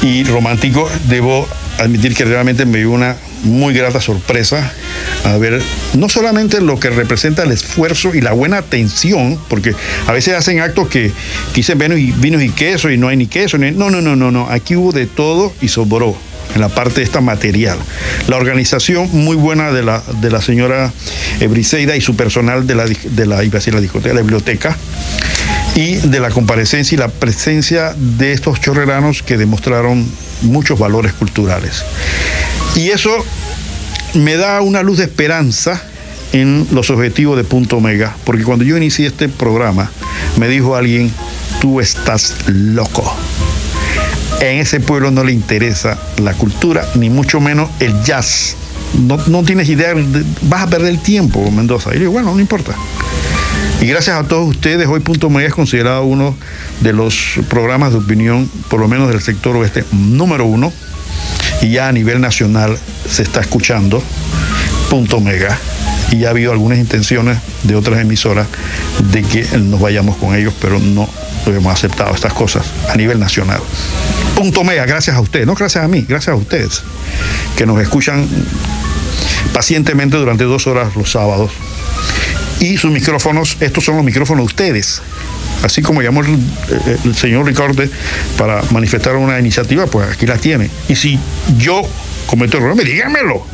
Y 0.03 0.25
romántico, 0.25 0.89
debo 1.09 1.49
admitir 1.79 2.15
que 2.15 2.25
realmente 2.25 2.67
me 2.67 2.79
dio 2.79 2.91
una 2.91 3.17
muy 3.43 3.75
grata 3.75 4.01
sorpresa 4.01 4.73
a 5.25 5.37
ver 5.39 5.63
no 5.95 6.09
solamente 6.09 6.61
lo 6.61 6.79
que 6.79 6.91
representa 6.91 7.43
el 7.43 7.53
esfuerzo 7.53 8.15
y 8.15 8.21
la 8.21 8.33
buena 8.33 8.59
atención, 8.59 9.39
porque 9.49 9.75
a 10.07 10.13
veces 10.13 10.35
hacen 10.35 10.61
actos 10.61 10.89
que 10.89 11.13
dicen 11.55 11.79
vinos 11.79 11.99
y, 11.99 12.45
y 12.45 12.51
queso 12.51 12.91
y 12.91 12.99
no 12.99 13.09
hay 13.09 13.17
ni 13.17 13.27
queso, 13.27 13.59
ni, 13.59 13.71
no, 13.71 13.91
no, 13.91 14.01
no, 14.01 14.17
no, 14.17 14.31
no, 14.31 14.49
aquí 14.51 14.77
hubo 14.77 14.93
de 14.93 15.07
todo 15.07 15.53
y 15.61 15.69
sobró 15.69 16.17
en 16.55 16.61
la 16.61 16.69
parte 16.69 17.03
esta 17.03 17.21
material. 17.21 17.79
La 18.29 18.37
organización 18.37 19.09
muy 19.13 19.37
buena 19.37 19.73
de 19.73 19.83
la, 19.83 20.03
de 20.21 20.31
la 20.31 20.41
señora 20.41 20.93
Briseida 21.49 21.97
y 21.97 22.01
su 22.01 22.17
personal 22.17 22.67
de 22.67 22.75
la, 22.75 22.87
de 22.87 23.27
la, 23.27 23.43
iba 23.45 23.59
la 23.65 23.81
discoteca, 23.81 24.15
la 24.15 24.21
biblioteca, 24.21 24.77
y 25.75 25.97
de 25.97 26.21
la 26.21 26.31
comparecencia 26.31 26.95
y 26.95 26.99
la 26.99 27.09
presencia 27.09 27.95
de 27.97 28.33
estos 28.33 28.61
chorreranos 28.61 29.23
que 29.23 29.37
demostraron 29.37 30.07
muchos 30.43 30.79
valores 30.79 31.13
culturales. 31.15 31.85
Y 32.77 32.91
eso 32.91 33.25
me 34.15 34.37
da 34.37 34.61
una 34.61 34.83
luz 34.83 34.99
de 34.99 35.05
esperanza 35.05 35.83
en 36.33 36.67
los 36.73 36.91
objetivos 36.91 37.37
de 37.37 37.45
Punto 37.45 37.77
Omega, 37.77 38.17
porque 38.25 38.45
cuando 38.45 38.65
yo 38.65 38.77
inicié 38.77 39.07
este 39.07 39.29
programa, 39.29 39.91
me 40.37 40.49
dijo 40.49 40.77
alguien, 40.77 41.13
tú 41.61 41.81
estás 41.81 42.35
loco. 42.47 43.15
En 44.41 44.59
ese 44.59 44.81
pueblo 44.81 45.11
no 45.11 45.25
le 45.25 45.33
interesa 45.33 45.99
la 46.19 46.35
cultura, 46.35 46.87
ni 46.97 47.09
mucho 47.09 47.41
menos 47.41 47.71
el 47.81 48.03
jazz. 48.03 48.57
No, 49.29 49.43
tienes 49.43 49.69
idea, 49.69 49.95
vas 50.43 50.63
a 50.63 50.67
perder 50.69 50.91
el 50.91 51.01
tiempo, 51.01 51.51
Mendoza. 51.51 51.95
Y 51.95 51.99
digo, 51.99 52.13
bueno, 52.13 52.35
no 52.35 52.41
importa. 52.41 52.75
Y 53.81 53.87
gracias 53.87 54.17
a 54.17 54.27
todos 54.27 54.49
ustedes, 54.49 54.87
hoy 54.87 55.01
Punto 55.01 55.29
Omega 55.29 55.49
es 55.49 55.55
considerado 55.55 56.05
uno 56.05 56.37
de 56.81 56.93
los 56.93 57.39
programas 57.49 57.93
de 57.93 57.99
opinión, 57.99 58.51
por 58.69 58.81
lo 58.81 58.89
menos 58.89 59.09
del 59.09 59.21
sector 59.21 59.57
oeste, 59.57 59.85
número 59.93 60.45
uno 60.47 60.73
y 61.63 61.71
ya 61.71 61.89
a 61.89 61.93
nivel 61.93 62.21
nacional 62.21 62.79
se 63.09 63.23
está 63.23 63.41
escuchando 63.41 64.03
punto 64.91 65.21
mega 65.21 65.59
y 66.11 66.19
ya 66.19 66.29
ha 66.29 66.31
habido 66.31 66.53
algunas 66.53 66.79
intenciones 66.79 67.39
de 67.63 67.75
otras 67.75 68.01
emisoras 68.01 68.47
de 69.11 69.23
que 69.23 69.45
nos 69.59 69.81
vayamos 69.81 70.17
con 70.17 70.35
ellos, 70.37 70.55
pero 70.61 70.79
no 70.79 71.09
hemos 71.47 71.73
aceptado 71.73 72.15
estas 72.15 72.33
cosas 72.33 72.65
a 72.89 72.97
nivel 72.97 73.19
nacional. 73.19 73.61
Punto 74.37 74.65
mega, 74.65 74.87
gracias 74.87 75.17
a 75.17 75.21
ustedes, 75.21 75.47
no 75.47 75.55
gracias 75.55 75.85
a 75.85 75.89
mí, 75.89 76.05
gracias 76.09 76.33
a 76.35 76.37
ustedes, 76.37 76.83
que 77.57 77.67
nos 77.67 77.81
escuchan 77.81 78.27
pacientemente 79.53 80.17
durante 80.17 80.45
dos 80.45 80.67
horas 80.67 80.95
los 80.97 81.11
sábados. 81.11 81.53
Y 82.61 82.77
sus 82.77 82.91
micrófonos, 82.91 83.57
estos 83.61 83.85
son 83.85 83.97
los 83.97 84.05
micrófonos 84.05 84.43
de 84.43 84.47
ustedes, 84.47 85.03
así 85.65 85.83
como 85.83 86.03
llamó 86.03 86.21
el, 86.21 87.15
señor 87.15 87.47
Ricardo 87.47 87.83
para 88.37 88.63
manifestar 88.71 89.17
una 89.17 89.39
iniciativa, 89.41 89.87
pues 89.87 90.09
aquí 90.11 90.27
la 90.27 90.37
tiene. 90.37 90.71
Y 90.89 90.95
si 90.95 91.19
yo 91.59 91.83
cometo 92.27 92.59
error, 92.59 92.77
díganmelo. 92.77 93.45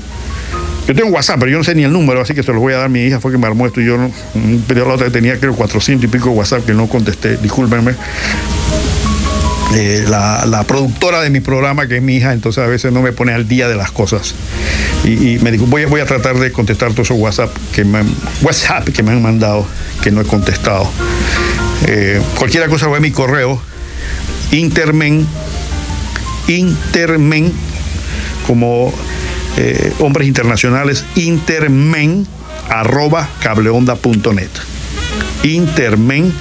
Yo 0.89 0.95
tengo 0.95 1.11
WhatsApp, 1.11 1.39
pero 1.39 1.53
yo 1.53 1.59
no 1.59 1.65
sé 1.65 1.75
ni 1.75 1.85
el 1.85 1.93
número, 1.93 2.21
así 2.21 2.35
que 2.35 2.43
se 2.43 2.53
lo 2.53 2.59
voy 2.59 2.73
a 2.73 2.79
dar 2.79 2.87
a 2.87 2.89
mi 2.89 3.05
hija, 3.05 3.21
fue 3.21 3.31
que 3.31 3.39
me 3.39 3.47
armó 3.47 3.67
esto 3.67 3.81
y 3.81 3.87
yo 3.87 3.95
un 3.97 4.65
periodo 4.67 4.89
la 4.89 4.95
otra 4.95 5.11
tenía 5.11 5.39
creo 5.39 5.55
400 5.55 6.05
y 6.05 6.09
pico 6.09 6.31
WhatsApp 6.31 6.67
que 6.67 6.75
no 6.75 6.89
contesté, 6.89 7.37
discúlpenme. 7.37 7.95
Eh, 9.77 10.05
la, 10.09 10.65
productora 10.67 11.21
de 11.21 11.31
mi 11.31 11.39
programa, 11.39 11.87
que 11.87 11.99
es 11.99 12.03
mi 12.03 12.17
hija, 12.17 12.33
entonces 12.33 12.65
a 12.65 12.67
veces 12.67 12.93
no 12.93 13.03
me 13.03 13.13
pone 13.13 13.33
al 13.33 13.47
día 13.47 13.69
de 13.69 13.77
las 13.77 13.93
cosas. 13.93 14.35
Y, 15.05 15.39
me 15.39 15.53
dijo, 15.53 15.67
voy, 15.67 15.85
voy 15.85 16.01
a 16.01 16.07
tratar 16.07 16.39
de 16.39 16.51
contestar 16.51 16.91
todos 16.91 17.07
esos 17.07 17.19
WhatsApp 17.19 17.57
que 17.73 17.87
WhatsApp 18.43 18.89
que 18.89 19.03
me 19.03 19.13
han 19.13 19.23
mandado, 19.23 19.67
que 20.03 20.11
no 20.11 20.21
he 20.21 20.25
contestado. 20.25 20.91
Eh, 21.87 22.21
cualquier 22.37 22.69
cosa 22.69 22.87
voy 22.87 22.99
a 22.99 23.01
mi 23.01 23.11
correo, 23.11 23.61
intermen, 24.53 25.27
intermen, 26.49 27.53
como 28.47 28.93
eh, 29.57 29.93
hombres 30.01 30.29
internacionales, 30.29 31.05
intermen 31.17 32.27
arroba 32.69 33.29
cableonda.net. 33.41 34.51
Intermen 35.43 36.33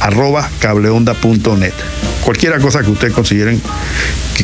arroba 0.00 0.48
cableonda.net. 0.60 1.74
Cualquiera 2.24 2.58
cosa 2.58 2.82
que 2.82 2.90
ustedes 2.90 3.12
consideren 3.12 3.60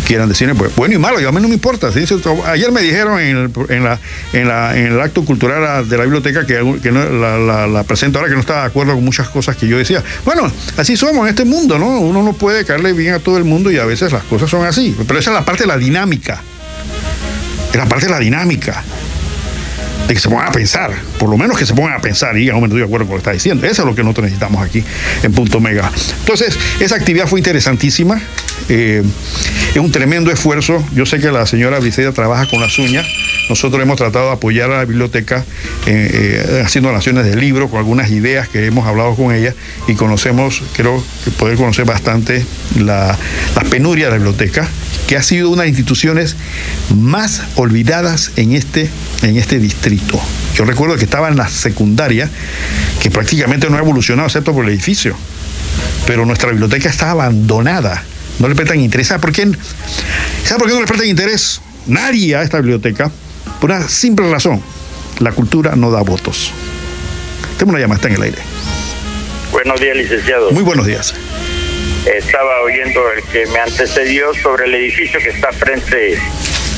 que 0.00 0.06
quieran 0.06 0.28
decir, 0.28 0.52
pues 0.54 0.74
bueno 0.76 0.94
y 0.94 0.98
malo, 0.98 1.20
yo 1.20 1.28
a 1.28 1.32
mí 1.32 1.40
no 1.40 1.48
me 1.48 1.54
importa. 1.54 1.88
Ayer 2.46 2.70
me 2.72 2.82
dijeron 2.82 3.18
en 3.20 3.36
el, 3.36 3.82
la, 3.82 3.98
en, 4.32 4.48
la, 4.48 4.76
en 4.76 4.92
el 4.92 5.00
acto 5.00 5.24
cultural 5.24 5.88
de 5.88 5.96
la 5.96 6.04
biblioteca 6.04 6.46
que, 6.46 6.78
que 6.82 6.92
la, 6.92 7.66
la, 7.66 7.84
presentadora 7.84 8.28
que 8.28 8.34
no 8.34 8.40
estaba 8.40 8.62
de 8.62 8.66
acuerdo 8.66 8.94
con 8.94 9.04
muchas 9.04 9.28
cosas 9.28 9.56
que 9.56 9.66
yo 9.66 9.78
decía. 9.78 10.02
Bueno, 10.24 10.50
así 10.76 10.96
somos 10.96 11.22
en 11.22 11.28
este 11.28 11.44
mundo, 11.44 11.78
¿no? 11.78 12.00
Uno 12.00 12.22
no 12.22 12.32
puede 12.34 12.64
caerle 12.64 12.92
bien 12.92 13.14
a 13.14 13.20
todo 13.20 13.38
el 13.38 13.44
mundo 13.44 13.70
y 13.70 13.78
a 13.78 13.84
veces 13.84 14.12
las 14.12 14.24
cosas 14.24 14.50
son 14.50 14.66
así. 14.66 14.94
Pero 15.06 15.18
esa 15.18 15.30
es 15.30 15.34
la 15.34 15.44
parte 15.44 15.62
de 15.62 15.68
la 15.68 15.78
dinámica. 15.78 16.42
Es 17.70 17.76
la 17.76 17.86
parte 17.86 18.06
de 18.06 18.12
la 18.12 18.18
dinámica 18.18 18.84
de 20.06 20.14
que 20.14 20.20
se 20.20 20.28
pongan 20.28 20.48
a 20.48 20.52
pensar, 20.52 20.92
por 21.18 21.28
lo 21.28 21.36
menos 21.36 21.58
que 21.58 21.66
se 21.66 21.74
pongan 21.74 21.94
a 21.94 22.00
pensar 22.00 22.36
y 22.36 22.40
digan, 22.40 22.56
hombre, 22.56 22.68
estoy 22.68 22.80
de 22.80 22.86
acuerdo 22.86 23.06
con 23.06 23.16
lo 23.16 23.18
que 23.18 23.22
está 23.22 23.32
diciendo. 23.32 23.66
Eso 23.66 23.82
es 23.82 23.86
lo 23.86 23.94
que 23.94 24.02
nosotros 24.02 24.24
necesitamos 24.24 24.62
aquí 24.62 24.84
en 25.22 25.32
Punto 25.32 25.60
Mega. 25.60 25.90
Entonces, 26.20 26.58
esa 26.80 26.96
actividad 26.96 27.26
fue 27.26 27.40
interesantísima. 27.40 28.20
Eh, 28.68 29.02
es 29.70 29.76
un 29.76 29.92
tremendo 29.92 30.30
esfuerzo. 30.30 30.82
Yo 30.94 31.06
sé 31.06 31.18
que 31.18 31.30
la 31.30 31.46
señora 31.46 31.78
Briseida 31.78 32.12
trabaja 32.12 32.48
con 32.48 32.60
las 32.60 32.78
uñas. 32.78 33.06
Nosotros 33.48 33.80
hemos 33.82 33.96
tratado 33.96 34.26
de 34.26 34.32
apoyar 34.32 34.70
a 34.70 34.78
la 34.78 34.84
biblioteca 34.84 35.44
eh, 35.86 36.44
eh, 36.48 36.62
haciendo 36.64 36.92
naciones 36.92 37.24
de 37.24 37.36
libros 37.36 37.70
con 37.70 37.78
algunas 37.78 38.10
ideas 38.10 38.48
que 38.48 38.66
hemos 38.66 38.86
hablado 38.86 39.14
con 39.14 39.32
ella 39.32 39.54
y 39.86 39.94
conocemos, 39.94 40.62
creo 40.74 41.02
que 41.24 41.30
poder 41.30 41.56
conocer 41.56 41.84
bastante 41.84 42.44
las 42.78 43.16
penurias 43.70 44.08
de 44.08 44.12
la 44.12 44.16
biblioteca 44.16 44.68
que 45.06 45.16
ha 45.16 45.22
sido 45.22 45.50
una 45.50 45.62
de 45.62 45.68
las 45.68 45.78
instituciones 45.78 46.36
más 46.94 47.42
olvidadas 47.54 48.32
en 48.36 48.52
este, 48.52 48.90
en 49.22 49.36
este 49.36 49.58
distrito. 49.58 50.20
Yo 50.56 50.64
recuerdo 50.64 50.96
que 50.96 51.04
estaba 51.04 51.28
en 51.28 51.36
la 51.36 51.48
secundaria, 51.48 52.30
que 53.02 53.10
prácticamente 53.10 53.68
no 53.68 53.76
ha 53.76 53.80
evolucionado 53.80 54.26
excepto 54.26 54.54
por 54.54 54.64
el 54.64 54.70
edificio, 54.70 55.14
pero 56.06 56.24
nuestra 56.24 56.50
biblioteca 56.50 56.88
está 56.88 57.10
abandonada. 57.10 58.02
No 58.38 58.48
le 58.48 58.54
prestan 58.54 58.80
interés. 58.80 59.08
¿Sabe 59.08 59.20
por 59.20 59.32
qué? 59.32 59.50
¿Sabe 60.44 60.60
por 60.60 60.68
qué 60.68 60.74
no 60.74 60.80
le 60.80 60.86
prestan 60.86 61.08
interés? 61.08 61.60
Nadie 61.86 62.36
a 62.36 62.42
esta 62.42 62.56
biblioteca, 62.56 63.10
por 63.60 63.70
una 63.70 63.86
simple 63.86 64.30
razón. 64.30 64.62
La 65.20 65.32
cultura 65.32 65.76
no 65.76 65.90
da 65.90 66.00
votos. 66.00 66.52
Tengo 67.58 67.72
una 67.72 67.80
llamada, 67.80 67.96
está 67.96 68.08
en 68.08 68.14
el 68.14 68.22
aire. 68.22 68.38
Buenos 69.52 69.78
días, 69.78 69.96
licenciado. 69.96 70.50
Muy 70.52 70.62
buenos 70.62 70.86
días 70.86 71.14
estaba 72.14 72.62
oyendo 72.62 73.00
el 73.10 73.22
que 73.24 73.46
me 73.46 73.58
antecedió 73.58 74.32
sobre 74.34 74.66
el 74.66 74.74
edificio 74.76 75.18
que 75.18 75.30
está 75.30 75.50
frente 75.50 76.16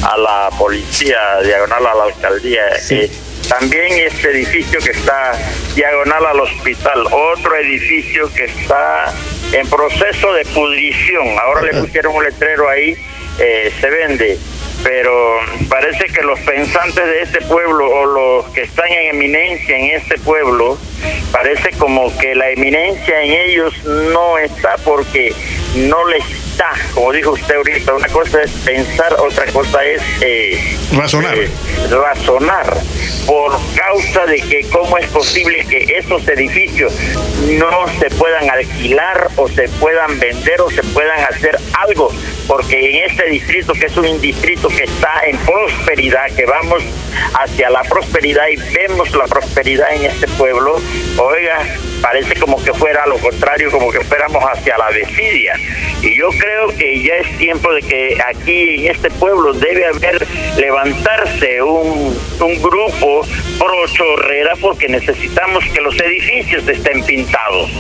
a 0.03 0.17
la 0.17 0.51
policía, 0.57 1.19
diagonal 1.45 1.87
a 1.87 1.95
la 1.95 2.05
alcaldía. 2.05 2.63
Eh, 2.89 3.11
también 3.49 3.93
este 3.93 4.31
edificio 4.31 4.79
que 4.81 4.91
está 4.91 5.33
diagonal 5.75 6.27
al 6.27 6.41
hospital, 6.41 7.07
otro 7.11 7.57
edificio 7.57 8.33
que 8.35 8.45
está 8.45 9.12
en 9.53 9.69
proceso 9.69 10.33
de 10.35 10.45
pudrición. 10.47 11.27
Ahora 11.43 11.62
le 11.62 11.81
pusieron 11.81 12.15
un 12.15 12.25
letrero 12.25 12.69
ahí, 12.69 12.97
eh, 13.39 13.73
se 13.81 13.91
vende 13.91 14.39
pero 14.83 15.41
parece 15.69 16.07
que 16.07 16.23
los 16.23 16.39
pensantes 16.41 17.05
de 17.05 17.23
este 17.23 17.41
pueblo 17.43 17.91
o 17.91 18.07
los 18.07 18.49
que 18.53 18.62
están 18.62 18.89
en 18.89 19.16
eminencia 19.16 19.77
en 19.77 19.97
este 19.97 20.19
pueblo, 20.19 20.79
parece 21.33 21.70
como 21.79 22.16
que 22.19 22.35
la 22.35 22.51
eminencia 22.51 23.23
en 23.23 23.33
ellos 23.33 23.75
no 23.85 24.39
está 24.39 24.77
porque 24.85 25.33
no 25.75 26.07
les 26.07 26.25
está, 26.59 26.73
como 26.93 27.13
dijo 27.13 27.31
usted 27.31 27.55
ahorita, 27.55 27.95
una 27.95 28.09
cosa 28.09 28.43
es 28.43 28.51
pensar, 28.51 29.15
otra 29.21 29.47
cosa 29.53 29.85
es 29.85 30.03
eh, 30.21 30.77
razonar. 30.93 31.39
Eh, 31.39 31.51
razonar 31.89 32.77
por 33.27 33.53
causa 33.77 34.27
de 34.27 34.41
que 34.41 34.67
cómo 34.69 34.99
es 34.99 35.07
posible 35.09 35.65
que 35.67 35.99
esos 35.99 36.27
edificios 36.27 36.93
no 37.59 37.87
se 38.01 38.11
puedan 38.11 38.51
alquilar 38.51 39.31
o 39.37 39.49
se 39.49 39.69
puedan 39.69 40.19
vender 40.19 40.61
o 40.61 40.71
se 40.71 40.83
puedan 40.83 41.21
hacer 41.21 41.57
algo, 41.75 42.11
porque 42.49 42.91
en 42.91 43.11
este 43.11 43.27
distrito, 43.27 43.73
que 43.75 43.87
es 43.87 43.97
un 43.97 44.21
distrito 44.21 44.69
que 44.69 44.85
está 44.85 45.21
en 45.27 45.37
prosperidad, 45.39 46.35
que 46.35 46.45
vamos 46.45 46.83
hacia 47.35 47.71
la 47.71 47.83
prosperidad 47.83 48.49
y 48.49 48.57
vemos 48.57 49.15
la 49.15 49.27
prosperidad 49.27 49.93
en 49.93 50.07
este 50.07 50.27
pueblo, 50.27 50.81
oiga, 51.19 51.65
parece 52.03 52.35
como 52.37 52.62
que 52.62 52.73
fuera 52.73 53.07
lo 53.07 53.16
contrario, 53.19 53.70
como 53.70 53.91
que 53.91 54.01
fuéramos 54.01 54.43
hacia 54.45 54.77
la 54.79 54.91
desidia. 54.91 55.55
Y 56.03 56.16
yo 56.16 56.29
creo 56.31 56.69
que 56.77 57.03
ya 57.03 57.15
es 57.16 57.39
tiempo 57.39 57.73
de 57.73 57.83
que 57.83 58.19
aquí 58.25 58.87
en 58.87 58.93
este 58.93 59.11
pueblo 59.11 59.53
debe 59.53 59.87
haber 59.87 60.27
levantarse 60.57 61.62
un, 61.62 62.19
un 62.41 62.62
grupo 62.62 63.23
pro 63.59 63.87
chorrera 63.89 64.55
porque 64.61 64.89
necesitamos 64.89 65.65
que 65.73 65.81
los 65.81 65.99
edificios 66.01 66.66
estén 66.69 67.03
pintados. 67.05 67.70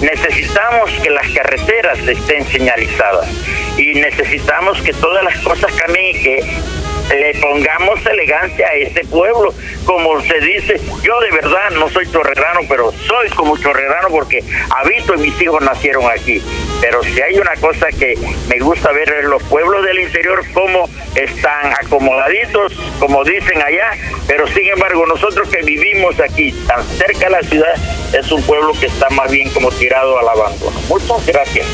Necesitamos 0.00 0.90
que 1.02 1.10
las 1.10 1.28
carreteras 1.30 1.98
estén 2.06 2.46
señalizadas 2.46 3.28
y 3.76 3.94
necesitamos 3.94 4.80
que 4.82 4.92
todas 4.92 5.22
las 5.24 5.38
cosas 5.40 5.72
cambien 5.72 6.20
que 6.22 6.40
le 7.10 7.34
pongamos 7.40 8.04
elegancia 8.06 8.68
a 8.68 8.74
este 8.74 9.04
pueblo. 9.06 9.54
Como 9.84 10.20
se 10.22 10.40
dice, 10.40 10.80
yo 11.02 11.20
de 11.20 11.30
verdad 11.30 11.70
no 11.72 11.88
soy 11.88 12.10
chorrerano, 12.10 12.60
pero 12.68 12.92
soy 12.92 13.28
como 13.30 13.56
chorrerano 13.58 14.08
porque 14.08 14.44
habito 14.70 15.14
y 15.14 15.18
mis 15.18 15.40
hijos 15.40 15.62
nacieron 15.62 16.04
aquí. 16.10 16.42
Pero 16.80 17.02
si 17.02 17.20
hay 17.20 17.36
una 17.38 17.54
cosa 17.56 17.88
que 17.88 18.16
me 18.48 18.58
gusta 18.58 18.92
ver 18.92 19.12
en 19.22 19.30
los 19.30 19.42
pueblos 19.44 19.84
del 19.84 20.00
interior, 20.00 20.44
cómo 20.54 20.88
están 21.14 21.72
acomodaditos, 21.82 22.72
como 22.98 23.24
dicen 23.24 23.60
allá, 23.62 23.90
pero 24.26 24.46
sin 24.46 24.68
embargo 24.68 25.06
nosotros 25.06 25.48
que 25.48 25.62
vivimos 25.62 26.18
aquí 26.20 26.52
tan 26.66 26.84
cerca 26.84 27.26
de 27.26 27.30
la 27.30 27.42
ciudad, 27.42 27.74
es 28.12 28.30
un 28.30 28.42
pueblo 28.42 28.72
que 28.78 28.86
está 28.86 29.08
más 29.10 29.30
bien 29.30 29.50
como 29.50 29.70
tirado 29.72 30.18
al 30.18 30.28
abandono. 30.28 30.80
Muchas 30.88 31.26
gracias. 31.26 31.66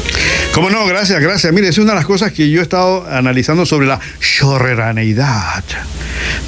Como 0.53 0.71
no, 0.71 0.87
gracias, 0.87 1.21
gracias. 1.21 1.53
Mire, 1.53 1.69
es 1.69 1.79
una 1.79 1.93
de 1.93 1.97
las 1.97 2.07
cosas 2.07 2.33
que 2.33 2.49
yo 2.49 2.61
he 2.61 2.63
estado 2.63 3.07
analizando 3.11 3.67
sobre 3.67 3.87
la 3.87 4.01
chorreraneidad. 4.21 5.26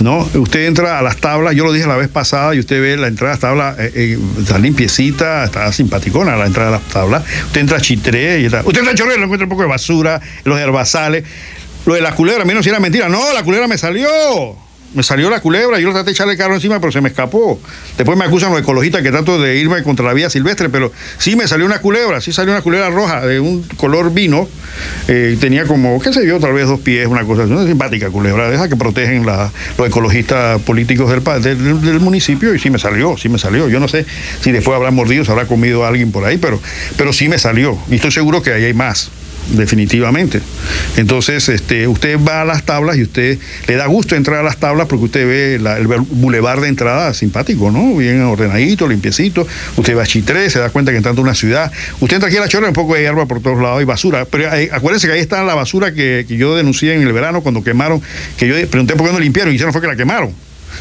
¿No? 0.00 0.28
Usted 0.34 0.66
entra 0.66 0.98
a 0.98 1.02
las 1.02 1.16
tablas, 1.16 1.54
yo 1.54 1.64
lo 1.64 1.72
dije 1.72 1.86
la 1.86 1.96
vez 1.96 2.08
pasada, 2.08 2.54
y 2.54 2.60
usted 2.60 2.80
ve 2.80 2.96
la 2.96 3.08
entrada 3.08 3.32
a 3.32 3.34
las 3.34 3.40
tablas, 3.40 3.78
eh, 3.78 3.92
eh, 3.94 4.18
está 4.38 4.58
limpiecita, 4.58 5.44
está 5.44 5.72
simpaticona 5.72 6.36
la 6.36 6.46
entrada 6.46 6.68
a 6.68 6.72
las 6.72 6.82
tablas. 6.82 7.24
Usted 7.46 7.60
entra 7.60 7.78
a 7.78 7.80
Chitré 7.80 8.40
y 8.40 8.46
está. 8.46 8.60
Usted 8.60 8.78
entra 8.78 8.92
a 8.92 8.96
Chorrera, 8.96 9.22
encuentra 9.22 9.46
un 9.46 9.50
poco 9.50 9.62
de 9.62 9.68
basura, 9.68 10.20
los 10.44 10.58
herbazales. 10.58 11.24
Lo 11.86 11.94
de 11.94 12.00
la 12.02 12.14
culebra, 12.14 12.42
a 12.42 12.44
mí 12.44 12.52
no 12.52 12.62
si 12.62 12.68
era 12.68 12.80
mentira. 12.80 13.08
No, 13.08 13.32
la 13.32 13.42
culebra 13.42 13.66
me 13.66 13.78
salió 13.78 14.08
me 14.94 15.02
salió 15.02 15.28
la 15.28 15.40
culebra, 15.40 15.78
yo 15.78 15.90
traté 15.92 16.06
de 16.06 16.12
echarle 16.12 16.32
el 16.32 16.38
carro 16.38 16.54
encima, 16.54 16.80
pero 16.80 16.90
se 16.92 17.00
me 17.00 17.08
escapó. 17.08 17.60
Después 17.96 18.16
me 18.16 18.24
acusan 18.24 18.50
los 18.50 18.60
ecologistas 18.60 19.02
que 19.02 19.10
trato 19.10 19.40
de 19.40 19.56
irme 19.56 19.82
contra 19.82 20.06
la 20.06 20.14
vía 20.14 20.30
silvestre, 20.30 20.68
pero 20.68 20.92
sí 21.18 21.36
me 21.36 21.46
salió 21.46 21.66
una 21.66 21.80
culebra, 21.80 22.20
sí 22.20 22.32
salió 22.32 22.52
una 22.52 22.62
culebra 22.62 22.90
roja 22.90 23.26
de 23.26 23.40
un 23.40 23.62
color 23.76 24.12
vino. 24.12 24.48
Eh, 25.08 25.36
tenía 25.40 25.64
como, 25.64 26.00
qué 26.00 26.12
sé 26.12 26.26
yo, 26.26 26.38
tal 26.40 26.52
vez 26.52 26.66
dos 26.66 26.80
pies, 26.80 27.06
una 27.06 27.24
cosa, 27.24 27.42
una 27.42 27.66
simpática 27.66 28.08
culebra, 28.10 28.50
de 28.50 28.68
que 28.68 28.76
protegen 28.76 29.24
los 29.26 29.86
ecologistas 29.86 30.60
políticos 30.62 31.10
del, 31.10 31.42
del, 31.42 31.80
del, 31.82 32.00
municipio, 32.00 32.54
y 32.54 32.58
sí 32.58 32.70
me 32.70 32.78
salió, 32.78 33.16
sí 33.16 33.28
me 33.28 33.38
salió. 33.38 33.68
Yo 33.68 33.80
no 33.80 33.88
sé 33.88 34.06
si 34.40 34.52
después 34.52 34.76
habrá 34.76 34.90
mordido, 34.90 35.24
se 35.24 35.32
habrá 35.32 35.46
comido 35.46 35.84
a 35.84 35.88
alguien 35.88 36.12
por 36.12 36.24
ahí, 36.24 36.38
pero, 36.38 36.60
pero 36.96 37.12
sí 37.12 37.28
me 37.28 37.38
salió. 37.38 37.78
Y 37.90 37.96
estoy 37.96 38.10
seguro 38.10 38.42
que 38.42 38.52
ahí 38.52 38.64
hay 38.64 38.74
más 38.74 39.10
definitivamente. 39.50 40.40
Entonces, 40.96 41.48
este, 41.48 41.86
usted 41.86 42.18
va 42.18 42.42
a 42.42 42.44
las 42.44 42.64
tablas 42.64 42.96
y 42.96 43.02
usted 43.02 43.38
le 43.66 43.76
da 43.76 43.86
gusto 43.86 44.14
entrar 44.16 44.40
a 44.40 44.42
las 44.42 44.58
tablas 44.58 44.86
porque 44.86 45.04
usted 45.06 45.26
ve 45.26 45.54
el 45.54 45.86
bulevar 46.10 46.60
de 46.60 46.68
entrada 46.68 47.14
simpático, 47.14 47.70
¿no? 47.70 47.96
Bien 47.96 48.22
ordenadito, 48.22 48.86
limpiecito. 48.88 49.46
Usted 49.76 49.96
va 49.96 50.02
a 50.02 50.06
Chitré, 50.06 50.50
se 50.50 50.58
da 50.58 50.70
cuenta 50.70 50.90
que 50.90 50.98
entra 50.98 51.12
en 51.12 51.18
una 51.18 51.34
ciudad. 51.34 51.70
Usted 52.00 52.16
entra 52.16 52.28
aquí 52.28 52.38
a 52.38 52.40
la 52.40 52.48
chorra, 52.48 52.68
un 52.68 52.74
poco 52.74 52.94
de 52.94 53.02
hierba 53.02 53.26
por 53.26 53.40
todos 53.40 53.60
lados 53.60 53.82
y 53.82 53.84
basura. 53.84 54.24
Pero 54.24 54.48
acuérdense 54.72 55.06
que 55.06 55.14
ahí 55.14 55.20
está 55.20 55.42
la 55.42 55.54
basura 55.54 55.92
que, 55.92 56.26
yo 56.28 56.56
denuncié 56.56 56.94
en 56.94 57.02
el 57.02 57.12
verano 57.12 57.42
cuando 57.42 57.62
quemaron, 57.62 58.02
que 58.36 58.46
yo 58.46 58.54
pregunté 58.68 58.94
por 58.94 59.06
qué 59.06 59.12
no 59.12 59.18
limpiaron 59.18 59.52
y 59.52 59.56
hicieron 59.56 59.72
fue 59.72 59.82
que 59.82 59.88
la 59.88 59.96
quemaron. 59.96 60.32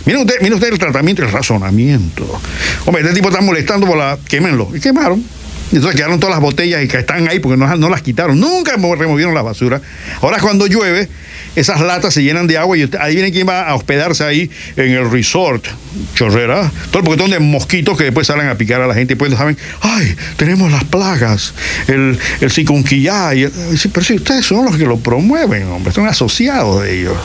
Miren 0.06 0.22
usted, 0.22 0.35
mire 0.41 0.56
usted 0.56 0.72
el 0.72 0.80
tratamiento 0.80 1.23
el 1.23 1.31
razonamiento. 1.31 2.41
Hombre, 2.85 3.03
este 3.03 3.15
tipo 3.15 3.30
está 3.30 3.41
molestando 3.41 3.88
por 3.88 3.98
la. 3.98 4.18
Quémenlo. 4.27 4.69
Y 4.73 4.80
quemaron. 4.80 5.23
Entonces 5.72 5.95
quedaron 5.95 6.19
todas 6.19 6.35
las 6.35 6.41
botellas 6.41 6.84
y 6.84 6.88
que 6.88 6.98
están 6.98 7.27
ahí 7.27 7.39
porque 7.39 7.57
no, 7.57 7.76
no 7.76 7.89
las 7.89 8.02
quitaron. 8.02 8.39
Nunca 8.39 8.76
removieron 8.76 9.34
la 9.34 9.41
basura. 9.41 9.81
Ahora 10.22 10.39
cuando 10.39 10.68
llueve, 10.68 11.10
esas 11.56 11.81
latas 11.81 12.14
se 12.14 12.23
llenan 12.23 12.48
de 12.48 12.57
agua 12.57 12.77
y 12.77 12.89
ahí 12.99 13.15
viene 13.15 13.31
quien 13.31 13.48
va 13.48 13.68
a 13.68 13.76
hospedarse 13.76 14.23
ahí 14.23 14.49
en 14.76 14.91
el 14.91 15.10
resort, 15.10 15.65
chorrera, 16.14 16.72
todo 16.91 17.02
el 17.02 17.10
montón 17.10 17.31
de 17.31 17.39
mosquitos 17.39 17.98
que 17.98 18.06
después 18.06 18.27
salen 18.27 18.48
a 18.48 18.56
picar 18.56 18.80
a 18.81 18.88
la 18.88 18.94
gente 18.94 19.14
y 19.14 19.15
después 19.15 19.34
saben, 19.34 19.57
ay, 19.81 20.15
tenemos 20.38 20.72
las 20.72 20.84
plagas, 20.84 21.53
el, 21.88 22.18
el 22.41 22.52
y 22.57 23.88
pero 23.88 24.06
si 24.06 24.14
ustedes 24.15 24.45
son 24.45 24.65
los 24.65 24.77
que 24.77 24.85
lo 24.85 24.98
promueven, 24.98 25.68
hombre, 25.68 25.91
son 25.94 26.07
asociados 26.07 26.84
de 26.84 26.99
ellos. 26.99 27.15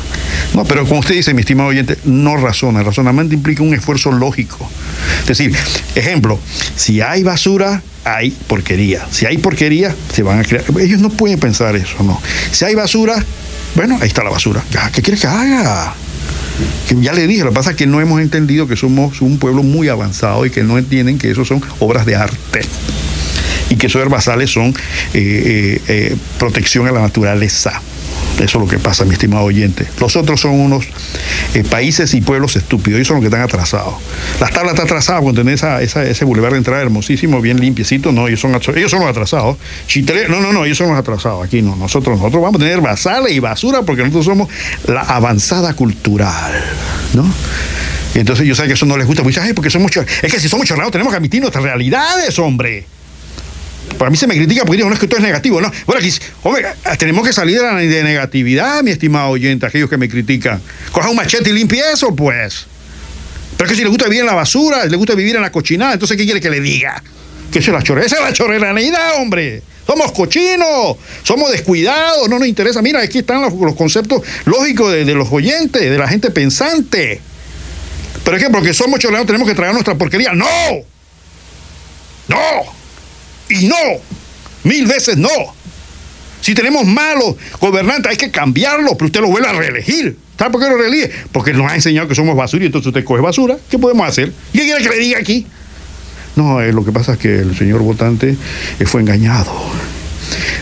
No, 0.54 0.64
pero 0.64 0.86
como 0.86 1.00
usted 1.00 1.14
dice, 1.14 1.34
mi 1.34 1.40
estimado 1.40 1.68
oyente, 1.68 1.98
no 2.04 2.36
razona, 2.36 2.80
el 2.80 2.86
razonamiento 2.86 3.34
implica 3.34 3.62
un 3.62 3.74
esfuerzo 3.74 4.12
lógico. 4.12 4.70
Es 5.20 5.26
decir, 5.26 5.54
ejemplo, 5.94 6.38
si 6.76 7.00
hay 7.00 7.22
basura, 7.22 7.82
hay 8.04 8.30
porquería. 8.30 9.06
Si 9.10 9.26
hay 9.26 9.38
porquería, 9.38 9.94
se 10.12 10.22
van 10.22 10.40
a 10.40 10.44
crear. 10.44 10.64
Ellos 10.80 11.00
no 11.00 11.10
pueden 11.10 11.38
pensar 11.38 11.76
eso, 11.76 12.02
no. 12.02 12.20
Si 12.50 12.64
hay 12.64 12.74
basura, 12.74 13.22
bueno, 13.74 13.98
ahí 14.00 14.08
está 14.08 14.22
la 14.22 14.30
basura. 14.30 14.62
¿Qué 14.92 15.02
quieres 15.02 15.20
que 15.20 15.26
haga? 15.26 15.94
Que 16.88 17.00
ya 17.00 17.12
le 17.12 17.26
dije, 17.26 17.44
lo 17.44 17.50
que 17.50 17.54
pasa 17.54 17.70
es 17.70 17.76
que 17.76 17.86
no 17.86 18.00
hemos 18.00 18.20
entendido 18.20 18.66
que 18.66 18.76
somos 18.76 19.20
un 19.22 19.38
pueblo 19.38 19.62
muy 19.62 19.88
avanzado 19.88 20.44
y 20.46 20.50
que 20.50 20.62
no 20.62 20.78
entienden 20.78 21.18
que 21.18 21.30
eso 21.30 21.44
son 21.44 21.62
obras 21.78 22.06
de 22.06 22.16
arte. 22.16 22.60
y 23.70 23.76
que 23.76 23.86
esos 23.86 24.02
herbazales 24.02 24.50
son 24.50 24.68
eh, 24.68 24.74
eh, 25.14 25.80
eh, 25.88 26.16
protección 26.38 26.86
a 26.86 26.92
la 26.92 27.00
naturaleza. 27.00 27.80
Eso 28.40 28.58
es 28.58 28.64
lo 28.64 28.66
que 28.66 28.78
pasa, 28.78 29.04
mi 29.04 29.12
estimado 29.12 29.44
oyente. 29.44 29.86
Los 30.00 30.16
otros 30.16 30.40
son 30.40 30.52
unos 30.58 30.84
eh, 31.54 31.62
países 31.64 32.12
y 32.14 32.20
pueblos 32.22 32.56
estúpidos. 32.56 32.96
Ellos 32.98 33.08
son 33.08 33.16
los 33.16 33.22
que 33.22 33.28
están 33.28 33.42
atrasados. 33.42 33.94
Las 34.40 34.50
tablas 34.50 34.72
están 34.74 34.86
atrasadas 34.86 35.22
esa, 35.52 35.80
esa- 35.82 36.04
ese 36.04 36.24
bulevar 36.24 36.52
de 36.52 36.58
entrada 36.58 36.82
hermosísimo, 36.82 37.40
bien 37.40 37.60
limpiecito. 37.60 38.10
No, 38.10 38.26
ellos 38.26 38.40
son, 38.40 38.52
ellos 38.74 38.90
son 38.90 39.00
los 39.00 39.08
atrasados. 39.08 39.58
No, 40.28 40.40
no, 40.40 40.52
no, 40.52 40.64
ellos 40.64 40.78
son 40.78 40.88
los 40.88 40.98
atrasados. 40.98 41.44
Aquí 41.44 41.62
no. 41.62 41.76
Nosotros, 41.76 42.18
nosotros 42.18 42.42
vamos 42.42 42.60
a 42.60 42.64
tener 42.64 42.80
basales 42.80 43.32
y 43.32 43.38
basura 43.38 43.82
porque 43.82 44.02
nosotros 44.02 44.24
somos 44.24 44.48
la 44.88 45.02
avanzada 45.02 45.74
cultural. 45.74 46.52
¿No? 47.14 47.24
Entonces 48.14 48.46
yo 48.46 48.54
sé 48.54 48.66
que 48.66 48.72
eso 48.72 48.86
no 48.86 48.96
les 48.96 49.06
gusta. 49.06 49.22
Pues, 49.22 49.38
ay, 49.38 49.52
porque 49.52 49.70
somos 49.70 49.90
Es 50.22 50.32
que 50.32 50.40
si 50.40 50.48
somos 50.48 50.66
chorrados 50.66 50.90
tenemos 50.92 51.12
que 51.12 51.16
admitir 51.18 51.40
nuestras 51.40 51.62
realidades, 51.64 52.38
hombre. 52.38 52.86
Para 53.98 54.10
mí 54.10 54.16
se 54.16 54.26
me 54.26 54.34
critica 54.34 54.62
porque 54.64 54.78
digo, 54.78 54.88
no 54.88 54.94
es 54.94 55.00
que 55.00 55.06
todo 55.06 55.18
es 55.18 55.24
negativo, 55.24 55.60
¿no? 55.60 55.70
Bueno, 55.86 56.00
aquí, 56.00 56.12
hombre, 56.42 56.66
tenemos 56.98 57.26
que 57.26 57.32
salir 57.32 57.58
de 57.60 57.64
la 57.64 57.74
de 57.76 58.02
negatividad, 58.02 58.82
mi 58.82 58.90
estimado 58.90 59.30
oyente, 59.30 59.66
aquellos 59.66 59.88
que 59.88 59.96
me 59.96 60.08
critican. 60.08 60.60
Coja 60.90 61.08
un 61.08 61.16
machete 61.16 61.50
y 61.50 61.52
limpie 61.52 61.82
eso, 61.92 62.14
pues. 62.14 62.66
Pero 63.56 63.66
es 63.66 63.72
que 63.72 63.76
si 63.76 63.82
le 63.82 63.88
gusta 63.88 64.06
vivir 64.06 64.20
en 64.20 64.26
la 64.26 64.34
basura, 64.34 64.84
le 64.86 64.96
gusta 64.96 65.14
vivir 65.14 65.36
en 65.36 65.42
la 65.42 65.52
cochinada, 65.52 65.92
entonces 65.92 66.16
¿qué 66.16 66.24
quiere 66.24 66.40
que 66.40 66.50
le 66.50 66.60
diga? 66.60 67.02
Que 67.50 67.58
esa 67.58 67.70
es 67.70 67.76
la 67.76 67.82
chorrera, 67.82 68.06
esa 68.06 68.16
es 68.16 68.22
la 68.22 68.32
chorreranidad, 68.32 69.20
hombre. 69.20 69.62
Somos 69.86 70.12
cochinos, 70.12 70.96
somos 71.22 71.50
descuidados, 71.50 72.28
no 72.28 72.38
nos 72.38 72.48
interesa. 72.48 72.80
Mira, 72.82 73.00
aquí 73.00 73.18
están 73.18 73.42
los, 73.42 73.74
conceptos 73.74 74.22
lógicos 74.46 74.92
de, 74.92 75.04
de 75.04 75.14
los 75.14 75.30
oyentes, 75.30 75.82
de 75.82 75.98
la 75.98 76.08
gente 76.08 76.30
pensante. 76.30 77.20
Pero 78.24 78.36
es 78.36 78.42
que 78.42 78.50
porque 78.50 78.72
somos 78.72 79.00
chorreanos 79.00 79.26
tenemos 79.26 79.46
que 79.46 79.54
traer 79.54 79.72
nuestra 79.72 79.96
porquería. 79.96 80.32
¡No! 80.32 80.46
¡No! 82.28 82.81
Y 83.52 83.66
no, 83.66 83.76
mil 84.64 84.86
veces 84.86 85.16
no. 85.16 85.28
Si 86.40 86.54
tenemos 86.54 86.84
malos 86.84 87.36
gobernantes, 87.60 88.10
hay 88.10 88.16
que 88.16 88.30
cambiarlos, 88.30 88.94
pero 88.94 89.06
usted 89.06 89.20
lo 89.20 89.28
vuelve 89.28 89.48
a 89.48 89.52
reelegir. 89.52 90.16
¿Sabe 90.36 90.50
por 90.50 90.60
qué 90.60 90.68
lo 90.68 90.76
reelige? 90.76 91.08
Porque 91.30 91.52
nos 91.52 91.70
ha 91.70 91.74
enseñado 91.76 92.08
que 92.08 92.16
somos 92.16 92.36
basura 92.36 92.64
y 92.64 92.66
entonces 92.66 92.88
usted 92.88 93.04
coge 93.04 93.20
basura. 93.20 93.56
¿Qué 93.70 93.78
podemos 93.78 94.08
hacer? 94.08 94.32
¿Y 94.52 94.58
¿Qué 94.58 94.64
quiere 94.64 94.82
que 94.82 94.88
le 94.88 94.98
diga 94.98 95.18
aquí? 95.20 95.46
No, 96.34 96.60
eh, 96.60 96.72
lo 96.72 96.84
que 96.84 96.90
pasa 96.90 97.12
es 97.12 97.18
que 97.18 97.38
el 97.38 97.56
señor 97.56 97.82
votante 97.82 98.36
eh, 98.80 98.84
fue 98.86 99.02
engañado. 99.02 99.52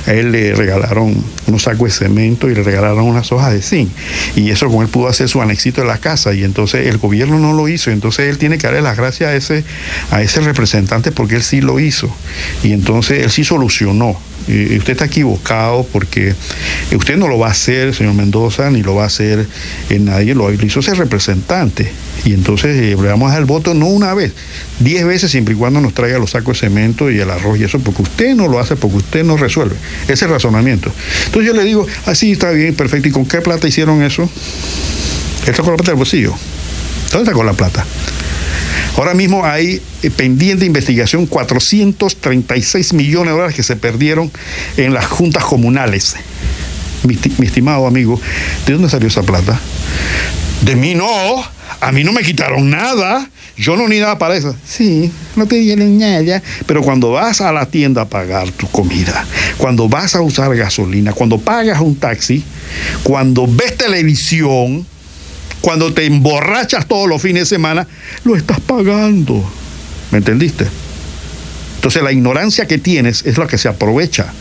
A 0.06 0.12
él 0.12 0.32
le 0.32 0.54
regalaron 0.54 1.22
unos 1.46 1.62
sacos 1.62 1.88
de 1.88 2.06
cemento 2.06 2.48
y 2.48 2.54
le 2.54 2.62
regalaron 2.62 3.04
unas 3.04 3.30
hojas 3.32 3.52
de 3.52 3.62
zinc. 3.62 3.90
Y 4.36 4.50
eso 4.50 4.68
con 4.68 4.82
él 4.82 4.88
pudo 4.88 5.08
hacer 5.08 5.28
su 5.28 5.40
anexito 5.40 5.80
de 5.80 5.86
la 5.86 5.98
casa. 5.98 6.32
Y 6.34 6.44
entonces 6.44 6.86
el 6.86 6.98
gobierno 6.98 7.38
no 7.38 7.52
lo 7.52 7.68
hizo. 7.68 7.90
Entonces 7.90 8.28
él 8.28 8.38
tiene 8.38 8.58
que 8.58 8.66
darle 8.66 8.82
las 8.82 8.96
gracias 8.96 9.30
a 9.30 9.36
ese, 9.36 9.64
a 10.10 10.22
ese 10.22 10.40
representante 10.40 11.12
porque 11.12 11.36
él 11.36 11.42
sí 11.42 11.60
lo 11.60 11.80
hizo. 11.80 12.14
Y 12.62 12.72
entonces 12.72 13.24
él 13.24 13.30
sí 13.30 13.44
solucionó. 13.44 14.18
Y 14.50 14.78
usted 14.78 14.92
está 14.92 15.04
equivocado 15.04 15.86
porque 15.92 16.34
usted 16.92 17.16
no 17.16 17.28
lo 17.28 17.38
va 17.38 17.48
a 17.48 17.50
hacer, 17.52 17.94
señor 17.94 18.14
Mendoza, 18.14 18.70
ni 18.70 18.82
lo 18.82 18.96
va 18.96 19.04
a 19.04 19.06
hacer 19.06 19.46
eh, 19.88 19.98
nadie, 20.00 20.34
lo 20.34 20.52
hizo 20.52 20.80
ese 20.80 20.94
representante. 20.94 21.90
Y 22.24 22.34
entonces 22.34 22.76
eh, 22.76 22.96
le 23.00 23.08
vamos 23.08 23.28
a 23.28 23.32
dar 23.32 23.40
el 23.40 23.46
voto 23.46 23.74
no 23.74 23.86
una 23.86 24.12
vez, 24.12 24.32
diez 24.80 25.06
veces 25.06 25.30
siempre 25.30 25.54
y 25.54 25.56
cuando 25.56 25.80
nos 25.80 25.94
traiga 25.94 26.18
los 26.18 26.32
sacos 26.32 26.60
de 26.60 26.68
cemento 26.68 27.10
y 27.10 27.18
el 27.18 27.30
arroz 27.30 27.58
y 27.58 27.64
eso, 27.64 27.78
porque 27.78 28.02
usted 28.02 28.34
no 28.34 28.48
lo 28.48 28.58
hace, 28.58 28.76
porque 28.76 28.96
usted 28.96 29.24
no 29.24 29.36
resuelve. 29.36 29.76
Ese 30.08 30.26
razonamiento. 30.26 30.92
Entonces 31.26 31.46
yo 31.46 31.56
le 31.56 31.64
digo, 31.64 31.86
así 32.06 32.32
está 32.32 32.50
bien, 32.50 32.74
perfecto. 32.74 33.08
¿Y 33.08 33.12
con 33.12 33.26
qué 33.26 33.40
plata 33.40 33.68
hicieron 33.68 34.02
eso? 34.02 34.28
Él 35.46 35.54
sacó 35.54 35.70
la 35.70 35.76
plata 35.76 35.92
del 35.92 35.98
bolsillo. 35.98 36.34
¿Dónde 37.12 37.30
sacó 37.30 37.44
la 37.44 37.52
plata? 37.52 37.84
Ahora 38.96 39.14
mismo 39.14 39.44
hay 39.44 39.80
eh, 40.02 40.10
pendiente 40.10 40.66
investigación 40.66 41.26
436 41.26 42.92
millones 42.92 43.28
de 43.28 43.32
dólares 43.32 43.56
que 43.56 43.62
se 43.62 43.76
perdieron 43.76 44.30
en 44.76 44.94
las 44.94 45.06
juntas 45.06 45.44
comunales. 45.44 46.16
Mi, 47.04 47.18
mi 47.38 47.46
estimado 47.46 47.86
amigo, 47.86 48.20
¿de 48.66 48.72
dónde 48.74 48.90
salió 48.90 49.08
esa 49.08 49.22
plata? 49.22 49.58
De 50.62 50.76
mí 50.76 50.94
no, 50.94 51.06
a 51.80 51.92
mí 51.92 52.04
no 52.04 52.12
me 52.12 52.22
quitaron 52.22 52.68
nada. 52.70 53.28
Yo 53.56 53.76
no 53.76 53.88
ni 53.88 53.98
nada 53.98 54.18
para 54.18 54.36
eso. 54.36 54.56
Sí, 54.66 55.12
no 55.36 55.46
te 55.46 55.56
dieron 55.56 55.98
nada. 55.98 56.42
Pero 56.66 56.82
cuando 56.82 57.10
vas 57.10 57.40
a 57.40 57.52
la 57.52 57.66
tienda 57.66 58.02
a 58.02 58.08
pagar 58.08 58.50
tu 58.52 58.66
comida, 58.68 59.26
cuando 59.58 59.88
vas 59.88 60.14
a 60.14 60.22
usar 60.22 60.54
gasolina, 60.56 61.12
cuando 61.12 61.38
pagas 61.38 61.80
un 61.80 61.94
taxi, 61.96 62.42
cuando 63.02 63.46
ves 63.46 63.76
televisión, 63.76 64.86
cuando 65.60 65.92
te 65.92 66.06
emborrachas 66.06 66.86
todos 66.86 67.08
los 67.08 67.20
fines 67.20 67.42
de 67.42 67.56
semana, 67.56 67.86
lo 68.24 68.36
estás 68.36 68.60
pagando. 68.60 69.50
¿Me 70.10 70.18
entendiste? 70.18 70.66
Entonces 71.76 72.02
la 72.02 72.12
ignorancia 72.12 72.66
que 72.66 72.78
tienes 72.78 73.24
es 73.24 73.38
la 73.38 73.46
que 73.46 73.58
se 73.58 73.68
aprovecha. 73.68 74.32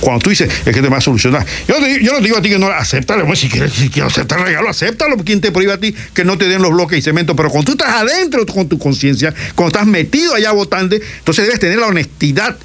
Cuando 0.00 0.22
tú 0.22 0.30
dices, 0.30 0.48
es 0.64 0.74
que 0.74 0.80
te 0.80 0.88
va 0.88 0.98
a 0.98 1.00
solucionar. 1.00 1.44
Yo, 1.66 1.74
no 1.80 2.20
digo 2.20 2.36
a 2.36 2.42
ti 2.42 2.48
que 2.48 2.58
no, 2.58 2.68
acéptalo. 2.68 3.26
Pues, 3.26 3.40
si 3.40 3.48
quieres, 3.48 3.72
si 3.72 3.90
quieres 3.90 4.12
aceptar 4.12 4.38
el 4.38 4.46
regalo, 4.46 4.68
acéptalo. 4.68 5.16
¿Quién 5.24 5.40
te 5.40 5.50
prohíbe 5.50 5.72
a 5.72 5.78
ti 5.78 5.94
que 6.14 6.24
no 6.24 6.38
te 6.38 6.46
den 6.46 6.62
los 6.62 6.70
bloques 6.70 6.98
y 6.98 7.02
cemento? 7.02 7.34
Pero 7.34 7.50
cuando 7.50 7.72
tú 7.72 7.78
estás 7.78 8.02
adentro 8.02 8.46
con 8.46 8.68
tu 8.68 8.78
conciencia, 8.78 9.34
cuando 9.56 9.76
estás 9.76 9.86
metido 9.86 10.34
allá 10.34 10.52
votando, 10.52 10.94
entonces 10.94 11.44
debes 11.44 11.58
tener 11.58 11.78
la 11.78 11.88
honestidad 11.88 12.56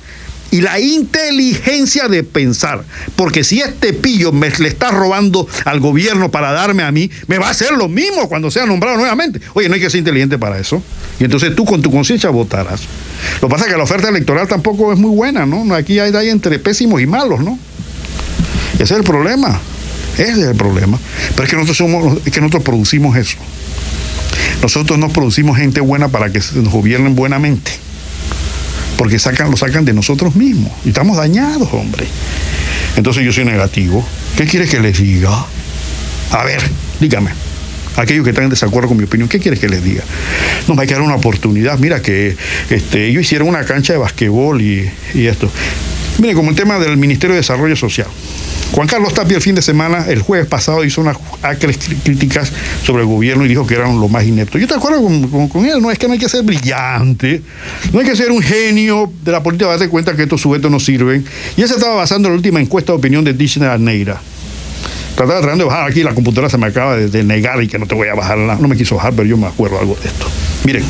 y 0.53 0.61
la 0.61 0.79
inteligencia 0.79 2.07
de 2.07 2.23
pensar. 2.23 2.83
Porque 3.15 3.43
si 3.43 3.61
este 3.61 3.91
pillo 3.91 4.31
me, 4.31 4.51
le 4.51 4.67
está 4.67 4.91
robando 4.91 5.47
al 5.65 5.79
gobierno 5.79 6.29
para 6.29 6.51
darme 6.51 6.83
a 6.83 6.91
mí, 6.91 7.09
me 7.25 7.39
va 7.39 7.47
a 7.47 7.49
hacer 7.49 7.71
lo 7.71 7.89
mismo 7.89 8.29
cuando 8.29 8.51
sea 8.51 8.67
nombrado 8.67 8.97
nuevamente. 8.97 9.41
Oye, 9.55 9.67
no 9.67 9.73
hay 9.73 9.81
que 9.81 9.89
ser 9.89 9.97
inteligente 9.97 10.37
para 10.37 10.59
eso. 10.59 10.83
Y 11.19 11.23
entonces 11.23 11.55
tú 11.55 11.65
con 11.65 11.81
tu 11.81 11.89
conciencia 11.89 12.29
votarás. 12.29 12.81
Lo 13.41 13.47
que 13.47 13.51
pasa 13.51 13.65
es 13.65 13.71
que 13.71 13.77
la 13.77 13.83
oferta 13.83 14.09
electoral 14.09 14.47
tampoco 14.47 14.93
es 14.93 14.99
muy 14.99 15.09
buena, 15.09 15.47
¿no? 15.47 15.73
Aquí 15.73 15.97
hay, 15.97 16.29
entre 16.29 16.59
pésimos 16.59 17.01
y 17.01 17.07
malos, 17.07 17.39
¿no? 17.39 17.57
Ese 18.75 18.83
es 18.83 18.91
el 18.91 19.03
problema. 19.03 19.59
Ese 20.19 20.33
es 20.33 20.37
el 20.49 20.55
problema. 20.55 20.99
Pero 21.31 21.45
es 21.45 21.49
que 21.49 21.55
nosotros 21.55 21.77
somos, 21.77 22.19
es 22.27 22.31
que 22.31 22.41
nosotros 22.41 22.61
producimos 22.61 23.17
eso. 23.17 23.37
Nosotros 24.61 24.99
no 24.99 25.09
producimos 25.09 25.57
gente 25.57 25.81
buena 25.81 26.09
para 26.09 26.31
que 26.31 26.37
nos 26.37 26.71
gobiernen 26.71 27.15
buenamente. 27.15 27.71
Porque 29.03 29.19
sacan, 29.19 29.51
lo 29.51 29.57
sacan 29.57 29.83
de 29.83 29.91
nosotros 29.91 30.33
mismos. 30.33 30.71
Y 30.85 30.87
estamos 30.87 31.17
dañados, 31.17 31.67
hombre. 31.73 32.07
Entonces 32.95 33.25
yo 33.25 33.33
soy 33.33 33.43
negativo. 33.43 34.07
¿Qué 34.37 34.45
quieres 34.45 34.69
que 34.69 34.79
les 34.79 34.97
diga? 34.97 35.45
A 36.31 36.43
ver, 36.45 36.61
dígame. 37.01 37.31
Aquellos 37.97 38.23
que 38.23 38.29
están 38.29 38.45
en 38.45 38.51
desacuerdo 38.51 38.87
con 38.87 38.95
mi 38.95 39.03
opinión, 39.03 39.27
¿qué 39.27 39.39
quieres 39.39 39.59
que 39.59 39.67
les 39.67 39.83
diga? 39.83 40.05
No, 40.69 40.75
me 40.75 40.83
hay 40.83 40.87
que 40.87 40.93
dar 40.93 41.03
una 41.03 41.15
oportunidad. 41.15 41.77
Mira 41.79 42.01
que 42.01 42.37
este, 42.69 43.07
ellos 43.07 43.23
hicieron 43.23 43.49
una 43.49 43.65
cancha 43.65 43.91
de 43.91 43.99
basquetbol 43.99 44.61
y 44.61 44.89
esto. 45.13 45.51
Mire, 46.19 46.33
como 46.33 46.51
el 46.51 46.55
tema 46.55 46.79
del 46.79 46.95
Ministerio 46.95 47.33
de 47.33 47.41
Desarrollo 47.41 47.75
Social. 47.75 48.07
Juan 48.71 48.87
Carlos 48.87 49.13
Tapia 49.13 49.35
el 49.35 49.41
fin 49.43 49.53
de 49.53 49.61
semana, 49.61 50.05
el 50.07 50.21
jueves 50.23 50.47
pasado, 50.47 50.83
hizo 50.83 50.99
unas 51.01 51.17
acres 51.43 51.77
crí- 51.79 51.95
críticas 52.03 52.51
sobre 52.83 53.03
el 53.03 53.07
gobierno 53.07 53.45
y 53.45 53.47
dijo 53.47 53.67
que 53.67 53.75
eran 53.75 53.99
lo 53.99 54.07
más 54.07 54.23
ineptos. 54.25 54.59
Yo 54.59 54.67
te 54.67 54.73
acuerdo 54.73 55.03
con, 55.03 55.47
con- 55.47 55.65
él, 55.65 55.79
no 55.79 55.91
es 55.91 55.99
que 55.99 56.07
no 56.07 56.13
hay 56.13 56.19
que 56.19 56.27
ser 56.27 56.41
brillante, 56.43 57.41
no 57.91 57.99
hay 57.99 58.05
que 58.05 58.15
ser 58.15 58.31
un 58.31 58.41
genio 58.41 59.11
de 59.23 59.31
la 59.31 59.43
política 59.43 59.67
para 59.67 59.77
darse 59.77 59.89
cuenta 59.91 60.15
que 60.15 60.23
estos 60.23 60.41
sujetos 60.41 60.71
no 60.71 60.79
sirven. 60.79 61.23
Y 61.55 61.61
él 61.61 61.67
se 61.67 61.75
estaba 61.75 61.95
basando 61.95 62.27
en 62.29 62.33
la 62.33 62.37
última 62.37 62.59
encuesta 62.59 62.93
de 62.93 62.97
opinión 62.97 63.23
de 63.23 63.33
Disney 63.33 63.69
Neira. 63.79 64.19
Trataba 65.15 65.41
tratando 65.41 65.65
de 65.65 65.69
bajar 65.69 65.91
aquí, 65.91 66.01
la 66.01 66.15
computadora 66.15 66.49
se 66.49 66.57
me 66.57 66.65
acaba 66.65 66.95
de, 66.97 67.07
de 67.09 67.23
negar 67.23 67.61
y 67.61 67.67
que 67.67 67.77
no 67.77 67.85
te 67.85 67.93
voy 67.93 68.07
a 68.07 68.15
bajar, 68.15 68.39
no 68.39 68.67
me 68.67 68.75
quiso 68.75 68.95
bajar, 68.95 69.13
pero 69.13 69.27
yo 69.27 69.37
me 69.37 69.45
acuerdo 69.45 69.79
algo 69.79 69.95
de 70.01 70.07
esto. 70.07 70.25
Miren, 70.63 70.83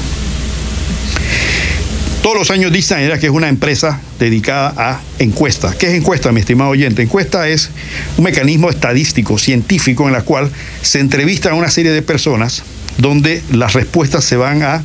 todos 2.24 2.38
los 2.38 2.52
años 2.52 2.72
Disney 2.72 3.04
era 3.04 3.20
que 3.20 3.26
es 3.26 3.32
una 3.34 3.50
empresa 3.50 4.00
dedicada 4.18 4.74
a 4.78 5.02
encuestas. 5.20 5.76
¿Qué 5.76 5.88
es 5.88 5.94
encuesta, 5.94 6.32
mi 6.32 6.40
estimado 6.40 6.70
oyente? 6.70 7.02
Encuesta 7.02 7.50
es 7.50 7.70
un 8.18 8.24
mecanismo 8.24 8.70
estadístico, 8.70 9.38
científico, 9.38 10.08
en 10.08 10.14
la 10.14 10.22
cual 10.22 10.50
se 10.82 11.02
entrevista 11.02 11.52
a 11.52 11.54
una 11.54 11.70
serie 11.70 11.92
de 11.92 12.02
personas 12.02 12.64
donde 12.98 13.44
las 13.52 13.74
respuestas 13.74 14.24
se 14.24 14.38
van 14.38 14.64
a, 14.64 14.84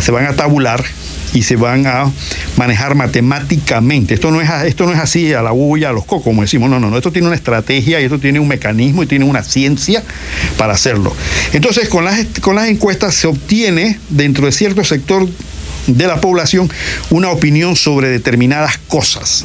se 0.00 0.10
van 0.10 0.24
a 0.24 0.36
tabular 0.36 0.82
y 1.34 1.42
se 1.42 1.56
van 1.56 1.86
a 1.86 2.10
manejar 2.56 2.94
matemáticamente. 2.94 4.14
Esto 4.14 4.30
no 4.30 4.40
es, 4.40 4.48
esto 4.64 4.86
no 4.86 4.94
es 4.94 5.00
así 5.00 5.34
a 5.34 5.42
la 5.42 5.50
bulla, 5.50 5.90
a 5.90 5.92
los 5.92 6.06
cocos, 6.06 6.24
como 6.24 6.40
decimos. 6.40 6.70
No, 6.70 6.80
no, 6.80 6.88
no. 6.88 6.96
Esto 6.96 7.12
tiene 7.12 7.26
una 7.26 7.36
estrategia 7.36 8.00
y 8.00 8.04
esto 8.04 8.18
tiene 8.18 8.40
un 8.40 8.48
mecanismo 8.48 9.02
y 9.02 9.06
tiene 9.06 9.26
una 9.26 9.42
ciencia 9.42 10.02
para 10.56 10.72
hacerlo. 10.72 11.14
Entonces, 11.52 11.90
con 11.90 12.06
las, 12.06 12.24
con 12.40 12.56
las 12.56 12.68
encuestas 12.68 13.14
se 13.14 13.26
obtiene 13.26 14.00
dentro 14.08 14.46
de 14.46 14.52
cierto 14.52 14.82
sector 14.82 15.28
de 15.88 16.06
la 16.06 16.20
población 16.20 16.70
una 17.10 17.30
opinión 17.30 17.74
sobre 17.74 18.08
determinadas 18.08 18.78
cosas. 18.88 19.44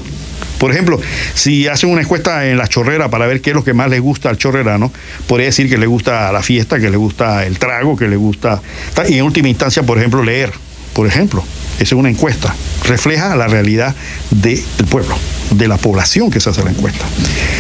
Por 0.60 0.72
ejemplo, 0.72 1.00
si 1.34 1.68
hacen 1.68 1.90
una 1.90 2.02
encuesta 2.02 2.48
en 2.48 2.58
la 2.58 2.68
chorrera 2.68 3.10
para 3.10 3.26
ver 3.28 3.42
qué 3.42 3.50
es 3.50 3.56
lo 3.56 3.64
que 3.64 3.74
más 3.74 3.90
le 3.90 4.00
gusta 4.00 4.30
al 4.30 4.38
chorrerano, 4.38 4.92
podría 5.28 5.48
decir 5.48 5.70
que 5.70 5.78
le 5.78 5.88
gusta 5.88 6.32
la 6.32 6.42
fiesta, 6.42 6.80
que 6.80 6.90
le 6.90 6.98
gusta 6.98 7.46
el 7.46 7.60
trago, 7.60 7.98
que 7.98 8.08
le 8.08 8.16
gusta, 8.16 8.62
y 9.10 9.16
en 9.16 9.24
última 9.24 9.50
instancia, 9.50 9.84
por 9.84 9.98
ejemplo, 9.98 10.24
leer. 10.24 10.54
Por 10.94 11.08
ejemplo, 11.08 11.44
esa 11.76 11.84
es 11.84 11.92
una 11.94 12.10
encuesta, 12.10 12.56
refleja 12.86 13.36
la 13.36 13.48
realidad 13.48 13.96
del 14.30 14.64
pueblo, 14.90 15.18
de 15.52 15.68
la 15.68 15.78
población 15.78 16.30
que 16.30 16.40
se 16.40 16.52
hace 16.52 16.64
la 16.64 16.70
encuesta. 16.70 17.04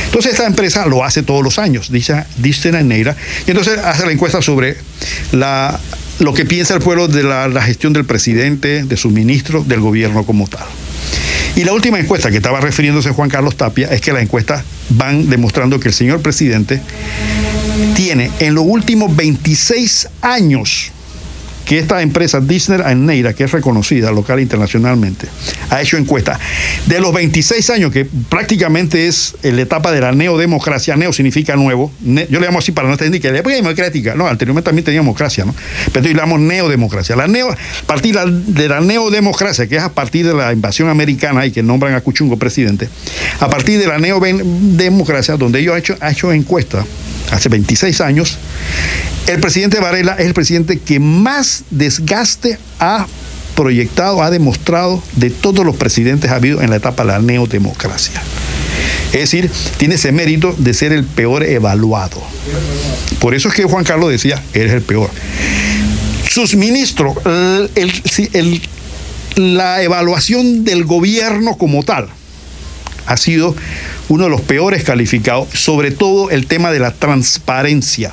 Entonces 0.05 0.33
esta 0.33 0.45
empresa 0.45 0.85
lo 0.85 1.03
hace 1.03 1.23
todos 1.23 1.43
los 1.43 1.57
años, 1.57 1.91
dice, 1.91 2.23
dice 2.37 2.71
Neira, 2.71 3.17
y 3.47 3.51
entonces 3.51 3.79
hace 3.79 4.05
la 4.05 4.11
encuesta 4.11 4.41
sobre 4.43 4.77
la, 5.31 5.79
lo 6.23 6.33
que 6.33 6.45
piensa 6.45 6.73
el 6.73 6.79
pueblo 6.79 7.09
de 7.09 7.21
la, 7.21 7.61
gestión 7.61 7.91
del 7.91 8.05
presidente, 8.05 8.83
de 8.83 8.97
sus 8.97 9.11
ministros, 9.11 9.67
del 9.67 9.81
gobierno 9.81 10.25
como 10.25 10.47
tal. 10.47 10.65
Y 11.55 11.65
la 11.65 11.73
última 11.73 11.99
encuesta 11.99 12.31
que 12.31 12.37
estaba 12.37 12.61
refiriéndose 12.61 13.11
Juan 13.11 13.29
Carlos 13.29 13.57
Tapia 13.57 13.89
es 13.89 13.99
que 13.99 14.13
las 14.13 14.23
encuestas 14.23 14.63
van 14.89 15.29
demostrando 15.29 15.79
que 15.79 15.89
el 15.89 15.93
señor 15.93 16.21
presidente 16.21 16.81
tiene 17.95 18.31
en 18.39 18.55
los 18.55 18.63
últimos 18.65 19.13
26 19.13 20.07
años 20.21 20.92
que 21.65 21.79
esta 21.79 22.01
empresa 22.01 22.39
Disney 22.39 22.79
Neira, 22.95 23.33
que 23.33 23.43
es 23.43 23.51
reconocida 23.51 24.11
local 24.11 24.39
e 24.39 24.41
internacionalmente, 24.41 25.27
ha 25.69 25.81
hecho 25.81 25.97
encuestas 25.97 26.39
de 26.85 26.99
los 26.99 27.13
26 27.13 27.69
años, 27.69 27.91
que 27.91 28.05
prácticamente 28.05 29.07
es 29.07 29.35
la 29.43 29.61
etapa 29.61 29.91
de 29.91 30.01
la 30.01 30.11
neodemocracia, 30.11 30.95
neo 30.95 31.13
significa 31.13 31.55
nuevo, 31.55 31.91
yo 32.01 32.39
le 32.39 32.45
llamo 32.45 32.59
así 32.59 32.71
para 32.71 32.89
no 32.89 32.97
tener 32.97 33.19
que 33.21 33.31
la 33.31 33.39
época 33.39 33.55
democrática, 33.55 34.15
no, 34.15 34.27
anteriormente 34.27 34.65
también 34.65 34.85
tenía 34.85 34.99
democracia, 35.01 35.45
¿no? 35.45 35.55
Pero 35.91 36.05
le 36.05 36.13
llamamos 36.13 36.39
neodemocracia. 36.41 37.15
La 37.15 37.27
neo, 37.27 37.51
a 37.51 37.57
partir 37.85 38.15
de 38.17 38.69
la 38.69 38.81
neodemocracia, 38.81 39.67
que 39.67 39.77
es 39.77 39.83
a 39.83 39.91
partir 39.91 40.25
de 40.25 40.33
la 40.33 40.53
invasión 40.53 40.89
americana 40.89 41.45
y 41.45 41.51
que 41.51 41.63
nombran 41.63 41.93
a 41.95 42.01
Cuchungo 42.01 42.37
presidente, 42.37 42.89
a 43.39 43.49
partir 43.49 43.79
de 43.79 43.87
la 43.87 43.97
neodemocracia, 43.99 45.37
donde 45.37 45.59
ellos 45.59 45.73
han 45.73 45.79
hecho, 45.79 45.97
han 45.99 46.11
hecho 46.11 46.33
encuestas 46.33 46.85
hace 47.31 47.49
26 47.49 48.01
años, 48.01 48.37
el 49.27 49.39
presidente 49.39 49.79
Varela 49.79 50.13
es 50.13 50.25
el 50.25 50.33
presidente 50.33 50.79
que 50.79 50.99
más 50.99 51.63
desgaste 51.69 52.57
ha 52.79 53.07
proyectado, 53.55 54.23
ha 54.23 54.29
demostrado 54.29 55.01
de 55.15 55.29
todos 55.29 55.65
los 55.65 55.75
presidentes 55.75 56.31
habido 56.31 56.61
en 56.61 56.69
la 56.69 56.77
etapa 56.77 57.03
de 57.03 57.11
la 57.11 57.19
neodemocracia. 57.19 58.21
Es 59.13 59.19
decir, 59.19 59.49
tiene 59.77 59.95
ese 59.95 60.11
mérito 60.11 60.55
de 60.57 60.73
ser 60.73 60.91
el 60.91 61.03
peor 61.03 61.43
evaluado. 61.43 62.21
Por 63.19 63.35
eso 63.35 63.49
es 63.49 63.53
que 63.53 63.63
Juan 63.63 63.83
Carlos 63.83 64.09
decía, 64.09 64.41
eres 64.53 64.73
el 64.73 64.81
peor. 64.81 65.09
Sus 66.29 66.55
ministros, 66.55 67.15
la 69.35 69.83
evaluación 69.83 70.63
del 70.63 70.83
gobierno 70.85 71.57
como 71.57 71.83
tal 71.83 72.09
ha 73.05 73.17
sido 73.17 73.55
uno 74.09 74.23
de 74.25 74.29
los 74.29 74.41
peores 74.41 74.83
calificados, 74.83 75.47
sobre 75.53 75.91
todo 75.91 76.31
el 76.31 76.47
tema 76.47 76.71
de 76.71 76.79
la 76.79 76.91
transparencia. 76.91 78.11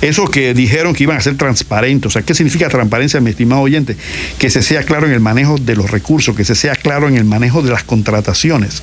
Eso 0.00 0.26
que 0.26 0.54
dijeron 0.54 0.94
que 0.94 1.04
iban 1.04 1.16
a 1.16 1.20
ser 1.20 1.36
transparentes. 1.36 2.06
O 2.06 2.10
sea, 2.10 2.22
¿qué 2.22 2.34
significa 2.34 2.68
transparencia, 2.68 3.20
mi 3.20 3.30
estimado 3.30 3.62
oyente? 3.62 3.96
Que 4.38 4.50
se 4.50 4.62
sea 4.62 4.82
claro 4.82 5.06
en 5.06 5.12
el 5.12 5.20
manejo 5.20 5.56
de 5.58 5.74
los 5.74 5.90
recursos, 5.90 6.36
que 6.36 6.44
se 6.44 6.54
sea 6.54 6.74
claro 6.74 7.08
en 7.08 7.16
el 7.16 7.24
manejo 7.24 7.62
de 7.62 7.70
las 7.70 7.84
contrataciones. 7.84 8.82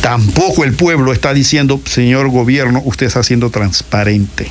Tampoco 0.00 0.64
el 0.64 0.74
pueblo 0.74 1.12
está 1.12 1.34
diciendo, 1.34 1.80
señor 1.84 2.28
gobierno, 2.28 2.82
usted 2.84 3.06
está 3.06 3.22
siendo 3.22 3.50
transparente. 3.50 4.48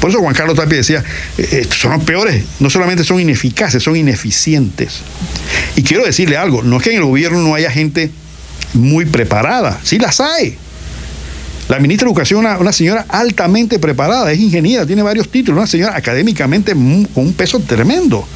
Por 0.00 0.10
eso 0.10 0.20
Juan 0.20 0.34
Carlos 0.34 0.56
Tapia 0.56 0.78
decía, 0.78 1.04
eh, 1.38 1.66
son 1.70 1.92
los 1.92 2.04
peores, 2.04 2.44
no 2.58 2.70
solamente 2.70 3.04
son 3.04 3.20
ineficaces, 3.20 3.82
son 3.82 3.96
ineficientes. 3.96 5.00
Y 5.76 5.82
quiero 5.82 6.04
decirle 6.04 6.36
algo, 6.36 6.62
no 6.62 6.78
es 6.78 6.82
que 6.82 6.90
en 6.90 6.98
el 6.98 7.04
gobierno 7.04 7.40
no 7.40 7.54
haya 7.54 7.70
gente 7.70 8.10
muy 8.74 9.04
preparada, 9.04 9.80
sí 9.82 9.98
las 9.98 10.20
hay. 10.20 10.56
La 11.70 11.78
ministra 11.78 12.06
de 12.06 12.10
Educación 12.10 12.44
es 12.44 12.60
una, 12.60 12.72
señora 12.72 13.06
altamente 13.08 13.78
preparada, 13.78 14.32
es 14.32 14.40
ingeniera, 14.40 14.84
tiene 14.84 15.04
varios 15.04 15.28
títulos, 15.28 15.56
una 15.56 15.68
señora 15.68 15.96
académicamente 15.96 16.72
con 16.72 17.06
un 17.14 17.32
peso 17.32 17.60
tremendo. 17.60 18.26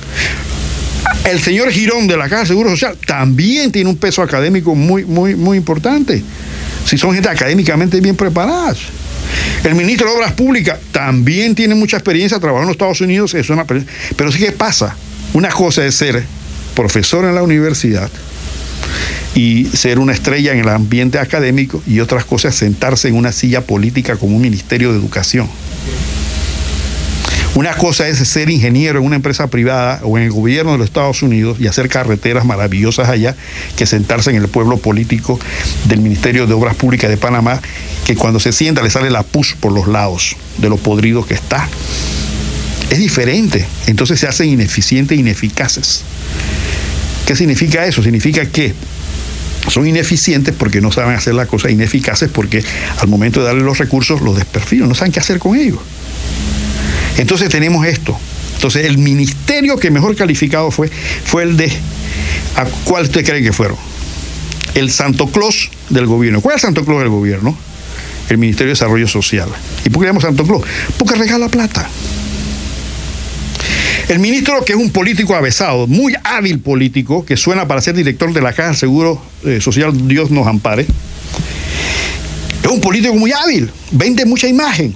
El 1.24 1.40
señor 1.40 1.72
Girón 1.72 2.06
de 2.06 2.16
la 2.16 2.28
Caja 2.28 2.42
de 2.42 2.46
Seguro 2.46 2.70
Social 2.70 2.96
también 3.04 3.72
tiene 3.72 3.90
un 3.90 3.96
peso 3.96 4.22
académico 4.22 4.76
muy, 4.76 5.04
muy, 5.04 5.34
muy 5.34 5.58
importante. 5.58 6.22
Si 6.86 6.96
son 6.96 7.12
gente 7.12 7.28
académicamente 7.28 8.00
bien 8.00 8.14
preparadas. 8.14 8.78
El 9.64 9.74
ministro 9.74 10.08
de 10.08 10.14
Obras 10.14 10.32
Públicas 10.34 10.78
también 10.92 11.56
tiene 11.56 11.74
mucha 11.74 11.96
experiencia 11.96 12.38
trabajando 12.38 12.62
en 12.62 12.68
los 12.68 12.74
Estados 12.76 13.00
Unidos, 13.00 13.34
es 13.34 13.50
una, 13.50 13.64
pero 13.64 14.30
sí 14.30 14.38
que 14.38 14.52
pasa. 14.52 14.94
Una 15.32 15.48
cosa 15.48 15.84
es 15.84 15.96
ser 15.96 16.22
profesor 16.76 17.24
en 17.24 17.34
la 17.34 17.42
universidad 17.42 18.08
y 19.34 19.66
ser 19.66 19.98
una 19.98 20.12
estrella 20.12 20.52
en 20.52 20.60
el 20.60 20.68
ambiente 20.68 21.18
académico 21.18 21.82
y 21.86 22.00
otras 22.00 22.24
cosas 22.24 22.54
sentarse 22.54 23.08
en 23.08 23.16
una 23.16 23.32
silla 23.32 23.62
política 23.62 24.16
como 24.16 24.36
un 24.36 24.42
ministerio 24.42 24.92
de 24.92 24.98
educación. 24.98 25.48
Una 27.54 27.72
cosa 27.74 28.08
es 28.08 28.18
ser 28.18 28.50
ingeniero 28.50 28.98
en 28.98 29.06
una 29.06 29.14
empresa 29.14 29.46
privada 29.46 30.00
o 30.02 30.18
en 30.18 30.24
el 30.24 30.32
gobierno 30.32 30.72
de 30.72 30.78
los 30.78 30.86
Estados 30.86 31.22
Unidos 31.22 31.58
y 31.60 31.68
hacer 31.68 31.88
carreteras 31.88 32.44
maravillosas 32.44 33.08
allá, 33.08 33.36
que 33.76 33.86
sentarse 33.86 34.30
en 34.30 34.36
el 34.36 34.48
pueblo 34.48 34.78
político 34.78 35.38
del 35.84 36.00
Ministerio 36.00 36.48
de 36.48 36.54
Obras 36.54 36.74
Públicas 36.74 37.08
de 37.08 37.16
Panamá, 37.16 37.60
que 38.06 38.16
cuando 38.16 38.40
se 38.40 38.50
sienta 38.50 38.82
le 38.82 38.90
sale 38.90 39.08
la 39.08 39.22
pus 39.22 39.54
por 39.54 39.70
los 39.70 39.86
lados 39.86 40.36
de 40.58 40.68
lo 40.68 40.78
podrido 40.78 41.24
que 41.24 41.34
está. 41.34 41.68
Es 42.90 42.98
diferente, 42.98 43.64
entonces 43.86 44.18
se 44.18 44.26
hacen 44.26 44.48
ineficientes 44.48 45.16
e 45.16 45.20
ineficaces. 45.20 46.02
¿Qué 47.26 47.34
significa 47.34 47.86
eso? 47.86 48.02
Significa 48.02 48.46
que 48.46 48.74
son 49.68 49.86
ineficientes 49.86 50.54
porque 50.56 50.80
no 50.80 50.92
saben 50.92 51.16
hacer 51.16 51.34
las 51.34 51.48
cosas, 51.48 51.70
ineficaces 51.70 52.30
porque 52.30 52.62
al 52.98 53.08
momento 53.08 53.40
de 53.40 53.46
darle 53.46 53.62
los 53.62 53.78
recursos 53.78 54.20
los 54.20 54.36
desperfilan, 54.36 54.88
no 54.88 54.94
saben 54.94 55.12
qué 55.12 55.20
hacer 55.20 55.38
con 55.38 55.56
ellos. 55.56 55.78
Entonces 57.16 57.48
tenemos 57.48 57.86
esto. 57.86 58.18
Entonces 58.56 58.86
el 58.86 58.98
ministerio 58.98 59.76
que 59.76 59.90
mejor 59.90 60.16
calificado 60.16 60.70
fue 60.70 60.90
fue 61.24 61.42
el 61.44 61.56
de 61.56 61.72
¿a 62.56 62.64
cuál 62.84 63.04
usted 63.04 63.24
cree 63.24 63.42
que 63.42 63.52
fueron? 63.52 63.76
El 64.74 64.90
Santo 64.90 65.28
Claus 65.28 65.70
del 65.90 66.06
gobierno. 66.06 66.40
¿Cuál 66.40 66.56
es 66.56 66.62
el 66.62 66.68
Santo 66.68 66.84
Claus 66.84 67.00
del 67.00 67.10
gobierno? 67.10 67.56
El 68.28 68.38
Ministerio 68.38 68.68
de 68.68 68.72
Desarrollo 68.72 69.06
Social. 69.06 69.48
¿Y 69.84 69.90
por 69.90 70.02
qué 70.02 70.06
llamamos 70.06 70.24
Santo 70.24 70.44
Claus? 70.44 70.62
Porque 70.98 71.14
regala 71.14 71.48
plata. 71.48 71.88
El 74.08 74.18
ministro, 74.18 74.62
que 74.64 74.74
es 74.74 74.78
un 74.78 74.90
político 74.90 75.34
avesado, 75.34 75.86
muy 75.86 76.14
hábil 76.24 76.60
político, 76.60 77.24
que 77.24 77.38
suena 77.38 77.66
para 77.66 77.80
ser 77.80 77.94
director 77.94 78.32
de 78.34 78.42
la 78.42 78.52
Caja 78.52 78.70
de 78.70 78.76
Seguro 78.76 79.22
eh, 79.44 79.62
Social, 79.62 80.06
Dios 80.06 80.30
nos 80.30 80.46
ampare, 80.46 80.86
es 82.62 82.70
un 82.70 82.82
político 82.82 83.14
muy 83.14 83.32
hábil, 83.32 83.70
vende 83.92 84.26
mucha 84.26 84.46
imagen, 84.46 84.94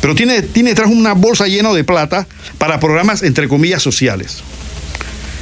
pero 0.00 0.14
tiene, 0.14 0.40
tiene 0.40 0.70
detrás 0.70 0.90
una 0.90 1.12
bolsa 1.12 1.48
llena 1.48 1.70
de 1.74 1.84
plata 1.84 2.26
para 2.56 2.80
programas, 2.80 3.22
entre 3.22 3.46
comillas, 3.46 3.82
sociales. 3.82 4.38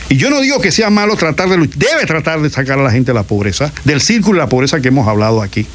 Y 0.08 0.16
yo 0.16 0.28
no 0.30 0.40
digo 0.40 0.60
que 0.60 0.72
sea 0.72 0.90
malo 0.90 1.16
tratar 1.16 1.48
de 1.50 1.56
debe 1.76 2.04
tratar 2.04 2.40
de 2.40 2.50
sacar 2.50 2.80
a 2.80 2.82
la 2.82 2.90
gente 2.90 3.12
de 3.12 3.14
la 3.14 3.22
pobreza, 3.22 3.72
del 3.84 4.00
círculo 4.00 4.38
de 4.38 4.44
la 4.44 4.48
pobreza 4.48 4.80
que 4.80 4.88
hemos 4.88 5.06
hablado 5.06 5.40
aquí. 5.40 5.66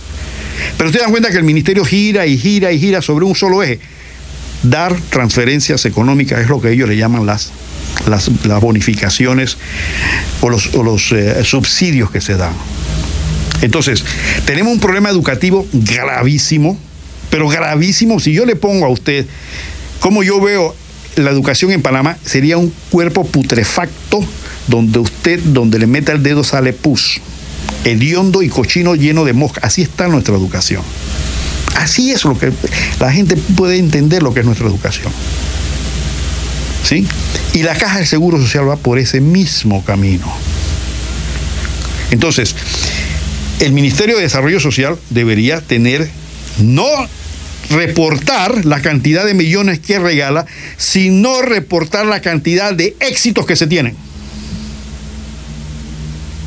Pero 0.77 0.89
ustedes 0.89 1.05
dan 1.05 1.11
cuenta 1.11 1.31
que 1.31 1.37
el 1.37 1.43
ministerio 1.43 1.85
gira 1.85 2.25
y 2.25 2.37
gira 2.37 2.71
y 2.73 2.79
gira 2.79 3.01
sobre 3.01 3.23
un 3.23 3.35
solo 3.35 3.63
eje 3.63 3.79
dar 4.63 4.95
transferencias 5.09 5.85
económicas, 5.85 6.39
es 6.39 6.49
lo 6.49 6.61
que 6.61 6.71
ellos 6.71 6.89
le 6.89 6.97
llaman 6.97 7.25
las, 7.25 7.51
las, 8.07 8.29
bonificaciones 8.61 9.57
o 10.41 10.49
los, 10.49 11.11
eh, 11.11 11.43
subsidios 11.43 12.09
que 12.09 12.21
se 12.21 12.35
dan. 12.35 12.53
Entonces, 13.61 14.03
tenemos 14.45 14.73
un 14.73 14.79
problema 14.79 15.09
educativo 15.09 15.65
gravísimo, 15.71 16.77
pero 17.29 17.47
gravísimo. 17.47 18.19
Si 18.19 18.33
yo 18.33 18.45
le 18.45 18.55
pongo 18.55 18.85
a 18.85 18.89
usted 18.89 19.25
cómo 19.99 20.23
yo 20.23 20.41
veo 20.41 20.75
la 21.15 21.29
educación 21.29 21.71
en 21.71 21.81
Panamá, 21.81 22.17
sería 22.25 22.57
un 22.57 22.73
cuerpo 22.89 23.25
putrefacto 23.25 24.23
donde 24.67 24.99
usted, 24.99 25.39
donde 25.39 25.79
le 25.79 25.87
meta 25.87 26.11
el 26.11 26.23
dedo 26.23 26.43
sale 26.43 26.73
pus, 26.73 27.21
hediondo 27.85 28.41
y 28.41 28.49
cochino 28.49 28.95
lleno 28.95 29.23
de 29.23 29.33
mosca. 29.33 29.61
Así 29.63 29.81
está 29.81 30.07
nuestra 30.07 30.35
educación. 30.35 30.81
Así 31.75 32.11
es 32.11 32.23
lo 32.23 32.37
que 32.37 32.51
la 32.99 33.11
gente 33.11 33.35
puede 33.35 33.77
entender 33.77 34.23
lo 34.23 34.33
que 34.33 34.41
es 34.41 34.45
nuestra 34.45 34.67
educación. 34.67 35.11
¿Sí? 36.83 37.07
Y 37.53 37.63
la 37.63 37.75
caja 37.75 37.99
de 37.99 38.05
seguro 38.05 38.39
social 38.39 38.67
va 38.67 38.75
por 38.75 38.99
ese 38.99 39.21
mismo 39.21 39.83
camino. 39.85 40.31
Entonces, 42.11 42.55
el 43.59 43.71
Ministerio 43.71 44.17
de 44.17 44.23
Desarrollo 44.23 44.59
Social 44.59 44.97
debería 45.09 45.61
tener, 45.61 46.09
no 46.59 46.87
reportar 47.69 48.65
la 48.65 48.81
cantidad 48.81 49.25
de 49.25 49.33
millones 49.33 49.79
que 49.79 49.99
regala, 49.99 50.45
sino 50.77 51.41
reportar 51.41 52.05
la 52.05 52.21
cantidad 52.21 52.73
de 52.73 52.95
éxitos 52.99 53.45
que 53.45 53.55
se 53.55 53.67
tienen. 53.67 53.95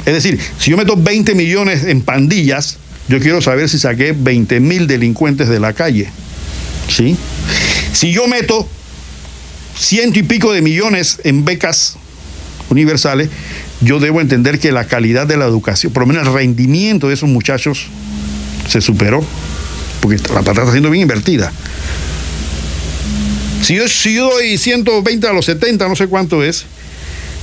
Es 0.05 0.15
decir, 0.15 0.39
si 0.59 0.71
yo 0.71 0.77
meto 0.77 0.97
20 0.97 1.35
millones 1.35 1.85
en 1.85 2.01
pandillas, 2.01 2.79
yo 3.09 3.21
quiero 3.21 3.41
saber 3.41 3.69
si 3.69 3.79
saqué 3.79 4.15
20 4.17 4.61
mil 4.61 4.87
delincuentes 4.87 5.49
de 5.49 5.61
la 5.61 5.73
calle. 5.73 6.09
¿Sí? 6.89 7.17
Si 7.93 8.13
yo 8.13 8.27
meto 8.27 8.69
ciento 9.79 10.19
y 10.19 10.23
pico 10.23 10.53
de 10.53 10.63
millones 10.63 11.21
en 11.25 11.45
becas 11.45 11.97
universales, 12.71 13.29
yo 13.81 14.01
debo 14.01 14.21
entender 14.21 14.59
que 14.59 14.73
la 14.73 14.87
calidad 14.87 15.27
de 15.27 15.37
la 15.37 15.45
educación, 15.45 15.93
por 15.93 16.03
lo 16.03 16.07
menos 16.09 16.27
el 16.27 16.33
rendimiento 16.33 17.09
de 17.09 17.15
esos 17.15 17.29
muchachos 17.29 17.87
se 18.69 18.81
superó, 18.81 19.25
porque 20.01 20.17
la 20.33 20.43
plata 20.43 20.63
está 20.63 20.73
siendo 20.73 20.91
bien 20.91 21.03
invertida. 21.03 21.53
Si 23.63 23.75
yo, 23.75 23.89
si 23.89 24.15
yo 24.15 24.31
doy 24.31 24.59
120 24.59 25.27
a 25.27 25.33
los 25.33 25.45
70, 25.47 25.89
no 25.89 25.97
sé 25.97 26.07
cuánto 26.07 26.43
es, 26.43 26.67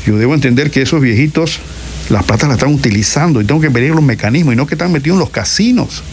yo 0.06 0.18
debo 0.18 0.34
entender 0.34 0.72
que 0.72 0.81
esos 0.81 1.02
viejitos 1.02 1.60
las 2.09 2.23
plata 2.23 2.47
las 2.47 2.57
están 2.57 2.73
utilizando 2.73 3.41
y 3.41 3.45
tengo 3.45 3.61
que 3.61 3.69
ver 3.69 3.89
los 3.89 4.03
mecanismos 4.03 4.53
y 4.53 4.57
no 4.57 4.67
que 4.67 4.75
están 4.75 4.91
metidos 4.91 5.15
en 5.15 5.19
los 5.19 5.30
casinos, 5.30 6.03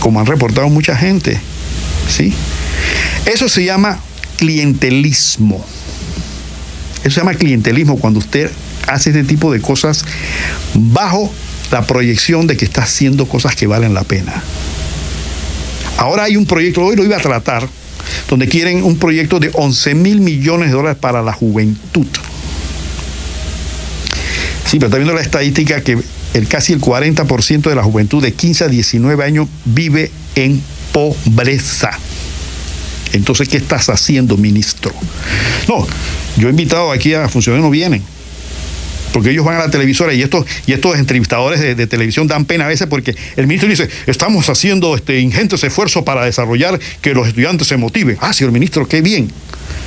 como 0.00 0.20
han 0.20 0.26
reportado 0.26 0.68
mucha 0.68 0.96
gente. 0.96 1.40
¿sí? 2.08 2.32
Eso 3.26 3.48
se 3.48 3.64
llama 3.64 3.98
clientelismo. 4.38 5.64
Eso 7.02 7.10
se 7.10 7.20
llama 7.20 7.34
clientelismo 7.34 7.98
cuando 7.98 8.18
usted 8.18 8.50
hace 8.86 9.10
este 9.10 9.24
tipo 9.24 9.52
de 9.52 9.60
cosas 9.60 10.04
bajo 10.74 11.32
la 11.70 11.86
proyección 11.86 12.46
de 12.46 12.56
que 12.56 12.64
está 12.64 12.82
haciendo 12.82 13.26
cosas 13.26 13.56
que 13.56 13.66
valen 13.66 13.94
la 13.94 14.04
pena. 14.04 14.42
Ahora 15.98 16.24
hay 16.24 16.36
un 16.36 16.46
proyecto, 16.46 16.82
hoy 16.82 16.96
lo 16.96 17.04
iba 17.04 17.16
a 17.16 17.20
tratar, 17.20 17.68
donde 18.28 18.48
quieren 18.48 18.84
un 18.84 18.98
proyecto 18.98 19.40
de 19.40 19.50
11 19.52 19.94
mil 19.94 20.20
millones 20.20 20.68
de 20.68 20.74
dólares 20.74 20.98
para 21.00 21.22
la 21.22 21.32
juventud. 21.32 22.06
Sí, 24.76 24.78
pero 24.78 24.88
está 24.88 24.98
viendo 24.98 25.14
la 25.14 25.22
estadística 25.22 25.80
que 25.80 25.96
el 26.34 26.48
casi 26.48 26.74
el 26.74 26.82
40% 26.82 27.62
de 27.62 27.74
la 27.74 27.82
juventud 27.82 28.22
de 28.22 28.34
15 28.34 28.64
a 28.64 28.68
19 28.68 29.24
años 29.24 29.48
vive 29.64 30.10
en 30.34 30.62
pobreza. 30.92 31.92
Entonces, 33.14 33.48
¿qué 33.48 33.56
estás 33.56 33.88
haciendo, 33.88 34.36
ministro? 34.36 34.92
No, 35.66 35.86
yo 36.36 36.48
he 36.48 36.50
invitado 36.50 36.92
aquí 36.92 37.14
a 37.14 37.26
funcionarios, 37.30 37.64
no 37.64 37.70
vienen 37.70 38.02
porque 39.16 39.30
ellos 39.30 39.46
van 39.46 39.56
a 39.56 39.60
la 39.60 39.70
televisora 39.70 40.12
y 40.12 40.20
estos, 40.20 40.44
y 40.66 40.74
estos 40.74 40.94
entrevistadores 40.98 41.58
de, 41.58 41.86
televisión 41.86 42.26
dan 42.26 42.44
pena 42.44 42.66
a 42.66 42.68
veces 42.68 42.86
porque 42.86 43.16
el 43.36 43.46
ministro 43.46 43.66
dice, 43.66 43.88
estamos 44.06 44.46
haciendo 44.50 44.94
este, 44.94 45.20
ingentes 45.20 45.64
esfuerzos 45.64 46.04
para 46.04 46.26
desarrollar 46.26 46.78
que 47.00 47.14
los 47.14 47.26
estudiantes 47.26 47.66
se 47.66 47.78
motiven. 47.78 48.18
Ah, 48.20 48.34
señor 48.34 48.52
ministro, 48.52 48.86
qué 48.86 49.00
bien. 49.00 49.32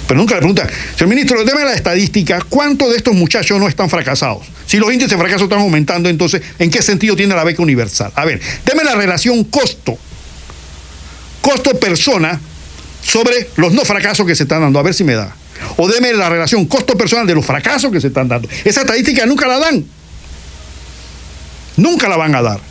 Pero 0.08 0.20
nunca 0.20 0.34
le 0.34 0.40
pregunta, 0.40 0.68
señor 0.96 1.10
ministro, 1.10 1.46
déme 1.46 1.64
la 1.64 1.76
estadística, 1.76 2.40
¿cuántos 2.50 2.90
de 2.90 2.98
estos 2.98 3.14
muchachos 3.14 3.60
no 3.60 3.68
están 3.68 3.88
fracasados? 3.88 4.48
Si 4.66 4.78
los 4.78 4.92
índices 4.92 5.12
de 5.12 5.18
fracaso 5.20 5.44
están 5.44 5.60
aumentando, 5.60 6.10
entonces, 6.10 6.42
¿en 6.58 6.72
qué 6.72 6.82
sentido 6.82 7.16
tiene 7.16 7.36
la 7.36 7.44
beca 7.44 7.62
universal? 7.62 8.12
A 8.16 8.26
ver, 8.26 8.42
deme 8.66 8.84
la 8.84 8.96
relación 8.96 9.44
costo, 9.44 9.96
costo 11.40 11.80
persona 11.80 12.42
sobre 13.04 13.48
los 13.58 13.74
no 13.74 13.86
fracasos 13.86 14.26
que 14.26 14.34
se 14.34 14.42
están 14.42 14.62
dando, 14.62 14.80
a 14.80 14.82
ver 14.82 14.96
si 14.96 15.04
me 15.04 15.14
da 15.14 15.36
o 15.78 15.88
deme 15.88 16.14
la 16.14 16.30
relación 16.30 16.66
costo 16.66 16.98
personal 16.98 17.28
de 17.28 17.36
los 17.36 17.46
fracasos 17.46 17.92
que 17.92 18.02
se 18.02 18.08
están 18.08 18.28
dando. 18.28 18.48
Esa 18.64 18.82
estadística 18.82 19.26
nunca 19.26 19.48
la 19.48 19.60
dan. 19.60 19.86
Nunca 21.78 22.10
la 22.10 22.18
van 22.18 22.36
a 22.36 22.42
dar. 22.42 22.70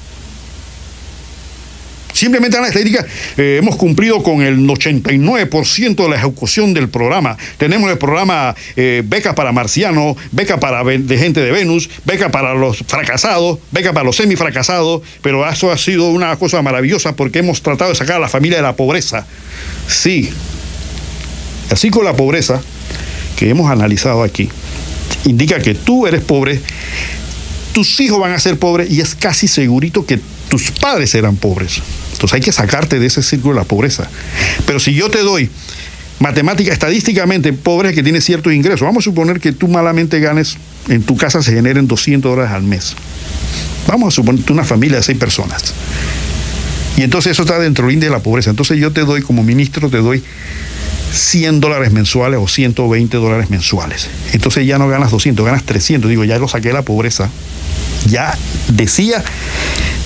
Simplemente 2.19 2.57
dan 2.57 2.63
la 2.63 2.69
estadística, 2.69 3.07
eh, 3.37 3.59
hemos 3.61 3.77
cumplido 3.77 4.25
con 4.25 4.43
el 4.43 4.67
89% 4.67 6.03
de 6.03 6.09
la 6.09 6.17
ejecución 6.17 6.75
del 6.75 6.89
programa. 6.89 7.37
Tenemos 7.59 7.89
el 7.93 7.97
programa 7.97 8.57
eh, 8.75 9.03
beca 9.05 9.37
para 9.37 9.53
marcianos, 9.53 10.17
beca 10.33 10.59
para 10.59 10.83
de 10.83 11.17
gente 11.17 11.41
de 11.41 11.53
Venus, 11.53 11.89
beca 12.05 12.31
para 12.31 12.55
los 12.55 12.79
fracasados, 12.79 13.61
beca 13.71 13.93
para 13.93 14.05
los 14.05 14.17
semifracasados, 14.17 15.03
pero 15.23 15.49
eso 15.49 15.71
ha 15.71 15.79
sido 15.79 16.09
una 16.09 16.35
cosa 16.35 16.61
maravillosa 16.61 17.15
porque 17.15 17.39
hemos 17.39 17.63
tratado 17.63 17.91
de 17.91 17.97
sacar 17.97 18.17
a 18.17 18.21
la 18.21 18.29
familia 18.29 18.57
de 18.57 18.65
la 18.65 18.75
pobreza. 18.75 19.25
Sí. 19.87 20.29
Así 21.71 21.91
con 21.91 22.05
la 22.05 22.17
pobreza, 22.17 22.61
que 23.39 23.49
hemos 23.49 23.71
analizado 23.71 24.25
aquí 24.25 24.49
indica 25.25 25.61
que 25.61 25.75
tú 25.75 26.09
eres 26.09 26.23
pobre, 26.23 26.61
tus 27.73 28.01
hijos 28.01 28.19
van 28.19 28.33
a 28.33 28.39
ser 28.41 28.59
pobres 28.59 28.91
y 28.91 29.01
es 29.01 29.15
casi 29.15 29.47
segurito 29.47 30.05
que 30.05 30.19
tus 30.49 30.73
padres 30.73 31.11
serán 31.11 31.37
pobres. 31.37 31.81
Entonces 32.13 32.35
hay 32.35 32.41
que 32.41 32.51
sacarte 32.51 32.99
de 32.99 33.07
ese 33.07 33.23
círculo 33.23 33.55
de 33.55 33.61
la 33.61 33.65
pobreza. 33.65 34.11
Pero 34.67 34.81
si 34.81 34.93
yo 34.93 35.09
te 35.09 35.21
doy 35.21 35.49
matemática, 36.19 36.73
estadísticamente, 36.73 37.53
pobres 37.53 37.95
que 37.95 38.03
tienen 38.03 38.23
ciertos 38.23 38.53
ingresos, 38.53 38.81
vamos 38.81 39.05
a 39.05 39.05
suponer 39.05 39.39
que 39.39 39.53
tú 39.53 39.69
malamente 39.69 40.19
ganes, 40.19 40.57
en 40.89 41.05
tu 41.05 41.17
casa 41.17 41.41
se 41.41 41.53
generen 41.53 41.87
200 41.87 42.29
dólares 42.29 42.53
al 42.53 42.65
mes. 42.65 42.97
Vamos 43.87 44.09
a 44.09 44.17
suponer 44.17 44.51
una 44.51 44.65
familia 44.65 44.97
de 44.97 45.05
seis 45.05 45.17
personas. 45.17 45.73
Y 46.99 47.05
entonces 47.05 47.31
eso 47.31 47.43
está 47.43 47.61
dentro 47.61 47.87
de 47.87 48.11
la 48.11 48.19
pobreza. 48.19 48.51
Entonces 48.51 48.77
yo 48.81 48.91
te 48.91 49.03
doy, 49.03 49.23
como 49.23 49.45
ministro, 49.45 49.89
te 49.89 49.99
doy 49.99 50.21
100 51.13 51.61
dólares 51.61 51.93
mensuales 51.93 52.41
o 52.43 52.49
120 52.49 53.17
dólares 53.19 53.51
mensuales. 53.51 54.09
Entonces 54.33 54.67
ya 54.67 54.79
no 54.79 54.89
ganas 54.89 55.13
200, 55.13 55.47
ganas 55.47 55.63
300. 55.63 56.11
Digo, 56.11 56.25
ya 56.25 56.41
lo 56.41 56.49
saqué 56.49 56.69
de 56.69 56.75
la 56.75 56.83
pobreza. 56.83 57.31
Ya 58.09 58.37
decía, 58.67 59.23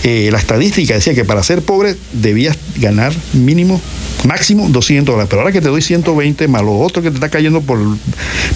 eh, 0.04 0.28
la 0.30 0.38
estadística 0.38 0.92
decía 0.92 1.14
que 1.14 1.24
para 1.24 1.42
ser 1.42 1.62
pobre 1.62 1.96
debías 2.12 2.58
ganar 2.76 3.14
mínimo, 3.32 3.80
máximo 4.28 4.68
200 4.68 5.14
dólares. 5.14 5.28
Pero 5.30 5.40
ahora 5.40 5.52
que 5.52 5.62
te 5.62 5.68
doy 5.68 5.80
120 5.80 6.46
más 6.48 6.60
lo 6.60 6.78
otro 6.78 7.02
que 7.02 7.08
te 7.08 7.14
está 7.14 7.30
cayendo 7.30 7.62
por, 7.62 7.78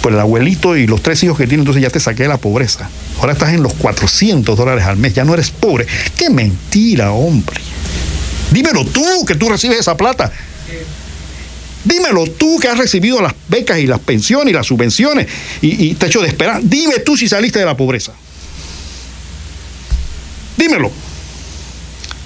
por 0.03 0.13
el 0.13 0.19
abuelito 0.19 0.77
y 0.77 0.85
los 0.85 1.01
tres 1.01 1.23
hijos 1.23 1.39
que 1.39 1.47
tienes, 1.47 1.63
entonces 1.63 1.81
ya 1.81 1.89
te 1.89 1.99
saqué 1.99 2.21
de 2.21 2.29
la 2.29 2.37
pobreza. 2.37 2.87
Ahora 3.19 3.33
estás 3.33 3.51
en 3.53 3.63
los 3.63 3.73
400 3.73 4.55
dólares 4.55 4.83
al 4.83 4.97
mes, 4.97 5.15
ya 5.15 5.25
no 5.25 5.33
eres 5.33 5.49
pobre. 5.49 5.87
¡Qué 6.15 6.29
mentira, 6.29 7.13
hombre! 7.13 7.61
Dímelo 8.51 8.85
tú, 8.85 9.25
que 9.25 9.35
tú 9.35 9.49
recibes 9.49 9.79
esa 9.79 9.97
plata. 9.97 10.31
Dímelo 11.83 12.27
tú 12.27 12.59
que 12.59 12.67
has 12.67 12.77
recibido 12.77 13.21
las 13.21 13.33
becas 13.47 13.79
y 13.79 13.87
las 13.87 13.99
pensiones 13.99 14.51
y 14.51 14.53
las 14.53 14.67
subvenciones 14.67 15.27
y, 15.61 15.93
te 15.95 16.07
hecho 16.07 16.21
de 16.21 16.27
esperar. 16.27 16.61
Dime 16.63 16.99
tú 16.99 17.15
si 17.15 17.29
saliste 17.29 17.59
de 17.59 17.65
la 17.65 17.77
pobreza. 17.77 18.13
Dímelo. 20.57 20.91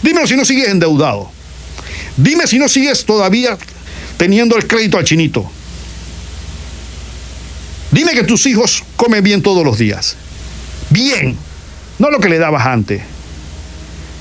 Dímelo 0.01 0.25
si 0.25 0.35
no 0.35 0.45
sigues 0.45 0.69
endeudado. 0.69 1.31
Dime 2.17 2.47
si 2.47 2.57
no 2.57 2.67
sigues 2.67 3.05
todavía 3.05 3.57
teniendo 4.17 4.57
el 4.57 4.65
crédito 4.65 4.97
al 4.97 5.03
chinito. 5.03 5.49
Dime 7.91 8.13
que 8.13 8.23
tus 8.23 8.45
hijos 8.45 8.83
comen 8.95 9.23
bien 9.23 9.41
todos 9.41 9.63
los 9.65 9.77
días. 9.77 10.15
Bien. 10.89 11.37
No 11.99 12.09
lo 12.09 12.19
que 12.19 12.29
le 12.29 12.39
dabas 12.39 12.65
antes. 12.65 13.03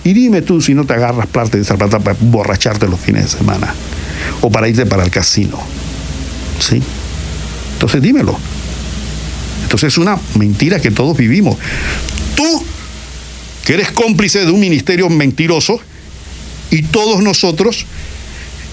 Y 0.05 0.13
dime 0.13 0.43
tú 0.43 0.61
si 0.61 0.75
no 0.75 0.85
te 0.85 0.95
agarras 0.95 1.27
plata 1.27 1.57
de 1.57 1.63
esa 1.63 1.77
plata 1.77 1.99
para 1.99 2.17
borracharte 2.21 2.89
los 2.89 3.01
fines 3.01 3.25
de 3.25 3.39
semana 3.39 3.75
o 4.41 4.51
para 4.51 4.69
irte 4.69 4.87
para 4.87 5.05
el 5.05 5.11
casino. 5.11 5.59
¿Sí? 6.59 6.83
Entonces 7.75 8.01
dímelo. 8.01 8.39
Entonces 9.65 9.93
es 9.93 9.99
una 9.99 10.19
mentira 10.39 10.81
que 10.81 10.91
todos 10.91 11.17
vivimos. 11.17 11.57
Tú, 12.35 12.65
que 13.65 13.75
eres 13.75 13.93
cómplice 13.93 14.45
de 14.45 14.51
un 14.51 14.61
ministerio 14.61 15.09
mentiroso, 15.11 15.81
y 16.71 16.83
todos 16.83 17.23
nosotros 17.23 17.85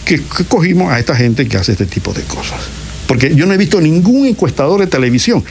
que, 0.05 0.21
que 0.21 0.45
cogimos 0.45 0.91
a 0.91 0.99
esta 0.99 1.15
gente 1.15 1.47
que 1.47 1.57
hace 1.57 1.73
este 1.73 1.85
tipo 1.85 2.13
de 2.13 2.23
cosas. 2.23 2.59
Porque 3.07 3.35
yo 3.35 3.45
no 3.45 3.53
he 3.53 3.57
visto 3.57 3.81
ningún 3.81 4.27
encuestador 4.27 4.79
de 4.79 4.87
televisión 4.87 5.43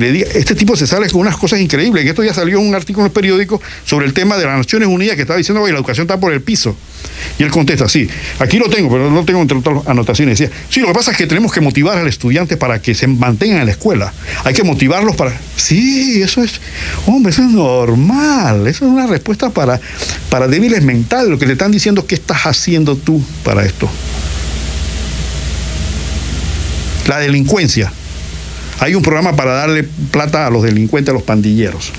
que 0.00 0.38
este 0.38 0.54
tipo 0.54 0.76
se 0.76 0.86
sale 0.86 1.08
con 1.10 1.20
unas 1.20 1.36
cosas 1.36 1.60
increíbles. 1.60 2.02
En 2.02 2.08
esto 2.08 2.22
ya 2.22 2.34
salió 2.34 2.60
un 2.60 2.74
artículo 2.74 3.04
en 3.04 3.10
el 3.10 3.12
periódico 3.12 3.60
sobre 3.84 4.06
el 4.06 4.12
tema 4.12 4.36
de 4.36 4.44
las 4.44 4.56
Naciones 4.56 4.88
Unidas 4.88 5.16
que 5.16 5.22
estaba 5.22 5.38
diciendo, 5.38 5.64
que 5.64 5.72
la 5.72 5.78
educación 5.78 6.04
está 6.04 6.18
por 6.18 6.32
el 6.32 6.42
piso. 6.42 6.76
Y 7.38 7.42
él 7.42 7.50
contesta, 7.50 7.88
sí, 7.88 8.08
aquí 8.38 8.58
lo 8.58 8.68
tengo, 8.68 8.90
pero 8.90 9.10
no 9.10 9.24
tengo 9.24 9.40
entre 9.40 9.58
anotaciones. 9.86 10.38
Decía, 10.38 10.54
sí, 10.68 10.80
lo 10.80 10.88
que 10.88 10.94
pasa 10.94 11.12
es 11.12 11.16
que 11.16 11.26
tenemos 11.26 11.52
que 11.52 11.60
motivar 11.60 11.98
al 11.98 12.06
estudiante 12.06 12.56
para 12.56 12.80
que 12.80 12.94
se 12.94 13.06
mantengan 13.06 13.60
en 13.60 13.66
la 13.66 13.72
escuela. 13.72 14.12
Hay 14.44 14.54
que 14.54 14.64
motivarlos 14.64 15.16
para... 15.16 15.38
Sí, 15.56 16.22
eso 16.22 16.42
es, 16.42 16.60
hombre, 17.06 17.30
eso 17.30 17.42
es 17.42 17.50
normal. 17.50 18.66
Eso 18.66 18.86
es 18.86 18.92
una 18.92 19.06
respuesta 19.06 19.50
para, 19.50 19.80
para 20.30 20.48
débiles 20.48 20.82
mentales. 20.82 21.28
Lo 21.28 21.38
que 21.38 21.46
le 21.46 21.52
están 21.52 21.72
diciendo, 21.72 22.06
¿qué 22.06 22.14
estás 22.14 22.46
haciendo 22.46 22.96
tú 22.96 23.22
para 23.44 23.64
esto? 23.64 23.88
La 27.06 27.18
delincuencia. 27.18 27.92
Hay 28.80 28.94
un 28.94 29.02
programa 29.02 29.34
para 29.34 29.52
darle 29.52 29.84
plata 29.84 30.46
a 30.46 30.50
los 30.50 30.62
delincuentes, 30.62 31.10
a 31.10 31.14
los 31.14 31.22
pandilleros. 31.22 31.92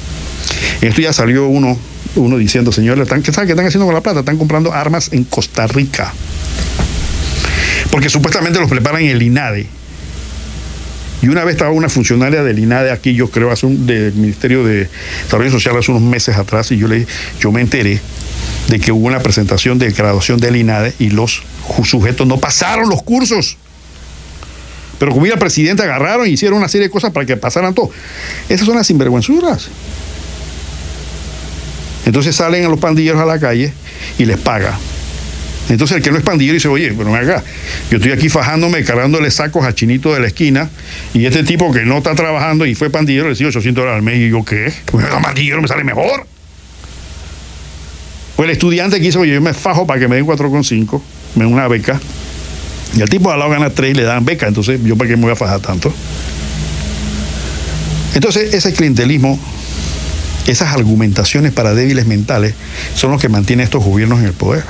Esto 0.82 1.02
ya 1.02 1.14
salió 1.14 1.48
uno, 1.48 1.78
uno 2.16 2.38
diciendo, 2.38 2.72
señores, 2.72 3.08
¿qué 3.08 3.22
qué 3.22 3.30
están 3.30 3.66
haciendo 3.66 3.86
con 3.86 3.96
la 3.96 4.02
plata? 4.02 4.20
Están 4.20 4.38
comprando 4.38 4.74
armas 4.74 5.10
en 5.12 5.24
Costa 5.24 5.68
Rica. 5.68 6.14
Porque 7.92 8.10
supuestamente 8.10 8.60
los 8.60 8.70
preparan 8.70 9.02
en 9.02 9.10
el 9.10 9.22
INADE. 9.22 9.68
Y 11.22 11.30
una 11.30 11.44
vez 11.44 11.56
estaba 11.56 11.72
una 11.72 11.90
funcionaria 11.90 12.44
del 12.44 12.60
INADE 12.60 12.92
aquí, 12.92 13.16
yo 13.16 13.32
creo, 13.32 13.52
hace 13.52 13.66
un, 13.66 13.88
del 13.88 14.14
Ministerio 14.14 14.64
de 14.64 14.88
Desarrollo 15.24 15.52
Social 15.52 15.76
hace 15.78 15.92
unos 15.92 16.04
meses 16.04 16.38
atrás, 16.38 16.72
y 16.72 16.78
yo, 16.78 16.88
le, 16.88 17.08
yo 17.40 17.52
me 17.52 17.62
enteré 17.62 18.00
de 18.68 18.80
que 18.80 18.92
hubo 18.92 19.08
una 19.08 19.20
presentación 19.20 19.80
de 19.80 19.90
graduación 19.92 20.40
del 20.40 20.58
INADE 20.58 20.94
y 21.00 21.10
los 21.10 21.42
sujetos 21.84 22.28
no 22.28 22.38
pasaron 22.38 22.90
los 22.90 23.02
cursos. 23.02 23.58
Pero 25.00 25.12
como 25.12 25.26
era 25.26 25.38
presidente, 25.38 25.84
agarraron 25.84 26.28
y 26.28 26.32
hicieron 26.32 26.58
una 26.58 26.68
serie 26.68 26.88
de 26.88 26.92
cosas 26.92 27.12
para 27.12 27.26
que 27.26 27.38
pasaran 27.38 27.74
todo. 27.74 27.92
Esas 28.50 28.66
son 28.66 28.76
las 28.76 28.88
sinvergüenzuras. 28.88 29.70
Entonces 32.06 32.36
salen 32.36 32.66
a 32.66 32.70
los 32.70 32.80
pandilleros 32.80 33.22
a 33.22 33.26
la 33.26 33.40
calle 33.40 33.74
y 34.18 34.26
les 34.26 34.38
paga. 34.38 34.78
Entonces 35.70 35.98
el 35.98 36.04
que 36.04 36.12
no 36.12 36.18
es 36.18 36.24
pandillero 36.24 36.54
dice, 36.54 36.70
oye, 36.70 36.94
pero 36.98 37.12
me 37.12 37.18
acá, 37.18 37.44
yo 37.92 37.98
estoy 37.98 38.14
aquí 38.14 38.30
fajándome, 38.30 38.84
cargándole 38.86 39.30
sacos 39.32 39.66
a 39.66 39.76
Chinito 39.76 40.14
de 40.14 40.22
la 40.22 40.28
esquina, 40.28 40.70
y 41.14 41.26
este 41.26 41.44
tipo 41.44 41.74
que 41.74 41.82
no 41.82 41.98
está 41.98 42.16
trabajando 42.16 42.66
y 42.66 42.74
fue 42.74 42.90
pandillero 42.90 43.26
le 43.26 43.32
recibe 43.32 43.50
800 43.50 43.82
dólares 43.82 43.98
al 43.98 44.04
mes, 44.04 44.18
y 44.18 44.30
yo, 44.30 44.46
¿qué? 44.46 44.72
Pues 44.86 45.06
el 45.06 45.22
pandillero 45.22 45.62
me 45.62 45.68
sale 45.68 45.84
mejor. 45.84 46.26
Pues 48.38 48.48
el 48.48 48.54
estudiante 48.54 48.98
que 48.98 49.08
dice, 49.08 49.18
oye, 49.18 49.34
yo 49.34 49.42
me 49.42 49.54
fajo 49.54 49.86
para 49.86 50.00
que 50.00 50.08
me 50.08 50.16
den 50.16 50.26
4,5, 50.26 51.02
me 51.36 51.44
den 51.44 51.54
una 51.54 51.68
beca, 51.68 52.00
y 52.96 53.02
al 53.02 53.10
tipo 53.10 53.32
al 53.32 53.40
lado 53.40 53.52
gana 53.52 53.70
tres 53.70 53.92
y 53.92 53.94
le 53.96 54.04
dan 54.04 54.26
beca, 54.26 54.48
entonces 54.48 54.80
yo 54.84 54.96
para 54.96 55.10
qué 55.10 55.18
me 55.18 55.24
voy 55.24 55.32
a 55.32 55.36
fajar 55.36 55.60
tanto. 55.60 55.94
Entonces 58.16 58.54
ese 58.54 58.74
clientelismo, 58.74 59.40
esas 60.48 60.74
argumentaciones 60.74 61.52
para 61.52 61.74
débiles 61.74 62.08
mentales 62.08 62.54
son 62.96 63.12
los 63.12 63.22
que 63.22 63.30
mantienen 63.30 63.66
estos 63.66 63.84
gobiernos 63.84 64.20
en 64.20 64.26
el 64.26 64.34
poder. 64.34 64.64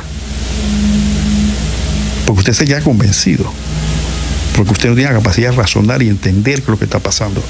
Porque 2.25 2.39
usted 2.39 2.53
se 2.53 2.65
queda 2.65 2.81
convencido. 2.81 3.51
porque 4.55 4.71
usted 4.71 4.89
no 4.89 4.95
tiene 4.95 5.11
la 5.11 5.17
capacidad 5.19 5.51
de 5.51 5.55
razonar 5.55 6.01
y 6.01 6.09
entender 6.09 6.63
lo 6.67 6.79
que 6.79 6.85
está 6.85 6.97
pasando. 6.99 7.43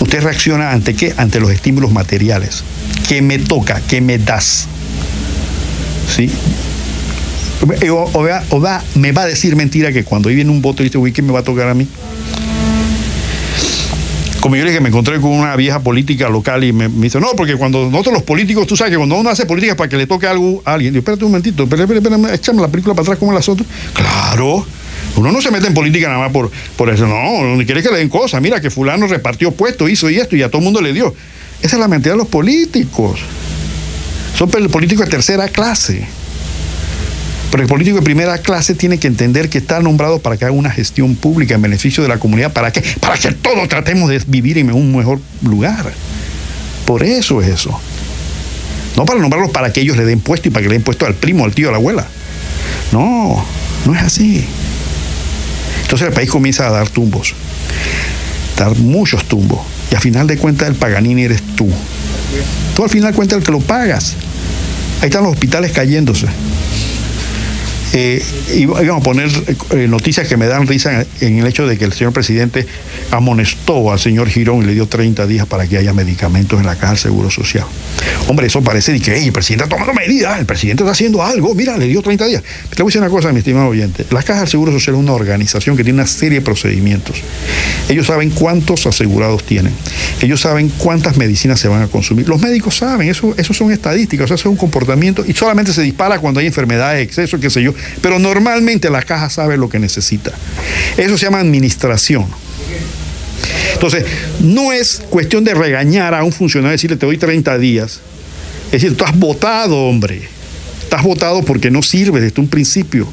Usted 0.00 0.22
reacciona 0.22 0.70
ante 0.70 0.94
qué? 0.94 1.12
Ante 1.16 1.40
los 1.40 1.50
estímulos 1.50 1.90
materiales. 1.90 2.62
¿Qué 3.08 3.20
me 3.22 3.38
toca? 3.38 3.80
¿Ququé 3.88 4.00
me 4.00 4.18
das? 4.18 4.66
¿Sí? 6.14 6.30
O, 7.62 8.60
va, 8.60 8.82
me 8.96 9.12
va 9.12 9.22
a 9.22 9.26
decir 9.26 9.54
mentira 9.54 9.92
que 9.92 10.02
cuando 10.02 10.28
viene 10.28 10.50
un 10.50 10.60
voto 10.60 10.82
y 10.82 10.86
dice, 10.86 10.98
uy, 10.98 11.12
¿qué 11.12 11.22
me 11.22 11.32
va 11.32 11.40
a 11.40 11.44
tocar 11.44 11.68
a 11.68 11.74
mí? 11.74 11.86
Como 14.40 14.56
yo 14.56 14.64
le 14.64 14.70
dije, 14.70 14.80
me 14.80 14.88
encontré 14.88 15.20
con 15.20 15.30
una 15.30 15.54
vieja 15.54 15.78
política 15.78 16.28
local 16.28 16.64
y 16.64 16.72
me, 16.72 16.88
dice, 16.88 17.20
no, 17.20 17.28
porque 17.36 17.54
cuando 17.54 17.88
nosotros 17.88 18.14
los 18.14 18.22
políticos, 18.24 18.66
tú 18.66 18.76
sabes 18.76 18.90
que 18.90 18.96
cuando 18.96 19.14
uno 19.14 19.30
hace 19.30 19.46
política 19.46 19.76
para 19.76 19.88
que 19.88 19.96
le 19.96 20.08
toque 20.08 20.26
algo 20.26 20.60
a 20.64 20.74
alguien, 20.74 20.92
yo, 20.92 20.98
espérate 20.98 21.24
un 21.24 21.30
momentito, 21.30 21.62
espérate, 21.62 21.94
espérate, 21.94 22.34
échame 22.34 22.60
la 22.60 22.66
película 22.66 22.96
para 22.96 23.04
atrás 23.04 23.18
como 23.18 23.32
las 23.32 23.48
otras. 23.48 23.68
Claro. 23.94 24.66
Uno 25.14 25.30
no 25.30 25.40
se 25.40 25.52
mete 25.52 25.68
en 25.68 25.74
política 25.74 26.08
nada 26.08 26.18
más 26.18 26.32
por, 26.32 26.50
por 26.76 26.90
eso, 26.90 27.06
no, 27.06 27.34
uno 27.34 27.64
quiere 27.64 27.84
que 27.84 27.90
le 27.90 27.98
den 27.98 28.08
cosas. 28.08 28.42
Mira 28.42 28.60
que 28.60 28.70
fulano 28.70 29.06
repartió 29.06 29.52
puestos, 29.52 29.88
hizo 29.88 30.10
y 30.10 30.16
esto, 30.16 30.34
y 30.34 30.42
a 30.42 30.48
todo 30.48 30.58
el 30.58 30.64
mundo 30.64 30.80
le 30.80 30.92
dio. 30.92 31.14
Esa 31.62 31.76
es 31.76 31.80
la 31.80 31.86
mentira 31.86 32.14
de 32.14 32.18
los 32.18 32.26
políticos. 32.28 33.20
Son 34.36 34.50
políticos 34.50 35.04
de 35.04 35.10
tercera 35.12 35.46
clase. 35.46 36.04
Pero 37.52 37.64
el 37.64 37.68
político 37.68 37.98
de 37.98 38.02
primera 38.02 38.38
clase 38.38 38.74
tiene 38.74 38.98
que 38.98 39.06
entender 39.06 39.50
que 39.50 39.58
está 39.58 39.78
nombrado 39.80 40.20
para 40.20 40.38
que 40.38 40.46
haga 40.46 40.54
una 40.54 40.70
gestión 40.70 41.14
pública 41.14 41.54
en 41.54 41.60
beneficio 41.60 42.02
de 42.02 42.08
la 42.08 42.16
comunidad. 42.16 42.50
¿Para 42.50 42.72
qué? 42.72 42.82
Para 42.98 43.18
que 43.18 43.30
todos 43.30 43.68
tratemos 43.68 44.08
de 44.08 44.22
vivir 44.26 44.56
en 44.56 44.72
un 44.72 44.96
mejor 44.96 45.20
lugar. 45.42 45.92
Por 46.86 47.02
eso 47.02 47.42
es 47.42 47.48
eso. 47.48 47.78
No 48.96 49.04
para 49.04 49.20
nombrarlos 49.20 49.50
para 49.50 49.70
que 49.70 49.82
ellos 49.82 49.98
le 49.98 50.06
den 50.06 50.20
puesto 50.20 50.48
y 50.48 50.50
para 50.50 50.62
que 50.62 50.70
le 50.70 50.76
den 50.76 50.82
puesto 50.82 51.04
al 51.04 51.12
primo, 51.12 51.44
al 51.44 51.54
tío, 51.54 51.68
a 51.68 51.72
la 51.72 51.76
abuela. 51.76 52.06
No, 52.90 53.44
no 53.84 53.94
es 53.94 54.00
así. 54.00 54.46
Entonces 55.82 56.08
el 56.08 56.14
país 56.14 56.30
comienza 56.30 56.66
a 56.66 56.70
dar 56.70 56.88
tumbos. 56.88 57.34
Dar 58.56 58.74
muchos 58.78 59.26
tumbos. 59.26 59.60
Y 59.90 59.94
al 59.94 60.00
final 60.00 60.26
de 60.26 60.38
cuentas 60.38 60.68
el 60.68 60.74
Paganini 60.74 61.24
eres 61.24 61.42
tú. 61.54 61.68
Tú 62.74 62.82
al 62.82 62.88
final 62.88 63.12
cuentas 63.12 63.36
el 63.36 63.44
que 63.44 63.52
lo 63.52 63.60
pagas. 63.60 64.14
Ahí 65.02 65.08
están 65.08 65.22
los 65.22 65.34
hospitales 65.34 65.72
cayéndose. 65.72 66.28
Eh, 67.94 68.22
y 68.54 68.64
vamos 68.64 69.00
a 69.00 69.04
poner 69.04 69.28
eh, 69.70 69.86
noticias 69.86 70.26
que 70.26 70.36
me 70.38 70.46
dan 70.46 70.66
risa 70.66 71.04
en 71.20 71.38
el 71.38 71.46
hecho 71.46 71.66
de 71.66 71.76
que 71.76 71.84
el 71.84 71.92
señor 71.92 72.12
presidente 72.12 72.66
amonestó 73.10 73.92
al 73.92 73.98
señor 73.98 74.28
Girón 74.28 74.62
y 74.62 74.66
le 74.66 74.74
dio 74.74 74.86
30 74.86 75.26
días 75.26 75.46
para 75.46 75.66
que 75.66 75.76
haya 75.76 75.92
medicamentos 75.92 76.58
en 76.58 76.66
la 76.66 76.76
caja 76.76 76.92
del 76.92 76.98
Seguro 76.98 77.30
Social. 77.30 77.66
Hombre, 78.28 78.46
eso 78.46 78.62
parece 78.62 78.92
de 78.92 79.00
que 79.00 79.22
el 79.22 79.32
presidente 79.32 79.64
está 79.64 79.76
tomando 79.76 79.92
medidas, 79.92 80.38
el 80.38 80.46
presidente 80.46 80.82
está 80.82 80.92
haciendo 80.92 81.22
algo, 81.22 81.54
mira, 81.54 81.76
le 81.76 81.86
dio 81.86 82.00
30 82.00 82.26
días. 82.26 82.42
Te 82.70 82.82
voy 82.82 82.88
a 82.88 82.90
decir 82.90 83.00
una 83.02 83.10
cosa, 83.10 83.32
mi 83.32 83.38
estimado 83.38 83.68
oyente. 83.68 84.06
La 84.10 84.22
caja 84.22 84.40
del 84.40 84.48
Seguro 84.48 84.72
Social 84.72 84.96
es 84.96 85.02
una 85.02 85.12
organización 85.12 85.76
que 85.76 85.84
tiene 85.84 86.00
una 86.00 86.06
serie 86.06 86.38
de 86.38 86.44
procedimientos. 86.44 87.20
Ellos 87.88 88.06
saben 88.06 88.30
cuántos 88.30 88.86
asegurados 88.86 89.44
tienen. 89.44 89.72
Ellos 90.22 90.40
saben 90.40 90.70
cuántas 90.78 91.16
medicinas 91.18 91.60
se 91.60 91.68
van 91.68 91.82
a 91.82 91.88
consumir. 91.88 92.28
Los 92.28 92.40
médicos 92.40 92.76
saben, 92.76 93.08
eso, 93.08 93.34
eso 93.36 93.52
son 93.52 93.70
estadísticas, 93.70 94.24
o 94.24 94.28
sea, 94.28 94.34
eso 94.36 94.48
es 94.48 94.52
un 94.52 94.56
comportamiento 94.56 95.24
y 95.26 95.34
solamente 95.34 95.72
se 95.72 95.82
dispara 95.82 96.18
cuando 96.18 96.40
hay 96.40 96.46
enfermedades, 96.46 97.02
exceso, 97.02 97.38
qué 97.38 97.50
sé 97.50 97.62
yo. 97.62 97.74
Pero 98.00 98.18
normalmente 98.18 98.90
la 98.90 99.02
caja 99.02 99.30
sabe 99.30 99.56
lo 99.56 99.68
que 99.68 99.78
necesita. 99.78 100.32
Eso 100.96 101.16
se 101.16 101.26
llama 101.26 101.40
administración. 101.40 102.26
Entonces, 103.74 104.04
no 104.40 104.72
es 104.72 105.02
cuestión 105.10 105.44
de 105.44 105.54
regañar 105.54 106.14
a 106.14 106.22
un 106.24 106.32
funcionario 106.32 106.72
y 106.72 106.76
decirle 106.76 106.96
te 106.96 107.06
doy 107.06 107.18
30 107.18 107.58
días. 107.58 108.00
Es 108.66 108.82
decir, 108.82 108.96
tú 108.96 109.04
has 109.04 109.16
votado, 109.16 109.76
hombre 109.76 110.31
estás 110.92 111.06
votado 111.06 111.42
porque 111.42 111.70
no 111.70 111.82
sirve 111.82 112.20
desde 112.20 112.38
un 112.38 112.48
principio. 112.48 113.08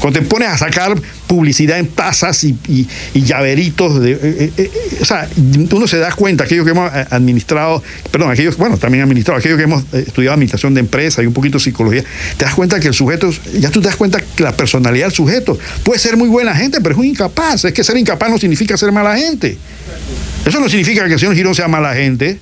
Cuando 0.00 0.18
te 0.18 0.26
pones 0.26 0.48
a 0.48 0.58
sacar 0.58 1.00
publicidad 1.28 1.78
en 1.78 1.86
tazas 1.86 2.42
y, 2.42 2.88
llaveritos, 3.14 4.04
eh, 4.04 4.18
eh, 4.20 4.52
eh, 4.56 4.70
o 5.00 5.04
sea, 5.04 5.28
uno 5.70 5.86
se 5.86 5.98
da 5.98 6.10
cuenta, 6.10 6.42
aquellos 6.42 6.64
que 6.64 6.72
hemos 6.72 6.90
administrado, 6.92 7.84
perdón, 8.10 8.32
aquellos, 8.32 8.56
bueno, 8.56 8.78
también 8.78 9.04
administrado, 9.04 9.38
aquellos 9.38 9.58
que 9.58 9.62
hemos 9.62 9.84
estudiado 9.94 10.34
administración 10.34 10.74
de 10.74 10.80
empresas 10.80 11.22
y 11.22 11.28
un 11.28 11.32
poquito 11.32 11.58
de 11.58 11.64
psicología, 11.64 12.02
te 12.36 12.44
das 12.44 12.54
cuenta 12.54 12.80
que 12.80 12.88
el 12.88 12.94
sujeto, 12.94 13.30
ya 13.60 13.70
tú 13.70 13.80
te 13.80 13.86
das 13.86 13.96
cuenta 13.96 14.20
que 14.20 14.42
la 14.42 14.56
personalidad 14.56 15.06
del 15.06 15.14
sujeto 15.14 15.56
puede 15.84 16.00
ser 16.00 16.16
muy 16.16 16.28
buena 16.28 16.52
gente, 16.52 16.80
pero 16.80 16.96
es 16.96 16.98
un 16.98 17.06
incapaz. 17.06 17.64
Es 17.64 17.72
que 17.72 17.84
ser 17.84 17.96
incapaz 17.96 18.28
no 18.28 18.38
significa 18.38 18.76
ser 18.76 18.90
mala 18.90 19.16
gente. 19.16 19.56
Eso 20.44 20.58
no 20.58 20.68
significa 20.68 21.06
que 21.06 21.12
el 21.12 21.20
señor 21.20 21.36
Girón 21.36 21.54
sea 21.54 21.68
mala 21.68 21.94
gente. 21.94 22.40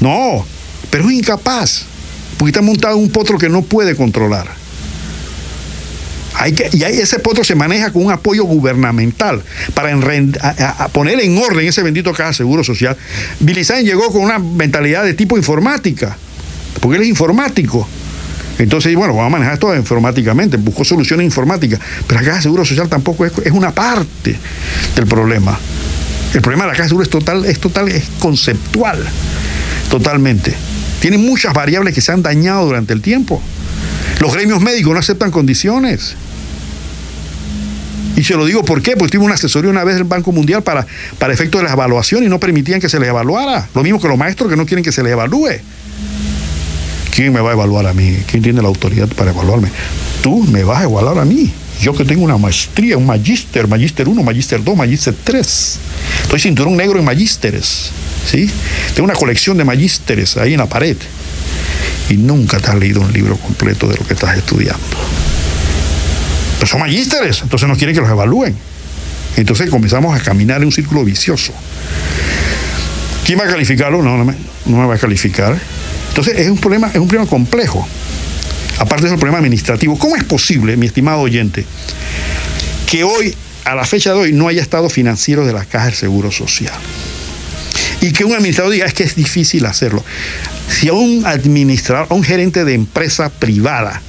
No, 0.00 0.44
pero 0.90 1.08
es 1.08 1.12
incapaz 1.12 1.86
porque 2.40 2.52
está 2.52 2.62
montado 2.62 2.96
en 2.96 3.02
un 3.02 3.10
potro 3.10 3.36
que 3.36 3.50
no 3.50 3.60
puede 3.60 3.94
controlar. 3.94 4.46
Y 6.72 6.82
ese 6.84 7.18
potro 7.18 7.44
se 7.44 7.54
maneja 7.54 7.92
con 7.92 8.02
un 8.06 8.10
apoyo 8.10 8.44
gubernamental 8.44 9.42
para 9.74 9.94
poner 10.90 11.20
en 11.20 11.36
orden 11.36 11.68
ese 11.68 11.82
bendito 11.82 12.14
caja 12.14 12.32
seguro 12.32 12.64
social. 12.64 12.96
Billy 13.40 13.62
llegó 13.84 14.10
con 14.10 14.22
una 14.22 14.38
mentalidad 14.38 15.04
de 15.04 15.12
tipo 15.12 15.36
informática, 15.36 16.16
porque 16.80 16.96
él 16.96 17.02
es 17.02 17.08
informático. 17.10 17.86
Entonces, 18.58 18.94
bueno, 18.94 19.12
vamos 19.12 19.26
a 19.26 19.32
manejar 19.32 19.54
esto 19.54 19.76
informáticamente, 19.76 20.56
buscó 20.56 20.82
soluciones 20.82 21.26
informáticas, 21.26 21.78
pero 22.06 22.20
la 22.20 22.24
Caja 22.24 22.36
de 22.38 22.42
Seguro 22.44 22.64
Social 22.64 22.88
tampoco 22.88 23.26
es, 23.26 23.32
es, 23.44 23.52
una 23.52 23.72
parte 23.72 24.34
del 24.96 25.06
problema. 25.06 25.58
El 26.32 26.40
problema 26.40 26.64
de 26.64 26.68
la 26.68 26.72
Caja 26.72 26.84
de 26.84 26.88
Seguro 26.88 27.04
es 27.04 27.10
total, 27.10 27.44
es 27.44 27.60
total, 27.60 27.88
es 27.88 28.04
conceptual, 28.18 29.06
totalmente. 29.90 30.69
Tiene 31.00 31.18
muchas 31.18 31.54
variables 31.54 31.94
que 31.94 32.00
se 32.00 32.12
han 32.12 32.22
dañado 32.22 32.66
durante 32.66 32.92
el 32.92 33.00
tiempo. 33.00 33.42
Los 34.20 34.34
gremios 34.34 34.60
médicos 34.60 34.92
no 34.92 34.98
aceptan 34.98 35.30
condiciones. 35.30 36.14
Y 38.16 38.22
se 38.22 38.34
lo 38.34 38.44
digo 38.44 38.62
por 38.64 38.82
qué, 38.82 38.96
porque 38.96 39.16
tuve 39.16 39.24
una 39.24 39.34
asesoría 39.34 39.70
una 39.70 39.82
vez 39.82 39.94
del 39.94 40.04
Banco 40.04 40.30
Mundial 40.30 40.62
para, 40.62 40.86
para 41.18 41.32
efectos 41.32 41.62
de 41.62 41.68
la 41.68 41.72
evaluación 41.72 42.22
y 42.22 42.28
no 42.28 42.38
permitían 42.38 42.80
que 42.80 42.90
se 42.90 43.00
les 43.00 43.08
evaluara. 43.08 43.68
Lo 43.74 43.82
mismo 43.82 43.98
que 43.98 44.08
los 44.08 44.18
maestros 44.18 44.50
que 44.50 44.56
no 44.56 44.66
quieren 44.66 44.84
que 44.84 44.92
se 44.92 45.02
les 45.02 45.12
evalúe. 45.12 45.52
¿Quién 47.14 47.32
me 47.32 47.40
va 47.40 47.50
a 47.50 47.52
evaluar 47.54 47.86
a 47.86 47.94
mí? 47.94 48.18
¿Quién 48.30 48.42
tiene 48.42 48.60
la 48.60 48.68
autoridad 48.68 49.08
para 49.08 49.30
evaluarme? 49.30 49.68
Tú 50.22 50.42
me 50.44 50.64
vas 50.64 50.80
a 50.80 50.84
evaluar 50.84 51.18
a 51.18 51.24
mí. 51.24 51.50
Yo 51.80 51.94
que 51.94 52.04
tengo 52.04 52.24
una 52.24 52.36
maestría, 52.36 52.98
un 52.98 53.06
magíster, 53.06 53.66
magíster 53.66 54.06
1, 54.06 54.22
magíster 54.22 54.62
2, 54.62 54.76
magíster 54.76 55.14
3. 55.24 55.78
Estoy 56.24 56.40
cinturón 56.40 56.76
negro 56.76 56.98
en 56.98 57.04
magísteres. 57.04 57.90
¿sí? 58.30 58.50
Tengo 58.94 59.04
una 59.04 59.14
colección 59.14 59.56
de 59.56 59.64
magísteres 59.64 60.36
ahí 60.36 60.52
en 60.52 60.58
la 60.58 60.66
pared. 60.66 60.96
Y 62.10 62.16
nunca 62.16 62.58
te 62.58 62.70
has 62.70 62.76
leído 62.76 63.00
un 63.00 63.12
libro 63.12 63.36
completo 63.36 63.88
de 63.88 63.96
lo 63.96 64.04
que 64.04 64.12
estás 64.12 64.36
estudiando. 64.36 64.78
Pero 66.58 66.66
son 66.66 66.80
magísteres, 66.80 67.40
entonces 67.42 67.66
no 67.66 67.76
quieren 67.76 67.94
que 67.94 68.02
los 68.02 68.10
evalúen. 68.10 68.54
Entonces 69.36 69.70
comenzamos 69.70 70.14
a 70.18 70.22
caminar 70.22 70.60
en 70.60 70.66
un 70.66 70.72
círculo 70.72 71.02
vicioso. 71.02 71.54
¿Quién 73.24 73.38
va 73.38 73.44
a 73.44 73.48
calificarlo? 73.48 74.02
No, 74.02 74.18
no 74.18 74.24
me, 74.26 74.34
no 74.66 74.76
me 74.76 74.86
va 74.86 74.96
a 74.96 74.98
calificar. 74.98 75.56
Entonces 76.08 76.38
es 76.38 76.50
un 76.50 76.58
problema, 76.58 76.88
es 76.88 76.96
un 76.96 77.08
problema 77.08 77.30
complejo. 77.30 77.88
Aparte 78.80 79.06
un 79.06 79.16
problema 79.16 79.38
administrativo. 79.38 79.96
¿Cómo 79.96 80.16
es 80.16 80.24
posible, 80.24 80.76
mi 80.76 80.86
estimado 80.86 81.20
oyente, 81.20 81.64
que 82.86 83.04
hoy, 83.04 83.34
a 83.64 83.74
la 83.76 83.84
fecha 83.84 84.12
de 84.12 84.18
hoy, 84.18 84.32
no 84.32 84.48
haya 84.48 84.62
estado 84.62 84.90
financiero 84.90 85.46
de 85.46 85.52
la 85.52 85.64
Caja 85.64 85.86
del 85.86 85.94
Seguro 85.94 86.32
Social? 86.32 86.74
y 88.00 88.12
que 88.12 88.24
un 88.24 88.32
administrador 88.32 88.72
diga 88.72 88.86
es 88.86 88.94
que 88.94 89.04
es 89.04 89.14
difícil 89.14 89.66
hacerlo. 89.66 90.04
Si 90.68 90.88
a 90.88 90.92
un 90.92 91.26
administrador, 91.26 92.06
a 92.10 92.14
un 92.14 92.22
gerente 92.22 92.64
de 92.64 92.74
empresa 92.74 93.28
privada, 93.28 94.00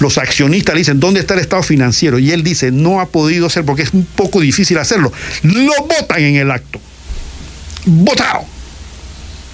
los 0.00 0.18
accionistas 0.18 0.74
le 0.74 0.80
dicen, 0.80 1.00
¿dónde 1.00 1.20
está 1.20 1.34
el 1.34 1.40
estado 1.40 1.62
financiero? 1.62 2.18
Y 2.18 2.32
él 2.32 2.42
dice, 2.42 2.70
no 2.70 3.00
ha 3.00 3.06
podido 3.06 3.50
ser 3.50 3.64
porque 3.64 3.82
es 3.82 3.92
un 3.92 4.04
poco 4.04 4.40
difícil 4.40 4.78
hacerlo. 4.78 5.12
Lo 5.42 5.72
votan 5.86 6.22
en 6.22 6.36
el 6.36 6.50
acto. 6.50 6.80
Votado. 7.84 8.46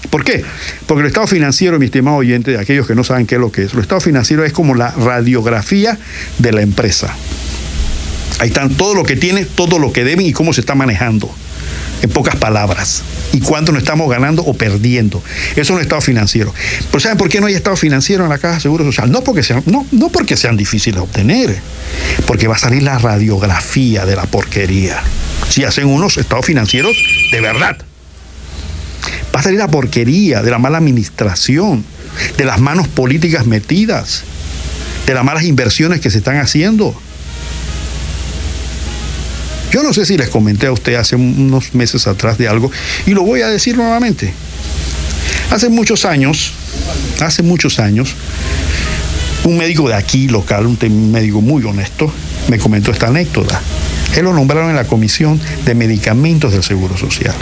¿Por 0.09 0.23
qué? 0.23 0.43
Porque 0.87 1.01
el 1.01 1.07
estado 1.07 1.27
financiero, 1.27 1.77
mi 1.79 1.85
estimado 1.85 2.17
oyente, 2.17 2.51
de 2.51 2.59
aquellos 2.59 2.87
que 2.87 2.95
no 2.95 3.03
saben 3.03 3.27
qué 3.27 3.35
es 3.35 3.41
lo 3.41 3.51
que 3.51 3.63
es, 3.63 3.73
el 3.73 3.79
estado 3.79 4.01
financiero 4.01 4.43
es 4.43 4.53
como 4.53 4.75
la 4.75 4.91
radiografía 4.91 5.97
de 6.37 6.51
la 6.51 6.61
empresa. 6.61 7.15
Ahí 8.39 8.47
están 8.47 8.69
todo 8.75 8.95
lo 8.95 9.03
que 9.03 9.15
tiene, 9.15 9.45
todo 9.45 9.79
lo 9.79 9.91
que 9.91 10.03
deben 10.03 10.25
y 10.25 10.33
cómo 10.33 10.53
se 10.53 10.61
está 10.61 10.73
manejando 10.73 11.29
en 12.01 12.09
pocas 12.09 12.35
palabras. 12.37 13.03
Y 13.33 13.41
cuánto 13.41 13.71
nos 13.71 13.83
estamos 13.83 14.09
ganando 14.09 14.43
o 14.43 14.53
perdiendo. 14.53 15.21
Eso 15.51 15.61
es 15.61 15.69
un 15.69 15.81
estado 15.81 16.01
financiero. 16.01 16.53
Pero 16.89 16.99
¿saben 16.99 17.17
por 17.17 17.29
qué 17.29 17.41
no 17.41 17.47
hay 17.47 17.53
estado 17.53 17.75
financiero 17.75 18.23
en 18.23 18.29
la 18.29 18.37
Caja 18.37 18.55
de 18.55 18.61
Seguro 18.61 18.85
Social? 18.85 19.11
No 19.11 19.23
porque 19.23 19.43
sean, 19.43 19.61
no, 19.65 19.85
no 19.91 20.09
porque 20.09 20.35
sean 20.35 20.57
difíciles 20.57 20.95
de 20.95 21.01
obtener, 21.01 21.57
porque 22.25 22.47
va 22.47 22.55
a 22.55 22.59
salir 22.59 22.81
la 22.81 22.97
radiografía 22.97 24.05
de 24.05 24.15
la 24.15 24.23
porquería. 24.23 25.01
Si 25.49 25.63
hacen 25.63 25.87
unos 25.87 26.17
estados 26.17 26.45
financieros 26.45 26.95
de 27.31 27.41
verdad. 27.41 27.77
Va 29.33 29.39
a 29.39 29.43
salir 29.43 29.59
la 29.59 29.67
porquería 29.67 30.41
de 30.41 30.51
la 30.51 30.59
mala 30.59 30.77
administración, 30.77 31.83
de 32.37 32.45
las 32.45 32.59
manos 32.59 32.87
políticas 32.87 33.45
metidas, 33.45 34.23
de 35.05 35.13
las 35.13 35.23
malas 35.23 35.43
inversiones 35.43 35.99
que 35.99 36.09
se 36.09 36.17
están 36.19 36.37
haciendo 36.37 36.99
yo 39.71 39.83
no 39.83 39.93
sé 39.93 40.05
si 40.05 40.17
les 40.17 40.29
comenté 40.29 40.67
a 40.67 40.71
usted 40.71 40.95
hace 40.95 41.15
unos 41.15 41.75
meses 41.75 42.07
atrás 42.07 42.37
de 42.37 42.47
algo 42.47 42.71
y 43.05 43.11
lo 43.11 43.23
voy 43.23 43.41
a 43.41 43.47
decir 43.49 43.77
nuevamente. 43.77 44.33
Hace 45.51 45.69
muchos 45.69 46.05
años, 46.05 46.53
hace 47.21 47.43
muchos 47.43 47.79
años, 47.79 48.15
un 49.43 49.57
médico 49.57 49.87
de 49.87 49.95
aquí 49.95 50.27
local, 50.27 50.65
un 50.65 51.11
médico 51.11 51.41
muy 51.41 51.63
honesto, 51.63 52.11
me 52.49 52.57
comentó 52.57 52.91
esta 52.91 53.07
anécdota. 53.07 53.61
Él 54.15 54.25
lo 54.25 54.33
nombraron 54.33 54.71
en 54.71 54.75
la 54.75 54.85
Comisión 54.85 55.39
de 55.65 55.75
Medicamentos 55.75 56.51
del 56.51 56.63
Seguro 56.63 56.97
Social. 56.97 57.35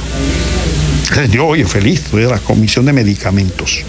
Yo, 1.31 1.45
oye, 1.47 1.65
feliz, 1.65 2.01
estoy 2.05 2.23
de 2.23 2.29
la 2.29 2.39
Comisión 2.39 2.85
de 2.85 2.93
Medicamentos. 2.93 3.83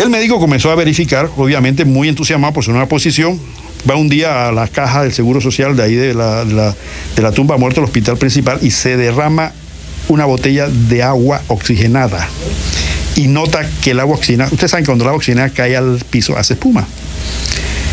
El 0.00 0.10
médico 0.10 0.38
comenzó 0.40 0.70
a 0.70 0.74
verificar, 0.74 1.30
obviamente 1.36 1.84
muy 1.84 2.08
entusiasmado 2.08 2.52
por 2.52 2.64
su 2.64 2.72
nueva 2.72 2.88
posición, 2.88 3.38
va 3.88 3.96
un 3.96 4.08
día 4.08 4.48
a 4.48 4.52
la 4.52 4.68
caja 4.68 5.02
del 5.02 5.12
Seguro 5.12 5.40
Social 5.40 5.76
de 5.76 5.82
ahí 5.82 5.94
de 5.94 6.14
la, 6.14 6.44
de 6.44 7.22
la, 7.22 7.32
tumba 7.32 7.56
muerta 7.56 7.76
del 7.80 7.84
hospital 7.84 8.16
principal 8.16 8.58
y 8.62 8.70
se 8.70 8.96
derrama 8.96 9.52
una 10.08 10.24
botella 10.24 10.68
de 10.68 11.02
agua 11.02 11.42
oxigenada 11.48 12.28
y 13.14 13.28
nota 13.28 13.68
que 13.82 13.92
el 13.92 14.00
agua 14.00 14.16
oxigenada, 14.16 14.50
ustedes 14.50 14.70
saben 14.70 14.84
que 14.84 14.88
cuando 14.88 15.04
el 15.04 15.08
agua 15.08 15.18
oxigenada 15.18 15.50
cae 15.50 15.76
al 15.76 16.00
piso 16.10 16.36
hace 16.36 16.54
espuma. 16.54 16.86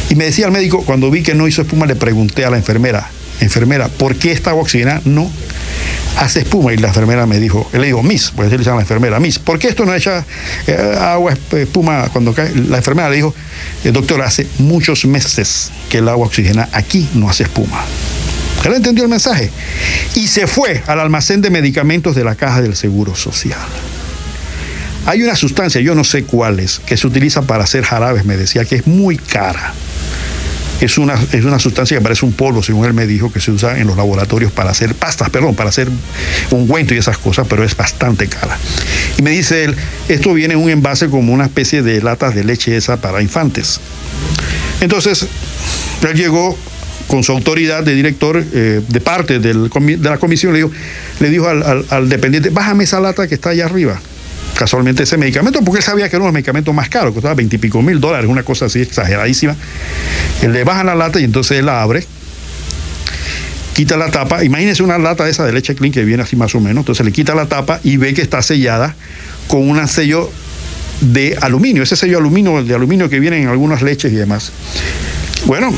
Y 0.09 0.15
me 0.15 0.25
decía 0.25 0.47
el 0.47 0.51
médico, 0.51 0.83
cuando 0.85 1.11
vi 1.11 1.21
que 1.21 1.35
no 1.35 1.47
hizo 1.47 1.61
espuma, 1.61 1.85
le 1.85 1.95
pregunté 1.95 2.45
a 2.45 2.49
la 2.49 2.57
enfermera, 2.57 3.09
enfermera, 3.39 3.87
¿por 3.87 4.15
qué 4.15 4.31
esta 4.31 4.51
agua 4.51 4.63
oxigenada 4.63 5.01
no 5.05 5.29
hace 6.17 6.39
espuma? 6.39 6.73
Y 6.73 6.77
la 6.77 6.89
enfermera 6.89 7.25
me 7.25 7.39
dijo, 7.39 7.69
le 7.73 7.87
digo, 7.87 8.03
Miss, 8.03 8.31
pues 8.35 8.49
decirle 8.49 8.71
a 8.71 8.75
la 8.75 8.81
enfermera, 8.81 9.19
Miss, 9.19 9.39
¿por 9.39 9.59
qué 9.59 9.67
esto 9.67 9.85
no 9.85 9.93
echa 9.93 10.25
eh, 10.67 10.97
agua, 10.99 11.33
espuma 11.51 12.09
cuando 12.09 12.33
cae? 12.33 12.53
La 12.55 12.77
enfermera 12.77 13.09
le 13.09 13.17
dijo, 13.17 13.33
el 13.83 13.93
doctor, 13.93 14.21
hace 14.21 14.47
muchos 14.59 15.05
meses 15.05 15.71
que 15.89 15.99
el 15.99 16.09
agua 16.09 16.27
oxigenada 16.27 16.69
aquí 16.73 17.07
no 17.13 17.29
hace 17.29 17.43
espuma. 17.43 17.83
Él 18.65 18.73
entendió 18.73 19.03
el 19.05 19.09
mensaje 19.09 19.51
y 20.15 20.27
se 20.27 20.45
fue 20.45 20.83
al 20.87 20.99
almacén 20.99 21.41
de 21.41 21.49
medicamentos 21.49 22.15
de 22.15 22.23
la 22.23 22.35
caja 22.35 22.61
del 22.61 22.75
Seguro 22.75 23.15
Social. 23.15 23.59
Hay 25.05 25.23
una 25.23 25.35
sustancia, 25.35 25.79
yo 25.81 25.95
no 25.95 26.03
sé 26.03 26.23
cuál 26.23 26.59
es, 26.59 26.79
que 26.79 26.97
se 26.97 27.07
utiliza 27.07 27.43
para 27.43 27.63
hacer 27.63 27.83
jarabes, 27.83 28.25
me 28.25 28.37
decía, 28.37 28.65
que 28.65 28.75
es 28.75 28.87
muy 28.87 29.17
cara. 29.17 29.73
Es 30.81 30.97
una, 30.97 31.15
es 31.33 31.43
una 31.43 31.59
sustancia 31.59 31.97
que 31.97 32.03
parece 32.03 32.25
un 32.25 32.33
polvo, 32.33 32.63
según 32.63 32.85
él 32.85 32.93
me 32.93 33.05
dijo, 33.05 33.31
que 33.31 33.41
se 33.41 33.51
usa 33.51 33.79
en 33.79 33.87
los 33.87 33.97
laboratorios 33.97 34.51
para 34.51 34.71
hacer 34.71 34.95
pastas, 34.95 35.29
perdón, 35.29 35.55
para 35.55 35.69
hacer 35.69 35.89
ungüento 36.51 36.93
y 36.93 36.97
esas 36.97 37.17
cosas, 37.17 37.47
pero 37.49 37.63
es 37.63 37.75
bastante 37.75 38.27
cara. 38.27 38.57
Y 39.17 39.21
me 39.21 39.31
dice 39.31 39.65
él, 39.65 39.75
esto 40.07 40.33
viene 40.33 40.53
en 40.53 40.61
un 40.61 40.69
envase 40.69 41.09
como 41.09 41.33
una 41.33 41.45
especie 41.45 41.81
de 41.81 42.01
latas 42.01 42.33
de 42.33 42.43
leche 42.43 42.77
esa 42.77 42.97
para 42.97 43.21
infantes. 43.21 43.79
Entonces, 44.79 45.27
él 46.07 46.15
llegó 46.15 46.57
con 47.07 47.23
su 47.23 47.31
autoridad 47.31 47.83
de 47.83 47.95
director, 47.95 48.43
eh, 48.53 48.81
de 48.87 49.01
parte 49.01 49.39
del, 49.39 49.69
de 49.69 50.09
la 50.09 50.17
comisión, 50.17 50.53
le 50.53 50.59
dijo, 50.59 50.71
le 51.19 51.29
dijo 51.29 51.47
al, 51.49 51.63
al, 51.63 51.85
al 51.89 52.07
dependiente, 52.07 52.51
bájame 52.51 52.85
esa 52.85 52.99
lata 52.99 53.27
que 53.27 53.35
está 53.35 53.49
allá 53.49 53.65
arriba 53.65 53.99
casualmente 54.59 55.03
ese 55.03 55.17
medicamento, 55.17 55.61
porque 55.63 55.77
él 55.77 55.83
sabía 55.85 56.09
que 56.09 56.17
era 56.17 56.25
los 56.25 56.33
medicamentos 56.33 56.75
más 56.75 56.89
caros, 56.89 57.13
costaba 57.13 57.33
veintipico 57.33 57.81
mil 57.81 58.01
dólares, 58.01 58.29
una 58.29 58.43
cosa 58.43 58.65
así 58.65 58.81
exageradísima. 58.81 59.55
Él 60.41 60.51
le 60.51 60.65
baja 60.65 60.83
la 60.83 60.95
lata 60.95 61.17
y 61.21 61.23
entonces 61.23 61.59
él 61.59 61.67
la 61.67 61.81
abre, 61.81 62.03
quita 63.73 63.95
la 63.95 64.11
tapa, 64.11 64.43
imagínese 64.43 64.83
una 64.83 64.97
lata 64.97 65.29
esa 65.29 65.45
de 65.45 65.53
leche 65.53 65.75
clean 65.75 65.93
que 65.93 66.03
viene 66.03 66.23
así 66.23 66.35
más 66.35 66.53
o 66.55 66.59
menos, 66.59 66.81
entonces 66.81 67.05
le 67.05 67.13
quita 67.13 67.35
la 67.35 67.45
tapa 67.45 67.79
y 67.85 67.95
ve 67.95 68.13
que 68.13 68.21
está 68.21 68.41
sellada 68.41 68.95
con 69.47 69.61
un 69.69 69.87
sello 69.87 70.29
de 70.99 71.37
aluminio, 71.39 71.83
ese 71.83 71.95
sello 71.95 72.17
aluminio, 72.17 72.61
de 72.61 72.75
aluminio 72.75 73.09
que 73.09 73.21
viene 73.21 73.41
en 73.41 73.47
algunas 73.47 73.81
leches 73.81 74.11
y 74.11 74.17
demás. 74.17 74.51
Bueno, 75.45 75.73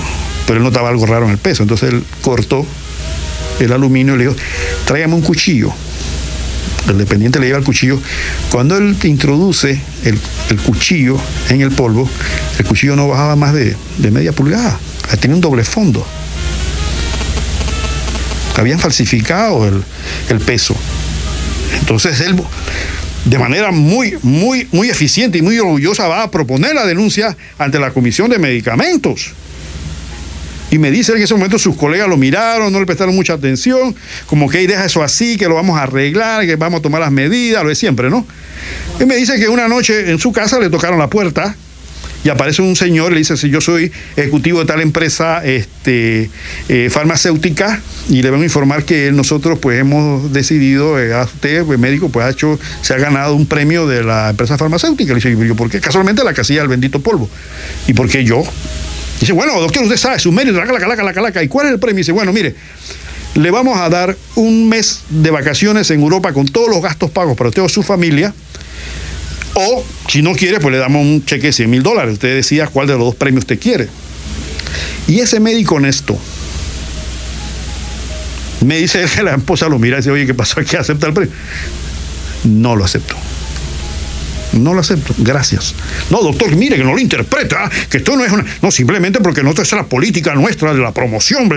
pero 0.47 0.57
él 0.57 0.63
notaba 0.63 0.89
algo 0.89 1.05
raro 1.05 1.25
en 1.25 1.31
el 1.33 1.37
peso, 1.37 1.61
entonces 1.61 1.93
él 1.93 2.03
cortó 2.23 2.65
el 3.59 3.71
aluminio 3.71 4.15
y 4.15 4.17
le 4.17 4.23
dijo, 4.23 4.35
tráigame 4.85 5.13
un 5.13 5.21
cuchillo 5.21 5.71
el 6.87 6.97
dependiente 6.97 7.39
le 7.39 7.47
lleva 7.47 7.59
el 7.59 7.65
cuchillo. 7.65 7.99
Cuando 8.51 8.77
él 8.77 8.95
introduce 9.03 9.79
el, 10.03 10.19
cuchillo 10.59 11.17
en 11.49 11.61
el 11.61 11.71
polvo, 11.71 12.09
el 12.57 12.65
cuchillo 12.65 12.95
no 12.95 13.07
bajaba 13.07 13.35
más 13.35 13.53
de, 13.53 13.75
de 13.97 14.11
media 14.11 14.31
pulgada. 14.31 14.79
Tenía 15.19 15.35
un 15.35 15.41
doble 15.41 15.63
fondo. 15.63 16.05
Habían 18.57 18.79
falsificado 18.79 19.67
el, 19.67 19.83
el 20.29 20.39
peso. 20.39 20.75
Entonces 21.79 22.19
él, 22.21 22.35
de 23.25 23.39
manera 23.39 23.71
muy, 23.71 24.17
muy, 24.21 24.67
muy 24.71 24.89
eficiente 24.89 25.37
y 25.37 25.41
muy 25.41 25.59
orgullosa, 25.59 26.07
va 26.07 26.23
a 26.23 26.31
proponer 26.31 26.75
la 26.75 26.85
denuncia 26.85 27.35
ante 27.57 27.79
la 27.79 27.91
Comisión 27.91 28.29
de 28.29 28.39
Medicamentos. 28.39 29.33
Y 30.71 30.79
me 30.79 30.89
dice 30.89 31.11
que 31.11 31.17
en 31.17 31.23
ese 31.25 31.33
momento 31.33 31.59
sus 31.59 31.75
colegas 31.75 32.07
lo 32.07 32.17
miraron, 32.17 32.71
no 32.71 32.79
le 32.79 32.85
prestaron 32.85 33.13
mucha 33.13 33.33
atención, 33.33 33.93
como 34.25 34.49
que 34.49 34.65
deja 34.65 34.85
eso 34.85 35.03
así, 35.03 35.37
que 35.37 35.47
lo 35.47 35.55
vamos 35.55 35.77
a 35.77 35.83
arreglar, 35.83 36.45
que 36.45 36.55
vamos 36.55 36.79
a 36.79 36.81
tomar 36.81 37.01
las 37.01 37.11
medidas, 37.11 37.61
lo 37.61 37.69
de 37.69 37.75
siempre, 37.75 38.09
¿no? 38.09 38.25
Y 38.99 39.05
me 39.05 39.17
dice 39.17 39.37
que 39.37 39.49
una 39.49 39.67
noche 39.67 40.09
en 40.09 40.17
su 40.17 40.31
casa 40.31 40.59
le 40.59 40.69
tocaron 40.69 40.97
la 40.97 41.09
puerta 41.09 41.55
y 42.23 42.29
aparece 42.29 42.61
un 42.61 42.75
señor 42.75 43.11
y 43.11 43.15
le 43.15 43.19
dice, 43.19 43.35
si 43.35 43.49
yo 43.49 43.61
soy 43.61 43.91
ejecutivo 44.15 44.59
de 44.59 44.65
tal 44.65 44.79
empresa 44.79 45.43
este, 45.43 46.29
eh, 46.69 46.89
farmacéutica 46.91 47.81
y 48.09 48.21
le 48.21 48.29
vengo 48.29 48.43
a 48.43 48.45
informar 48.45 48.85
que 48.85 49.11
nosotros 49.11 49.57
pues 49.59 49.79
hemos 49.79 50.31
decidido, 50.31 50.99
eh, 50.99 51.13
a 51.13 51.23
usted, 51.23 51.65
pues, 51.65 51.79
médico, 51.79 52.09
pues 52.09 52.25
ha 52.25 52.29
hecho, 52.29 52.59
se 52.81 52.93
ha 52.93 52.97
ganado 52.97 53.35
un 53.35 53.47
premio 53.47 53.87
de 53.87 54.03
la 54.03 54.29
empresa 54.29 54.57
farmacéutica. 54.57 55.13
Le 55.13 55.19
dice, 55.19 55.53
¿por 55.55 55.69
qué? 55.69 55.81
Casualmente 55.81 56.23
la 56.23 56.33
casilla 56.33 56.59
del 56.61 56.69
bendito 56.69 56.99
polvo. 56.99 57.27
¿Y 57.87 57.93
por 57.93 58.07
qué 58.07 58.23
yo? 58.23 58.43
Dice, 59.21 59.33
bueno, 59.33 59.59
doctor, 59.61 59.83
usted 59.83 59.97
sabe, 59.97 60.17
su 60.17 60.31
mérito, 60.31 60.57
la 60.57 60.65
calaca, 60.65 60.87
la 60.87 61.13
calaca, 61.13 61.21
la 61.21 61.43
¿Y 61.43 61.47
cuál 61.47 61.67
es 61.67 61.73
el 61.73 61.79
premio? 61.79 61.97
Dice, 61.97 62.11
bueno, 62.11 62.33
mire, 62.33 62.55
le 63.35 63.51
vamos 63.51 63.77
a 63.79 63.87
dar 63.87 64.17
un 64.33 64.67
mes 64.67 65.01
de 65.09 65.29
vacaciones 65.29 65.91
en 65.91 66.01
Europa 66.01 66.33
con 66.33 66.47
todos 66.47 66.69
los 66.69 66.81
gastos 66.81 67.11
pagos 67.11 67.37
para 67.37 67.49
usted 67.49 67.61
o 67.61 67.69
su 67.69 67.83
familia. 67.83 68.33
O, 69.53 69.85
si 70.07 70.23
no 70.23 70.33
quiere, 70.33 70.59
pues 70.59 70.71
le 70.71 70.79
damos 70.79 71.05
un 71.05 71.23
cheque 71.23 71.47
de 71.47 71.53
100 71.53 71.69
mil 71.69 71.83
dólares. 71.83 72.13
Usted 72.13 72.35
decida 72.35 72.65
cuál 72.65 72.87
de 72.87 72.93
los 72.93 73.03
dos 73.03 73.15
premios 73.15 73.43
usted 73.43 73.59
quiere. 73.59 73.87
Y 75.07 75.19
ese 75.19 75.39
médico 75.39 75.75
honesto 75.75 76.17
me 78.65 78.77
dice 78.77 79.05
que 79.05 79.21
la 79.23 79.35
esposa 79.35 79.69
lo 79.69 79.77
mira 79.77 79.97
y 79.97 79.99
dice, 79.99 80.09
oye, 80.09 80.25
¿qué 80.25 80.33
pasó 80.33 80.59
aquí? 80.59 80.77
¿Acepta 80.77 81.05
el 81.05 81.13
premio? 81.13 81.33
No 82.45 82.75
lo 82.75 82.85
aceptó. 82.85 83.15
No 84.53 84.73
lo 84.73 84.81
acepto, 84.81 85.13
gracias. 85.17 85.73
No, 86.09 86.21
doctor, 86.21 86.55
mire 86.55 86.75
que 86.75 86.83
no 86.83 86.93
lo 86.93 86.99
interpreta, 86.99 87.69
que 87.89 87.97
esto 87.97 88.15
no 88.15 88.25
es 88.25 88.31
una. 88.31 88.45
No, 88.61 88.69
simplemente 88.71 89.19
porque 89.19 89.43
no 89.43 89.51
es 89.51 89.71
la 89.71 89.85
política 89.85 90.35
nuestra 90.35 90.73
de 90.73 90.79
la 90.79 90.91
promoción. 90.91 91.49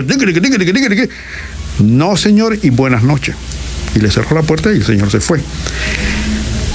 No, 1.79 2.15
señor, 2.15 2.57
y 2.61 2.69
buenas 2.69 3.03
noches. 3.03 3.35
Y 3.95 3.99
le 3.99 4.09
cerró 4.11 4.35
la 4.35 4.43
puerta 4.43 4.71
y 4.71 4.75
el 4.75 4.85
señor 4.85 5.11
se 5.11 5.19
fue. 5.19 5.41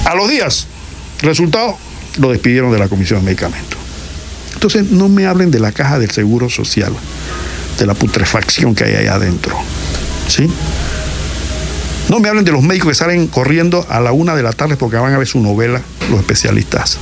A 0.05 0.15
los 0.15 0.29
días, 0.29 0.67
resultado, 1.21 1.77
lo 2.19 2.31
despidieron 2.31 2.71
de 2.71 2.79
la 2.79 2.87
Comisión 2.87 3.19
de 3.19 3.25
Medicamentos. 3.25 3.79
Entonces, 4.53 4.91
no 4.91 5.09
me 5.09 5.25
hablen 5.25 5.49
de 5.49 5.59
la 5.59 5.71
caja 5.71 5.97
del 5.97 6.11
Seguro 6.11 6.49
Social, 6.49 6.93
de 7.79 7.85
la 7.85 7.95
putrefacción 7.95 8.75
que 8.75 8.83
hay 8.83 8.95
allá 8.95 9.15
adentro. 9.15 9.57
¿Sí? 10.27 10.47
No 12.09 12.19
me 12.19 12.29
hablen 12.29 12.43
de 12.43 12.51
los 12.51 12.61
médicos 12.61 12.89
que 12.89 12.95
salen 12.95 13.27
corriendo 13.27 13.85
a 13.89 13.99
la 13.99 14.11
una 14.11 14.35
de 14.35 14.43
la 14.43 14.53
tarde 14.53 14.75
porque 14.75 14.97
van 14.97 15.13
a 15.13 15.17
ver 15.17 15.27
su 15.27 15.39
novela, 15.39 15.81
los 16.09 16.19
especialistas. 16.19 16.97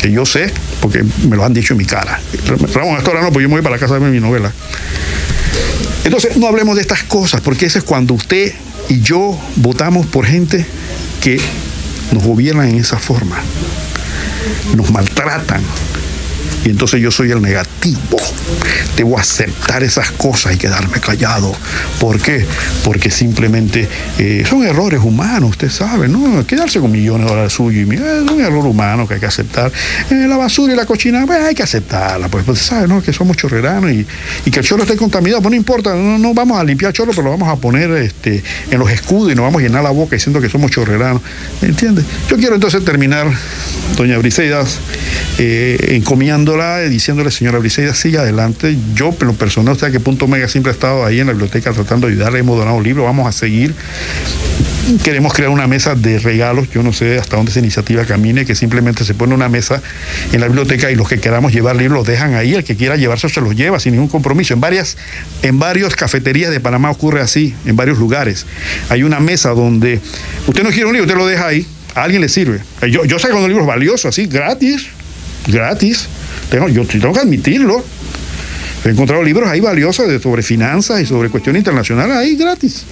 Que 0.00 0.12
yo 0.12 0.26
sé, 0.26 0.52
porque 0.80 1.04
me 1.28 1.36
lo 1.36 1.44
han 1.44 1.54
dicho 1.54 1.74
en 1.74 1.78
mi 1.78 1.84
cara. 1.84 2.20
Ramón, 2.74 2.96
hasta 2.96 3.10
ahora 3.10 3.22
no, 3.22 3.28
porque 3.28 3.42
yo 3.42 3.48
me 3.48 3.56
voy 3.56 3.62
para 3.62 3.76
la 3.76 3.80
casa 3.80 3.96
a 3.96 3.98
ver 3.98 4.10
mi 4.10 4.20
novela. 4.20 4.52
Entonces, 6.04 6.36
no 6.36 6.46
hablemos 6.46 6.76
de 6.76 6.82
estas 6.82 7.02
cosas, 7.04 7.40
porque 7.40 7.66
eso 7.66 7.78
es 7.78 7.84
cuando 7.84 8.14
usted 8.14 8.52
y 8.88 9.00
yo 9.00 9.38
votamos 9.56 10.06
por 10.06 10.26
gente 10.26 10.66
que 11.22 11.40
nos 12.12 12.22
gobiernan 12.22 12.68
en 12.68 12.76
esa 12.76 12.98
forma. 12.98 13.38
Nos 14.76 14.90
maltratan, 14.90 15.62
y 16.64 16.70
entonces 16.70 17.00
yo 17.00 17.10
soy 17.10 17.30
el 17.30 17.42
negativo. 17.42 18.18
Debo 18.96 19.18
aceptar 19.18 19.82
esas 19.82 20.10
cosas 20.12 20.54
y 20.54 20.58
quedarme 20.58 21.00
callado. 21.00 21.54
¿Por 22.00 22.20
qué? 22.20 22.46
Porque 22.82 23.10
simplemente 23.10 23.88
eh, 24.18 24.44
son 24.48 24.64
errores 24.64 25.00
humanos, 25.02 25.50
usted 25.50 25.70
sabe, 25.70 26.08
¿no? 26.08 26.46
Quedarse 26.46 26.80
con 26.80 26.90
millones 26.90 27.26
de 27.26 27.32
dólares 27.32 27.52
suyos 27.52 27.86
y 27.86 27.94
es 27.94 28.30
un 28.30 28.40
error 28.40 28.64
humano 28.66 29.06
que 29.06 29.14
hay 29.14 29.20
que 29.20 29.26
aceptar. 29.26 29.70
Eh, 30.10 30.26
la 30.28 30.36
basura 30.36 30.72
y 30.72 30.76
la 30.76 30.86
cochina, 30.86 31.26
pues 31.26 31.40
hay 31.40 31.54
que 31.54 31.62
aceptarla, 31.62 32.28
pues, 32.28 32.44
pues 32.44 32.58
sabe, 32.60 32.88
¿no? 32.88 33.02
Que 33.02 33.12
somos 33.12 33.36
chorreranos 33.36 33.90
y, 33.90 34.06
y, 34.46 34.50
que 34.50 34.60
el 34.60 34.64
chorro 34.64 34.84
esté 34.84 34.96
contaminado, 34.96 35.42
pues 35.42 35.50
no 35.50 35.56
importa, 35.56 35.94
no, 35.94 36.18
no 36.18 36.34
vamos 36.34 36.58
a 36.58 36.64
limpiar 36.64 36.90
el 36.90 36.94
chorro, 36.94 37.10
pero 37.10 37.24
lo 37.24 37.30
vamos 37.30 37.48
a 37.48 37.56
poner 37.56 37.90
este, 37.90 38.42
en 38.70 38.78
los 38.78 38.90
escudos 38.90 39.32
y 39.32 39.34
nos 39.34 39.44
vamos 39.44 39.60
a 39.60 39.64
llenar 39.64 39.82
la 39.82 39.90
boca 39.90 40.16
diciendo 40.16 40.40
que 40.40 40.48
somos 40.48 40.70
chorreranos. 40.70 41.20
¿Entiende? 41.60 42.02
Yo 42.28 42.36
quiero 42.36 42.54
entonces 42.54 42.84
terminar, 42.84 43.28
doña 43.96 44.18
Briseidas, 44.18 44.78
eh, 45.38 45.76
encomiando 45.90 46.53
diciéndole, 46.88 47.30
señora 47.30 47.58
Briseida, 47.58 47.94
siga 47.94 48.22
adelante. 48.22 48.76
Yo, 48.94 49.14
lo 49.20 49.32
personal, 49.34 49.72
usted 49.72 49.88
a 49.88 49.90
qué 49.90 50.00
punto 50.00 50.28
Mega 50.28 50.48
siempre 50.48 50.70
ha 50.70 50.74
estado 50.74 51.04
ahí 51.04 51.20
en 51.20 51.26
la 51.26 51.32
biblioteca 51.32 51.72
tratando 51.72 52.06
de 52.06 52.14
ayudarle, 52.14 52.38
hemos 52.38 52.58
donado 52.58 52.80
libros, 52.80 53.04
vamos 53.04 53.26
a 53.26 53.32
seguir. 53.32 53.74
Queremos 55.02 55.32
crear 55.32 55.50
una 55.50 55.66
mesa 55.66 55.94
de 55.94 56.18
regalos, 56.18 56.70
yo 56.70 56.82
no 56.82 56.92
sé 56.92 57.18
hasta 57.18 57.36
dónde 57.36 57.50
esa 57.50 57.60
iniciativa 57.60 58.04
camine, 58.04 58.44
que 58.44 58.54
simplemente 58.54 59.04
se 59.04 59.14
pone 59.14 59.34
una 59.34 59.48
mesa 59.48 59.82
en 60.32 60.40
la 60.40 60.46
biblioteca 60.46 60.90
y 60.90 60.94
los 60.94 61.08
que 61.08 61.18
queramos 61.18 61.52
llevar 61.52 61.76
libros 61.76 61.98
los 61.98 62.06
dejan 62.06 62.34
ahí, 62.34 62.54
el 62.54 62.64
que 62.64 62.76
quiera 62.76 62.96
llevarse 62.96 63.28
se 63.28 63.40
los 63.40 63.56
lleva 63.56 63.80
sin 63.80 63.92
ningún 63.92 64.08
compromiso. 64.08 64.54
En 64.54 64.60
varias, 64.60 64.96
en 65.42 65.58
varias 65.58 65.96
cafeterías 65.96 66.50
de 66.50 66.60
Panamá 66.60 66.90
ocurre 66.90 67.20
así, 67.20 67.54
en 67.66 67.76
varios 67.76 67.98
lugares. 67.98 68.46
Hay 68.90 69.02
una 69.02 69.20
mesa 69.20 69.50
donde 69.50 70.00
usted 70.46 70.62
no 70.62 70.70
quiere 70.70 70.86
un 70.86 70.92
libro, 70.92 71.06
usted 71.06 71.18
lo 71.18 71.26
deja 71.26 71.46
ahí, 71.48 71.66
a 71.94 72.02
alguien 72.02 72.20
le 72.20 72.28
sirve. 72.28 72.60
Yo, 72.90 73.04
yo 73.04 73.18
saco 73.18 73.36
unos 73.36 73.48
libros 73.48 73.66
valiosos, 73.66 74.06
así, 74.06 74.26
gratis, 74.26 74.86
gratis. 75.46 76.08
Tengo, 76.54 76.68
yo 76.68 76.86
tengo 76.86 77.12
que 77.12 77.18
admitirlo. 77.18 77.84
He 78.84 78.88
encontrado 78.90 79.24
libros 79.24 79.48
ahí 79.48 79.58
valiosos 79.58 80.22
sobre 80.22 80.40
finanzas 80.40 81.00
y 81.00 81.06
sobre 81.06 81.28
cuestiones 81.28 81.58
internacionales 81.58 82.16
ahí 82.16 82.36
gratis. 82.36 82.84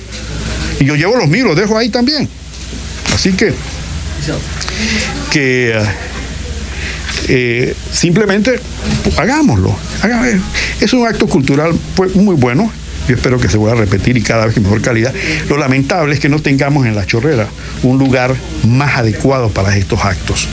Y 0.81 0.85
yo 0.85 0.97
llevo 0.97 1.17
los 1.17 1.29
míos, 1.29 1.47
los 1.47 1.57
dejo 1.57 1.79
ahí 1.79 1.89
también. 1.89 2.29
Así 3.15 3.35
que, 3.35 3.55
que 5.31 5.81
eh, 7.29 7.77
simplemente 7.93 8.59
hagámoslo. 9.17 9.77
Es 10.81 10.93
un 10.93 11.07
acto 11.07 11.29
cultural 11.29 11.73
pues, 11.95 12.17
muy 12.17 12.35
bueno. 12.35 12.69
Yo 13.09 13.17
espero 13.17 13.39
que 13.39 13.49
se 13.49 13.57
vuelva 13.57 13.79
a 13.79 13.81
repetir 13.85 14.17
y 14.17 14.23
cada 14.23 14.47
vez 14.47 14.55
con 14.55 14.63
mejor 14.63 14.81
calidad. 14.81 15.13
Lo 15.49 15.57
lamentable 15.57 16.15
es 16.15 16.21
que 16.21 16.29
no 16.29 16.41
tengamos 16.41 16.87
en 16.87 16.95
la 16.95 17.07
chorrera 17.07 17.49
un 17.83 17.99
lugar 17.99 18.35
más 18.67 18.97
adecuado 18.97 19.49
para 19.51 19.77
estos 19.77 20.05
actos, 20.05 20.49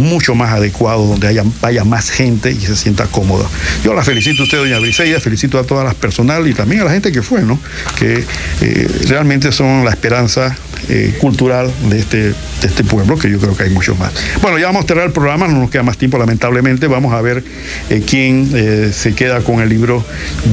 mucho 0.00 0.34
más 0.34 0.52
adecuado, 0.52 1.06
donde 1.06 1.28
haya, 1.28 1.84
más 1.84 2.10
gente 2.10 2.50
y 2.50 2.60
se 2.60 2.76
sienta 2.76 3.06
cómoda. 3.06 3.46
Yo 3.84 3.94
la 3.94 4.04
felicito 4.04 4.42
a 4.42 4.44
usted, 4.44 4.58
doña 4.58 4.78
Briseida, 4.78 5.20
felicito 5.20 5.58
a 5.58 5.64
todas 5.64 5.84
las 5.84 5.94
personal 5.94 6.46
y 6.46 6.54
también 6.54 6.82
a 6.82 6.84
la 6.84 6.92
gente 6.92 7.10
que 7.10 7.22
fue, 7.22 7.42
¿no? 7.42 7.58
Que 7.98 8.24
eh, 8.60 8.88
realmente 9.08 9.50
son 9.52 9.84
la 9.84 9.90
esperanza 9.90 10.56
eh, 10.88 11.14
cultural 11.20 11.72
de 11.88 11.98
este, 11.98 12.18
de 12.28 12.34
este 12.62 12.84
pueblo, 12.84 13.16
que 13.16 13.30
yo 13.30 13.38
creo 13.38 13.56
que 13.56 13.64
hay 13.64 13.70
mucho 13.70 13.94
más. 13.94 14.12
Bueno, 14.40 14.58
ya 14.58 14.66
vamos 14.66 14.84
a 14.84 14.88
cerrar 14.88 15.06
el 15.06 15.12
programa, 15.12 15.46
no 15.46 15.60
nos 15.60 15.70
queda 15.70 15.82
más 15.82 15.96
tiempo 15.96 16.18
lamentablemente, 16.18 16.86
vamos 16.86 17.12
a 17.12 17.20
ver 17.20 17.42
eh, 17.90 18.02
quién 18.06 18.50
eh, 18.54 18.90
se 18.92 19.14
queda 19.14 19.40
con 19.40 19.60
el 19.60 19.68
libro 19.68 20.04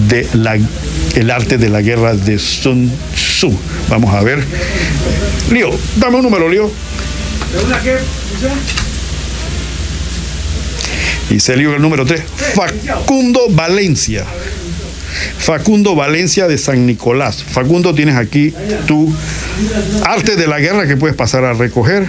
de 0.08 0.28
la, 0.34 0.58
El 1.16 1.32
arte 1.32 1.58
de 1.58 1.70
la 1.70 1.82
guerra 1.82 2.16
de 2.16 2.38
Sun 2.38 2.92
Tzu. 3.16 3.58
Vamos 3.90 4.14
a 4.14 4.22
ver. 4.22 4.44
Lío, 5.52 5.70
dame 5.98 6.18
un 6.18 6.24
número, 6.24 6.48
Lío. 6.48 6.70
Y 11.30 11.40
se 11.40 11.54
el 11.54 11.82
número 11.82 12.06
3, 12.06 12.24
Facundo 12.56 13.42
Valencia. 13.50 14.26
Facundo 15.38 15.96
Valencia 15.96 16.48
de 16.48 16.58
San 16.58 16.86
Nicolás. 16.86 17.44
Facundo, 17.44 17.94
tienes 17.94 18.16
aquí 18.16 18.54
tu 18.88 19.14
arte 20.04 20.36
de 20.36 20.48
la 20.48 20.60
guerra 20.60 20.88
que 20.88 20.98
puedes 20.98 21.16
pasar 21.16 21.46
a 21.46 21.54
recoger. 21.54 22.08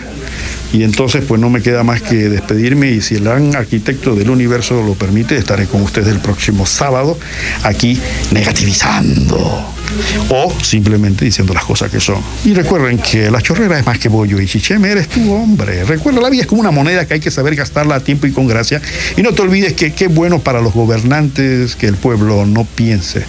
Y 0.73 0.85
entonces 0.85 1.25
pues 1.27 1.41
no 1.41 1.51
me 1.51 1.63
queda 1.63 1.83
más 1.83 2.01
que 2.01 2.29
despedirme 2.29 2.93
y 2.93 3.01
si 3.01 3.17
el 3.17 3.25
gran 3.25 3.57
arquitecto 3.57 4.15
del 4.15 4.31
universo 4.31 4.83
lo 4.83 4.95
permite, 4.95 5.37
estaré 5.37 5.67
con 5.67 5.83
ustedes 5.83 6.09
el 6.09 6.21
próximo 6.21 6.65
sábado 6.65 7.19
aquí 7.65 7.99
negativizando 8.31 9.80
o 10.29 10.53
simplemente 10.63 11.25
diciendo 11.25 11.55
las 11.55 11.65
cosas 11.65 11.91
que 11.91 12.01
son. 12.01 12.19
Y 12.45 12.55
recuerden 12.55 12.99
que 12.99 13.31
la 13.31 13.41
chorrera 13.41 13.79
es 13.79 13.87
más 13.87 13.99
que 13.99 14.09
bollo 14.09 14.41
y 14.41 14.47
chicheme 14.47 14.91
eres 14.91 15.09
tu 15.09 15.33
hombre. 15.33 15.85
Recuerda, 15.85 16.21
la 16.21 16.31
vida 16.31 16.43
es 16.43 16.47
como 16.47 16.61
una 16.61 16.71
moneda 16.71 17.07
que 17.07 17.15
hay 17.15 17.21
que 17.21 17.31
saber 17.31 17.55
gastarla 17.55 17.97
a 17.97 18.01
tiempo 18.01 18.27
y 18.27 18.33
con 18.33 18.47
gracia. 18.47 18.81
Y 19.17 19.23
no 19.23 19.33
te 19.33 19.43
olvides 19.43 19.75
que 19.75 19.93
qué 19.93 20.09
bueno 20.09 20.39
para 20.39 20.61
los 20.61 20.73
gobernantes 20.73 21.77
que 21.77 21.87
el 21.87 21.95
pueblo 21.95 22.47
no 22.47 22.65
piense 22.65 23.25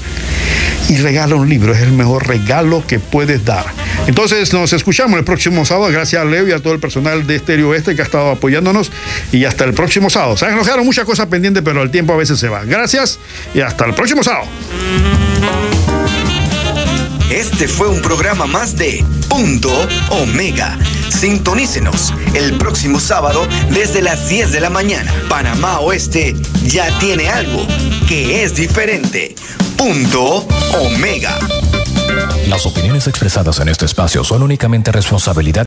y 0.90 0.98
regala 0.98 1.36
un 1.36 1.50
libro. 1.50 1.74
Es 1.74 1.82
el 1.82 1.92
mejor 1.92 2.28
regalo 2.28 2.86
que 2.86 3.00
puedes 3.00 3.46
dar. 3.46 3.66
Entonces 4.08 4.52
nos 4.54 4.74
escuchamos 4.74 5.18
el 5.18 5.26
próximo 5.26 5.64
sábado. 5.66 5.92
Gracias 5.92 6.22
a 6.22 6.26
Leo 6.26 6.48
y 6.48 6.52
a 6.52 6.60
todo 6.60 6.74
el 6.74 6.80
personal 6.80 7.26
de 7.26 7.36
Estéreo 7.36 7.74
Este 7.74 7.96
que 7.96 8.02
ha 8.02 8.06
estado 8.06 8.32
apoyándonos. 8.32 8.92
Y 9.32 9.46
hasta 9.46 9.64
el 9.64 9.74
próximo 9.74 10.10
sábado. 10.10 10.38
Saben, 10.38 10.56
nos 10.56 10.66
quedaron 10.66 10.86
muchas 10.86 11.06
cosas 11.06 11.28
pendientes, 11.28 11.64
pero 11.64 11.82
el 11.82 11.92
tiempo 11.92 12.14
a 12.14 12.18
veces 12.18 12.40
se 12.40 12.50
va. 12.50 12.64
Gracias 12.66 13.20
y 13.54 13.62
hasta 13.62 13.86
el 13.86 13.94
próximo 13.94 14.24
sábado. 14.24 14.48
Este 17.32 17.70
fue 17.70 17.88
un 17.88 18.02
programa 18.02 18.46
más 18.46 18.76
de 18.76 19.06
Punto 19.30 19.72
Omega. 20.10 20.78
Sintonícenos 21.08 22.14
el 22.34 22.58
próximo 22.58 23.00
sábado 23.00 23.48
desde 23.70 24.02
las 24.02 24.28
10 24.28 24.52
de 24.52 24.60
la 24.60 24.70
mañana. 24.70 25.14
Panamá 25.30 25.80
Oeste 25.80 26.36
ya 26.66 26.90
tiene 27.00 27.30
algo 27.30 27.66
que 28.06 28.44
es 28.44 28.54
diferente. 28.56 29.34
Punto 29.78 30.46
Omega. 30.82 31.40
Las 32.48 32.66
opiniones 32.66 33.08
expresadas 33.08 33.60
en 33.62 33.70
este 33.70 33.86
espacio 33.86 34.26
son 34.26 34.44
únicamente 34.44 34.92
responsabilidad 34.92 35.60